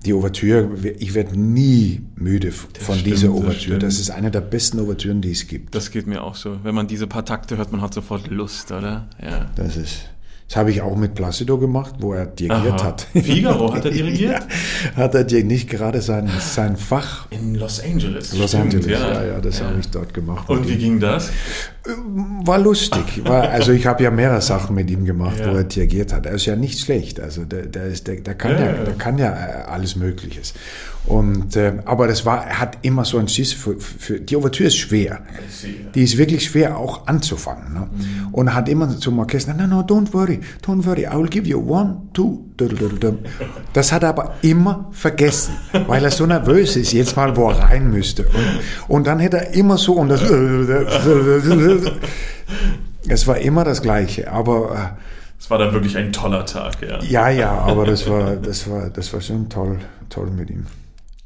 die 0.05 0.13
Ouvertüre, 0.13 0.69
ich 0.99 1.13
werde 1.13 1.39
nie 1.39 2.01
müde 2.15 2.51
von 2.51 2.69
stimmt, 2.95 3.05
dieser 3.05 3.31
Ouvertüre. 3.31 3.79
Das, 3.79 3.95
das, 3.95 4.01
ist 4.01 4.09
eine 4.11 4.31
der 4.31 4.41
besten 4.41 4.79
Ouvertüren, 4.79 5.21
die 5.21 5.31
es 5.31 5.47
gibt. 5.47 5.75
Das 5.75 5.91
geht 5.91 6.07
mir 6.07 6.23
auch 6.23 6.35
so. 6.35 6.59
Wenn 6.63 6.75
man 6.75 6.87
diese 6.87 7.07
paar 7.07 7.25
Takte 7.25 7.57
hört, 7.57 7.71
man 7.71 7.81
hat 7.81 7.93
sofort 7.93 8.27
Lust, 8.27 8.71
oder? 8.71 9.07
Ja. 9.21 9.49
Das 9.55 9.77
ist. 9.77 10.09
Das 10.53 10.59
habe 10.59 10.69
ich 10.69 10.83
auch 10.83 10.95
mit 10.95 11.15
Placido 11.15 11.57
gemacht, 11.57 11.95
wo 11.97 12.13
er 12.13 12.27
dirigiert 12.27 12.73
Aha. 12.73 12.83
hat. 12.83 13.07
Figaro 13.23 13.73
hat 13.73 13.85
er 13.85 13.91
dirigiert? 13.91 14.33
ja, 14.33 14.95
hat 14.95 15.15
er 15.15 15.43
nicht 15.43 15.67
gerade 15.67 15.99
sein, 15.99 16.29
sein 16.39 16.77
Fach. 16.77 17.25
In 17.31 17.55
Los 17.55 17.83
Angeles. 17.83 18.37
Los 18.37 18.51
Stimmt, 18.51 18.65
Angeles, 18.75 18.85
ja, 18.85 19.13
ja, 19.13 19.25
ja 19.25 19.41
das 19.41 19.57
ja. 19.57 19.65
habe 19.65 19.79
ich 19.79 19.89
dort 19.89 20.13
gemacht. 20.13 20.47
Und 20.47 20.69
wie 20.69 20.75
ging 20.75 20.99
das? 20.99 21.31
War 22.45 22.59
lustig. 22.59 23.25
War, 23.25 23.49
also 23.49 23.71
ich 23.71 23.87
habe 23.87 24.03
ja 24.03 24.11
mehrere 24.11 24.41
Sachen 24.41 24.75
mit 24.75 24.91
ihm 24.91 25.05
gemacht, 25.05 25.39
wo 25.43 25.55
er 25.55 25.63
dirigiert 25.63 26.13
hat. 26.13 26.27
Er 26.27 26.33
ist 26.33 26.45
ja 26.45 26.55
nicht 26.55 26.79
schlecht. 26.79 27.19
Also 27.19 27.45
der, 27.45 27.65
der, 27.65 27.85
ist, 27.85 28.05
der, 28.05 28.17
der, 28.17 28.35
kann, 28.35 28.51
ja, 28.51 28.73
der 28.73 28.93
kann 28.93 29.17
ja 29.17 29.31
äh, 29.31 29.63
alles 29.63 29.95
Mögliches. 29.95 30.53
Und, 31.05 31.57
äh, 31.57 31.73
aber 31.83 32.07
das 32.07 32.25
war, 32.25 32.45
er 32.45 32.59
hat 32.59 32.77
immer 32.81 33.03
so 33.03 33.17
ein 33.17 33.27
Schiss 33.27 33.51
für, 33.51 33.77
für 33.77 34.21
die 34.21 34.37
Ouvertüre 34.37 34.67
ist 34.67 34.77
schwer. 34.77 35.19
Die 35.93 36.01
ist 36.01 36.17
wirklich 36.17 36.45
schwer 36.45 36.77
auch 36.77 37.07
anzufangen. 37.07 37.73
Ne? 37.73 37.79
Mhm. 37.91 38.33
Und 38.33 38.47
er 38.47 38.55
hat 38.55 38.69
immer 38.69 38.87
zum 38.97 39.19
Orchester, 39.19 39.53
no, 39.53 39.67
no, 39.67 39.81
don't 39.81 40.13
worry, 40.13 40.39
don't 40.65 40.85
worry, 40.85 41.01
I 41.01 41.17
will 41.17 41.27
give 41.27 41.45
you 41.45 41.59
one, 41.59 42.03
two, 42.13 42.45
das 43.73 43.91
hat 43.91 44.03
er 44.03 44.09
aber 44.09 44.35
immer 44.41 44.87
vergessen, 44.91 45.55
weil 45.87 46.05
er 46.05 46.11
so 46.11 46.25
nervös 46.25 46.75
ist, 46.77 46.93
jetzt 46.93 47.17
mal, 47.17 47.35
wo 47.35 47.49
er 47.49 47.59
rein 47.59 47.91
müsste. 47.91 48.23
Und, 48.23 48.61
und 48.87 49.07
dann 49.07 49.19
hätte 49.19 49.37
er 49.37 49.53
immer 49.53 49.77
so, 49.77 49.95
und 49.95 50.09
das, 50.09 50.21
es 53.07 53.27
war 53.27 53.37
immer 53.39 53.63
das 53.65 53.81
Gleiche, 53.81 54.31
aber, 54.31 54.95
es 55.37 55.49
war 55.49 55.57
dann 55.57 55.73
wirklich 55.73 55.97
ein 55.97 56.13
toller 56.13 56.45
Tag, 56.45 56.75
ja. 56.81 57.03
Ja, 57.03 57.29
ja, 57.29 57.51
aber 57.51 57.85
das 57.85 58.09
war, 58.09 58.37
das 58.37 58.69
war, 58.69 58.89
das 58.89 59.11
war 59.11 59.19
schon 59.19 59.49
toll, 59.49 59.79
toll 60.09 60.29
mit 60.31 60.49
ihm. 60.49 60.65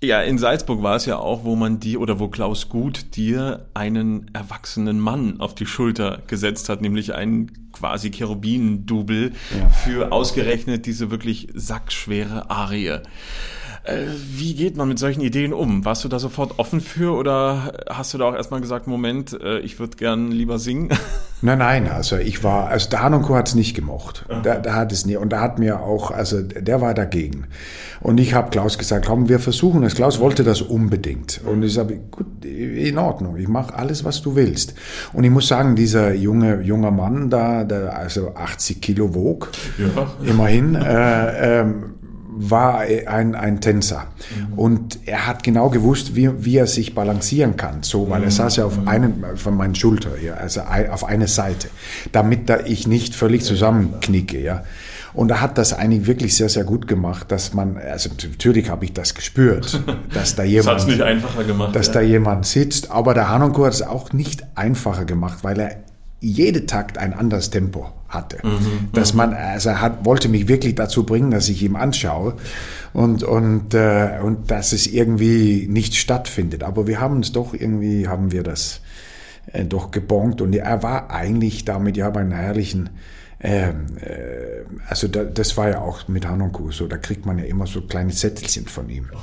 Ja, 0.04 0.22
in 0.22 0.38
Salzburg 0.38 0.84
war 0.84 0.96
es 0.96 1.08
ja 1.08 1.18
auch, 1.18 1.44
wo 1.44 1.56
man 1.56 1.80
die 1.80 1.98
oder 1.98 2.20
wo 2.20 2.28
Klaus 2.28 2.70
Gut 2.70 3.16
dir 3.16 3.66
einen 3.74 4.30
erwachsenen 4.32 5.00
Mann 5.00 5.40
auf 5.40 5.56
die 5.56 5.66
Schulter 5.66 6.22
gesetzt 6.28 6.70
hat, 6.70 6.82
nämlich 6.82 7.16
einen 7.16 7.72
quasi 7.72 8.12
Cherubinen-Double 8.12 9.32
ja. 9.60 9.70
für 9.70 10.12
ausgerechnet 10.12 10.86
diese 10.86 11.10
wirklich 11.10 11.48
sackschwere 11.56 12.52
Arie. 12.52 13.00
Äh, 13.88 14.06
wie 14.36 14.54
geht 14.54 14.76
man 14.76 14.90
mit 14.90 15.00
solchen 15.00 15.22
Ideen 15.22 15.54
um? 15.54 15.86
Warst 15.86 16.04
du 16.04 16.10
da 16.10 16.20
sofort 16.20 16.60
offen 16.60 16.82
für 16.82 17.16
oder 17.16 17.74
hast 17.90 18.14
du 18.14 18.18
da 18.18 18.26
auch 18.26 18.36
erstmal 18.36 18.60
gesagt, 18.60 18.86
Moment, 18.86 19.40
äh, 19.42 19.60
ich 19.60 19.80
würde 19.80 19.96
gern 19.96 20.30
lieber 20.30 20.60
singen? 20.60 20.90
Nein, 21.44 21.60
nein, 21.60 21.88
also 21.88 22.18
ich 22.18 22.44
war, 22.44 22.70
also 22.70 22.90
der 22.90 23.04
Hanonko 23.04 23.36
hat 23.36 23.50
es 23.50 23.54
nicht 23.54 23.76
gemocht. 23.76 24.26
Da, 24.42 24.56
da 24.56 24.74
hat 24.74 24.92
es 24.92 25.06
nie. 25.06 25.18
Und 25.18 25.32
da 25.32 25.40
hat 25.40 25.60
mir 25.60 25.82
auch, 25.82 26.10
also 26.10 26.42
der 26.42 26.82
war 26.82 26.96
dagegen. 26.96 27.46
Und 28.02 28.20
ich 28.20 28.34
habe 28.34 28.50
Klaus 28.50 28.80
gesagt, 28.80 29.06
komm, 29.06 29.30
wir 29.30 29.38
versuchen 29.40 29.84
es. 29.84 29.94
Klaus 29.94 30.20
wollte 30.20 30.44
das 30.44 30.64
unbedingt. 30.64 31.40
Und 31.46 31.62
ich 31.62 31.76
sage, 31.76 32.00
gut, 32.10 32.44
in 32.44 32.98
Ordnung, 32.98 33.38
ich 33.38 33.48
mache 33.48 33.76
alles, 33.76 34.04
was 34.04 34.24
du 34.24 34.36
willst. 34.36 34.74
Und 35.14 35.26
ich 35.26 35.30
muss 35.30 35.48
sagen, 35.48 35.76
dieser 35.76 36.12
junge, 36.16 36.62
junger 36.64 36.90
Mann 36.90 37.30
da, 37.30 37.64
der 37.66 37.96
also 37.96 38.34
80 38.34 38.82
Kilo 38.82 39.14
wog, 39.14 39.52
ja. 39.78 40.08
immerhin, 40.28 40.74
äh, 40.74 41.60
ähm, 41.60 41.98
war 42.40 42.80
ein, 42.80 43.36
ein 43.36 43.62
Tänzer. 43.62 44.08
Mhm. 44.36 44.54
Und 44.54 45.00
er 45.06 45.28
hat 45.28 45.44
genau 45.44 45.70
gewusst, 45.70 46.16
wie, 46.16 46.46
wie 46.46 46.58
er 46.58 46.68
sich 46.68 46.94
balancieren 46.94 47.58
kann. 47.58 47.84
So, 47.84 48.10
weil 48.10 48.24
er 48.24 48.32
saß 48.32 48.58
ja 48.58 48.66
auf 48.66 48.80
mhm. 48.80 48.88
einem, 48.88 49.24
von 49.36 49.56
meinen 49.56 49.76
Schulter, 49.76 50.20
ja, 50.24 50.36
also 50.36 50.62
auf 50.62 51.04
eine 51.04 51.28
Seite, 51.28 51.70
damit 52.12 52.50
da 52.50 52.60
ich 52.60 52.88
nicht 52.88 53.16
völlig 53.16 53.44
zusammenknicke, 53.44 54.40
ja. 54.40 54.64
Und 55.14 55.32
er 55.32 55.42
hat 55.42 55.58
das 55.58 55.74
eigentlich 55.74 56.06
wirklich 56.06 56.36
sehr, 56.36 56.50
sehr 56.50 56.64
gut 56.64 56.88
gemacht, 56.88 57.32
dass 57.32 57.54
man, 57.54 57.78
also 57.78 58.10
natürlich 58.10 58.70
habe 58.70 58.86
ich 58.86 58.94
das 58.94 59.16
gespürt, 59.16 59.82
dass 60.14 60.36
da 60.36 60.44
jemand, 60.44 60.80
das 60.80 60.86
nicht 60.86 61.02
einfacher 61.02 61.44
gemacht, 61.44 61.76
dass 61.76 61.88
ja. 61.88 61.94
da 61.94 62.02
jemand 62.02 62.46
sitzt. 62.46 62.92
Aber 62.92 63.16
der 63.16 63.30
Hanonko 63.30 63.66
hat 63.66 63.74
es 63.74 63.82
auch 63.82 64.14
nicht 64.14 64.46
einfacher 64.54 65.06
gemacht, 65.06 65.40
weil 65.42 65.60
er 65.60 65.78
jede 66.20 66.66
Takt 66.66 66.98
ein 66.98 67.14
anderes 67.14 67.50
Tempo 67.50 67.90
hatte. 68.10 68.38
Mhm, 68.44 68.90
dass 68.94 69.14
man, 69.14 69.34
also 69.34 69.70
er 69.70 69.82
hat, 69.82 70.06
wollte 70.06 70.30
mich 70.30 70.48
wirklich 70.48 70.76
dazu 70.76 71.06
bringen, 71.06 71.32
dass 71.32 71.50
ich 71.50 71.62
ihm 71.62 71.76
anschaue 71.76 72.36
und, 72.94 73.24
und, 73.24 73.74
äh, 73.74 74.20
und 74.24 74.50
dass 74.50 74.72
es 74.72 74.88
irgendwie 74.88 75.68
nicht 75.70 75.96
stattfindet. 75.96 76.64
Aber 76.64 76.88
wir 76.88 77.00
haben 77.00 77.20
es 77.20 77.32
doch 77.34 77.54
irgendwie, 77.54 78.08
haben 78.08 78.32
wir 78.32 78.44
das 78.44 78.82
äh, 79.52 79.66
doch 79.66 79.92
gebongt 79.92 80.42
und 80.42 80.56
er 80.56 80.84
war 80.84 81.12
eigentlich 81.12 81.66
damit, 81.66 81.98
ja, 81.98 82.10
bei 82.10 82.22
einer 82.22 82.38
herrlichen 82.38 82.90
ähm, 83.40 83.86
äh, 84.02 84.66
also 84.90 85.08
da, 85.08 85.24
das 85.24 85.58
war 85.58 85.70
ja 85.70 85.82
auch 85.82 86.08
mit 86.08 86.28
Hanonku 86.28 86.72
so, 86.72 86.88
da 86.88 86.98
kriegt 86.98 87.28
man 87.28 87.38
ja 87.38 87.46
immer 87.46 87.68
so 87.68 87.82
kleine 87.82 88.12
Zettelchen 88.12 88.66
von 88.66 88.90
ihm, 88.90 89.10
Ach, 89.14 89.20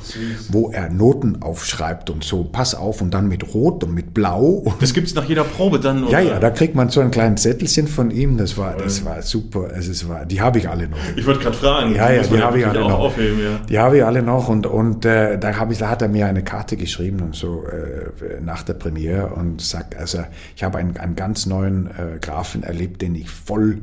wo 0.50 0.70
er 0.70 0.88
Noten 0.88 1.42
aufschreibt 1.42 2.10
und 2.10 2.22
so, 2.22 2.44
pass 2.44 2.76
auf 2.76 3.00
und 3.00 3.12
dann 3.12 3.26
mit 3.26 3.54
Rot 3.54 3.82
und 3.82 3.92
mit 3.92 4.14
Blau. 4.14 4.72
Das 4.78 4.94
gibt's 4.94 5.14
nach 5.14 5.24
jeder 5.24 5.42
Probe 5.42 5.80
dann? 5.80 6.04
Oder? 6.04 6.12
Ja, 6.12 6.20
ja, 6.20 6.38
da 6.38 6.50
kriegt 6.50 6.76
man 6.76 6.90
so 6.90 7.00
ein 7.00 7.10
kleines 7.10 7.42
Zettelchen 7.42 7.88
von 7.88 8.12
ihm, 8.12 8.36
das 8.36 8.56
war, 8.56 8.76
das 8.76 9.04
war 9.04 9.20
super, 9.22 9.70
also 9.74 9.90
es 9.90 10.08
war, 10.08 10.26
die 10.26 10.40
habe 10.40 10.58
ich 10.58 10.68
alle 10.68 10.88
noch. 10.88 10.98
Ich 11.16 11.26
wollte 11.26 11.40
gerade 11.40 11.56
fragen. 11.56 11.94
Ja, 11.96 12.12
ja, 12.12 12.22
die 12.22 12.40
habe 12.40 12.58
ich 12.60 12.66
alle 12.66 12.80
noch. 12.80 13.00
Aufheben, 13.00 13.42
ja. 13.42 13.60
Die 13.68 13.78
habe 13.80 13.96
ich 13.96 14.04
alle 14.04 14.22
noch 14.22 14.48
und, 14.48 14.66
und 14.66 15.04
äh, 15.04 15.38
da, 15.38 15.56
hab 15.56 15.72
ich, 15.72 15.78
da 15.78 15.88
hat 15.90 16.02
er 16.02 16.08
mir 16.08 16.26
eine 16.26 16.44
Karte 16.44 16.76
geschrieben 16.76 17.20
und 17.20 17.34
so 17.34 17.64
äh, 17.64 18.40
nach 18.40 18.62
der 18.62 18.74
Premiere 18.74 19.34
und 19.34 19.60
sagt, 19.60 19.96
also 19.96 20.20
ich 20.54 20.62
habe 20.62 20.78
einen, 20.78 20.96
einen 20.98 21.16
ganz 21.16 21.46
neuen 21.46 21.88
äh, 21.88 22.18
Grafen 22.20 22.62
erlebt, 22.62 23.02
den 23.02 23.16
ich 23.16 23.28
voll 23.28 23.80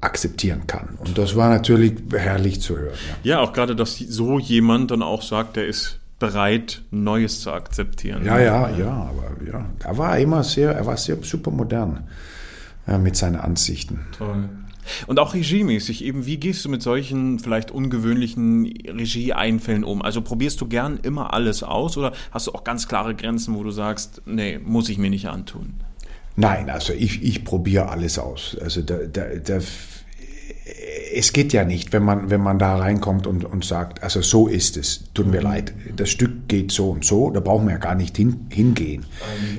akzeptieren 0.00 0.66
kann. 0.66 0.96
Und 0.98 1.18
das 1.18 1.34
war 1.36 1.48
natürlich 1.48 1.94
herrlich 2.12 2.60
zu 2.60 2.76
hören. 2.76 2.94
Ja, 3.22 3.36
ja 3.36 3.40
auch 3.40 3.52
gerade, 3.52 3.74
dass 3.74 3.98
so 3.98 4.38
jemand 4.38 4.90
dann 4.90 5.02
auch 5.02 5.22
sagt, 5.22 5.56
er 5.56 5.66
ist 5.66 5.98
bereit, 6.18 6.82
Neues 6.90 7.40
zu 7.40 7.52
akzeptieren. 7.52 8.24
Ja, 8.24 8.38
ja, 8.38 8.70
ja, 8.76 8.90
aber 8.90 9.36
ja, 9.46 9.66
er 9.84 9.98
war 9.98 10.18
immer 10.18 10.42
sehr, 10.42 10.72
er 10.72 10.86
war 10.86 10.96
sehr 10.96 11.16
super 11.22 11.50
modern 11.50 12.08
ja, 12.86 12.98
mit 12.98 13.16
seinen 13.16 13.36
Ansichten. 13.36 14.00
Toll. 14.16 14.48
Und 15.06 15.18
auch 15.18 15.34
regiemäßig 15.34 16.02
eben, 16.02 16.26
wie 16.26 16.38
gehst 16.38 16.64
du 16.64 16.70
mit 16.70 16.82
solchen 16.82 17.38
vielleicht 17.38 17.70
ungewöhnlichen 17.70 18.64
Regieeinfällen 18.66 19.84
um? 19.84 20.00
Also 20.00 20.22
probierst 20.22 20.60
du 20.60 20.66
gern 20.66 20.98
immer 21.02 21.34
alles 21.34 21.62
aus 21.62 21.96
oder 21.96 22.12
hast 22.30 22.46
du 22.46 22.52
auch 22.52 22.64
ganz 22.64 22.88
klare 22.88 23.14
Grenzen, 23.14 23.54
wo 23.54 23.62
du 23.62 23.70
sagst, 23.70 24.22
nee, 24.24 24.58
muss 24.58 24.88
ich 24.88 24.96
mir 24.98 25.10
nicht 25.10 25.28
antun? 25.28 25.74
Nein, 26.38 26.70
also 26.70 26.92
ich, 26.92 27.24
ich 27.24 27.44
probiere 27.44 27.88
alles 27.88 28.16
aus. 28.16 28.56
Also 28.62 28.80
der, 28.80 29.08
der, 29.08 29.40
der, 29.40 29.60
es 31.12 31.32
geht 31.32 31.52
ja 31.52 31.64
nicht, 31.64 31.92
wenn 31.92 32.04
man, 32.04 32.30
wenn 32.30 32.40
man 32.40 32.60
da 32.60 32.76
reinkommt 32.76 33.26
und, 33.26 33.44
und 33.44 33.64
sagt, 33.64 34.04
also 34.04 34.22
so 34.22 34.46
ist 34.46 34.76
es, 34.76 35.02
tut 35.14 35.26
mir 35.26 35.40
mhm. 35.40 35.46
leid, 35.46 35.74
das 35.96 36.10
Stück 36.10 36.46
geht 36.46 36.70
so 36.70 36.90
und 36.90 37.04
so, 37.04 37.32
da 37.32 37.40
brauchen 37.40 37.66
wir 37.66 37.72
ja 37.72 37.78
gar 37.78 37.96
nicht 37.96 38.16
hin, 38.16 38.46
hingehen. 38.50 39.04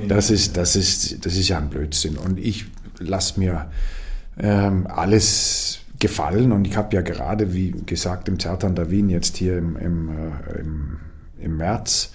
Das 0.08 0.30
ist, 0.30 0.56
das, 0.56 0.78
ist, 0.78 1.26
das 1.26 1.36
ist 1.36 1.50
ja 1.50 1.58
ein 1.58 1.70
Blödsinn. 1.70 2.16
Und 2.16 2.40
ich 2.40 2.64
lasse 3.00 3.42
mir 3.42 3.70
ähm, 4.40 4.88
alles 4.88 5.80
gefallen 6.00 6.54
und 6.54 6.66
ich 6.66 6.78
habe 6.78 6.96
ja 6.96 7.02
gerade, 7.02 7.54
wie 7.54 7.72
gesagt, 7.72 8.30
im 8.30 8.40
Zertan 8.40 8.76
der 8.76 8.90
Wien 8.90 9.10
jetzt 9.10 9.36
hier 9.36 9.58
im, 9.58 9.76
im, 9.76 10.10
äh, 10.10 10.60
im, 10.62 10.98
im 11.42 11.58
März 11.58 12.14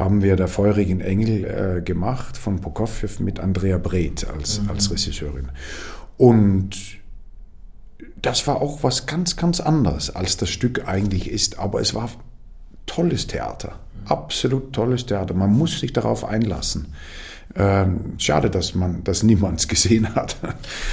haben 0.00 0.22
wir 0.22 0.36
der 0.36 0.48
feurigen 0.48 1.00
Engel 1.00 1.44
äh, 1.44 1.82
gemacht 1.82 2.36
von 2.36 2.60
Prokofjew 2.60 3.22
mit 3.22 3.38
Andrea 3.38 3.78
Breth 3.78 4.28
als, 4.28 4.60
mhm. 4.60 4.70
als 4.70 4.90
Regisseurin. 4.90 5.50
Und 6.16 6.76
das 8.20 8.46
war 8.46 8.60
auch 8.60 8.82
was 8.82 9.06
ganz, 9.06 9.36
ganz 9.36 9.60
anderes, 9.60 10.14
als 10.14 10.36
das 10.36 10.50
Stück 10.50 10.86
eigentlich 10.88 11.30
ist. 11.30 11.58
Aber 11.58 11.80
es 11.80 11.94
war 11.94 12.10
tolles 12.86 13.26
Theater, 13.26 13.78
absolut 14.06 14.72
tolles 14.72 15.06
Theater. 15.06 15.34
Man 15.34 15.52
muss 15.52 15.78
sich 15.80 15.92
darauf 15.92 16.24
einlassen. 16.24 16.92
Ähm, 17.56 18.14
schade, 18.18 18.48
dass 18.48 18.76
man, 18.76 19.02
dass 19.02 19.24
niemand 19.24 19.68
gesehen 19.68 20.14
hat. 20.14 20.36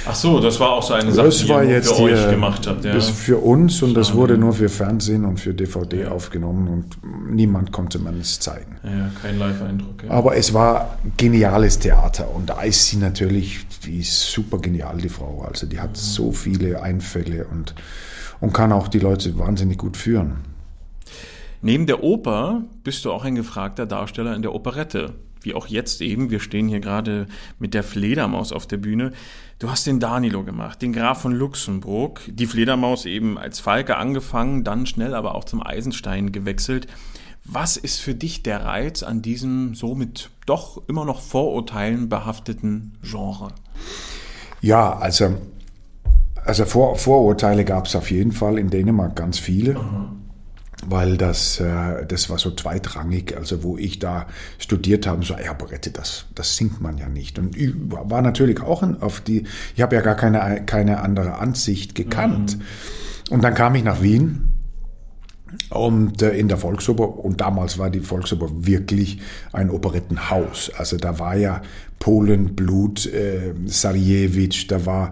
Ach 0.06 0.14
so, 0.14 0.40
das 0.40 0.58
war 0.58 0.70
auch 0.70 0.82
so 0.82 0.94
eine 0.94 1.12
Sache, 1.12 1.26
das 1.26 1.38
die 1.38 1.48
war 1.48 1.62
ihr 1.62 1.70
jetzt 1.70 1.92
für 1.92 2.08
hier, 2.08 2.16
euch 2.16 2.30
gemacht 2.30 2.66
habt. 2.66 2.84
Ja. 2.84 2.94
Das 2.94 3.08
für 3.08 3.38
uns 3.38 3.80
und 3.82 3.94
das 3.94 4.12
wurde 4.14 4.36
nur 4.36 4.52
für 4.52 4.68
Fernsehen 4.68 5.24
und 5.24 5.38
für 5.38 5.54
DVD 5.54 6.02
ja. 6.02 6.10
aufgenommen 6.10 6.66
und 6.66 7.30
niemand 7.30 7.70
konnte 7.70 8.00
man 8.00 8.18
es 8.18 8.40
zeigen. 8.40 8.76
Ja, 8.82 9.10
kein 9.22 9.38
Live-Eindruck. 9.38 10.02
Ja. 10.04 10.10
Aber 10.10 10.36
es 10.36 10.52
war 10.52 10.98
geniales 11.16 11.78
Theater 11.78 12.28
und 12.34 12.50
da 12.50 12.62
ist 12.62 12.86
sie 12.86 12.96
natürlich, 12.96 13.64
die 13.84 14.00
ist 14.00 14.32
super 14.32 14.58
genial, 14.58 14.98
die 14.98 15.08
Frau. 15.08 15.46
Also 15.46 15.66
die 15.66 15.78
hat 15.78 15.96
so 15.96 16.32
viele 16.32 16.82
Einfälle 16.82 17.46
und, 17.46 17.76
und 18.40 18.52
kann 18.52 18.72
auch 18.72 18.88
die 18.88 18.98
Leute 18.98 19.38
wahnsinnig 19.38 19.78
gut 19.78 19.96
führen. 19.96 20.38
Neben 21.60 21.86
der 21.86 22.02
Oper 22.02 22.62
bist 22.82 23.04
du 23.04 23.12
auch 23.12 23.24
ein 23.24 23.36
gefragter 23.36 23.86
Darsteller 23.86 24.34
in 24.34 24.42
der 24.42 24.54
Operette 24.54 25.14
wie 25.42 25.54
auch 25.54 25.66
jetzt 25.66 26.00
eben, 26.00 26.30
wir 26.30 26.40
stehen 26.40 26.68
hier 26.68 26.80
gerade 26.80 27.26
mit 27.58 27.74
der 27.74 27.82
Fledermaus 27.82 28.52
auf 28.52 28.66
der 28.66 28.76
Bühne. 28.76 29.12
Du 29.58 29.70
hast 29.70 29.86
den 29.86 30.00
Danilo 30.00 30.44
gemacht, 30.44 30.82
den 30.82 30.92
Graf 30.92 31.22
von 31.22 31.32
Luxemburg, 31.32 32.20
die 32.28 32.46
Fledermaus 32.46 33.06
eben 33.06 33.38
als 33.38 33.60
Falke 33.60 33.96
angefangen, 33.96 34.64
dann 34.64 34.86
schnell 34.86 35.14
aber 35.14 35.34
auch 35.34 35.44
zum 35.44 35.64
Eisenstein 35.64 36.32
gewechselt. 36.32 36.86
Was 37.44 37.76
ist 37.76 38.00
für 38.00 38.14
dich 38.14 38.42
der 38.42 38.64
Reiz 38.64 39.02
an 39.02 39.22
diesem 39.22 39.74
so 39.74 39.94
mit 39.94 40.30
doch 40.46 40.82
immer 40.86 41.04
noch 41.04 41.20
Vorurteilen 41.20 42.08
behafteten 42.08 42.98
Genre? 43.02 43.48
Ja, 44.60 44.96
also, 44.98 45.36
also 46.44 46.64
Vor 46.66 46.96
Vorurteile 46.96 47.64
gab 47.64 47.86
es 47.86 47.96
auf 47.96 48.10
jeden 48.10 48.32
Fall 48.32 48.58
in 48.58 48.70
Dänemark 48.70 49.16
ganz 49.16 49.38
viele. 49.38 49.74
Mhm 49.74 50.17
weil 50.86 51.16
das, 51.16 51.60
äh, 51.60 52.06
das 52.06 52.30
war 52.30 52.38
so 52.38 52.50
zweitrangig, 52.52 53.36
also 53.36 53.62
wo 53.62 53.76
ich 53.76 53.98
da 53.98 54.26
studiert 54.58 55.06
habe, 55.06 55.24
so, 55.24 55.34
ja, 55.34 55.52
Barette, 55.52 55.90
das, 55.90 56.26
das 56.34 56.56
singt 56.56 56.80
man 56.80 56.98
ja 56.98 57.08
nicht. 57.08 57.38
Und 57.38 57.56
ich 57.56 57.72
war 57.74 58.22
natürlich 58.22 58.60
auch 58.60 58.82
auf 59.00 59.20
die, 59.20 59.44
ich 59.74 59.82
habe 59.82 59.96
ja 59.96 60.02
gar 60.02 60.14
keine, 60.14 60.64
keine 60.64 61.00
andere 61.00 61.38
Ansicht 61.38 61.94
gekannt. 61.94 62.58
Mhm. 62.58 63.34
Und 63.34 63.44
dann 63.44 63.54
kam 63.54 63.74
ich 63.74 63.84
nach 63.84 64.02
Wien 64.02 64.48
und 65.70 66.22
äh, 66.22 66.36
in 66.36 66.48
der 66.48 66.58
Volksoper, 66.58 67.18
und 67.18 67.40
damals 67.40 67.78
war 67.78 67.90
die 67.90 68.00
Volksoper 68.00 68.48
wirklich 68.50 69.20
ein 69.52 69.70
Operettenhaus. 69.70 70.70
Also 70.76 70.96
da 70.96 71.18
war 71.18 71.36
ja 71.36 71.62
Polen, 71.98 72.54
Blut, 72.54 73.06
äh, 73.06 73.54
Sarjewitsch, 73.66 74.68
da 74.68 74.86
war 74.86 75.10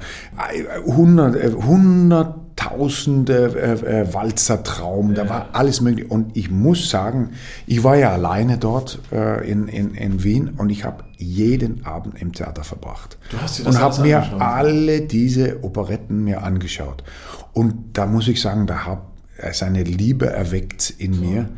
äh, 0.53 0.81
hundert, 0.85 2.37
hunderttausende 2.57 3.55
äh, 3.55 4.01
äh, 4.01 4.15
Walzertraum, 4.15 5.11
ja. 5.11 5.25
da 5.25 5.29
war 5.29 5.49
alles 5.53 5.81
möglich. 5.81 6.11
Und 6.11 6.37
ich 6.37 6.51
muss 6.51 6.91
sagen, 6.91 7.31
ich 7.67 7.85
war 7.85 7.97
ja 7.97 8.13
alleine 8.13 8.59
dort 8.59 9.01
äh, 9.13 9.49
in, 9.49 9.69
in, 9.69 9.95
in 9.95 10.23
Wien 10.25 10.51
und 10.57 10.71
ich 10.71 10.85
habe 10.85 11.05
jeden 11.17 11.85
Abend 11.85 12.21
im 12.21 12.33
Theater 12.33 12.65
verbracht. 12.65 13.19
Du 13.31 13.39
hast 13.41 13.59
dir 13.59 13.65
das 13.65 13.77
und 13.77 13.83
habe 13.83 14.03
mir 14.03 14.41
alle 14.41 15.03
diese 15.03 15.63
Operetten 15.65 16.25
mir 16.25 16.43
angeschaut. 16.43 17.05
Und 17.53 17.97
da 17.97 18.07
muss 18.07 18.29
ich 18.29 18.41
sagen, 18.41 18.67
da 18.67 18.85
habe 18.85 19.03
es 19.39 19.63
eine 19.63 19.83
Liebe 19.83 20.27
erweckt 20.27 20.95
in 20.99 21.15
so. 21.15 21.21
mir 21.23 21.49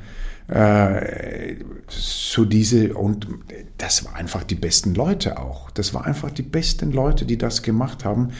Äh, 0.48 1.56
so 1.88 2.44
diese, 2.44 2.94
und 2.94 3.26
das 3.76 4.04
war 4.04 4.16
einfach 4.16 4.44
die 4.44 4.54
besten 4.54 4.94
Leute 4.94 5.38
auch. 5.38 5.70
Das 5.70 5.92
war 5.92 6.06
einfach 6.06 6.30
die 6.30 6.42
besten 6.42 6.90
Leute, 6.90 7.26
die 7.26 7.36
das 7.36 7.62
gemacht 7.62 8.04
haben. 8.04 8.30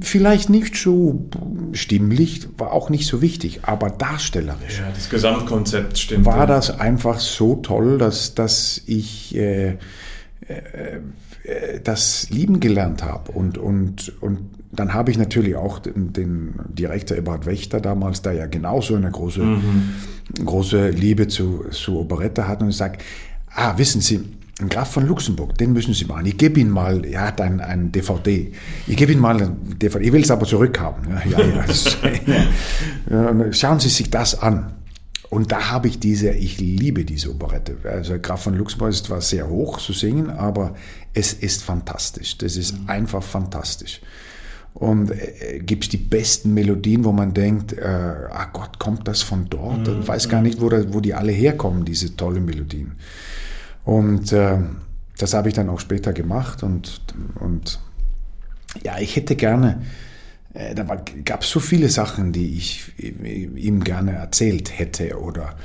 Vielleicht 0.00 0.50
nicht 0.50 0.76
so 0.76 1.28
stimmlich, 1.72 2.46
war 2.58 2.72
auch 2.72 2.90
nicht 2.90 3.06
so 3.06 3.22
wichtig, 3.22 3.60
aber 3.62 3.88
darstellerisch. 3.90 4.80
Ja, 4.80 4.90
das 4.94 5.08
Gesamtkonzept 5.08 5.98
stimmt. 5.98 6.26
War 6.26 6.46
das 6.46 6.78
einfach 6.78 7.20
so 7.20 7.56
toll, 7.56 7.96
dass, 7.96 8.34
dass 8.34 8.82
ich 8.86 9.34
äh, 9.34 9.78
äh, 11.44 11.80
das 11.82 12.28
lieben 12.30 12.60
gelernt 12.60 13.02
habe. 13.02 13.32
Und, 13.32 13.56
und, 13.56 14.20
und 14.20 14.59
dann 14.72 14.94
habe 14.94 15.10
ich 15.10 15.18
natürlich 15.18 15.56
auch 15.56 15.80
den, 15.80 16.12
den 16.12 16.54
Direktor 16.68 17.16
Eberhard 17.16 17.46
Wächter 17.46 17.80
damals, 17.80 18.22
der 18.22 18.34
ja 18.34 18.46
genauso 18.46 18.94
eine 18.94 19.10
große, 19.10 19.42
mhm. 19.42 19.90
große 20.44 20.90
Liebe 20.90 21.28
zu, 21.28 21.64
zu 21.70 21.98
Operette 21.98 22.46
hat 22.46 22.62
und 22.62 22.72
sagt, 22.72 23.02
ah, 23.54 23.76
wissen 23.78 24.00
Sie, 24.00 24.20
ein 24.60 24.68
Graf 24.68 24.92
von 24.92 25.06
Luxemburg, 25.06 25.56
den 25.58 25.72
müssen 25.72 25.94
Sie 25.94 26.04
machen. 26.04 26.26
Ich 26.26 26.36
gebe 26.36 26.60
Ihnen 26.60 26.70
mal, 26.70 27.04
er 27.04 27.28
hat 27.28 27.40
ein, 27.40 27.60
ein 27.60 27.90
DVD. 27.90 28.52
Ich 28.86 28.96
gebe 28.96 29.12
Ihnen 29.12 29.20
mal 29.20 29.42
ein 29.42 29.56
DVD. 29.78 30.04
Ich 30.04 30.12
will 30.12 30.22
es 30.22 30.30
aber 30.30 30.46
zurückhaben. 30.46 31.08
Ja, 31.30 31.38
ja, 31.38 32.46
ja. 33.08 33.52
Schauen 33.52 33.80
Sie 33.80 33.88
sich 33.88 34.10
das 34.10 34.40
an. 34.40 34.74
Und 35.30 35.52
da 35.52 35.70
habe 35.70 35.86
ich 35.88 36.00
diese, 36.00 36.30
ich 36.30 36.58
liebe 36.58 37.04
diese 37.04 37.30
Operette. 37.30 37.76
Also 37.84 38.18
Graf 38.18 38.42
von 38.42 38.54
Luxemburg 38.54 38.90
ist 38.90 39.06
zwar 39.06 39.20
sehr 39.20 39.48
hoch 39.48 39.78
zu 39.78 39.92
singen, 39.92 40.28
aber 40.28 40.74
es 41.14 41.32
ist 41.32 41.62
fantastisch. 41.62 42.36
Das 42.38 42.56
ist 42.56 42.78
mhm. 42.78 42.90
einfach 42.90 43.22
fantastisch. 43.22 44.00
Und 44.74 45.10
äh, 45.10 45.58
gibt 45.60 45.84
es 45.84 45.90
die 45.90 45.96
besten 45.96 46.54
Melodien, 46.54 47.04
wo 47.04 47.12
man 47.12 47.34
denkt, 47.34 47.72
äh, 47.72 47.84
ah 47.84 48.48
Gott, 48.52 48.78
kommt 48.78 49.08
das 49.08 49.22
von 49.22 49.46
dort? 49.50 49.86
Mhm. 49.86 49.94
Und 49.94 50.08
weiß 50.08 50.28
gar 50.28 50.42
nicht, 50.42 50.60
wo, 50.60 50.68
da, 50.68 50.92
wo 50.92 51.00
die 51.00 51.14
alle 51.14 51.32
herkommen, 51.32 51.84
diese 51.84 52.16
tollen 52.16 52.44
Melodien. 52.44 52.92
Und 53.84 54.32
äh, 54.32 54.58
das 55.18 55.34
habe 55.34 55.48
ich 55.48 55.54
dann 55.54 55.68
auch 55.68 55.80
später 55.80 56.12
gemacht 56.12 56.62
und, 56.62 57.02
und 57.34 57.78
ja, 58.84 58.98
ich 58.98 59.16
hätte 59.16 59.36
gerne, 59.36 59.82
äh, 60.54 60.74
da 60.74 60.84
gab 61.24 61.42
es 61.42 61.50
so 61.50 61.60
viele 61.60 61.88
Sachen, 61.88 62.32
die 62.32 62.56
ich 62.56 62.92
ihm 62.98 63.84
gerne 63.84 64.12
erzählt 64.12 64.78
hätte 64.78 65.18
oder 65.18 65.56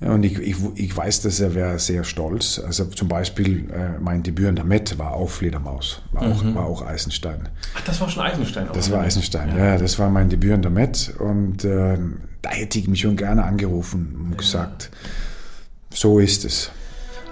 und 0.00 0.22
ich, 0.22 0.38
ich, 0.38 0.56
ich 0.76 0.96
weiß, 0.96 1.20
dass 1.22 1.40
er 1.40 1.54
wäre 1.54 1.78
sehr 1.78 2.04
stolz. 2.04 2.58
Also 2.58 2.86
zum 2.86 3.08
Beispiel 3.08 3.70
äh, 3.70 3.98
mein 4.00 4.22
Debüt 4.22 4.48
in 4.48 4.56
der 4.56 4.64
Met 4.64 4.98
war 4.98 5.12
auch 5.12 5.28
Fledermaus, 5.28 6.00
war, 6.12 6.24
mhm. 6.24 6.32
auch, 6.32 6.54
war 6.54 6.66
auch 6.66 6.86
Eisenstein. 6.86 7.50
Ach, 7.76 7.82
das 7.82 8.00
war 8.00 8.08
schon 8.08 8.22
Eisenstein? 8.22 8.68
Das 8.72 8.90
war 8.90 9.02
Eisenstein, 9.02 9.50
ja. 9.50 9.64
ja. 9.64 9.78
Das 9.78 9.98
war 9.98 10.08
mein 10.08 10.30
Debüt 10.30 10.52
in 10.52 10.62
der 10.62 10.70
Met 10.70 11.14
und 11.18 11.64
äh, 11.64 11.98
da 12.40 12.50
hätte 12.50 12.78
ich 12.78 12.88
mich 12.88 13.00
schon 13.00 13.16
gerne 13.16 13.44
angerufen 13.44 14.16
und 14.24 14.30
ja. 14.30 14.36
gesagt, 14.38 14.90
so 15.92 16.18
ist 16.18 16.46
es. 16.46 16.70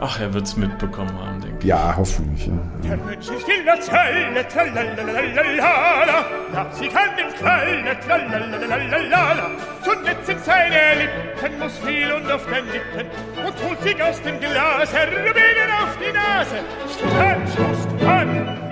Ach, 0.00 0.20
er 0.20 0.32
wird's 0.32 0.56
mitbekommen 0.56 1.18
haben, 1.18 1.40
denke 1.40 1.58
ich. 1.58 1.64
Ja, 1.64 1.94
hoffentlich. 1.96 2.46
Ja. 2.46 2.52
Der 2.84 2.96
Mensch 2.98 3.28
ist 3.28 3.48
in 3.48 3.64
der 3.64 3.80
Zelle, 3.80 4.46
tralalalala, 4.46 6.24
ja, 6.54 6.66
sie 6.70 6.86
kann 6.86 7.16
dem 7.18 7.34
Quelle, 7.34 7.98
tralalalala, 8.06 9.50
zu 9.82 9.90
netzen 10.02 10.36
seine 10.44 11.00
Lippen, 11.00 11.58
muss 11.58 11.76
viel 11.78 12.12
und 12.12 12.30
auf 12.30 12.46
den 12.46 12.66
Lippen, 12.66 13.10
und 13.44 13.54
holt 13.64 13.82
sich 13.82 14.00
aus 14.00 14.22
dem 14.22 14.38
Glas, 14.38 14.94
Rubinen 14.94 15.70
auf 15.82 15.96
die 15.98 16.12
Nase, 16.12 16.60
stoßt 16.94 17.16
an, 17.16 17.42
stoßt 17.48 17.90
an, 18.06 18.28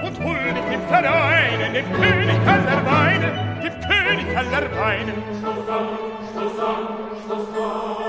und 0.07 0.17
huldigt 0.23 0.73
dem 0.73 0.83
Vereinen, 0.87 1.75
dem 1.75 1.93
König 1.93 2.39
aller 2.47 2.87
Weine, 2.87 3.59
dem 3.65 3.75
König 3.81 4.37
aller 4.37 4.71
Weine. 4.79 5.13
Stoßt 5.41 5.71
an, 5.71 5.89
stoßt 6.31 6.61
an, 6.61 6.87
stoßt 7.27 7.59
an. 7.59 8.06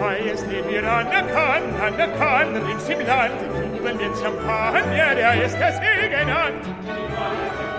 Die 0.00 0.04
Majestät 0.06 0.66
wir 0.66 0.90
anerkannt, 0.90 1.78
anerkannt, 1.78 2.56
rings 2.66 2.88
im 2.88 3.06
Land, 3.06 3.34
jubeln 3.76 3.98
den 3.98 4.12
Champagner, 4.14 5.14
der 5.14 5.44
ist 5.44 5.54
der 5.58 5.72
See 5.74 6.08
genannt. 6.08 6.64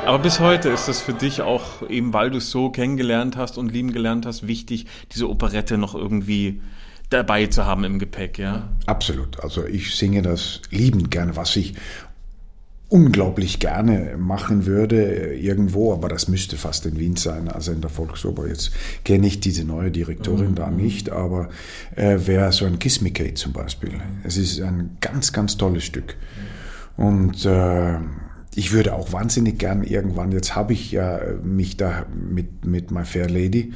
Aber 0.06 0.20
bis 0.20 0.40
heute 0.40 0.70
ist 0.70 0.88
es 0.88 1.02
für 1.02 1.14
dich 1.14 1.42
auch, 1.42 1.82
eben 1.90 2.14
weil 2.14 2.30
du 2.30 2.38
es 2.38 2.52
so 2.52 2.70
kennengelernt 2.70 3.38
hast 3.38 3.58
und 3.58 3.72
lieben 3.72 3.92
gelernt 3.92 4.28
hast, 4.28 4.46
wichtig, 4.46 4.86
diese 5.12 5.28
Operette 5.30 5.80
noch 5.80 5.96
irgendwie 5.96 6.62
dabei 7.10 7.48
zu 7.48 7.66
haben 7.66 7.84
im 7.86 7.98
Gepäck, 7.98 8.38
ja? 8.38 8.70
Absolut. 8.86 9.40
Also 9.40 9.66
ich 9.66 9.96
singe 9.96 10.22
das 10.22 10.62
liebend 10.70 11.10
gerne, 11.10 11.36
was 11.36 11.56
ich 11.56 11.74
unglaublich 12.92 13.60
gerne 13.60 14.18
machen 14.18 14.66
würde 14.66 15.34
irgendwo, 15.34 15.94
aber 15.94 16.10
das 16.10 16.28
müsste 16.28 16.58
fast 16.58 16.86
in 16.86 17.00
Wien 17.00 17.16
sein, 17.16 17.48
also 17.48 17.72
in 17.72 17.80
der 17.80 17.90
Volksoper. 17.90 18.48
Jetzt 18.48 18.72
kenne 19.06 19.28
ich 19.28 19.40
diese 19.40 19.64
neue 19.64 19.92
Direktorin 19.92 20.52
mhm. 20.52 20.56
da 20.56 20.70
nicht, 20.70 21.10
aber 21.10 21.48
äh, 21.96 22.18
wäre 22.26 22.52
so 22.52 22.66
ein 22.66 22.80
Kiss 22.80 23.00
Me 23.00 23.12
Kate 23.12 23.36
zum 23.36 23.54
Beispiel. 23.54 23.94
Es 24.26 24.36
ist 24.36 24.60
ein 24.60 24.98
ganz, 25.00 25.32
ganz 25.32 25.56
tolles 25.56 25.86
Stück. 25.86 26.18
Und 26.98 27.46
äh, 27.46 27.98
ich 28.56 28.74
würde 28.74 28.94
auch 28.94 29.14
wahnsinnig 29.14 29.58
gern 29.58 29.84
irgendwann, 29.84 30.34
jetzt 30.34 30.58
habe 30.58 30.74
ich 30.74 30.92
ja 30.92 31.22
mich 31.42 31.78
da 31.78 32.06
mit, 32.14 32.66
mit 32.66 32.92
My 32.92 33.06
Fair 33.06 33.30
Lady 33.30 33.72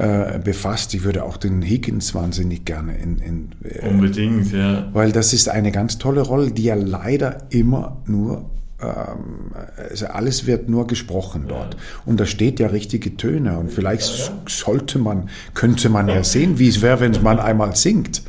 äh, 0.00 0.40
befasst. 0.42 0.94
Ich 0.94 1.04
würde 1.04 1.24
auch 1.24 1.36
den 1.36 1.60
Higgins 1.60 2.14
wahnsinnig 2.14 2.64
gerne 2.64 2.96
in, 2.96 3.18
in 3.18 3.50
äh, 3.64 3.86
unbedingt, 3.88 4.50
ja, 4.52 4.88
weil 4.92 5.12
das 5.12 5.32
ist 5.32 5.48
eine 5.48 5.72
ganz 5.72 5.98
tolle 5.98 6.22
Rolle, 6.22 6.52
die 6.52 6.64
ja 6.64 6.74
leider 6.74 7.42
immer 7.50 7.98
nur 8.06 8.48
ähm, 8.80 9.52
also 9.76 10.06
alles 10.06 10.46
wird 10.46 10.68
nur 10.68 10.86
gesprochen 10.86 11.44
dort. 11.48 11.76
Und 12.06 12.18
da 12.18 12.24
steht 12.26 12.60
ja 12.60 12.68
richtige 12.68 13.16
Töne. 13.16 13.58
Und 13.58 13.70
vielleicht 13.70 14.32
sollte 14.46 14.98
man, 14.98 15.28
könnte 15.54 15.88
man 15.90 16.08
ja 16.08 16.24
sehen, 16.24 16.58
wie 16.58 16.68
es 16.68 16.80
wäre, 16.80 17.00
wenn 17.00 17.22
man 17.22 17.38
einmal 17.38 17.76
singt. 17.76 18.22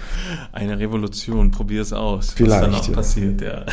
Eine 0.51 0.77
Revolution, 0.77 1.51
probier 1.51 1.81
es 1.81 1.93
aus. 1.93 2.31
Vielleicht. 2.31 2.63
Was 2.63 2.69
dann 2.69 2.75
auch 2.75 2.87
ja. 2.87 2.93
passiert, 2.93 3.41
ja. 3.41 3.65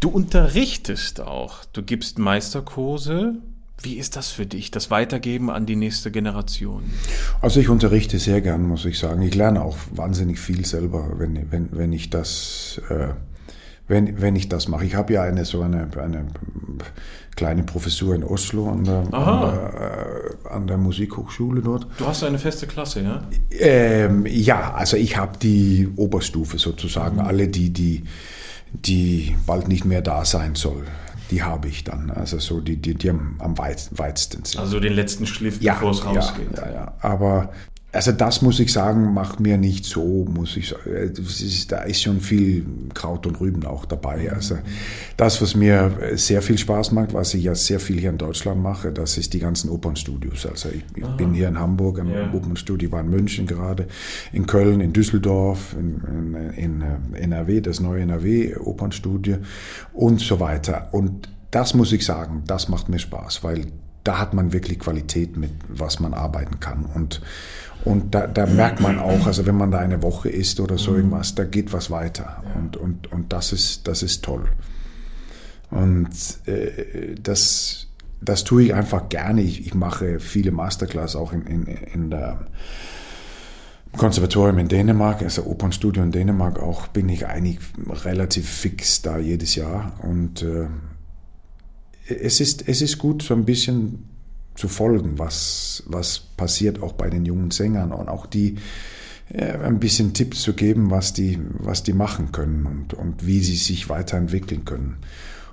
Du 0.00 0.10
unterrichtest 0.10 1.20
auch. 1.20 1.64
Du 1.72 1.82
gibst 1.82 2.18
Meisterkurse. 2.18 3.36
Wie 3.82 3.94
ist 3.94 4.16
das 4.16 4.30
für 4.30 4.46
dich, 4.46 4.70
das 4.70 4.90
Weitergeben 4.90 5.50
an 5.50 5.66
die 5.66 5.76
nächste 5.76 6.10
Generation? 6.10 6.84
Also 7.40 7.60
ich 7.60 7.68
unterrichte 7.68 8.18
sehr 8.18 8.40
gern, 8.40 8.62
muss 8.62 8.84
ich 8.84 8.98
sagen. 8.98 9.22
Ich 9.22 9.34
lerne 9.34 9.62
auch 9.62 9.76
wahnsinnig 9.90 10.38
viel 10.38 10.64
selber, 10.64 11.14
wenn, 11.18 11.50
wenn, 11.50 11.68
wenn 11.72 11.92
ich 11.92 12.10
das 12.10 12.80
äh, 12.88 13.08
wenn, 13.88 14.20
wenn 14.20 14.36
ich 14.36 14.48
das 14.48 14.68
mache. 14.68 14.84
Ich 14.84 14.94
habe 14.94 15.12
ja 15.12 15.22
eine 15.22 15.44
so 15.44 15.62
eine, 15.62 15.88
eine 15.96 16.26
kleine 17.36 17.62
Professur 17.62 18.14
in 18.14 18.24
Oslo 18.24 18.70
an 18.70 18.84
der, 18.84 19.12
an 19.12 19.40
der, 19.40 20.34
äh, 20.44 20.48
an 20.48 20.66
der, 20.66 20.78
Musikhochschule 20.78 21.60
dort. 21.62 21.86
Du 21.98 22.06
hast 22.06 22.24
eine 22.24 22.38
feste 22.38 22.66
Klasse, 22.66 23.02
ja? 23.02 23.22
Ähm, 23.50 24.26
ja, 24.26 24.74
also 24.74 24.96
ich 24.96 25.16
habe 25.16 25.38
die 25.38 25.88
Oberstufe 25.96 26.58
sozusagen, 26.58 27.16
mhm. 27.16 27.22
alle 27.22 27.48
die, 27.48 27.70
die, 27.70 28.04
die 28.72 29.36
bald 29.46 29.68
nicht 29.68 29.84
mehr 29.84 30.02
da 30.02 30.24
sein 30.24 30.54
soll. 30.54 30.84
Die 31.32 31.42
habe 31.42 31.66
ich 31.66 31.82
dann, 31.82 32.10
also 32.10 32.38
so 32.38 32.60
die, 32.60 32.76
die, 32.76 32.94
die 32.94 33.08
am, 33.08 33.36
am 33.38 33.56
weit, 33.56 33.88
weitsten 33.92 34.44
sind. 34.44 34.60
Also 34.60 34.80
den 34.80 34.92
letzten 34.92 35.26
Schliff, 35.26 35.62
ja, 35.62 35.72
bevor 35.72 35.92
es 35.92 36.04
rausgeht. 36.04 36.58
Ja, 36.58 36.66
ja, 36.66 36.72
ja. 36.74 36.94
Aber 37.00 37.52
also 37.94 38.10
das 38.10 38.40
muss 38.40 38.58
ich 38.58 38.72
sagen, 38.72 39.12
macht 39.12 39.38
mir 39.38 39.58
nicht 39.58 39.84
so, 39.84 40.24
muss 40.24 40.56
ich 40.56 40.70
sagen. 40.70 41.12
da 41.68 41.82
ist 41.82 42.02
schon 42.02 42.20
viel 42.20 42.64
Kraut 42.94 43.26
und 43.26 43.38
Rüben 43.38 43.66
auch 43.66 43.84
dabei. 43.84 44.32
Also 44.32 44.56
das, 45.18 45.42
was 45.42 45.54
mir 45.54 45.92
sehr 46.14 46.40
viel 46.40 46.56
Spaß 46.56 46.92
macht, 46.92 47.12
was 47.12 47.34
ich 47.34 47.44
ja 47.44 47.54
sehr 47.54 47.78
viel 47.78 48.00
hier 48.00 48.08
in 48.08 48.16
Deutschland 48.16 48.62
mache, 48.62 48.92
das 48.92 49.18
ist 49.18 49.34
die 49.34 49.40
ganzen 49.40 49.68
Opernstudios. 49.68 50.46
Also 50.46 50.70
ich, 50.70 50.84
ich 50.96 51.06
bin 51.18 51.34
hier 51.34 51.48
in 51.48 51.58
Hamburg 51.58 51.98
im 51.98 52.10
ja. 52.10 52.32
Opernstudio, 52.32 52.90
war 52.92 53.00
in 53.00 53.10
München 53.10 53.46
gerade, 53.46 53.86
in 54.32 54.46
Köln, 54.46 54.80
in 54.80 54.94
Düsseldorf, 54.94 55.76
in, 55.78 56.00
in, 56.56 56.82
in 56.82 57.14
NRW, 57.14 57.60
das 57.60 57.80
neue 57.80 58.00
NRW 58.00 58.56
Opernstudio 58.56 59.36
und 59.92 60.18
so 60.18 60.40
weiter. 60.40 60.88
Und 60.92 61.28
das 61.50 61.74
muss 61.74 61.92
ich 61.92 62.06
sagen, 62.06 62.44
das 62.46 62.70
macht 62.70 62.88
mir 62.88 62.98
Spaß, 62.98 63.44
weil 63.44 63.66
da 64.04 64.18
hat 64.18 64.34
man 64.34 64.52
wirklich 64.52 64.78
Qualität 64.78 65.36
mit, 65.36 65.52
was 65.68 66.00
man 66.00 66.14
arbeiten 66.14 66.58
kann. 66.60 66.84
Und 66.84 67.20
und 67.84 68.14
da, 68.14 68.26
da 68.26 68.46
merkt 68.46 68.80
man 68.80 68.98
auch, 68.98 69.26
also 69.26 69.44
wenn 69.46 69.56
man 69.56 69.70
da 69.70 69.78
eine 69.78 70.02
Woche 70.02 70.28
ist 70.28 70.60
oder 70.60 70.78
so 70.78 70.92
mhm. 70.92 70.96
irgendwas, 70.98 71.34
da 71.34 71.44
geht 71.44 71.72
was 71.72 71.90
weiter. 71.90 72.42
Und, 72.56 72.76
und, 72.76 73.10
und 73.10 73.32
das, 73.32 73.52
ist, 73.52 73.88
das 73.88 74.02
ist 74.02 74.24
toll. 74.24 74.48
Und 75.70 76.10
äh, 76.46 77.14
das, 77.20 77.88
das 78.20 78.44
tue 78.44 78.64
ich 78.64 78.74
einfach 78.74 79.08
gerne. 79.08 79.42
Ich, 79.42 79.66
ich 79.66 79.74
mache 79.74 80.20
viele 80.20 80.52
Masterclass 80.52 81.16
auch 81.16 81.32
in, 81.32 81.42
in, 81.46 81.66
in 81.66 82.10
der 82.10 82.46
Konservatorium 83.96 84.58
in 84.58 84.68
Dänemark, 84.68 85.22
also 85.22 85.44
Opernstudio 85.44 86.02
in 86.02 86.12
Dänemark 86.12 86.60
auch, 86.60 86.86
bin 86.86 87.08
ich 87.08 87.26
eigentlich 87.26 87.58
relativ 88.04 88.48
fix 88.48 89.02
da 89.02 89.18
jedes 89.18 89.54
Jahr. 89.54 89.92
Und 90.02 90.42
äh, 90.42 90.68
es, 92.06 92.40
ist, 92.40 92.68
es 92.68 92.80
ist 92.80 92.98
gut, 92.98 93.22
so 93.22 93.34
ein 93.34 93.44
bisschen 93.44 94.11
zu 94.54 94.68
folgen, 94.68 95.18
was, 95.18 95.82
was 95.86 96.18
passiert 96.18 96.82
auch 96.82 96.92
bei 96.92 97.10
den 97.10 97.24
jungen 97.24 97.50
Sängern 97.50 97.92
und 97.92 98.08
auch 98.08 98.26
die 98.26 98.56
äh, 99.30 99.56
ein 99.58 99.80
bisschen 99.80 100.12
Tipps 100.14 100.42
zu 100.42 100.52
geben, 100.52 100.90
was 100.90 101.12
die, 101.12 101.38
was 101.52 101.82
die 101.82 101.92
machen 101.92 102.32
können 102.32 102.66
und, 102.66 102.94
und 102.94 103.26
wie 103.26 103.40
sie 103.40 103.56
sich 103.56 103.88
weiterentwickeln 103.88 104.64
können. 104.64 104.96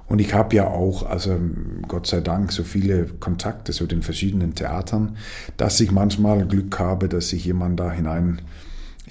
Und 0.07 0.19
ich 0.19 0.33
habe 0.33 0.55
ja 0.55 0.67
auch, 0.67 1.05
also 1.05 1.39
Gott 1.87 2.07
sei 2.07 2.19
Dank, 2.19 2.51
so 2.51 2.63
viele 2.63 3.05
Kontakte 3.05 3.71
zu 3.71 3.85
den 3.85 4.01
verschiedenen 4.01 4.55
Theatern, 4.55 5.17
dass 5.55 5.79
ich 5.79 5.91
manchmal 5.91 6.45
Glück 6.47 6.79
habe, 6.79 7.07
dass 7.07 7.31
ich 7.31 7.45
jemanden 7.45 7.77
da 7.77 7.91
hinein 7.91 8.41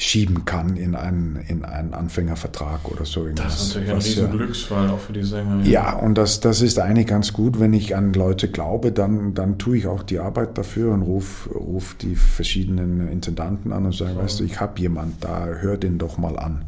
schieben 0.00 0.44
kann 0.44 0.76
in 0.76 0.94
einen, 0.94 1.36
in 1.48 1.64
einen 1.64 1.92
Anfängervertrag 1.92 2.88
oder 2.88 3.04
so 3.04 3.24
irgendwas. 3.24 3.46
Das 3.46 3.62
ist 3.62 3.74
natürlich 3.74 3.90
ein 3.90 3.96
riesen 3.96 4.30
Glücksfall 4.30 4.90
auch 4.90 5.00
für 5.00 5.12
die 5.12 5.24
Sänger. 5.24 5.64
Ja, 5.64 5.70
ja 5.70 5.92
und 5.96 6.16
das, 6.16 6.38
das 6.38 6.62
ist 6.62 6.78
eigentlich 6.78 7.08
ganz 7.08 7.32
gut, 7.32 7.58
wenn 7.58 7.72
ich 7.72 7.96
an 7.96 8.12
Leute 8.12 8.48
glaube, 8.48 8.92
dann, 8.92 9.34
dann 9.34 9.58
tue 9.58 9.76
ich 9.76 9.88
auch 9.88 10.04
die 10.04 10.20
Arbeit 10.20 10.56
dafür 10.56 10.92
und 10.94 11.02
rufe 11.02 11.50
ruf 11.50 11.96
die 12.00 12.14
verschiedenen 12.14 13.08
Intendanten 13.08 13.72
an 13.72 13.86
und 13.86 13.94
sage, 13.94 14.12
so. 14.14 14.20
weißt 14.20 14.40
du, 14.40 14.44
ich 14.44 14.60
habe 14.60 14.80
jemand 14.80 15.24
da, 15.24 15.46
hör 15.46 15.76
den 15.76 15.98
doch 15.98 16.16
mal 16.16 16.38
an. 16.38 16.66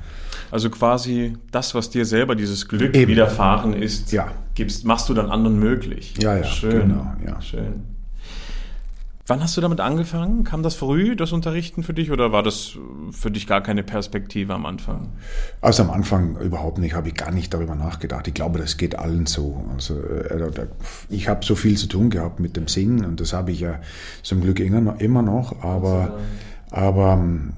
Also 0.51 0.69
quasi 0.69 1.35
das, 1.53 1.77
was 1.77 1.89
dir 1.89 2.05
selber 2.05 2.35
dieses 2.35 2.67
Glück 2.67 2.97
Eben. 2.97 3.13
widerfahren 3.13 3.75
ist, 3.75 4.11
ja. 4.11 4.27
gibst, 4.57 4.85
machst 4.85 5.09
du 5.09 5.15
dann 5.15 5.31
anderen 5.31 5.61
möglich. 5.61 6.15
Ja, 6.19 6.37
ja, 6.37 6.43
schön. 6.43 6.81
Genau, 6.81 7.07
ja. 7.25 7.41
Schön. 7.41 8.00
Wann 9.31 9.45
hast 9.45 9.57
du 9.57 9.61
damit 9.61 9.79
angefangen? 9.79 10.43
Kam 10.43 10.65
das 10.65 10.75
früh, 10.75 11.15
das 11.15 11.31
Unterrichten 11.31 11.85
für 11.85 11.95
dich, 11.95 12.11
oder 12.11 12.33
war 12.33 12.43
das 12.43 12.77
für 13.13 13.31
dich 13.31 13.47
gar 13.47 13.61
keine 13.61 13.85
Perspektive 13.85 14.53
am 14.55 14.67
Anfang? 14.67 15.13
Also 15.61 15.85
am 15.85 15.91
Anfang 15.91 16.37
überhaupt 16.39 16.79
nicht, 16.79 16.95
habe 16.95 17.07
ich 17.07 17.15
gar 17.15 17.31
nicht 17.31 17.55
darüber 17.55 17.77
nachgedacht. 17.77 18.27
Ich 18.27 18.35
glaube, 18.35 18.59
das 18.59 18.77
geht 18.77 18.99
allen 18.99 19.27
so. 19.27 19.65
Also 19.73 20.01
äh, 20.01 20.51
ich 21.11 21.29
habe 21.29 21.45
so 21.45 21.55
viel 21.55 21.77
zu 21.77 21.87
tun 21.87 22.11
gehabt 22.11 22.41
mit 22.41 22.57
dem 22.57 22.67
Singen 22.67 23.05
und 23.05 23.21
das 23.21 23.33
habe 23.33 23.53
ich 23.53 23.61
ja 23.61 23.79
zum 24.25 24.41
Glück 24.41 24.59
immer 24.59 25.23
noch, 25.23 25.63
aber, 25.63 26.19
aber 26.73 27.13
ähm, 27.13 27.53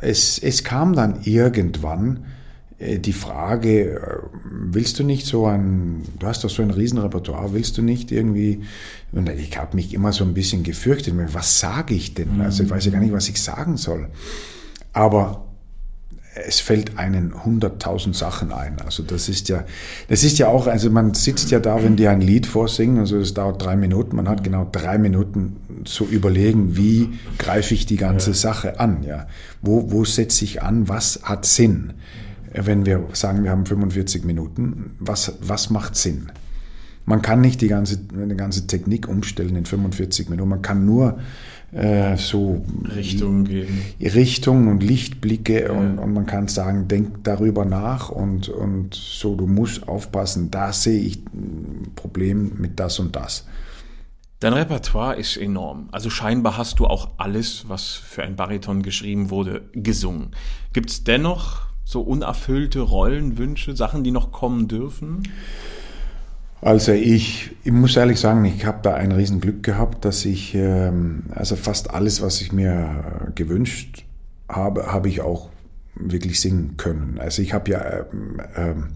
es, 0.00 0.40
es 0.40 0.64
kam 0.64 0.96
dann 0.96 1.20
irgendwann, 1.22 2.16
äh, 2.16 2.39
die 2.80 3.12
Frage, 3.12 3.90
äh, 3.90 4.18
willst 4.44 4.98
du 4.98 5.04
nicht 5.04 5.26
so 5.26 5.46
ein, 5.46 6.02
du 6.18 6.26
hast 6.26 6.44
doch 6.44 6.50
so 6.50 6.62
ein 6.62 6.70
Riesenrepertoire, 6.70 7.52
willst 7.52 7.76
du 7.76 7.82
nicht 7.82 8.10
irgendwie, 8.10 8.62
und 9.12 9.28
ich 9.28 9.58
habe 9.58 9.76
mich 9.76 9.92
immer 9.92 10.12
so 10.12 10.24
ein 10.24 10.34
bisschen 10.34 10.62
gefürchtet, 10.62 11.14
was 11.34 11.60
sage 11.60 11.94
ich 11.94 12.14
denn? 12.14 12.40
Also 12.40 12.62
ich 12.62 12.70
weiß 12.70 12.86
ja 12.86 12.92
gar 12.92 13.00
nicht, 13.00 13.12
was 13.12 13.28
ich 13.28 13.42
sagen 13.42 13.76
soll. 13.76 14.08
Aber 14.92 15.44
es 16.46 16.60
fällt 16.60 16.98
einen 16.98 17.44
hunderttausend 17.44 18.16
Sachen 18.16 18.52
ein. 18.52 18.80
Also 18.80 19.02
das 19.02 19.28
ist 19.28 19.48
ja, 19.48 19.64
das 20.08 20.22
ist 20.22 20.38
ja 20.38 20.48
auch, 20.48 20.66
also 20.66 20.88
man 20.88 21.12
sitzt 21.12 21.50
ja 21.50 21.60
da, 21.60 21.82
wenn 21.82 21.96
die 21.96 22.08
ein 22.08 22.20
Lied 22.20 22.46
vorsingen, 22.46 22.98
also 22.98 23.18
das 23.18 23.34
dauert 23.34 23.62
drei 23.62 23.76
Minuten, 23.76 24.16
man 24.16 24.28
hat 24.28 24.44
genau 24.44 24.66
drei 24.70 24.96
Minuten 24.96 25.56
zu 25.84 26.06
überlegen, 26.06 26.76
wie 26.76 27.10
greife 27.36 27.74
ich 27.74 27.84
die 27.84 27.96
ganze 27.96 28.32
Sache 28.32 28.80
an, 28.80 29.02
ja. 29.02 29.26
Wo, 29.60 29.90
wo 29.90 30.04
setze 30.04 30.44
ich 30.44 30.62
an, 30.62 30.88
was 30.88 31.20
hat 31.24 31.44
Sinn? 31.44 31.94
Wenn 32.52 32.86
wir 32.86 33.06
sagen, 33.12 33.44
wir 33.44 33.50
haben 33.50 33.66
45 33.66 34.24
Minuten, 34.24 34.96
was, 34.98 35.34
was 35.40 35.70
macht 35.70 35.96
Sinn? 35.96 36.30
Man 37.06 37.22
kann 37.22 37.40
nicht 37.40 37.60
die 37.60 37.68
ganze, 37.68 37.98
die 37.98 38.36
ganze 38.36 38.66
Technik 38.66 39.08
umstellen 39.08 39.56
in 39.56 39.64
45 39.64 40.28
Minuten. 40.28 40.48
Man 40.48 40.62
kann 40.62 40.84
nur 40.84 41.18
äh, 41.72 42.16
so 42.16 42.64
Richtung 42.94 43.44
geben. 43.44 43.82
Richtung 44.00 44.68
und 44.68 44.82
Lichtblicke 44.82 45.64
ja. 45.64 45.72
und, 45.72 45.98
und, 45.98 46.12
man 46.12 46.26
kann 46.26 46.48
sagen, 46.48 46.88
denk 46.88 47.24
darüber 47.24 47.64
nach 47.64 48.10
und, 48.10 48.48
und 48.48 48.94
so, 48.94 49.34
du 49.34 49.46
musst 49.46 49.88
aufpassen, 49.88 50.50
da 50.50 50.72
sehe 50.72 51.00
ich 51.00 51.24
ein 51.32 51.92
Problem 51.94 52.52
mit 52.58 52.78
das 52.78 52.98
und 52.98 53.16
das. 53.16 53.46
Dein 54.40 54.54
Repertoire 54.54 55.16
ist 55.16 55.36
enorm. 55.36 55.88
Also 55.92 56.10
scheinbar 56.10 56.56
hast 56.56 56.78
du 56.78 56.86
auch 56.86 57.10
alles, 57.18 57.68
was 57.68 57.92
für 57.92 58.22
ein 58.22 58.36
Bariton 58.36 58.82
geschrieben 58.82 59.30
wurde, 59.30 59.62
gesungen. 59.74 60.30
Gibt 60.72 60.90
es 60.90 61.04
dennoch 61.04 61.69
so 61.90 62.02
unerfüllte 62.02 62.80
Rollenwünsche, 62.80 63.74
Sachen, 63.74 64.04
die 64.04 64.12
noch 64.12 64.30
kommen 64.30 64.68
dürfen? 64.68 65.24
Also 66.62 66.92
ich, 66.92 67.50
ich 67.64 67.72
muss 67.72 67.96
ehrlich 67.96 68.20
sagen, 68.20 68.44
ich 68.44 68.64
habe 68.64 68.78
da 68.82 68.94
ein 68.94 69.12
Riesenglück 69.12 69.62
gehabt, 69.62 70.04
dass 70.04 70.24
ich, 70.24 70.54
ähm, 70.54 71.24
also 71.30 71.56
fast 71.56 71.90
alles, 71.90 72.22
was 72.22 72.40
ich 72.42 72.52
mir 72.52 73.32
gewünscht 73.34 74.04
habe, 74.48 74.92
habe 74.92 75.08
ich 75.08 75.20
auch 75.20 75.48
wirklich 75.94 76.40
singen 76.40 76.76
können. 76.76 77.18
Also 77.18 77.42
ich 77.42 77.54
habe 77.54 77.70
ja 77.70 78.04
ähm, 78.12 78.40
ähm, 78.56 78.88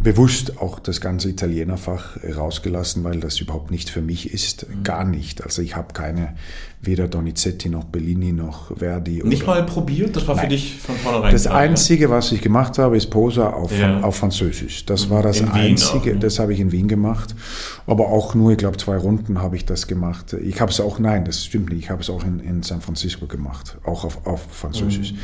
bewusst 0.00 0.58
auch 0.58 0.78
das 0.78 1.00
ganze 1.00 1.28
Italienerfach 1.28 2.18
rausgelassen, 2.36 3.02
weil 3.02 3.18
das 3.20 3.40
überhaupt 3.40 3.70
nicht 3.70 3.90
für 3.90 4.00
mich 4.00 4.32
ist. 4.32 4.68
Mhm. 4.68 4.84
Gar 4.84 5.04
nicht. 5.04 5.42
Also 5.42 5.60
ich 5.60 5.74
habe 5.74 5.92
keine, 5.92 6.34
weder 6.80 7.08
Donizetti 7.08 7.68
noch 7.68 7.84
Bellini 7.84 8.32
noch 8.32 8.76
Verdi. 8.76 9.22
Nicht 9.24 9.46
mal 9.46 9.64
probiert? 9.66 10.14
Das 10.14 10.28
war 10.28 10.36
Nein. 10.36 10.44
für 10.44 10.50
dich 10.50 10.76
von 10.76 10.94
vornherein 10.96 11.32
Das 11.32 11.42
klar, 11.44 11.56
Einzige, 11.56 12.04
ja? 12.04 12.10
was 12.10 12.30
ich 12.30 12.40
gemacht 12.40 12.78
habe, 12.78 12.96
ist 12.96 13.06
Posa 13.10 13.50
auf, 13.50 13.76
ja. 13.76 14.00
auf 14.00 14.16
Französisch. 14.16 14.86
Das 14.86 15.10
war 15.10 15.22
das 15.22 15.40
in 15.40 15.48
Einzige. 15.48 15.98
Auch, 15.98 16.14
ne? 16.14 16.18
Das 16.18 16.38
habe 16.38 16.52
ich 16.52 16.60
in 16.60 16.70
Wien 16.70 16.86
gemacht. 16.86 17.34
Aber 17.86 18.08
auch 18.08 18.34
nur, 18.34 18.52
ich 18.52 18.58
glaube, 18.58 18.76
zwei 18.76 18.96
Runden 18.96 19.42
habe 19.42 19.56
ich 19.56 19.64
das 19.64 19.88
gemacht. 19.88 20.32
Ich 20.34 20.60
habe 20.60 20.70
es 20.70 20.80
auch, 20.80 21.00
nein, 21.00 21.24
das 21.24 21.44
stimmt 21.44 21.70
nicht. 21.70 21.84
Ich 21.84 21.90
habe 21.90 22.02
es 22.02 22.10
auch 22.10 22.24
in, 22.24 22.38
in 22.38 22.62
San 22.62 22.80
Francisco 22.80 23.26
gemacht. 23.26 23.76
Auch 23.84 24.04
auf, 24.04 24.26
auf 24.26 24.46
Französisch. 24.52 25.12
Mhm. 25.12 25.18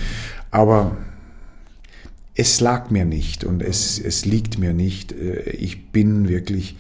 Aber 0.51 0.97
es 2.35 2.61
lag 2.61 2.91
mir 2.91 3.05
nicht 3.05 3.45
und 3.45 3.63
es, 3.63 3.99
es 3.99 4.25
liegt 4.25 4.59
mir 4.59 4.73
nicht. 4.73 5.13
Äh, 5.13 5.51
ich 5.51 5.93
bin 5.93 6.29
wirklich 6.29 6.77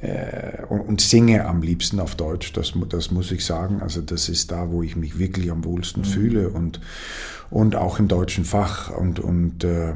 äh, 0.00 0.64
und, 0.68 0.80
und, 0.80 1.00
singe 1.00 1.46
am 1.46 1.62
liebsten 1.62 2.00
auf 2.00 2.14
Deutsch, 2.14 2.52
das, 2.52 2.72
das 2.88 3.10
muss 3.10 3.30
ich 3.32 3.44
sagen. 3.44 3.80
Also 3.82 4.00
das 4.00 4.28
ist 4.28 4.50
da, 4.50 4.70
wo 4.70 4.82
ich 4.82 4.96
mich 4.96 5.18
wirklich 5.18 5.50
am 5.50 5.64
wohlsten 5.64 6.02
mhm. 6.02 6.06
fühle 6.06 6.48
und, 6.50 6.80
und 7.50 7.76
auch 7.76 7.98
im 7.98 8.08
deutschen 8.08 8.44
Fach 8.44 8.90
und, 8.90 9.20
und, 9.20 9.64
äh, 9.64 9.94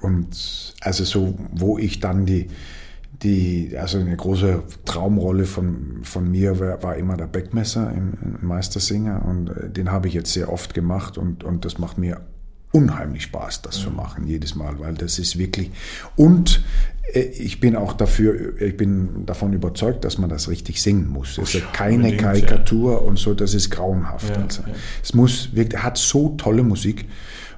und 0.00 0.74
also 0.80 1.04
so, 1.04 1.34
wo 1.52 1.78
ich 1.78 2.00
dann 2.00 2.26
die, 2.26 2.48
die, 3.22 3.76
also 3.76 3.98
eine 3.98 4.16
große 4.16 4.62
Traumrolle 4.86 5.44
von, 5.44 6.00
von 6.04 6.30
mir 6.30 6.58
war, 6.58 6.82
war 6.82 6.96
immer 6.96 7.16
der 7.16 7.26
Beckmesser 7.26 7.92
im, 7.92 8.14
im 8.22 8.46
Meistersinger 8.46 9.24
und 9.26 9.76
den 9.76 9.90
habe 9.92 10.08
ich 10.08 10.14
jetzt 10.14 10.32
sehr 10.32 10.50
oft 10.50 10.74
gemacht 10.74 11.18
und, 11.18 11.44
und 11.44 11.64
das 11.64 11.78
macht 11.78 11.98
mir 11.98 12.22
unheimlich 12.72 13.24
Spaß, 13.24 13.62
das 13.62 13.80
zu 13.80 13.90
machen, 13.90 14.26
jedes 14.26 14.54
Mal, 14.54 14.78
weil 14.78 14.94
das 14.94 15.18
ist 15.18 15.38
wirklich, 15.38 15.70
und 16.16 16.62
äh, 17.12 17.20
ich 17.20 17.60
bin 17.60 17.76
auch 17.76 17.92
dafür, 17.92 18.60
ich 18.60 18.76
bin 18.76 19.26
davon 19.26 19.52
überzeugt, 19.52 20.04
dass 20.04 20.18
man 20.18 20.30
das 20.30 20.48
richtig 20.48 20.80
singen 20.80 21.08
muss. 21.08 21.38
Es 21.38 21.54
ist 21.54 21.72
keine 21.72 22.16
Karikatur 22.16 22.92
ja. 22.92 22.98
und 22.98 23.18
so, 23.18 23.34
das 23.34 23.54
ist 23.54 23.70
grauenhaft. 23.70 24.36
Ja, 24.36 24.42
also. 24.42 24.62
ja. 24.62 24.74
Es 25.02 25.14
muss 25.14 25.54
wirklich, 25.54 25.82
hat 25.82 25.98
so 25.98 26.30
tolle 26.36 26.62
Musik 26.62 27.06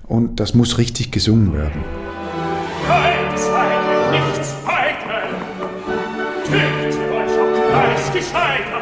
und 0.04 0.40
das 0.40 0.54
muss 0.54 0.78
richtig 0.78 1.10
gesungen 1.10 1.52
werden. 1.52 1.84
Kein 2.86 3.22
nichts 4.12 4.54
weiter, 4.64 5.22
tötet 6.44 7.00
euch 7.00 7.38
auch 7.40 7.70
gleich 7.70 8.12
gescheitert, 8.12 8.81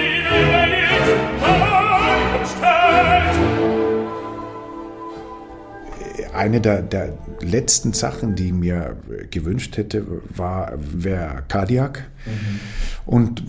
eine 6.41 6.59
der, 6.59 6.81
der, 6.81 7.13
letzten 7.41 7.93
Sachen, 7.93 8.35
die 8.35 8.47
ich 8.47 8.53
mir 8.53 8.97
gewünscht 9.29 9.77
hätte, 9.77 10.05
war 10.35 10.73
wäre 10.77 11.43
Cardiac. 11.47 12.03
Mhm. 12.25 12.59
Und 13.05 13.43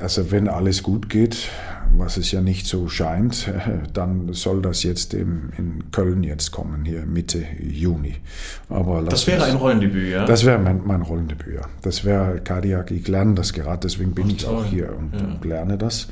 also 0.00 0.30
wenn 0.30 0.48
alles 0.48 0.82
gut 0.82 1.08
geht, 1.08 1.48
was 1.96 2.16
es 2.16 2.32
ja 2.32 2.40
nicht 2.40 2.66
so 2.66 2.88
scheint, 2.88 3.50
dann 3.92 4.32
soll 4.32 4.60
das 4.60 4.82
jetzt 4.82 5.14
im, 5.14 5.50
in 5.56 5.90
Köln 5.92 6.24
jetzt 6.24 6.50
kommen, 6.50 6.84
hier 6.84 7.06
Mitte 7.06 7.44
Juni. 7.60 8.16
Aber 8.68 9.02
das 9.02 9.26
wäre 9.26 9.42
uns, 9.42 9.50
ein 9.50 9.56
Rollendebüt, 9.56 10.10
ja? 10.12 10.24
Das 10.26 10.44
wäre 10.44 10.58
mein, 10.58 10.82
mein 10.84 11.02
Rollendebüt, 11.02 11.54
ja. 11.54 11.62
Das 11.82 12.04
wäre 12.04 12.40
Cardiac. 12.40 12.90
Ich 12.90 13.06
lerne 13.06 13.34
das 13.34 13.52
gerade, 13.52 13.80
deswegen 13.84 14.14
bin 14.14 14.26
Ach, 14.26 14.32
ich 14.32 14.46
auch 14.46 14.64
hier 14.64 14.96
und, 14.96 15.14
ja. 15.14 15.26
und 15.26 15.44
lerne 15.44 15.78
das. 15.78 16.08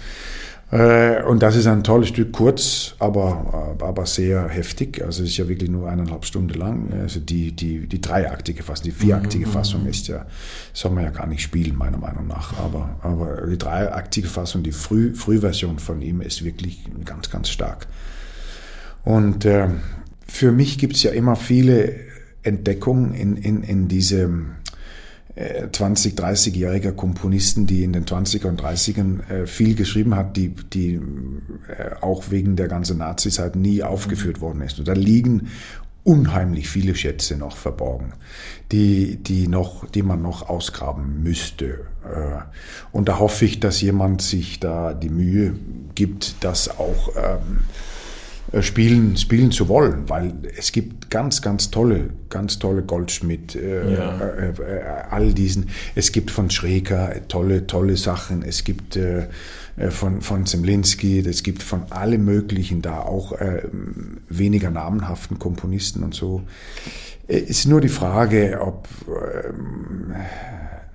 Äh, 0.75 1.23
und 1.23 1.41
das 1.41 1.55
ist 1.55 1.69
ein 1.69 1.85
tolles 1.85 2.09
Stück, 2.09 2.33
kurz, 2.33 2.97
aber, 2.99 3.77
aber 3.81 4.07
sehr 4.07 4.49
heftig. 4.49 5.01
Also 5.05 5.23
es 5.23 5.31
ist 5.31 5.37
ja 5.37 5.47
wirklich 5.47 5.71
nur 5.71 5.89
eineinhalb 5.89 6.25
Stunden 6.25 6.59
lang. 6.59 6.93
Also 7.01 7.21
die, 7.21 7.53
die, 7.53 7.87
die 7.87 8.01
dreiaktige 8.01 8.65
Fassung, 8.65 8.87
die 8.87 8.91
vieraktige 8.91 9.47
mhm. 9.47 9.53
Fassung 9.53 9.87
ist 9.87 10.09
ja, 10.09 10.27
soll 10.73 10.91
man 10.91 11.05
ja 11.05 11.11
gar 11.11 11.29
nicht 11.29 11.43
spielen, 11.43 11.77
meiner 11.77 11.99
Meinung 11.99 12.27
nach. 12.27 12.59
Aber, 12.59 12.99
aber 13.03 13.47
die 13.47 13.57
dreiaktige 13.57 14.27
Fassung, 14.27 14.65
die 14.65 14.73
Früh, 14.73 15.15
Frühversion 15.15 15.79
von 15.79 16.03
ihm 16.03 16.21
ist 16.21 16.45
wirklich 16.45 16.83
ganz, 17.05 17.31
ganz 17.31 17.51
stark. 17.51 17.87
Und 19.05 19.45
äh, 19.45 19.69
für 20.27 20.51
mich 20.51 20.79
gibt 20.79 20.97
es 20.97 21.05
ja 21.05 21.13
immer 21.13 21.37
viele 21.37 21.95
Entdeckungen 22.43 23.15
in, 23.15 23.37
in, 23.37 23.63
in 23.63 23.87
diesem 23.87 24.57
20, 25.37 26.15
30-jähriger 26.15 26.93
Komponisten, 26.93 27.67
die 27.67 27.83
in 27.83 27.93
den 27.93 28.05
20er 28.05 28.47
und 28.47 28.63
30ern 28.63 29.29
äh, 29.29 29.47
viel 29.47 29.75
geschrieben 29.75 30.15
hat, 30.15 30.37
die, 30.37 30.51
die 30.51 30.95
äh, 30.95 31.95
auch 32.01 32.31
wegen 32.31 32.55
der 32.55 32.69
ganzen 32.69 32.99
Nazizeit 32.99 33.57
nie 33.57 33.83
aufgeführt 33.83 34.41
worden 34.41 34.61
ist. 34.61 34.79
Und 34.79 34.87
da 34.87 34.93
liegen 34.93 35.49
unheimlich 36.05 36.69
viele 36.69 36.95
Schätze 36.95 37.37
noch 37.37 37.57
verborgen, 37.57 38.13
die, 38.71 39.17
die, 39.17 39.49
noch, 39.49 39.89
die 39.89 40.03
man 40.03 40.23
noch 40.23 40.49
ausgraben 40.49 41.25
müsste. 41.25 41.81
Äh, 42.05 42.43
und 42.93 43.09
da 43.09 43.19
hoffe 43.19 43.45
ich, 43.45 43.59
dass 43.59 43.81
jemand 43.81 44.23
sich 44.23 44.61
da 44.61 44.95
die 44.95 45.09
Mühe 45.09 45.55
gibt, 45.97 46.37
das 46.45 46.79
auch 46.79 47.11
ähm, 47.17 47.59
äh, 47.59 47.94
spielen, 48.63 49.17
spielen 49.17 49.51
zu 49.51 49.69
wollen, 49.69 50.09
weil 50.09 50.35
es 50.57 50.73
gibt 50.73 51.11
ganz, 51.11 51.43
ganz 51.43 51.71
tolle, 51.71 52.11
ganz 52.31 52.59
tolle 52.59 52.83
Goldschmidt, 52.83 53.55
äh, 53.55 53.95
ja. 53.95 54.19
äh, 54.19 54.49
äh, 54.51 54.83
all 55.11 55.33
diesen. 55.33 55.71
Es 55.95 56.13
gibt 56.13 56.31
von 56.31 56.51
Schreker 56.51 57.13
tolle, 57.29 57.67
tolle 57.67 57.97
Sachen. 57.97 58.43
Es 58.43 58.65
gibt 58.65 58.97
äh, 58.97 59.29
äh 59.77 59.91
von, 59.91 60.21
von 60.21 60.47
Zemlinski, 60.47 61.21
es 61.21 61.43
gibt 61.43 61.63
von 61.63 61.91
allem 61.91 62.25
Möglichen 62.25 62.83
da, 62.83 63.01
auch 63.01 63.33
äh, 63.33 63.63
weniger 64.29 64.71
namenhaften 64.71 65.39
Komponisten 65.39 66.03
und 66.03 66.15
so. 66.15 66.43
Es 67.27 67.43
ist 67.43 67.67
nur 67.67 67.81
die 67.81 67.89
Frage, 67.89 68.61
ob 68.61 68.87
ähm, 69.09 70.15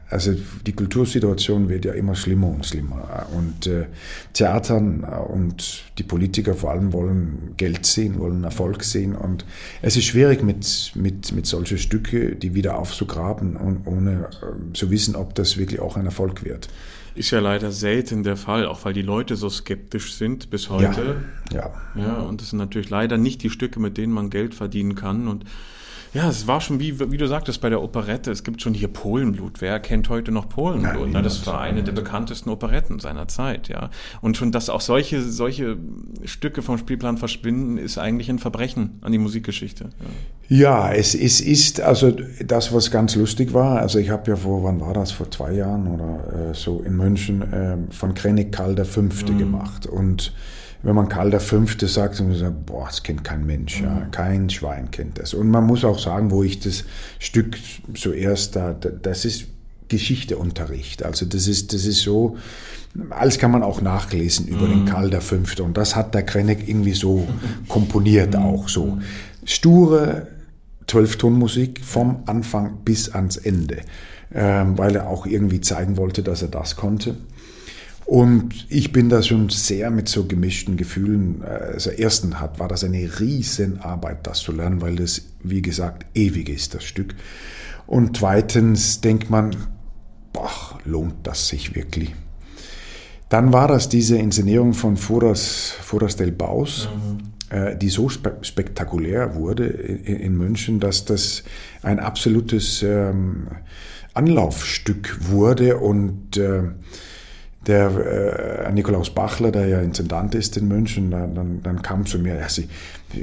also 0.09 0.33
die 0.65 0.73
Kultursituation 0.73 1.69
wird 1.69 1.85
ja 1.85 1.93
immer 1.93 2.15
schlimmer 2.15 2.47
und 2.47 2.65
schlimmer. 2.65 3.27
Und 3.37 3.67
äh, 3.67 3.85
Theatern 4.33 5.03
äh, 5.03 5.15
und 5.15 5.83
die 5.97 6.03
Politiker 6.03 6.55
vor 6.55 6.71
allem 6.71 6.93
wollen 6.93 7.53
Geld 7.57 7.85
sehen, 7.85 8.17
wollen 8.17 8.43
Erfolg 8.43 8.83
sehen. 8.83 9.15
Und 9.15 9.45
es 9.81 9.97
ist 9.97 10.05
schwierig, 10.05 10.41
mit, 10.41 10.93
mit, 10.95 11.31
mit 11.31 11.45
solchen 11.45 11.77
Stücke 11.77 12.35
die 12.35 12.55
wieder 12.55 12.77
aufzugraben, 12.79 13.55
und, 13.55 13.85
ohne 13.85 14.29
äh, 14.41 14.73
zu 14.73 14.89
wissen, 14.89 15.15
ob 15.15 15.35
das 15.35 15.57
wirklich 15.57 15.79
auch 15.79 15.95
ein 15.95 16.05
Erfolg 16.05 16.43
wird. 16.43 16.69
Ist 17.13 17.31
ja 17.31 17.39
leider 17.39 17.71
selten 17.71 18.23
der 18.23 18.37
Fall, 18.37 18.65
auch 18.65 18.85
weil 18.85 18.93
die 18.93 19.01
Leute 19.01 19.35
so 19.35 19.49
skeptisch 19.49 20.13
sind 20.13 20.49
bis 20.49 20.69
heute. 20.69 21.17
Ja. 21.51 21.71
Ja, 21.95 22.01
ja 22.01 22.13
und 22.21 22.41
das 22.41 22.49
sind 22.49 22.59
natürlich 22.59 22.89
leider 22.89 23.17
nicht 23.17 23.43
die 23.43 23.49
Stücke, 23.49 23.79
mit 23.79 23.97
denen 23.97 24.13
man 24.13 24.29
Geld 24.29 24.55
verdienen 24.55 24.95
kann. 24.95 25.27
Und 25.27 25.45
ja, 26.13 26.27
es 26.27 26.47
war 26.47 26.59
schon 26.59 26.79
wie, 26.79 26.99
wie 27.11 27.17
du 27.17 27.27
sagtest 27.27 27.61
bei 27.61 27.69
der 27.69 27.81
Operette. 27.83 28.31
Es 28.31 28.43
gibt 28.43 28.61
schon 28.61 28.73
hier 28.73 28.87
Polenblut. 28.87 29.61
Wer 29.61 29.79
kennt 29.79 30.09
heute 30.09 30.31
noch 30.31 30.49
Polenblut? 30.49 31.13
Ja, 31.13 31.21
das 31.21 31.45
war 31.45 31.61
eine 31.61 31.83
der 31.83 31.91
bekanntesten 31.91 32.49
Operetten 32.49 32.99
seiner 32.99 33.27
Zeit, 33.27 33.67
ja. 33.67 33.91
Und 34.21 34.35
schon, 34.35 34.51
dass 34.51 34.69
auch 34.69 34.81
solche, 34.81 35.21
solche 35.21 35.77
Stücke 36.23 36.63
vom 36.63 36.77
Spielplan 36.79 37.17
verschwinden, 37.17 37.77
ist 37.77 37.99
eigentlich 37.99 38.29
ein 38.29 38.39
Verbrechen 38.39 38.97
an 39.01 39.11
die 39.11 39.19
Musikgeschichte. 39.19 39.89
Ja, 40.47 40.89
ja 40.89 40.93
es, 40.93 41.13
es 41.13 41.41
ist, 41.41 41.79
also 41.79 42.11
das, 42.43 42.73
was 42.73 42.89
ganz 42.89 43.15
lustig 43.15 43.53
war, 43.53 43.79
also 43.79 43.99
ich 43.99 44.09
habe 44.09 44.31
ja 44.31 44.35
vor, 44.35 44.63
wann 44.63 44.81
war 44.81 44.93
das, 44.93 45.11
vor 45.11 45.29
zwei 45.29 45.53
Jahren 45.53 45.87
oder 45.87 46.49
äh, 46.49 46.53
so 46.55 46.81
in 46.81 46.97
München 46.97 47.41
äh, 47.41 47.77
von 47.91 48.15
Krenik 48.15 48.51
Karl 48.51 48.73
der 48.73 48.85
Fünfte 48.85 49.31
mhm. 49.33 49.37
gemacht. 49.37 49.85
Und 49.85 50.33
wenn 50.81 50.95
man 50.95 51.09
Karl 51.09 51.29
der 51.29 51.39
Fünfte 51.41 51.87
sagt, 51.87 52.19
dann 52.19 52.33
sagt 52.33 52.65
boah, 52.65 52.85
das 52.85 53.03
kennt 53.03 53.23
kein 53.23 53.45
Mensch, 53.45 53.81
ja, 53.81 53.89
mhm. 53.89 54.11
kein 54.11 54.49
Schwein 54.49 54.91
kennt 54.91 55.19
das. 55.19 55.33
Und 55.33 55.49
man 55.49 55.65
muss 55.65 55.83
auch 55.83 55.99
sagen, 55.99 56.31
wo 56.31 56.43
ich 56.43 56.59
das 56.59 56.85
Stück 57.19 57.57
zuerst 57.93 58.55
da, 58.55 58.73
das 58.73 59.25
ist 59.25 59.47
Geschichteunterricht. 59.89 61.03
Also 61.03 61.25
das 61.25 61.47
ist, 61.47 61.73
das 61.73 61.85
ist 61.85 62.01
so, 62.01 62.37
alles 63.09 63.39
kann 63.39 63.51
man 63.51 63.63
auch 63.63 63.81
nachlesen 63.81 64.47
über 64.47 64.67
mhm. 64.67 64.71
den 64.71 64.85
Karl 64.85 65.09
der 65.09 65.21
Fünfte. 65.21 65.63
Und 65.63 65.77
das 65.77 65.95
hat 65.95 66.13
der 66.13 66.23
Krenneck 66.23 66.67
irgendwie 66.67 66.93
so 66.93 67.27
komponiert 67.67 68.33
mhm. 68.33 68.41
auch 68.41 68.69
so. 68.69 68.99
Sture 69.45 70.27
Zwölftonmusik 70.87 71.81
vom 71.83 72.23
Anfang 72.25 72.79
bis 72.83 73.09
ans 73.09 73.37
Ende, 73.37 73.81
ähm, 74.33 74.77
weil 74.77 74.95
er 74.95 75.07
auch 75.07 75.27
irgendwie 75.27 75.61
zeigen 75.61 75.97
wollte, 75.97 76.23
dass 76.23 76.41
er 76.41 76.47
das 76.47 76.75
konnte. 76.75 77.15
Und 78.09 78.65
ich 78.69 78.91
bin 78.91 79.07
da 79.07 79.21
schon 79.21 79.49
sehr 79.49 79.91
mit 79.91 80.09
so 80.09 80.25
gemischten 80.25 80.77
Gefühlen. 80.77 81.43
Also 81.43 81.91
ersten 81.91 82.39
hat, 82.39 82.57
war 82.57 82.67
das 82.67 82.83
eine 82.83 83.07
Riesenarbeit, 83.19 84.25
das 84.25 84.39
zu 84.39 84.51
lernen, 84.51 84.81
weil 84.81 84.95
das, 84.95 85.21
wie 85.43 85.61
gesagt, 85.61 86.07
ewig 86.15 86.49
ist, 86.49 86.73
das 86.73 86.85
Stück. 86.85 87.13
Und 87.85 88.17
zweitens 88.17 89.01
denkt 89.01 89.29
man, 89.29 89.55
boah, 90.33 90.49
lohnt 90.85 91.17
das 91.21 91.49
sich 91.49 91.75
wirklich? 91.75 92.15
Dann 93.29 93.53
war 93.53 93.67
das 93.67 93.89
diese 93.89 94.17
Inszenierung 94.17 94.73
von 94.73 94.97
Furas, 94.97 95.75
Furas 95.79 96.15
del 96.15 96.31
Baus, 96.31 96.89
mhm. 96.91 97.55
äh, 97.55 97.77
die 97.77 97.89
so 97.89 98.09
spe 98.09 98.37
spektakulär 98.41 99.35
wurde 99.35 99.67
in, 99.67 100.15
in, 100.15 100.35
München, 100.35 100.79
dass 100.79 101.05
das 101.05 101.43
ein 101.83 101.99
absolutes 101.99 102.81
ähm, 102.81 103.49
Anlaufstück 104.15 105.29
wurde 105.29 105.77
und 105.77 106.37
äh, 106.37 106.63
der 107.67 108.67
äh, 108.67 108.71
Nikolaus 108.71 109.09
Bachler, 109.13 109.51
der 109.51 109.67
ja 109.67 109.81
Intendant 109.81 110.33
ist 110.33 110.55
in 110.57 110.67
München, 110.67 111.11
dann, 111.11 111.61
dann 111.61 111.81
kam 111.81 112.05
zu 112.05 112.17
mir, 112.19 112.35
ja, 112.35 112.47
Sie, 112.47 112.69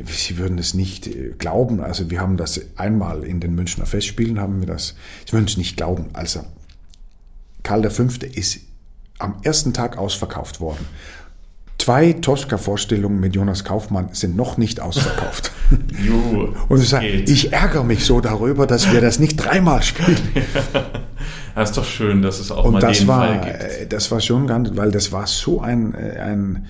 Sie 0.06 0.38
würden 0.38 0.58
es 0.58 0.74
nicht 0.74 1.06
äh, 1.06 1.34
glauben. 1.38 1.80
Also 1.80 2.10
wir 2.10 2.20
haben 2.20 2.36
das 2.36 2.60
einmal 2.76 3.24
in 3.24 3.40
den 3.40 3.54
Münchner 3.54 3.86
Festspielen, 3.86 4.38
haben 4.38 4.60
wir 4.60 4.66
das, 4.66 4.94
Sie 5.24 5.32
würden 5.32 5.46
es 5.46 5.56
nicht 5.56 5.76
glauben. 5.76 6.10
Also 6.12 6.44
Karl 7.62 7.88
V. 7.90 8.04
ist 8.34 8.60
am 9.18 9.36
ersten 9.42 9.72
Tag 9.72 9.96
ausverkauft 9.96 10.60
worden. 10.60 10.86
Zwei 11.78 12.14
Tosca-Vorstellungen 12.14 13.20
mit 13.20 13.34
Jonas 13.34 13.64
Kaufmann 13.64 14.10
sind 14.12 14.36
noch 14.36 14.56
nicht 14.56 14.80
ausverkauft. 14.80 15.52
jo, 16.06 16.54
und 16.68 16.80
ich, 16.80 16.88
sage, 16.88 17.06
ich 17.06 17.52
ärgere 17.52 17.84
mich 17.84 18.04
so 18.04 18.20
darüber, 18.20 18.66
dass 18.66 18.92
wir 18.92 19.00
das 19.00 19.18
nicht 19.18 19.36
dreimal 19.36 19.82
spielen. 19.82 20.18
Das 21.56 21.70
ist 21.70 21.76
doch 21.78 21.84
schön, 21.84 22.22
dass 22.22 22.38
es 22.38 22.52
auch 22.52 22.64
und 22.64 22.74
mal 22.74 22.80
das 22.80 22.98
den 22.98 23.08
war, 23.08 23.26
Fall 23.26 23.40
gibt. 23.40 23.62
Äh, 23.62 23.86
das 23.88 24.10
war 24.12 24.20
schon 24.20 24.46
ganz, 24.46 24.70
weil 24.74 24.92
das 24.92 25.10
war 25.10 25.26
so 25.26 25.60
ein, 25.60 25.94
äh, 25.94 26.20
ein, 26.20 26.66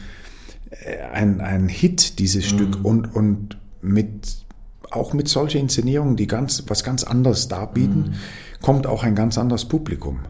äh, 0.70 1.02
ein, 1.12 1.40
ein 1.42 1.68
Hit, 1.68 2.18
dieses 2.18 2.44
mhm. 2.52 2.56
Stück. 2.56 2.84
Und, 2.84 3.14
und 3.14 3.58
mit, 3.82 4.36
auch 4.90 5.12
mit 5.12 5.28
solchen 5.28 5.58
Inszenierungen, 5.62 6.16
die 6.16 6.26
ganz, 6.26 6.64
was 6.68 6.84
ganz 6.84 7.04
anderes 7.04 7.48
darbieten, 7.48 8.00
mhm. 8.00 8.62
kommt 8.62 8.86
auch 8.86 9.02
ein 9.02 9.14
ganz 9.14 9.36
anderes 9.36 9.66
Publikum 9.66 10.20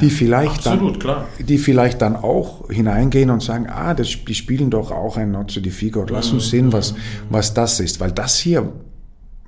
die, 0.00 0.10
vielleicht 0.10 0.66
absolut, 0.66 0.94
dann, 0.94 1.00
klar. 1.00 1.28
die 1.38 1.58
vielleicht 1.58 2.02
dann 2.02 2.16
auch 2.16 2.68
hineingehen 2.70 3.30
und 3.30 3.42
sagen, 3.42 3.66
ah, 3.68 3.94
das, 3.94 4.08
die 4.26 4.34
spielen 4.34 4.70
doch 4.70 4.90
auch 4.90 5.16
ein 5.16 5.30
Not 5.30 5.54
to 5.54 5.60
the 5.62 5.70
Figure. 5.70 6.06
Lass 6.08 6.30
uns 6.30 6.50
sehen, 6.50 6.72
was, 6.72 6.94
was 7.28 7.54
das 7.54 7.80
ist. 7.80 8.00
Weil 8.00 8.12
das 8.12 8.38
hier 8.38 8.72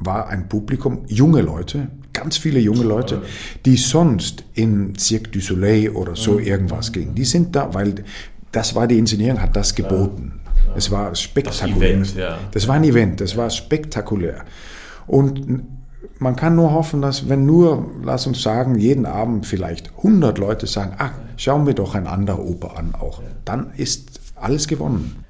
war 0.05 0.29
ein 0.29 0.49
Publikum, 0.49 1.05
junge 1.07 1.43
Leute, 1.43 1.89
ganz 2.13 2.37
viele 2.37 2.61
junge 2.61 2.85
Leute, 2.85 3.23
die 3.65 3.77
sonst 3.77 4.45
in 4.55 4.95
Cirque 4.99 5.31
du 5.31 5.41
Soleil 5.41 5.91
oder 5.91 6.17
so 6.17 6.39
irgendwas 6.39 6.93
gingen. 6.93 7.15
Die 7.15 7.25
sind 7.25 7.57
da, 7.57 7.73
weil 7.75 8.05
das 8.53 8.75
war 8.75 8.87
die 8.87 8.99
Inszenierung, 8.99 9.41
hat 9.41 9.57
das 9.57 9.75
geboten. 9.75 10.41
Es 10.77 10.91
war 10.91 11.15
spektakulär. 11.15 11.99
Das, 11.99 12.13
Event, 12.13 12.17
ja. 12.17 12.39
das 12.51 12.69
war 12.69 12.77
ein 12.77 12.85
Event, 12.85 13.21
das 13.21 13.37
war 13.37 13.51
spektakulär. 13.51 14.45
Und 15.07 15.65
man 16.19 16.37
kann 16.37 16.55
nur 16.55 16.73
hoffen, 16.73 17.03
dass 17.03 17.29
wenn 17.29 17.45
nur, 17.45 17.91
lass 18.03 18.27
uns 18.27 18.43
sagen, 18.43 18.79
jeden 18.79 19.07
Abend 19.07 19.47
vielleicht 19.47 19.91
100 19.99 20.39
Leute 20.39 20.67
sagen, 20.67 20.95
ach, 20.99 21.13
schauen 21.37 21.67
wir 21.67 21.75
doch 21.75 21.95
ein 21.95 22.07
anderer 22.07 22.45
Oper 22.45 22.79
an 22.79 22.95
auch, 22.95 23.23
dann 23.45 23.73
ist 23.77 24.21
alles 24.37 24.69
gewonnen. 24.69 25.22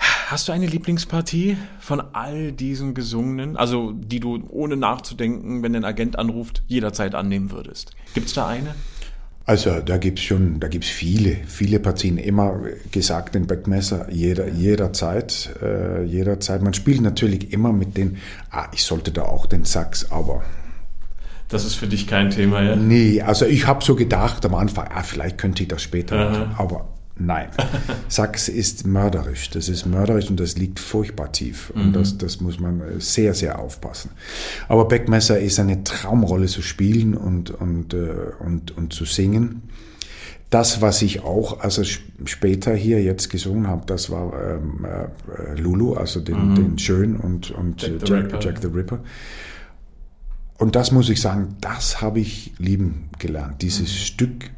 Hast 0.00 0.48
du 0.48 0.52
eine 0.52 0.66
Lieblingspartie 0.66 1.56
von 1.80 2.00
all 2.12 2.52
diesen 2.52 2.94
gesungenen, 2.94 3.56
also 3.56 3.92
die 3.92 4.20
du 4.20 4.42
ohne 4.48 4.76
nachzudenken, 4.76 5.62
wenn 5.62 5.74
ein 5.74 5.84
Agent 5.84 6.18
anruft, 6.18 6.62
jederzeit 6.68 7.14
annehmen 7.14 7.50
würdest? 7.50 7.92
Gibt 8.14 8.28
es 8.28 8.34
da 8.34 8.46
eine? 8.46 8.74
Also 9.44 9.80
da 9.80 9.96
gibt's 9.96 10.22
schon, 10.22 10.60
da 10.60 10.68
gibt's 10.68 10.88
viele, 10.88 11.36
viele 11.46 11.80
Partien. 11.80 12.18
Immer 12.18 12.60
gesagt 12.92 13.34
den 13.34 13.46
Backmesser, 13.46 14.06
jeder, 14.10 14.48
jederzeit, 14.48 15.50
äh, 15.60 16.04
jederzeit. 16.04 16.62
Man 16.62 16.74
spielt 16.74 17.00
natürlich 17.00 17.52
immer 17.52 17.72
mit 17.72 17.96
den, 17.96 18.18
ah, 18.50 18.68
ich 18.72 18.84
sollte 18.84 19.10
da 19.10 19.22
auch 19.22 19.46
den 19.46 19.64
Sax, 19.64 20.12
aber 20.12 20.44
das 21.48 21.64
ist 21.64 21.74
für 21.74 21.88
dich 21.88 22.06
kein 22.06 22.30
Thema, 22.30 22.62
ja? 22.62 22.76
Nee, 22.76 23.22
also 23.22 23.44
ich 23.44 23.66
habe 23.66 23.82
so 23.82 23.96
gedacht 23.96 24.46
am 24.46 24.54
Anfang, 24.54 24.86
ah, 24.94 25.02
vielleicht 25.02 25.36
könnte 25.36 25.64
ich 25.64 25.68
das 25.68 25.82
später 25.82 26.30
machen, 26.30 26.54
aber 26.56 26.86
Nein. 27.20 27.48
Sax 28.08 28.48
ist 28.48 28.86
mörderisch. 28.86 29.50
Das 29.50 29.68
ist 29.68 29.84
mörderisch 29.84 30.30
und 30.30 30.40
das 30.40 30.56
liegt 30.56 30.80
furchtbar 30.80 31.30
tief. 31.32 31.70
Und 31.74 31.88
mhm. 31.88 31.92
das, 31.92 32.16
das 32.16 32.40
muss 32.40 32.58
man 32.58 32.80
äh, 32.80 33.00
sehr, 33.00 33.34
sehr 33.34 33.58
aufpassen. 33.58 34.10
Aber 34.68 34.86
Beckmesser 34.86 35.38
ist 35.38 35.60
eine 35.60 35.84
Traumrolle 35.84 36.46
zu 36.46 36.62
spielen 36.62 37.14
und, 37.14 37.50
und, 37.50 37.92
äh, 37.92 38.14
und, 38.40 38.76
und 38.76 38.92
zu 38.92 39.04
singen. 39.04 39.62
Das, 40.48 40.80
was 40.80 41.02
ich 41.02 41.22
auch, 41.22 41.60
also 41.60 41.82
später 42.24 42.74
hier 42.74 43.02
jetzt 43.02 43.28
gesungen 43.30 43.68
habe, 43.68 43.84
das 43.86 44.10
war 44.10 44.32
ähm, 44.42 44.84
äh, 44.84 45.60
Lulu, 45.60 45.94
also 45.94 46.20
den, 46.20 46.50
mhm. 46.50 46.54
den 46.54 46.78
Schön 46.78 47.16
und, 47.16 47.50
und 47.52 47.82
Jack, 47.82 48.00
the 48.00 48.12
Jack, 48.12 48.44
Jack 48.44 48.58
the 48.62 48.68
Ripper. 48.68 49.00
Und 50.58 50.74
das 50.74 50.90
muss 50.90 51.08
ich 51.08 51.20
sagen, 51.20 51.56
das 51.60 52.00
habe 52.00 52.20
ich 52.20 52.52
lieben 52.58 53.10
gelernt. 53.18 53.62
Dieses 53.62 53.90
mhm. 53.90 53.96
Stück 53.96 54.50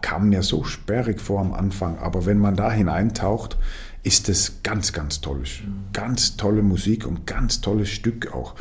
kam 0.00 0.30
mir 0.30 0.42
so 0.42 0.64
sperrig 0.64 1.20
vor 1.20 1.40
am 1.40 1.52
Anfang, 1.52 1.98
aber 1.98 2.26
wenn 2.26 2.38
man 2.38 2.56
da 2.56 2.72
hineintaucht, 2.72 3.58
ist 4.02 4.28
das 4.28 4.62
ganz, 4.62 4.92
ganz 4.92 5.20
toll. 5.20 5.42
Ganz 5.92 6.36
tolle 6.36 6.62
Musik 6.62 7.06
und 7.06 7.26
ganz 7.26 7.60
tolles 7.60 7.88
Stück 7.88 8.34
auch. 8.34 8.54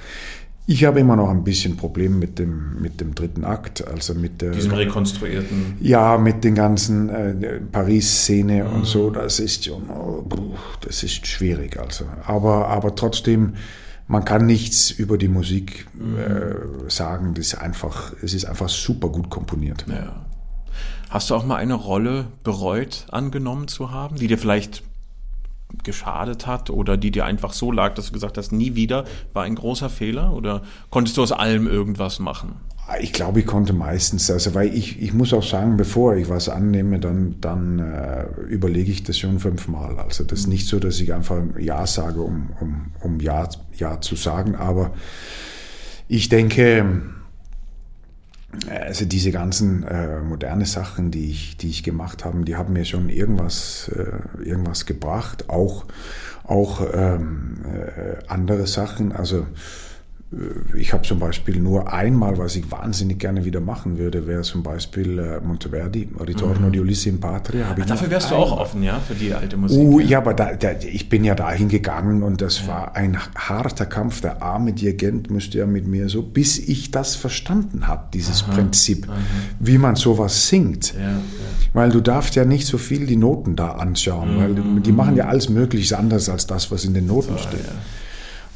Ich 0.68 0.86
habe 0.86 1.00
immer 1.00 1.16
noch 1.16 1.30
ein 1.30 1.44
bisschen 1.44 1.76
Problem 1.76 2.20
mit 2.20 2.38
dem, 2.38 2.80
mit 2.80 3.02
dem 3.02 3.16
dritten 3.16 3.44
Akt, 3.44 3.86
also 3.86 4.14
mit 4.14 4.42
der. 4.42 4.52
Diesen 4.52 4.72
rekonstruierten. 4.72 5.78
Ja, 5.82 6.18
mit 6.18 6.44
den 6.44 6.56
ganzen 6.56 7.10
äh, 7.10 7.60
Paris-Szene 7.60 8.64
mhm. 8.64 8.76
und 8.76 8.86
so, 8.86 9.10
das 9.10 9.40
ist 9.40 9.66
schon, 9.66 9.90
oh, 9.90 10.24
das 10.82 11.04
ist 11.04 11.26
schwierig, 11.26 11.78
also. 11.80 12.06
Aber, 12.26 12.68
aber 12.68 12.96
trotzdem, 12.96 13.56
man 14.08 14.24
kann 14.24 14.46
nichts 14.46 14.92
über 14.92 15.18
die 15.18 15.28
Musik 15.28 15.88
äh, 16.18 16.90
sagen, 16.90 17.34
das 17.34 17.48
ist 17.48 17.56
einfach, 17.56 18.14
es 18.22 18.34
ist 18.34 18.46
einfach 18.46 18.70
super 18.70 19.10
gut 19.10 19.30
komponiert. 19.30 19.86
Ja. 19.90 20.26
Hast 21.12 21.30
du 21.30 21.36
auch 21.36 21.46
mal 21.46 21.58
eine 21.58 21.74
Rolle 21.74 22.28
bereut 22.46 23.06
angenommen 23.12 23.68
zu 23.68 23.92
haben, 23.92 24.16
die 24.16 24.28
dir 24.28 24.38
vielleicht 24.38 24.82
geschadet 25.84 26.48
hat 26.48 26.70
oder 26.70 26.96
die 26.96 27.12
dir 27.12 27.26
einfach 27.26 27.52
so 27.52 27.70
lag, 27.70 27.96
dass 27.96 28.08
du 28.08 28.14
gesagt 28.14 28.38
hast, 28.38 28.54
nie 28.54 28.76
wieder, 28.76 29.04
war 29.34 29.44
ein 29.44 29.56
großer 29.56 29.90
Fehler 29.90 30.32
oder 30.32 30.62
konntest 30.90 31.18
du 31.18 31.24
aus 31.24 31.34
allem 31.34 31.68
irgendwas 31.68 32.20
machen? 32.20 32.54
Ich 33.02 33.12
glaube, 33.12 33.42
ich 33.42 33.46
konnte 33.46 33.74
meistens, 33.74 34.32
also 34.32 34.56
weil 34.56 34.74
ich, 34.74 35.02
ich 35.02 35.14
muss 35.14 35.34
auch 35.34 35.44
sagen, 35.44 35.76
bevor 35.76 36.16
ich 36.16 36.30
was 36.30 36.48
annehme, 36.48 36.98
dann, 36.98 37.36
dann 37.42 37.80
äh, 37.80 38.28
überlege 38.48 38.90
ich 38.90 39.04
das 39.04 39.18
schon 39.18 39.40
fünfmal. 39.40 40.00
Also 40.00 40.24
das 40.24 40.40
ist 40.40 40.48
nicht 40.48 40.66
so, 40.66 40.80
dass 40.80 41.02
ich 41.02 41.14
einfach 41.14 41.42
Ja 41.60 41.86
sage, 41.88 42.22
um, 42.22 42.52
um, 42.62 42.86
um 43.02 43.20
ja, 43.20 43.50
ja 43.78 44.00
zu 44.00 44.16
sagen, 44.16 44.56
aber 44.56 44.94
ich 46.08 46.30
denke, 46.30 47.02
also 48.70 49.06
diese 49.06 49.32
ganzen 49.32 49.84
äh, 49.84 50.22
moderne 50.22 50.66
Sachen, 50.66 51.12
die 51.12 51.32
ich, 51.32 51.58
die 51.58 51.70
ich 51.70 51.84
gemacht 51.84 52.26
habe, 52.26 52.44
die 52.44 52.56
haben 52.56 52.74
mir 52.74 52.86
schon 52.86 53.10
irgendwas, 53.10 53.90
äh, 53.96 54.44
irgendwas 54.44 54.86
gebracht. 54.86 55.50
Auch, 55.50 55.86
auch 56.44 56.82
ähm, 56.94 57.62
äh, 57.66 58.24
andere 58.28 58.68
Sachen. 58.68 59.14
Also 59.14 59.48
ich 60.78 60.94
habe 60.94 61.04
zum 61.04 61.20
Beispiel 61.20 61.60
nur 61.60 61.92
einmal, 61.92 62.38
was 62.38 62.56
ich 62.56 62.72
wahnsinnig 62.72 63.20
gerne 63.20 63.44
wieder 63.44 63.60
machen 63.60 63.98
würde, 63.98 64.28
wäre 64.28 64.44
zum 64.44 64.64
Beispiel 64.64 65.20
äh, 65.20 65.42
Monteverdi, 65.42 66.08
Ritorno 66.26 66.68
mhm. 66.68 66.72
di 66.72 66.80
Ulisse 66.80 67.10
in 67.10 67.20
Patria. 67.20 67.76
Ach, 67.78 67.86
dafür 67.86 68.10
wärst 68.10 68.32
du 68.32 68.36
auch 68.36 68.58
offen, 68.58 68.82
ja, 68.82 69.02
für 69.02 69.14
die 69.14 69.34
alte 69.34 69.58
Musik. 69.58 69.78
Uh, 69.78 70.00
ja, 70.00 70.20
aber 70.20 70.34
da, 70.34 70.54
da, 70.54 70.72
ich 70.72 71.10
bin 71.10 71.26
ja 71.26 71.36
dahin 71.36 71.68
gegangen 71.68 72.24
und 72.24 72.40
das 72.40 72.62
ja. 72.62 72.68
war 72.70 72.96
ein 72.96 73.18
harter 73.36 73.86
Kampf. 73.86 74.22
Der 74.22 74.42
arme 74.42 74.72
Dirigent 74.72 75.30
musste 75.30 75.58
ja 75.58 75.66
mit 75.66 75.86
mir 75.86 76.08
so, 76.08 76.22
bis 76.22 76.58
ich 76.60 76.92
das 76.92 77.18
verstanden 77.18 77.90
habe, 77.90 78.06
dieses 78.14 78.44
aha, 78.44 78.54
Prinzip, 78.54 79.10
aha. 79.10 79.18
wie 79.60 79.78
man 79.78 79.98
sowas 79.98 80.48
singt. 80.48 80.94
Ja, 80.94 81.12
ja. 81.12 81.18
Weil 81.74 81.90
du 81.90 82.00
darfst 82.00 82.36
ja 82.36 82.46
nicht 82.46 82.68
so 82.68 82.78
viel 82.78 83.06
die 83.06 83.18
Noten 83.18 83.58
da 83.58 83.74
anschauen, 83.74 84.36
mhm. 84.36 84.40
weil 84.40 84.82
die 84.82 84.94
machen 84.94 85.18
ja 85.18 85.26
alles 85.26 85.50
Mögliche 85.50 85.98
anders 85.98 86.30
als 86.30 86.48
das, 86.48 86.72
was 86.72 86.86
in 86.86 86.94
den 86.94 87.08
Noten 87.08 87.34
so, 87.34 87.38
steht. 87.38 87.66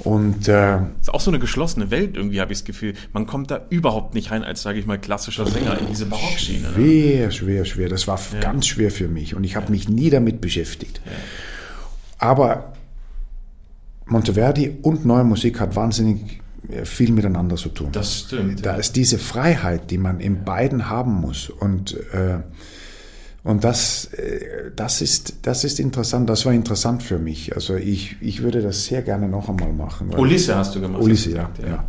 Und 0.05 0.47
äh, 0.47 0.77
ist 1.01 1.11
auch 1.11 1.19
so 1.19 1.31
eine 1.31 1.39
geschlossene 1.39 1.89
Welt 1.89 2.15
irgendwie, 2.15 2.39
habe 2.39 2.53
ich 2.53 2.59
das 2.59 2.65
Gefühl. 2.65 2.93
Man 3.11 3.25
kommt 3.25 3.49
da 3.49 3.65
überhaupt 3.69 4.13
nicht 4.13 4.29
rein 4.29 4.43
als, 4.43 4.61
sage 4.61 4.77
ich 4.77 4.85
mal, 4.85 4.99
klassischer 4.99 5.47
Sänger 5.47 5.79
in 5.79 5.87
diese 5.87 6.05
Barockschiene. 6.05 6.67
Ne? 6.67 6.73
Schwer, 6.75 7.25
ne? 7.25 7.31
schwer, 7.31 7.65
schwer. 7.65 7.89
Das 7.89 8.07
war 8.07 8.19
ja. 8.31 8.39
ganz 8.39 8.67
schwer 8.67 8.91
für 8.91 9.07
mich 9.07 9.35
und 9.35 9.43
ich 9.43 9.55
habe 9.55 9.65
ja. 9.65 9.71
mich 9.71 9.89
nie 9.89 10.11
damit 10.11 10.41
beschäftigt. 10.41 11.01
Ja. 11.05 11.11
Aber 12.19 12.73
Monteverdi 14.05 14.77
und 14.83 15.05
neue 15.05 15.23
Musik 15.23 15.59
hat 15.59 15.75
wahnsinnig 15.75 16.39
äh, 16.69 16.85
viel 16.85 17.11
miteinander 17.11 17.55
zu 17.55 17.69
tun. 17.69 17.89
Das 17.91 18.19
stimmt. 18.19 18.63
Da 18.63 18.75
ist 18.75 18.95
diese 18.95 19.17
Freiheit, 19.17 19.89
die 19.89 19.97
man 19.97 20.19
in 20.19 20.43
beiden 20.43 20.87
haben 20.87 21.13
muss 21.13 21.49
und 21.49 21.95
äh, 22.13 22.41
und 23.45 23.63
das, 23.63 24.05
äh, 24.05 24.71
das, 24.75 25.01
ist, 25.01 25.35
das 25.43 25.63
ist 25.63 25.79
interessant, 25.79 26.27
das 26.27 26.47
war 26.47 26.53
interessant 26.53 27.03
für 27.03 27.19
mich. 27.19 27.55
Also 27.55 27.75
ich, 27.75 28.15
ich 28.19 28.41
würde 28.41 28.59
das 28.59 28.85
sehr 28.85 29.03
gerne 29.03 29.29
noch 29.29 29.49
einmal 29.49 29.71
machen. 29.71 30.11
Ulisse 30.17 30.55
hast 30.55 30.73
du 30.73 30.81
gemacht. 30.81 31.03
Ulisse, 31.03 31.29
ja. 31.29 31.51
ja. 31.61 31.67
ja. 31.67 31.85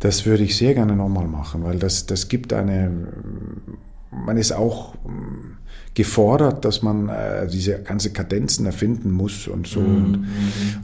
das 0.00 0.26
würde 0.26 0.44
ich 0.44 0.58
sehr 0.58 0.74
gerne 0.74 0.94
noch 0.94 1.06
einmal 1.06 1.26
machen, 1.26 1.64
weil 1.64 1.78
das, 1.78 2.04
das 2.04 2.28
gibt 2.28 2.52
eine, 2.52 3.08
man 4.10 4.36
ist 4.36 4.52
auch 4.52 4.94
gefordert, 5.98 6.64
dass 6.64 6.82
man 6.82 7.08
äh, 7.08 7.48
diese 7.48 7.82
ganze 7.82 8.10
Kadenzen 8.10 8.64
erfinden 8.66 9.10
muss 9.10 9.48
und 9.48 9.66
so. 9.66 9.80
Mhm. 9.80 9.96
Und, 9.96 10.14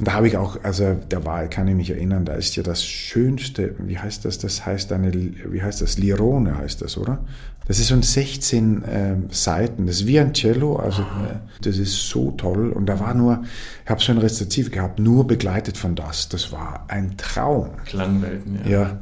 und, 0.01 0.09
da 0.09 0.15
habe 0.15 0.27
ich 0.27 0.37
auch, 0.37 0.59
also 0.65 0.97
da 1.09 1.25
war, 1.25 1.47
kann 1.47 1.69
ich 1.69 1.77
mich 1.77 1.91
erinnern, 1.91 2.25
da 2.25 2.35
ist 2.35 2.57
ja 2.57 2.65
das 2.65 2.85
Schönste, 2.85 3.77
wie 3.79 3.97
heißt 3.97 4.25
das? 4.25 4.39
Das 4.39 4.67
heißt 4.67 4.91
eine, 4.93 5.13
wie 5.13 5.63
heißt 5.63 5.83
das? 5.83 5.99
Lirone 5.99 6.59
heißt 6.59 6.83
das, 6.83 6.99
oder? 6.99 7.21
Das 7.69 7.79
ist 7.79 7.87
so 7.89 7.95
ein 7.95 8.03
16 8.03 8.83
äh, 8.83 9.15
Seiten. 9.31 9.87
Das 9.87 10.01
ist 10.01 10.07
wie 10.09 10.19
ein 10.19 10.35
Cello. 10.35 10.77
Also 10.77 11.03
äh, 11.03 11.37
das 11.63 11.79
ist 11.79 12.09
so 12.09 12.33
toll. 12.33 12.71
Und 12.71 12.87
da 12.87 12.99
war 12.99 13.15
nur, 13.15 13.45
ich 13.85 13.91
habe 13.91 14.03
so 14.03 14.11
ein 14.11 14.19
Rezitativ 14.19 14.73
gehabt, 14.73 14.99
nur 14.99 15.29
begleitet 15.29 15.79
von 15.79 15.95
das. 15.95 16.29
Das 16.29 16.51
war 16.51 16.87
ein 16.89 17.17
Traum. 17.17 17.71
Klangwelten, 17.87 18.59
ja. 18.65 18.71
ja. 18.71 18.81
ja. 18.81 18.99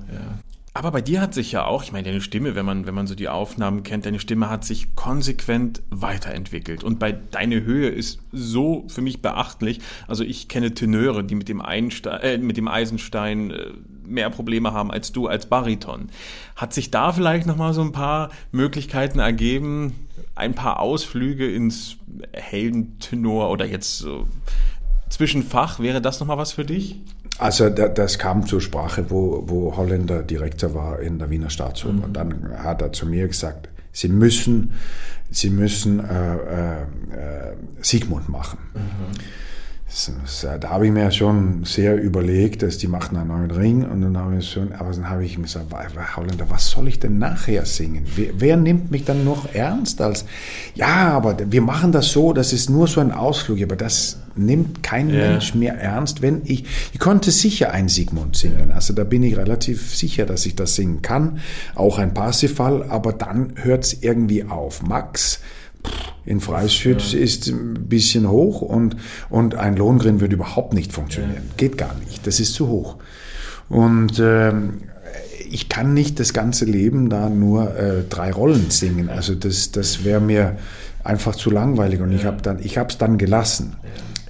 Aber 0.74 0.90
bei 0.90 1.02
dir 1.02 1.20
hat 1.20 1.34
sich 1.34 1.52
ja 1.52 1.66
auch, 1.66 1.82
ich 1.82 1.92
meine, 1.92 2.08
deine 2.08 2.22
Stimme, 2.22 2.54
wenn 2.54 2.64
man, 2.64 2.86
wenn 2.86 2.94
man 2.94 3.06
so 3.06 3.14
die 3.14 3.28
Aufnahmen 3.28 3.82
kennt, 3.82 4.06
deine 4.06 4.18
Stimme 4.18 4.48
hat 4.48 4.64
sich 4.64 4.94
konsequent 4.96 5.82
weiterentwickelt. 5.90 6.82
Und 6.82 6.98
bei 6.98 7.12
deine 7.12 7.62
Höhe 7.62 7.90
ist 7.90 8.20
so 8.32 8.86
für 8.88 9.02
mich 9.02 9.20
beachtlich. 9.20 9.80
Also 10.08 10.24
ich 10.24 10.48
kenne 10.48 10.72
Tenöre, 10.72 11.24
die 11.24 11.34
mit 11.34 11.50
dem, 11.50 11.60
Einstein, 11.60 12.20
äh, 12.20 12.38
mit 12.38 12.56
dem 12.56 12.68
Eisenstein 12.68 13.50
äh, 13.50 13.66
mehr 14.06 14.30
Probleme 14.30 14.72
haben 14.72 14.90
als 14.90 15.12
du 15.12 15.26
als 15.26 15.44
Bariton. 15.44 16.08
Hat 16.56 16.72
sich 16.72 16.90
da 16.90 17.12
vielleicht 17.12 17.46
nochmal 17.46 17.74
so 17.74 17.82
ein 17.82 17.92
paar 17.92 18.30
Möglichkeiten 18.50 19.18
ergeben, 19.18 20.08
ein 20.34 20.54
paar 20.54 20.80
Ausflüge 20.80 21.52
ins 21.52 21.96
Heldentenor 22.32 23.50
oder 23.50 23.66
jetzt 23.66 23.98
so 23.98 24.26
Zwischenfach, 25.10 25.78
wäre 25.78 26.00
das 26.00 26.20
nochmal 26.20 26.38
was 26.38 26.52
für 26.52 26.64
dich? 26.64 26.96
Also 27.42 27.70
das 27.70 28.20
kam 28.20 28.46
zur 28.46 28.60
Sprache, 28.60 29.10
wo, 29.10 29.42
wo 29.46 29.76
Holländer 29.76 30.22
Direktor 30.22 30.74
war 30.74 31.00
in 31.00 31.18
der 31.18 31.28
Wiener 31.28 31.50
Staatsoper. 31.50 31.94
Mhm. 31.94 32.04
Und 32.04 32.12
dann 32.12 32.50
hat 32.56 32.80
er 32.82 32.92
zu 32.92 33.04
mir 33.04 33.26
gesagt, 33.26 33.68
Sie 33.90 34.08
müssen, 34.08 34.72
Sie 35.30 35.50
müssen 35.50 35.98
äh, 36.00 36.82
äh 36.82 36.86
Sigmund 37.82 38.28
machen. 38.28 38.58
Mhm. 38.74 39.18
Da 40.60 40.70
habe 40.70 40.86
ich 40.86 40.92
mir 40.92 41.10
schon 41.10 41.64
sehr 41.64 42.00
überlegt, 42.00 42.62
dass 42.62 42.78
die 42.78 42.86
machen 42.86 43.16
einen 43.16 43.28
neuen 43.28 43.50
Ring 43.50 43.84
und 43.84 44.00
dann 44.00 44.16
habe 44.16 44.38
ich 44.38 44.48
schon, 44.48 44.72
aber 44.72 44.90
dann 44.90 45.10
habe 45.10 45.22
ich 45.22 45.36
mir 45.36 45.44
gesagt, 45.44 45.66
Holländer, 46.16 46.48
was 46.48 46.70
soll 46.70 46.88
ich 46.88 46.98
denn 46.98 47.18
nachher 47.18 47.66
singen? 47.66 48.06
Wer, 48.16 48.30
wer, 48.38 48.56
nimmt 48.56 48.90
mich 48.90 49.04
dann 49.04 49.22
noch 49.22 49.52
ernst 49.52 50.00
als, 50.00 50.24
ja, 50.74 51.10
aber 51.10 51.36
wir 51.46 51.60
machen 51.60 51.92
das 51.92 52.08
so, 52.08 52.32
das 52.32 52.54
ist 52.54 52.70
nur 52.70 52.86
so 52.86 53.00
ein 53.00 53.12
Ausflug, 53.12 53.60
aber 53.60 53.76
das 53.76 54.21
nimmt 54.36 54.82
kein 54.82 55.10
ja. 55.10 55.30
Mensch 55.30 55.54
mehr 55.54 55.74
ernst, 55.74 56.22
wenn 56.22 56.42
ich, 56.44 56.64
ich 56.92 56.98
konnte 56.98 57.30
sicher 57.30 57.72
ein 57.72 57.88
Sigmund 57.88 58.36
singen, 58.36 58.72
also 58.72 58.92
da 58.92 59.04
bin 59.04 59.22
ich 59.22 59.36
relativ 59.36 59.94
sicher, 59.94 60.26
dass 60.26 60.46
ich 60.46 60.56
das 60.56 60.74
singen 60.74 61.02
kann, 61.02 61.40
auch 61.74 61.98
ein 61.98 62.14
Parsifal, 62.14 62.84
aber 62.84 63.12
dann 63.12 63.54
hört 63.56 63.84
es 63.84 64.02
irgendwie 64.02 64.44
auf. 64.44 64.82
Max, 64.82 65.40
in 66.24 66.40
Freischütz 66.40 67.12
ja. 67.12 67.18
ist 67.18 67.48
ein 67.48 67.88
bisschen 67.88 68.30
hoch 68.30 68.62
und, 68.62 68.96
und 69.28 69.56
ein 69.56 69.76
Lohngrin 69.76 70.20
würde 70.20 70.34
überhaupt 70.34 70.72
nicht 70.72 70.92
funktionieren. 70.92 71.42
Ja. 71.48 71.54
Geht 71.56 71.78
gar 71.78 71.94
nicht. 71.94 72.26
Das 72.26 72.38
ist 72.38 72.54
zu 72.54 72.68
hoch. 72.68 72.96
Und 73.68 74.20
ähm, 74.20 74.82
ich 75.50 75.68
kann 75.68 75.94
nicht 75.94 76.20
das 76.20 76.32
ganze 76.32 76.64
Leben 76.64 77.10
da 77.10 77.28
nur 77.28 77.76
äh, 77.76 78.04
drei 78.08 78.30
Rollen 78.30 78.70
singen. 78.70 79.08
Also 79.08 79.34
das, 79.34 79.72
das 79.72 80.04
wäre 80.04 80.20
mir 80.20 80.56
einfach 81.04 81.34
zu 81.34 81.50
langweilig 81.50 82.00
und 82.00 82.12
ja. 82.12 82.18
ich 82.18 82.24
habe 82.24 82.42
dann, 82.42 82.58
ich 82.60 82.78
habe 82.78 82.90
es 82.90 82.98
dann 82.98 83.18
gelassen. 83.18 83.76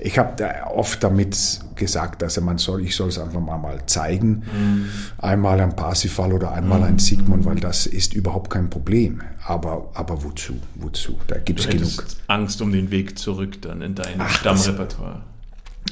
Ich 0.04 0.18
habe 0.18 0.44
oft 0.74 1.02
damit 1.04 1.60
gesagt, 1.76 2.24
also 2.24 2.40
man 2.40 2.58
soll, 2.58 2.82
ich 2.82 2.96
soll 2.96 3.08
es 3.08 3.18
einfach 3.18 3.40
mal, 3.40 3.56
mal 3.56 3.86
zeigen. 3.86 4.42
Mhm. 4.52 4.88
Einmal 5.18 5.60
ein 5.60 5.76
Parsifal 5.76 6.32
oder 6.32 6.52
einmal 6.52 6.80
mhm. 6.80 6.84
ein 6.86 6.98
Sigmund, 6.98 7.44
weil 7.44 7.56
das 7.56 7.86
ist 7.86 8.12
überhaupt 8.12 8.50
kein 8.50 8.68
Problem. 8.68 9.22
Aber, 9.46 9.90
aber 9.94 10.24
wozu? 10.24 10.54
Wozu? 10.74 11.18
Da 11.28 11.38
gibt 11.38 11.60
es 11.60 11.68
genug. 11.68 12.04
Angst 12.26 12.60
um 12.60 12.72
den 12.72 12.90
Weg 12.90 13.16
zurück 13.16 13.62
dann 13.62 13.80
in 13.80 13.94
dein 13.94 14.14
Ach, 14.18 14.30
Stammrepertoire. 14.30 15.22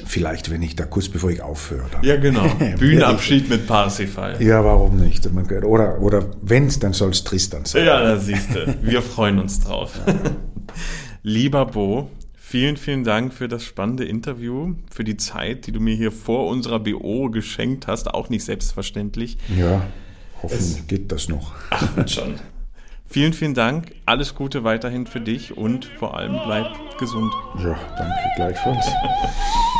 Vielleicht, 0.05 0.51
wenn 0.51 0.62
ich 0.62 0.74
da 0.77 0.87
kurz 0.87 1.09
bevor 1.09 1.31
ich 1.31 1.43
aufhöre. 1.43 1.87
Dann. 1.93 2.03
Ja, 2.03 2.16
genau. 2.16 2.49
Bühnenabschied 2.78 3.49
mit 3.49 3.66
Parsifal. 3.66 4.43
Ja, 4.43 4.65
warum 4.65 4.97
nicht? 4.97 5.28
Oder, 5.65 6.01
oder 6.01 6.27
wenn 6.43 6.66
es, 6.66 6.78
dann 6.78 6.95
soll 6.95 7.11
es 7.11 7.23
Tristan 7.23 7.65
sein. 7.65 7.85
Ja, 7.87 8.03
da 8.03 8.16
siehst 8.16 8.55
du. 8.55 8.77
Wir 8.82 9.03
freuen 9.03 9.39
uns 9.39 9.61
drauf. 9.61 9.93
Lieber 11.23 11.66
Bo, 11.66 12.11
Vielen, 12.51 12.77
vielen 12.77 13.05
Dank 13.05 13.32
für 13.32 13.47
das 13.47 13.62
spannende 13.62 14.05
Interview, 14.05 14.74
für 14.90 15.05
die 15.05 15.16
Zeit, 15.16 15.68
die 15.68 15.70
du 15.70 15.78
mir 15.78 15.94
hier 15.94 16.10
vor 16.10 16.48
unserer 16.48 16.81
BO 16.81 17.31
geschenkt 17.31 17.86
hast. 17.86 18.12
Auch 18.12 18.28
nicht 18.28 18.44
selbstverständlich. 18.44 19.39
Ja, 19.56 19.86
hoffentlich 20.43 20.85
geht 20.89 21.12
das 21.12 21.28
noch. 21.28 21.55
Ach, 21.70 22.09
schon. 22.09 22.40
Vielen, 23.06 23.35
vielen 23.35 23.55
Dank. 23.55 23.93
Alles 24.05 24.35
Gute 24.35 24.64
weiterhin 24.64 25.06
für 25.06 25.20
dich 25.20 25.56
und 25.56 25.85
vor 25.85 26.16
allem 26.16 26.40
bleib 26.44 26.98
gesund. 26.98 27.32
Ja, 27.62 27.78
danke 27.97 28.18
gleichfalls. 28.35 28.85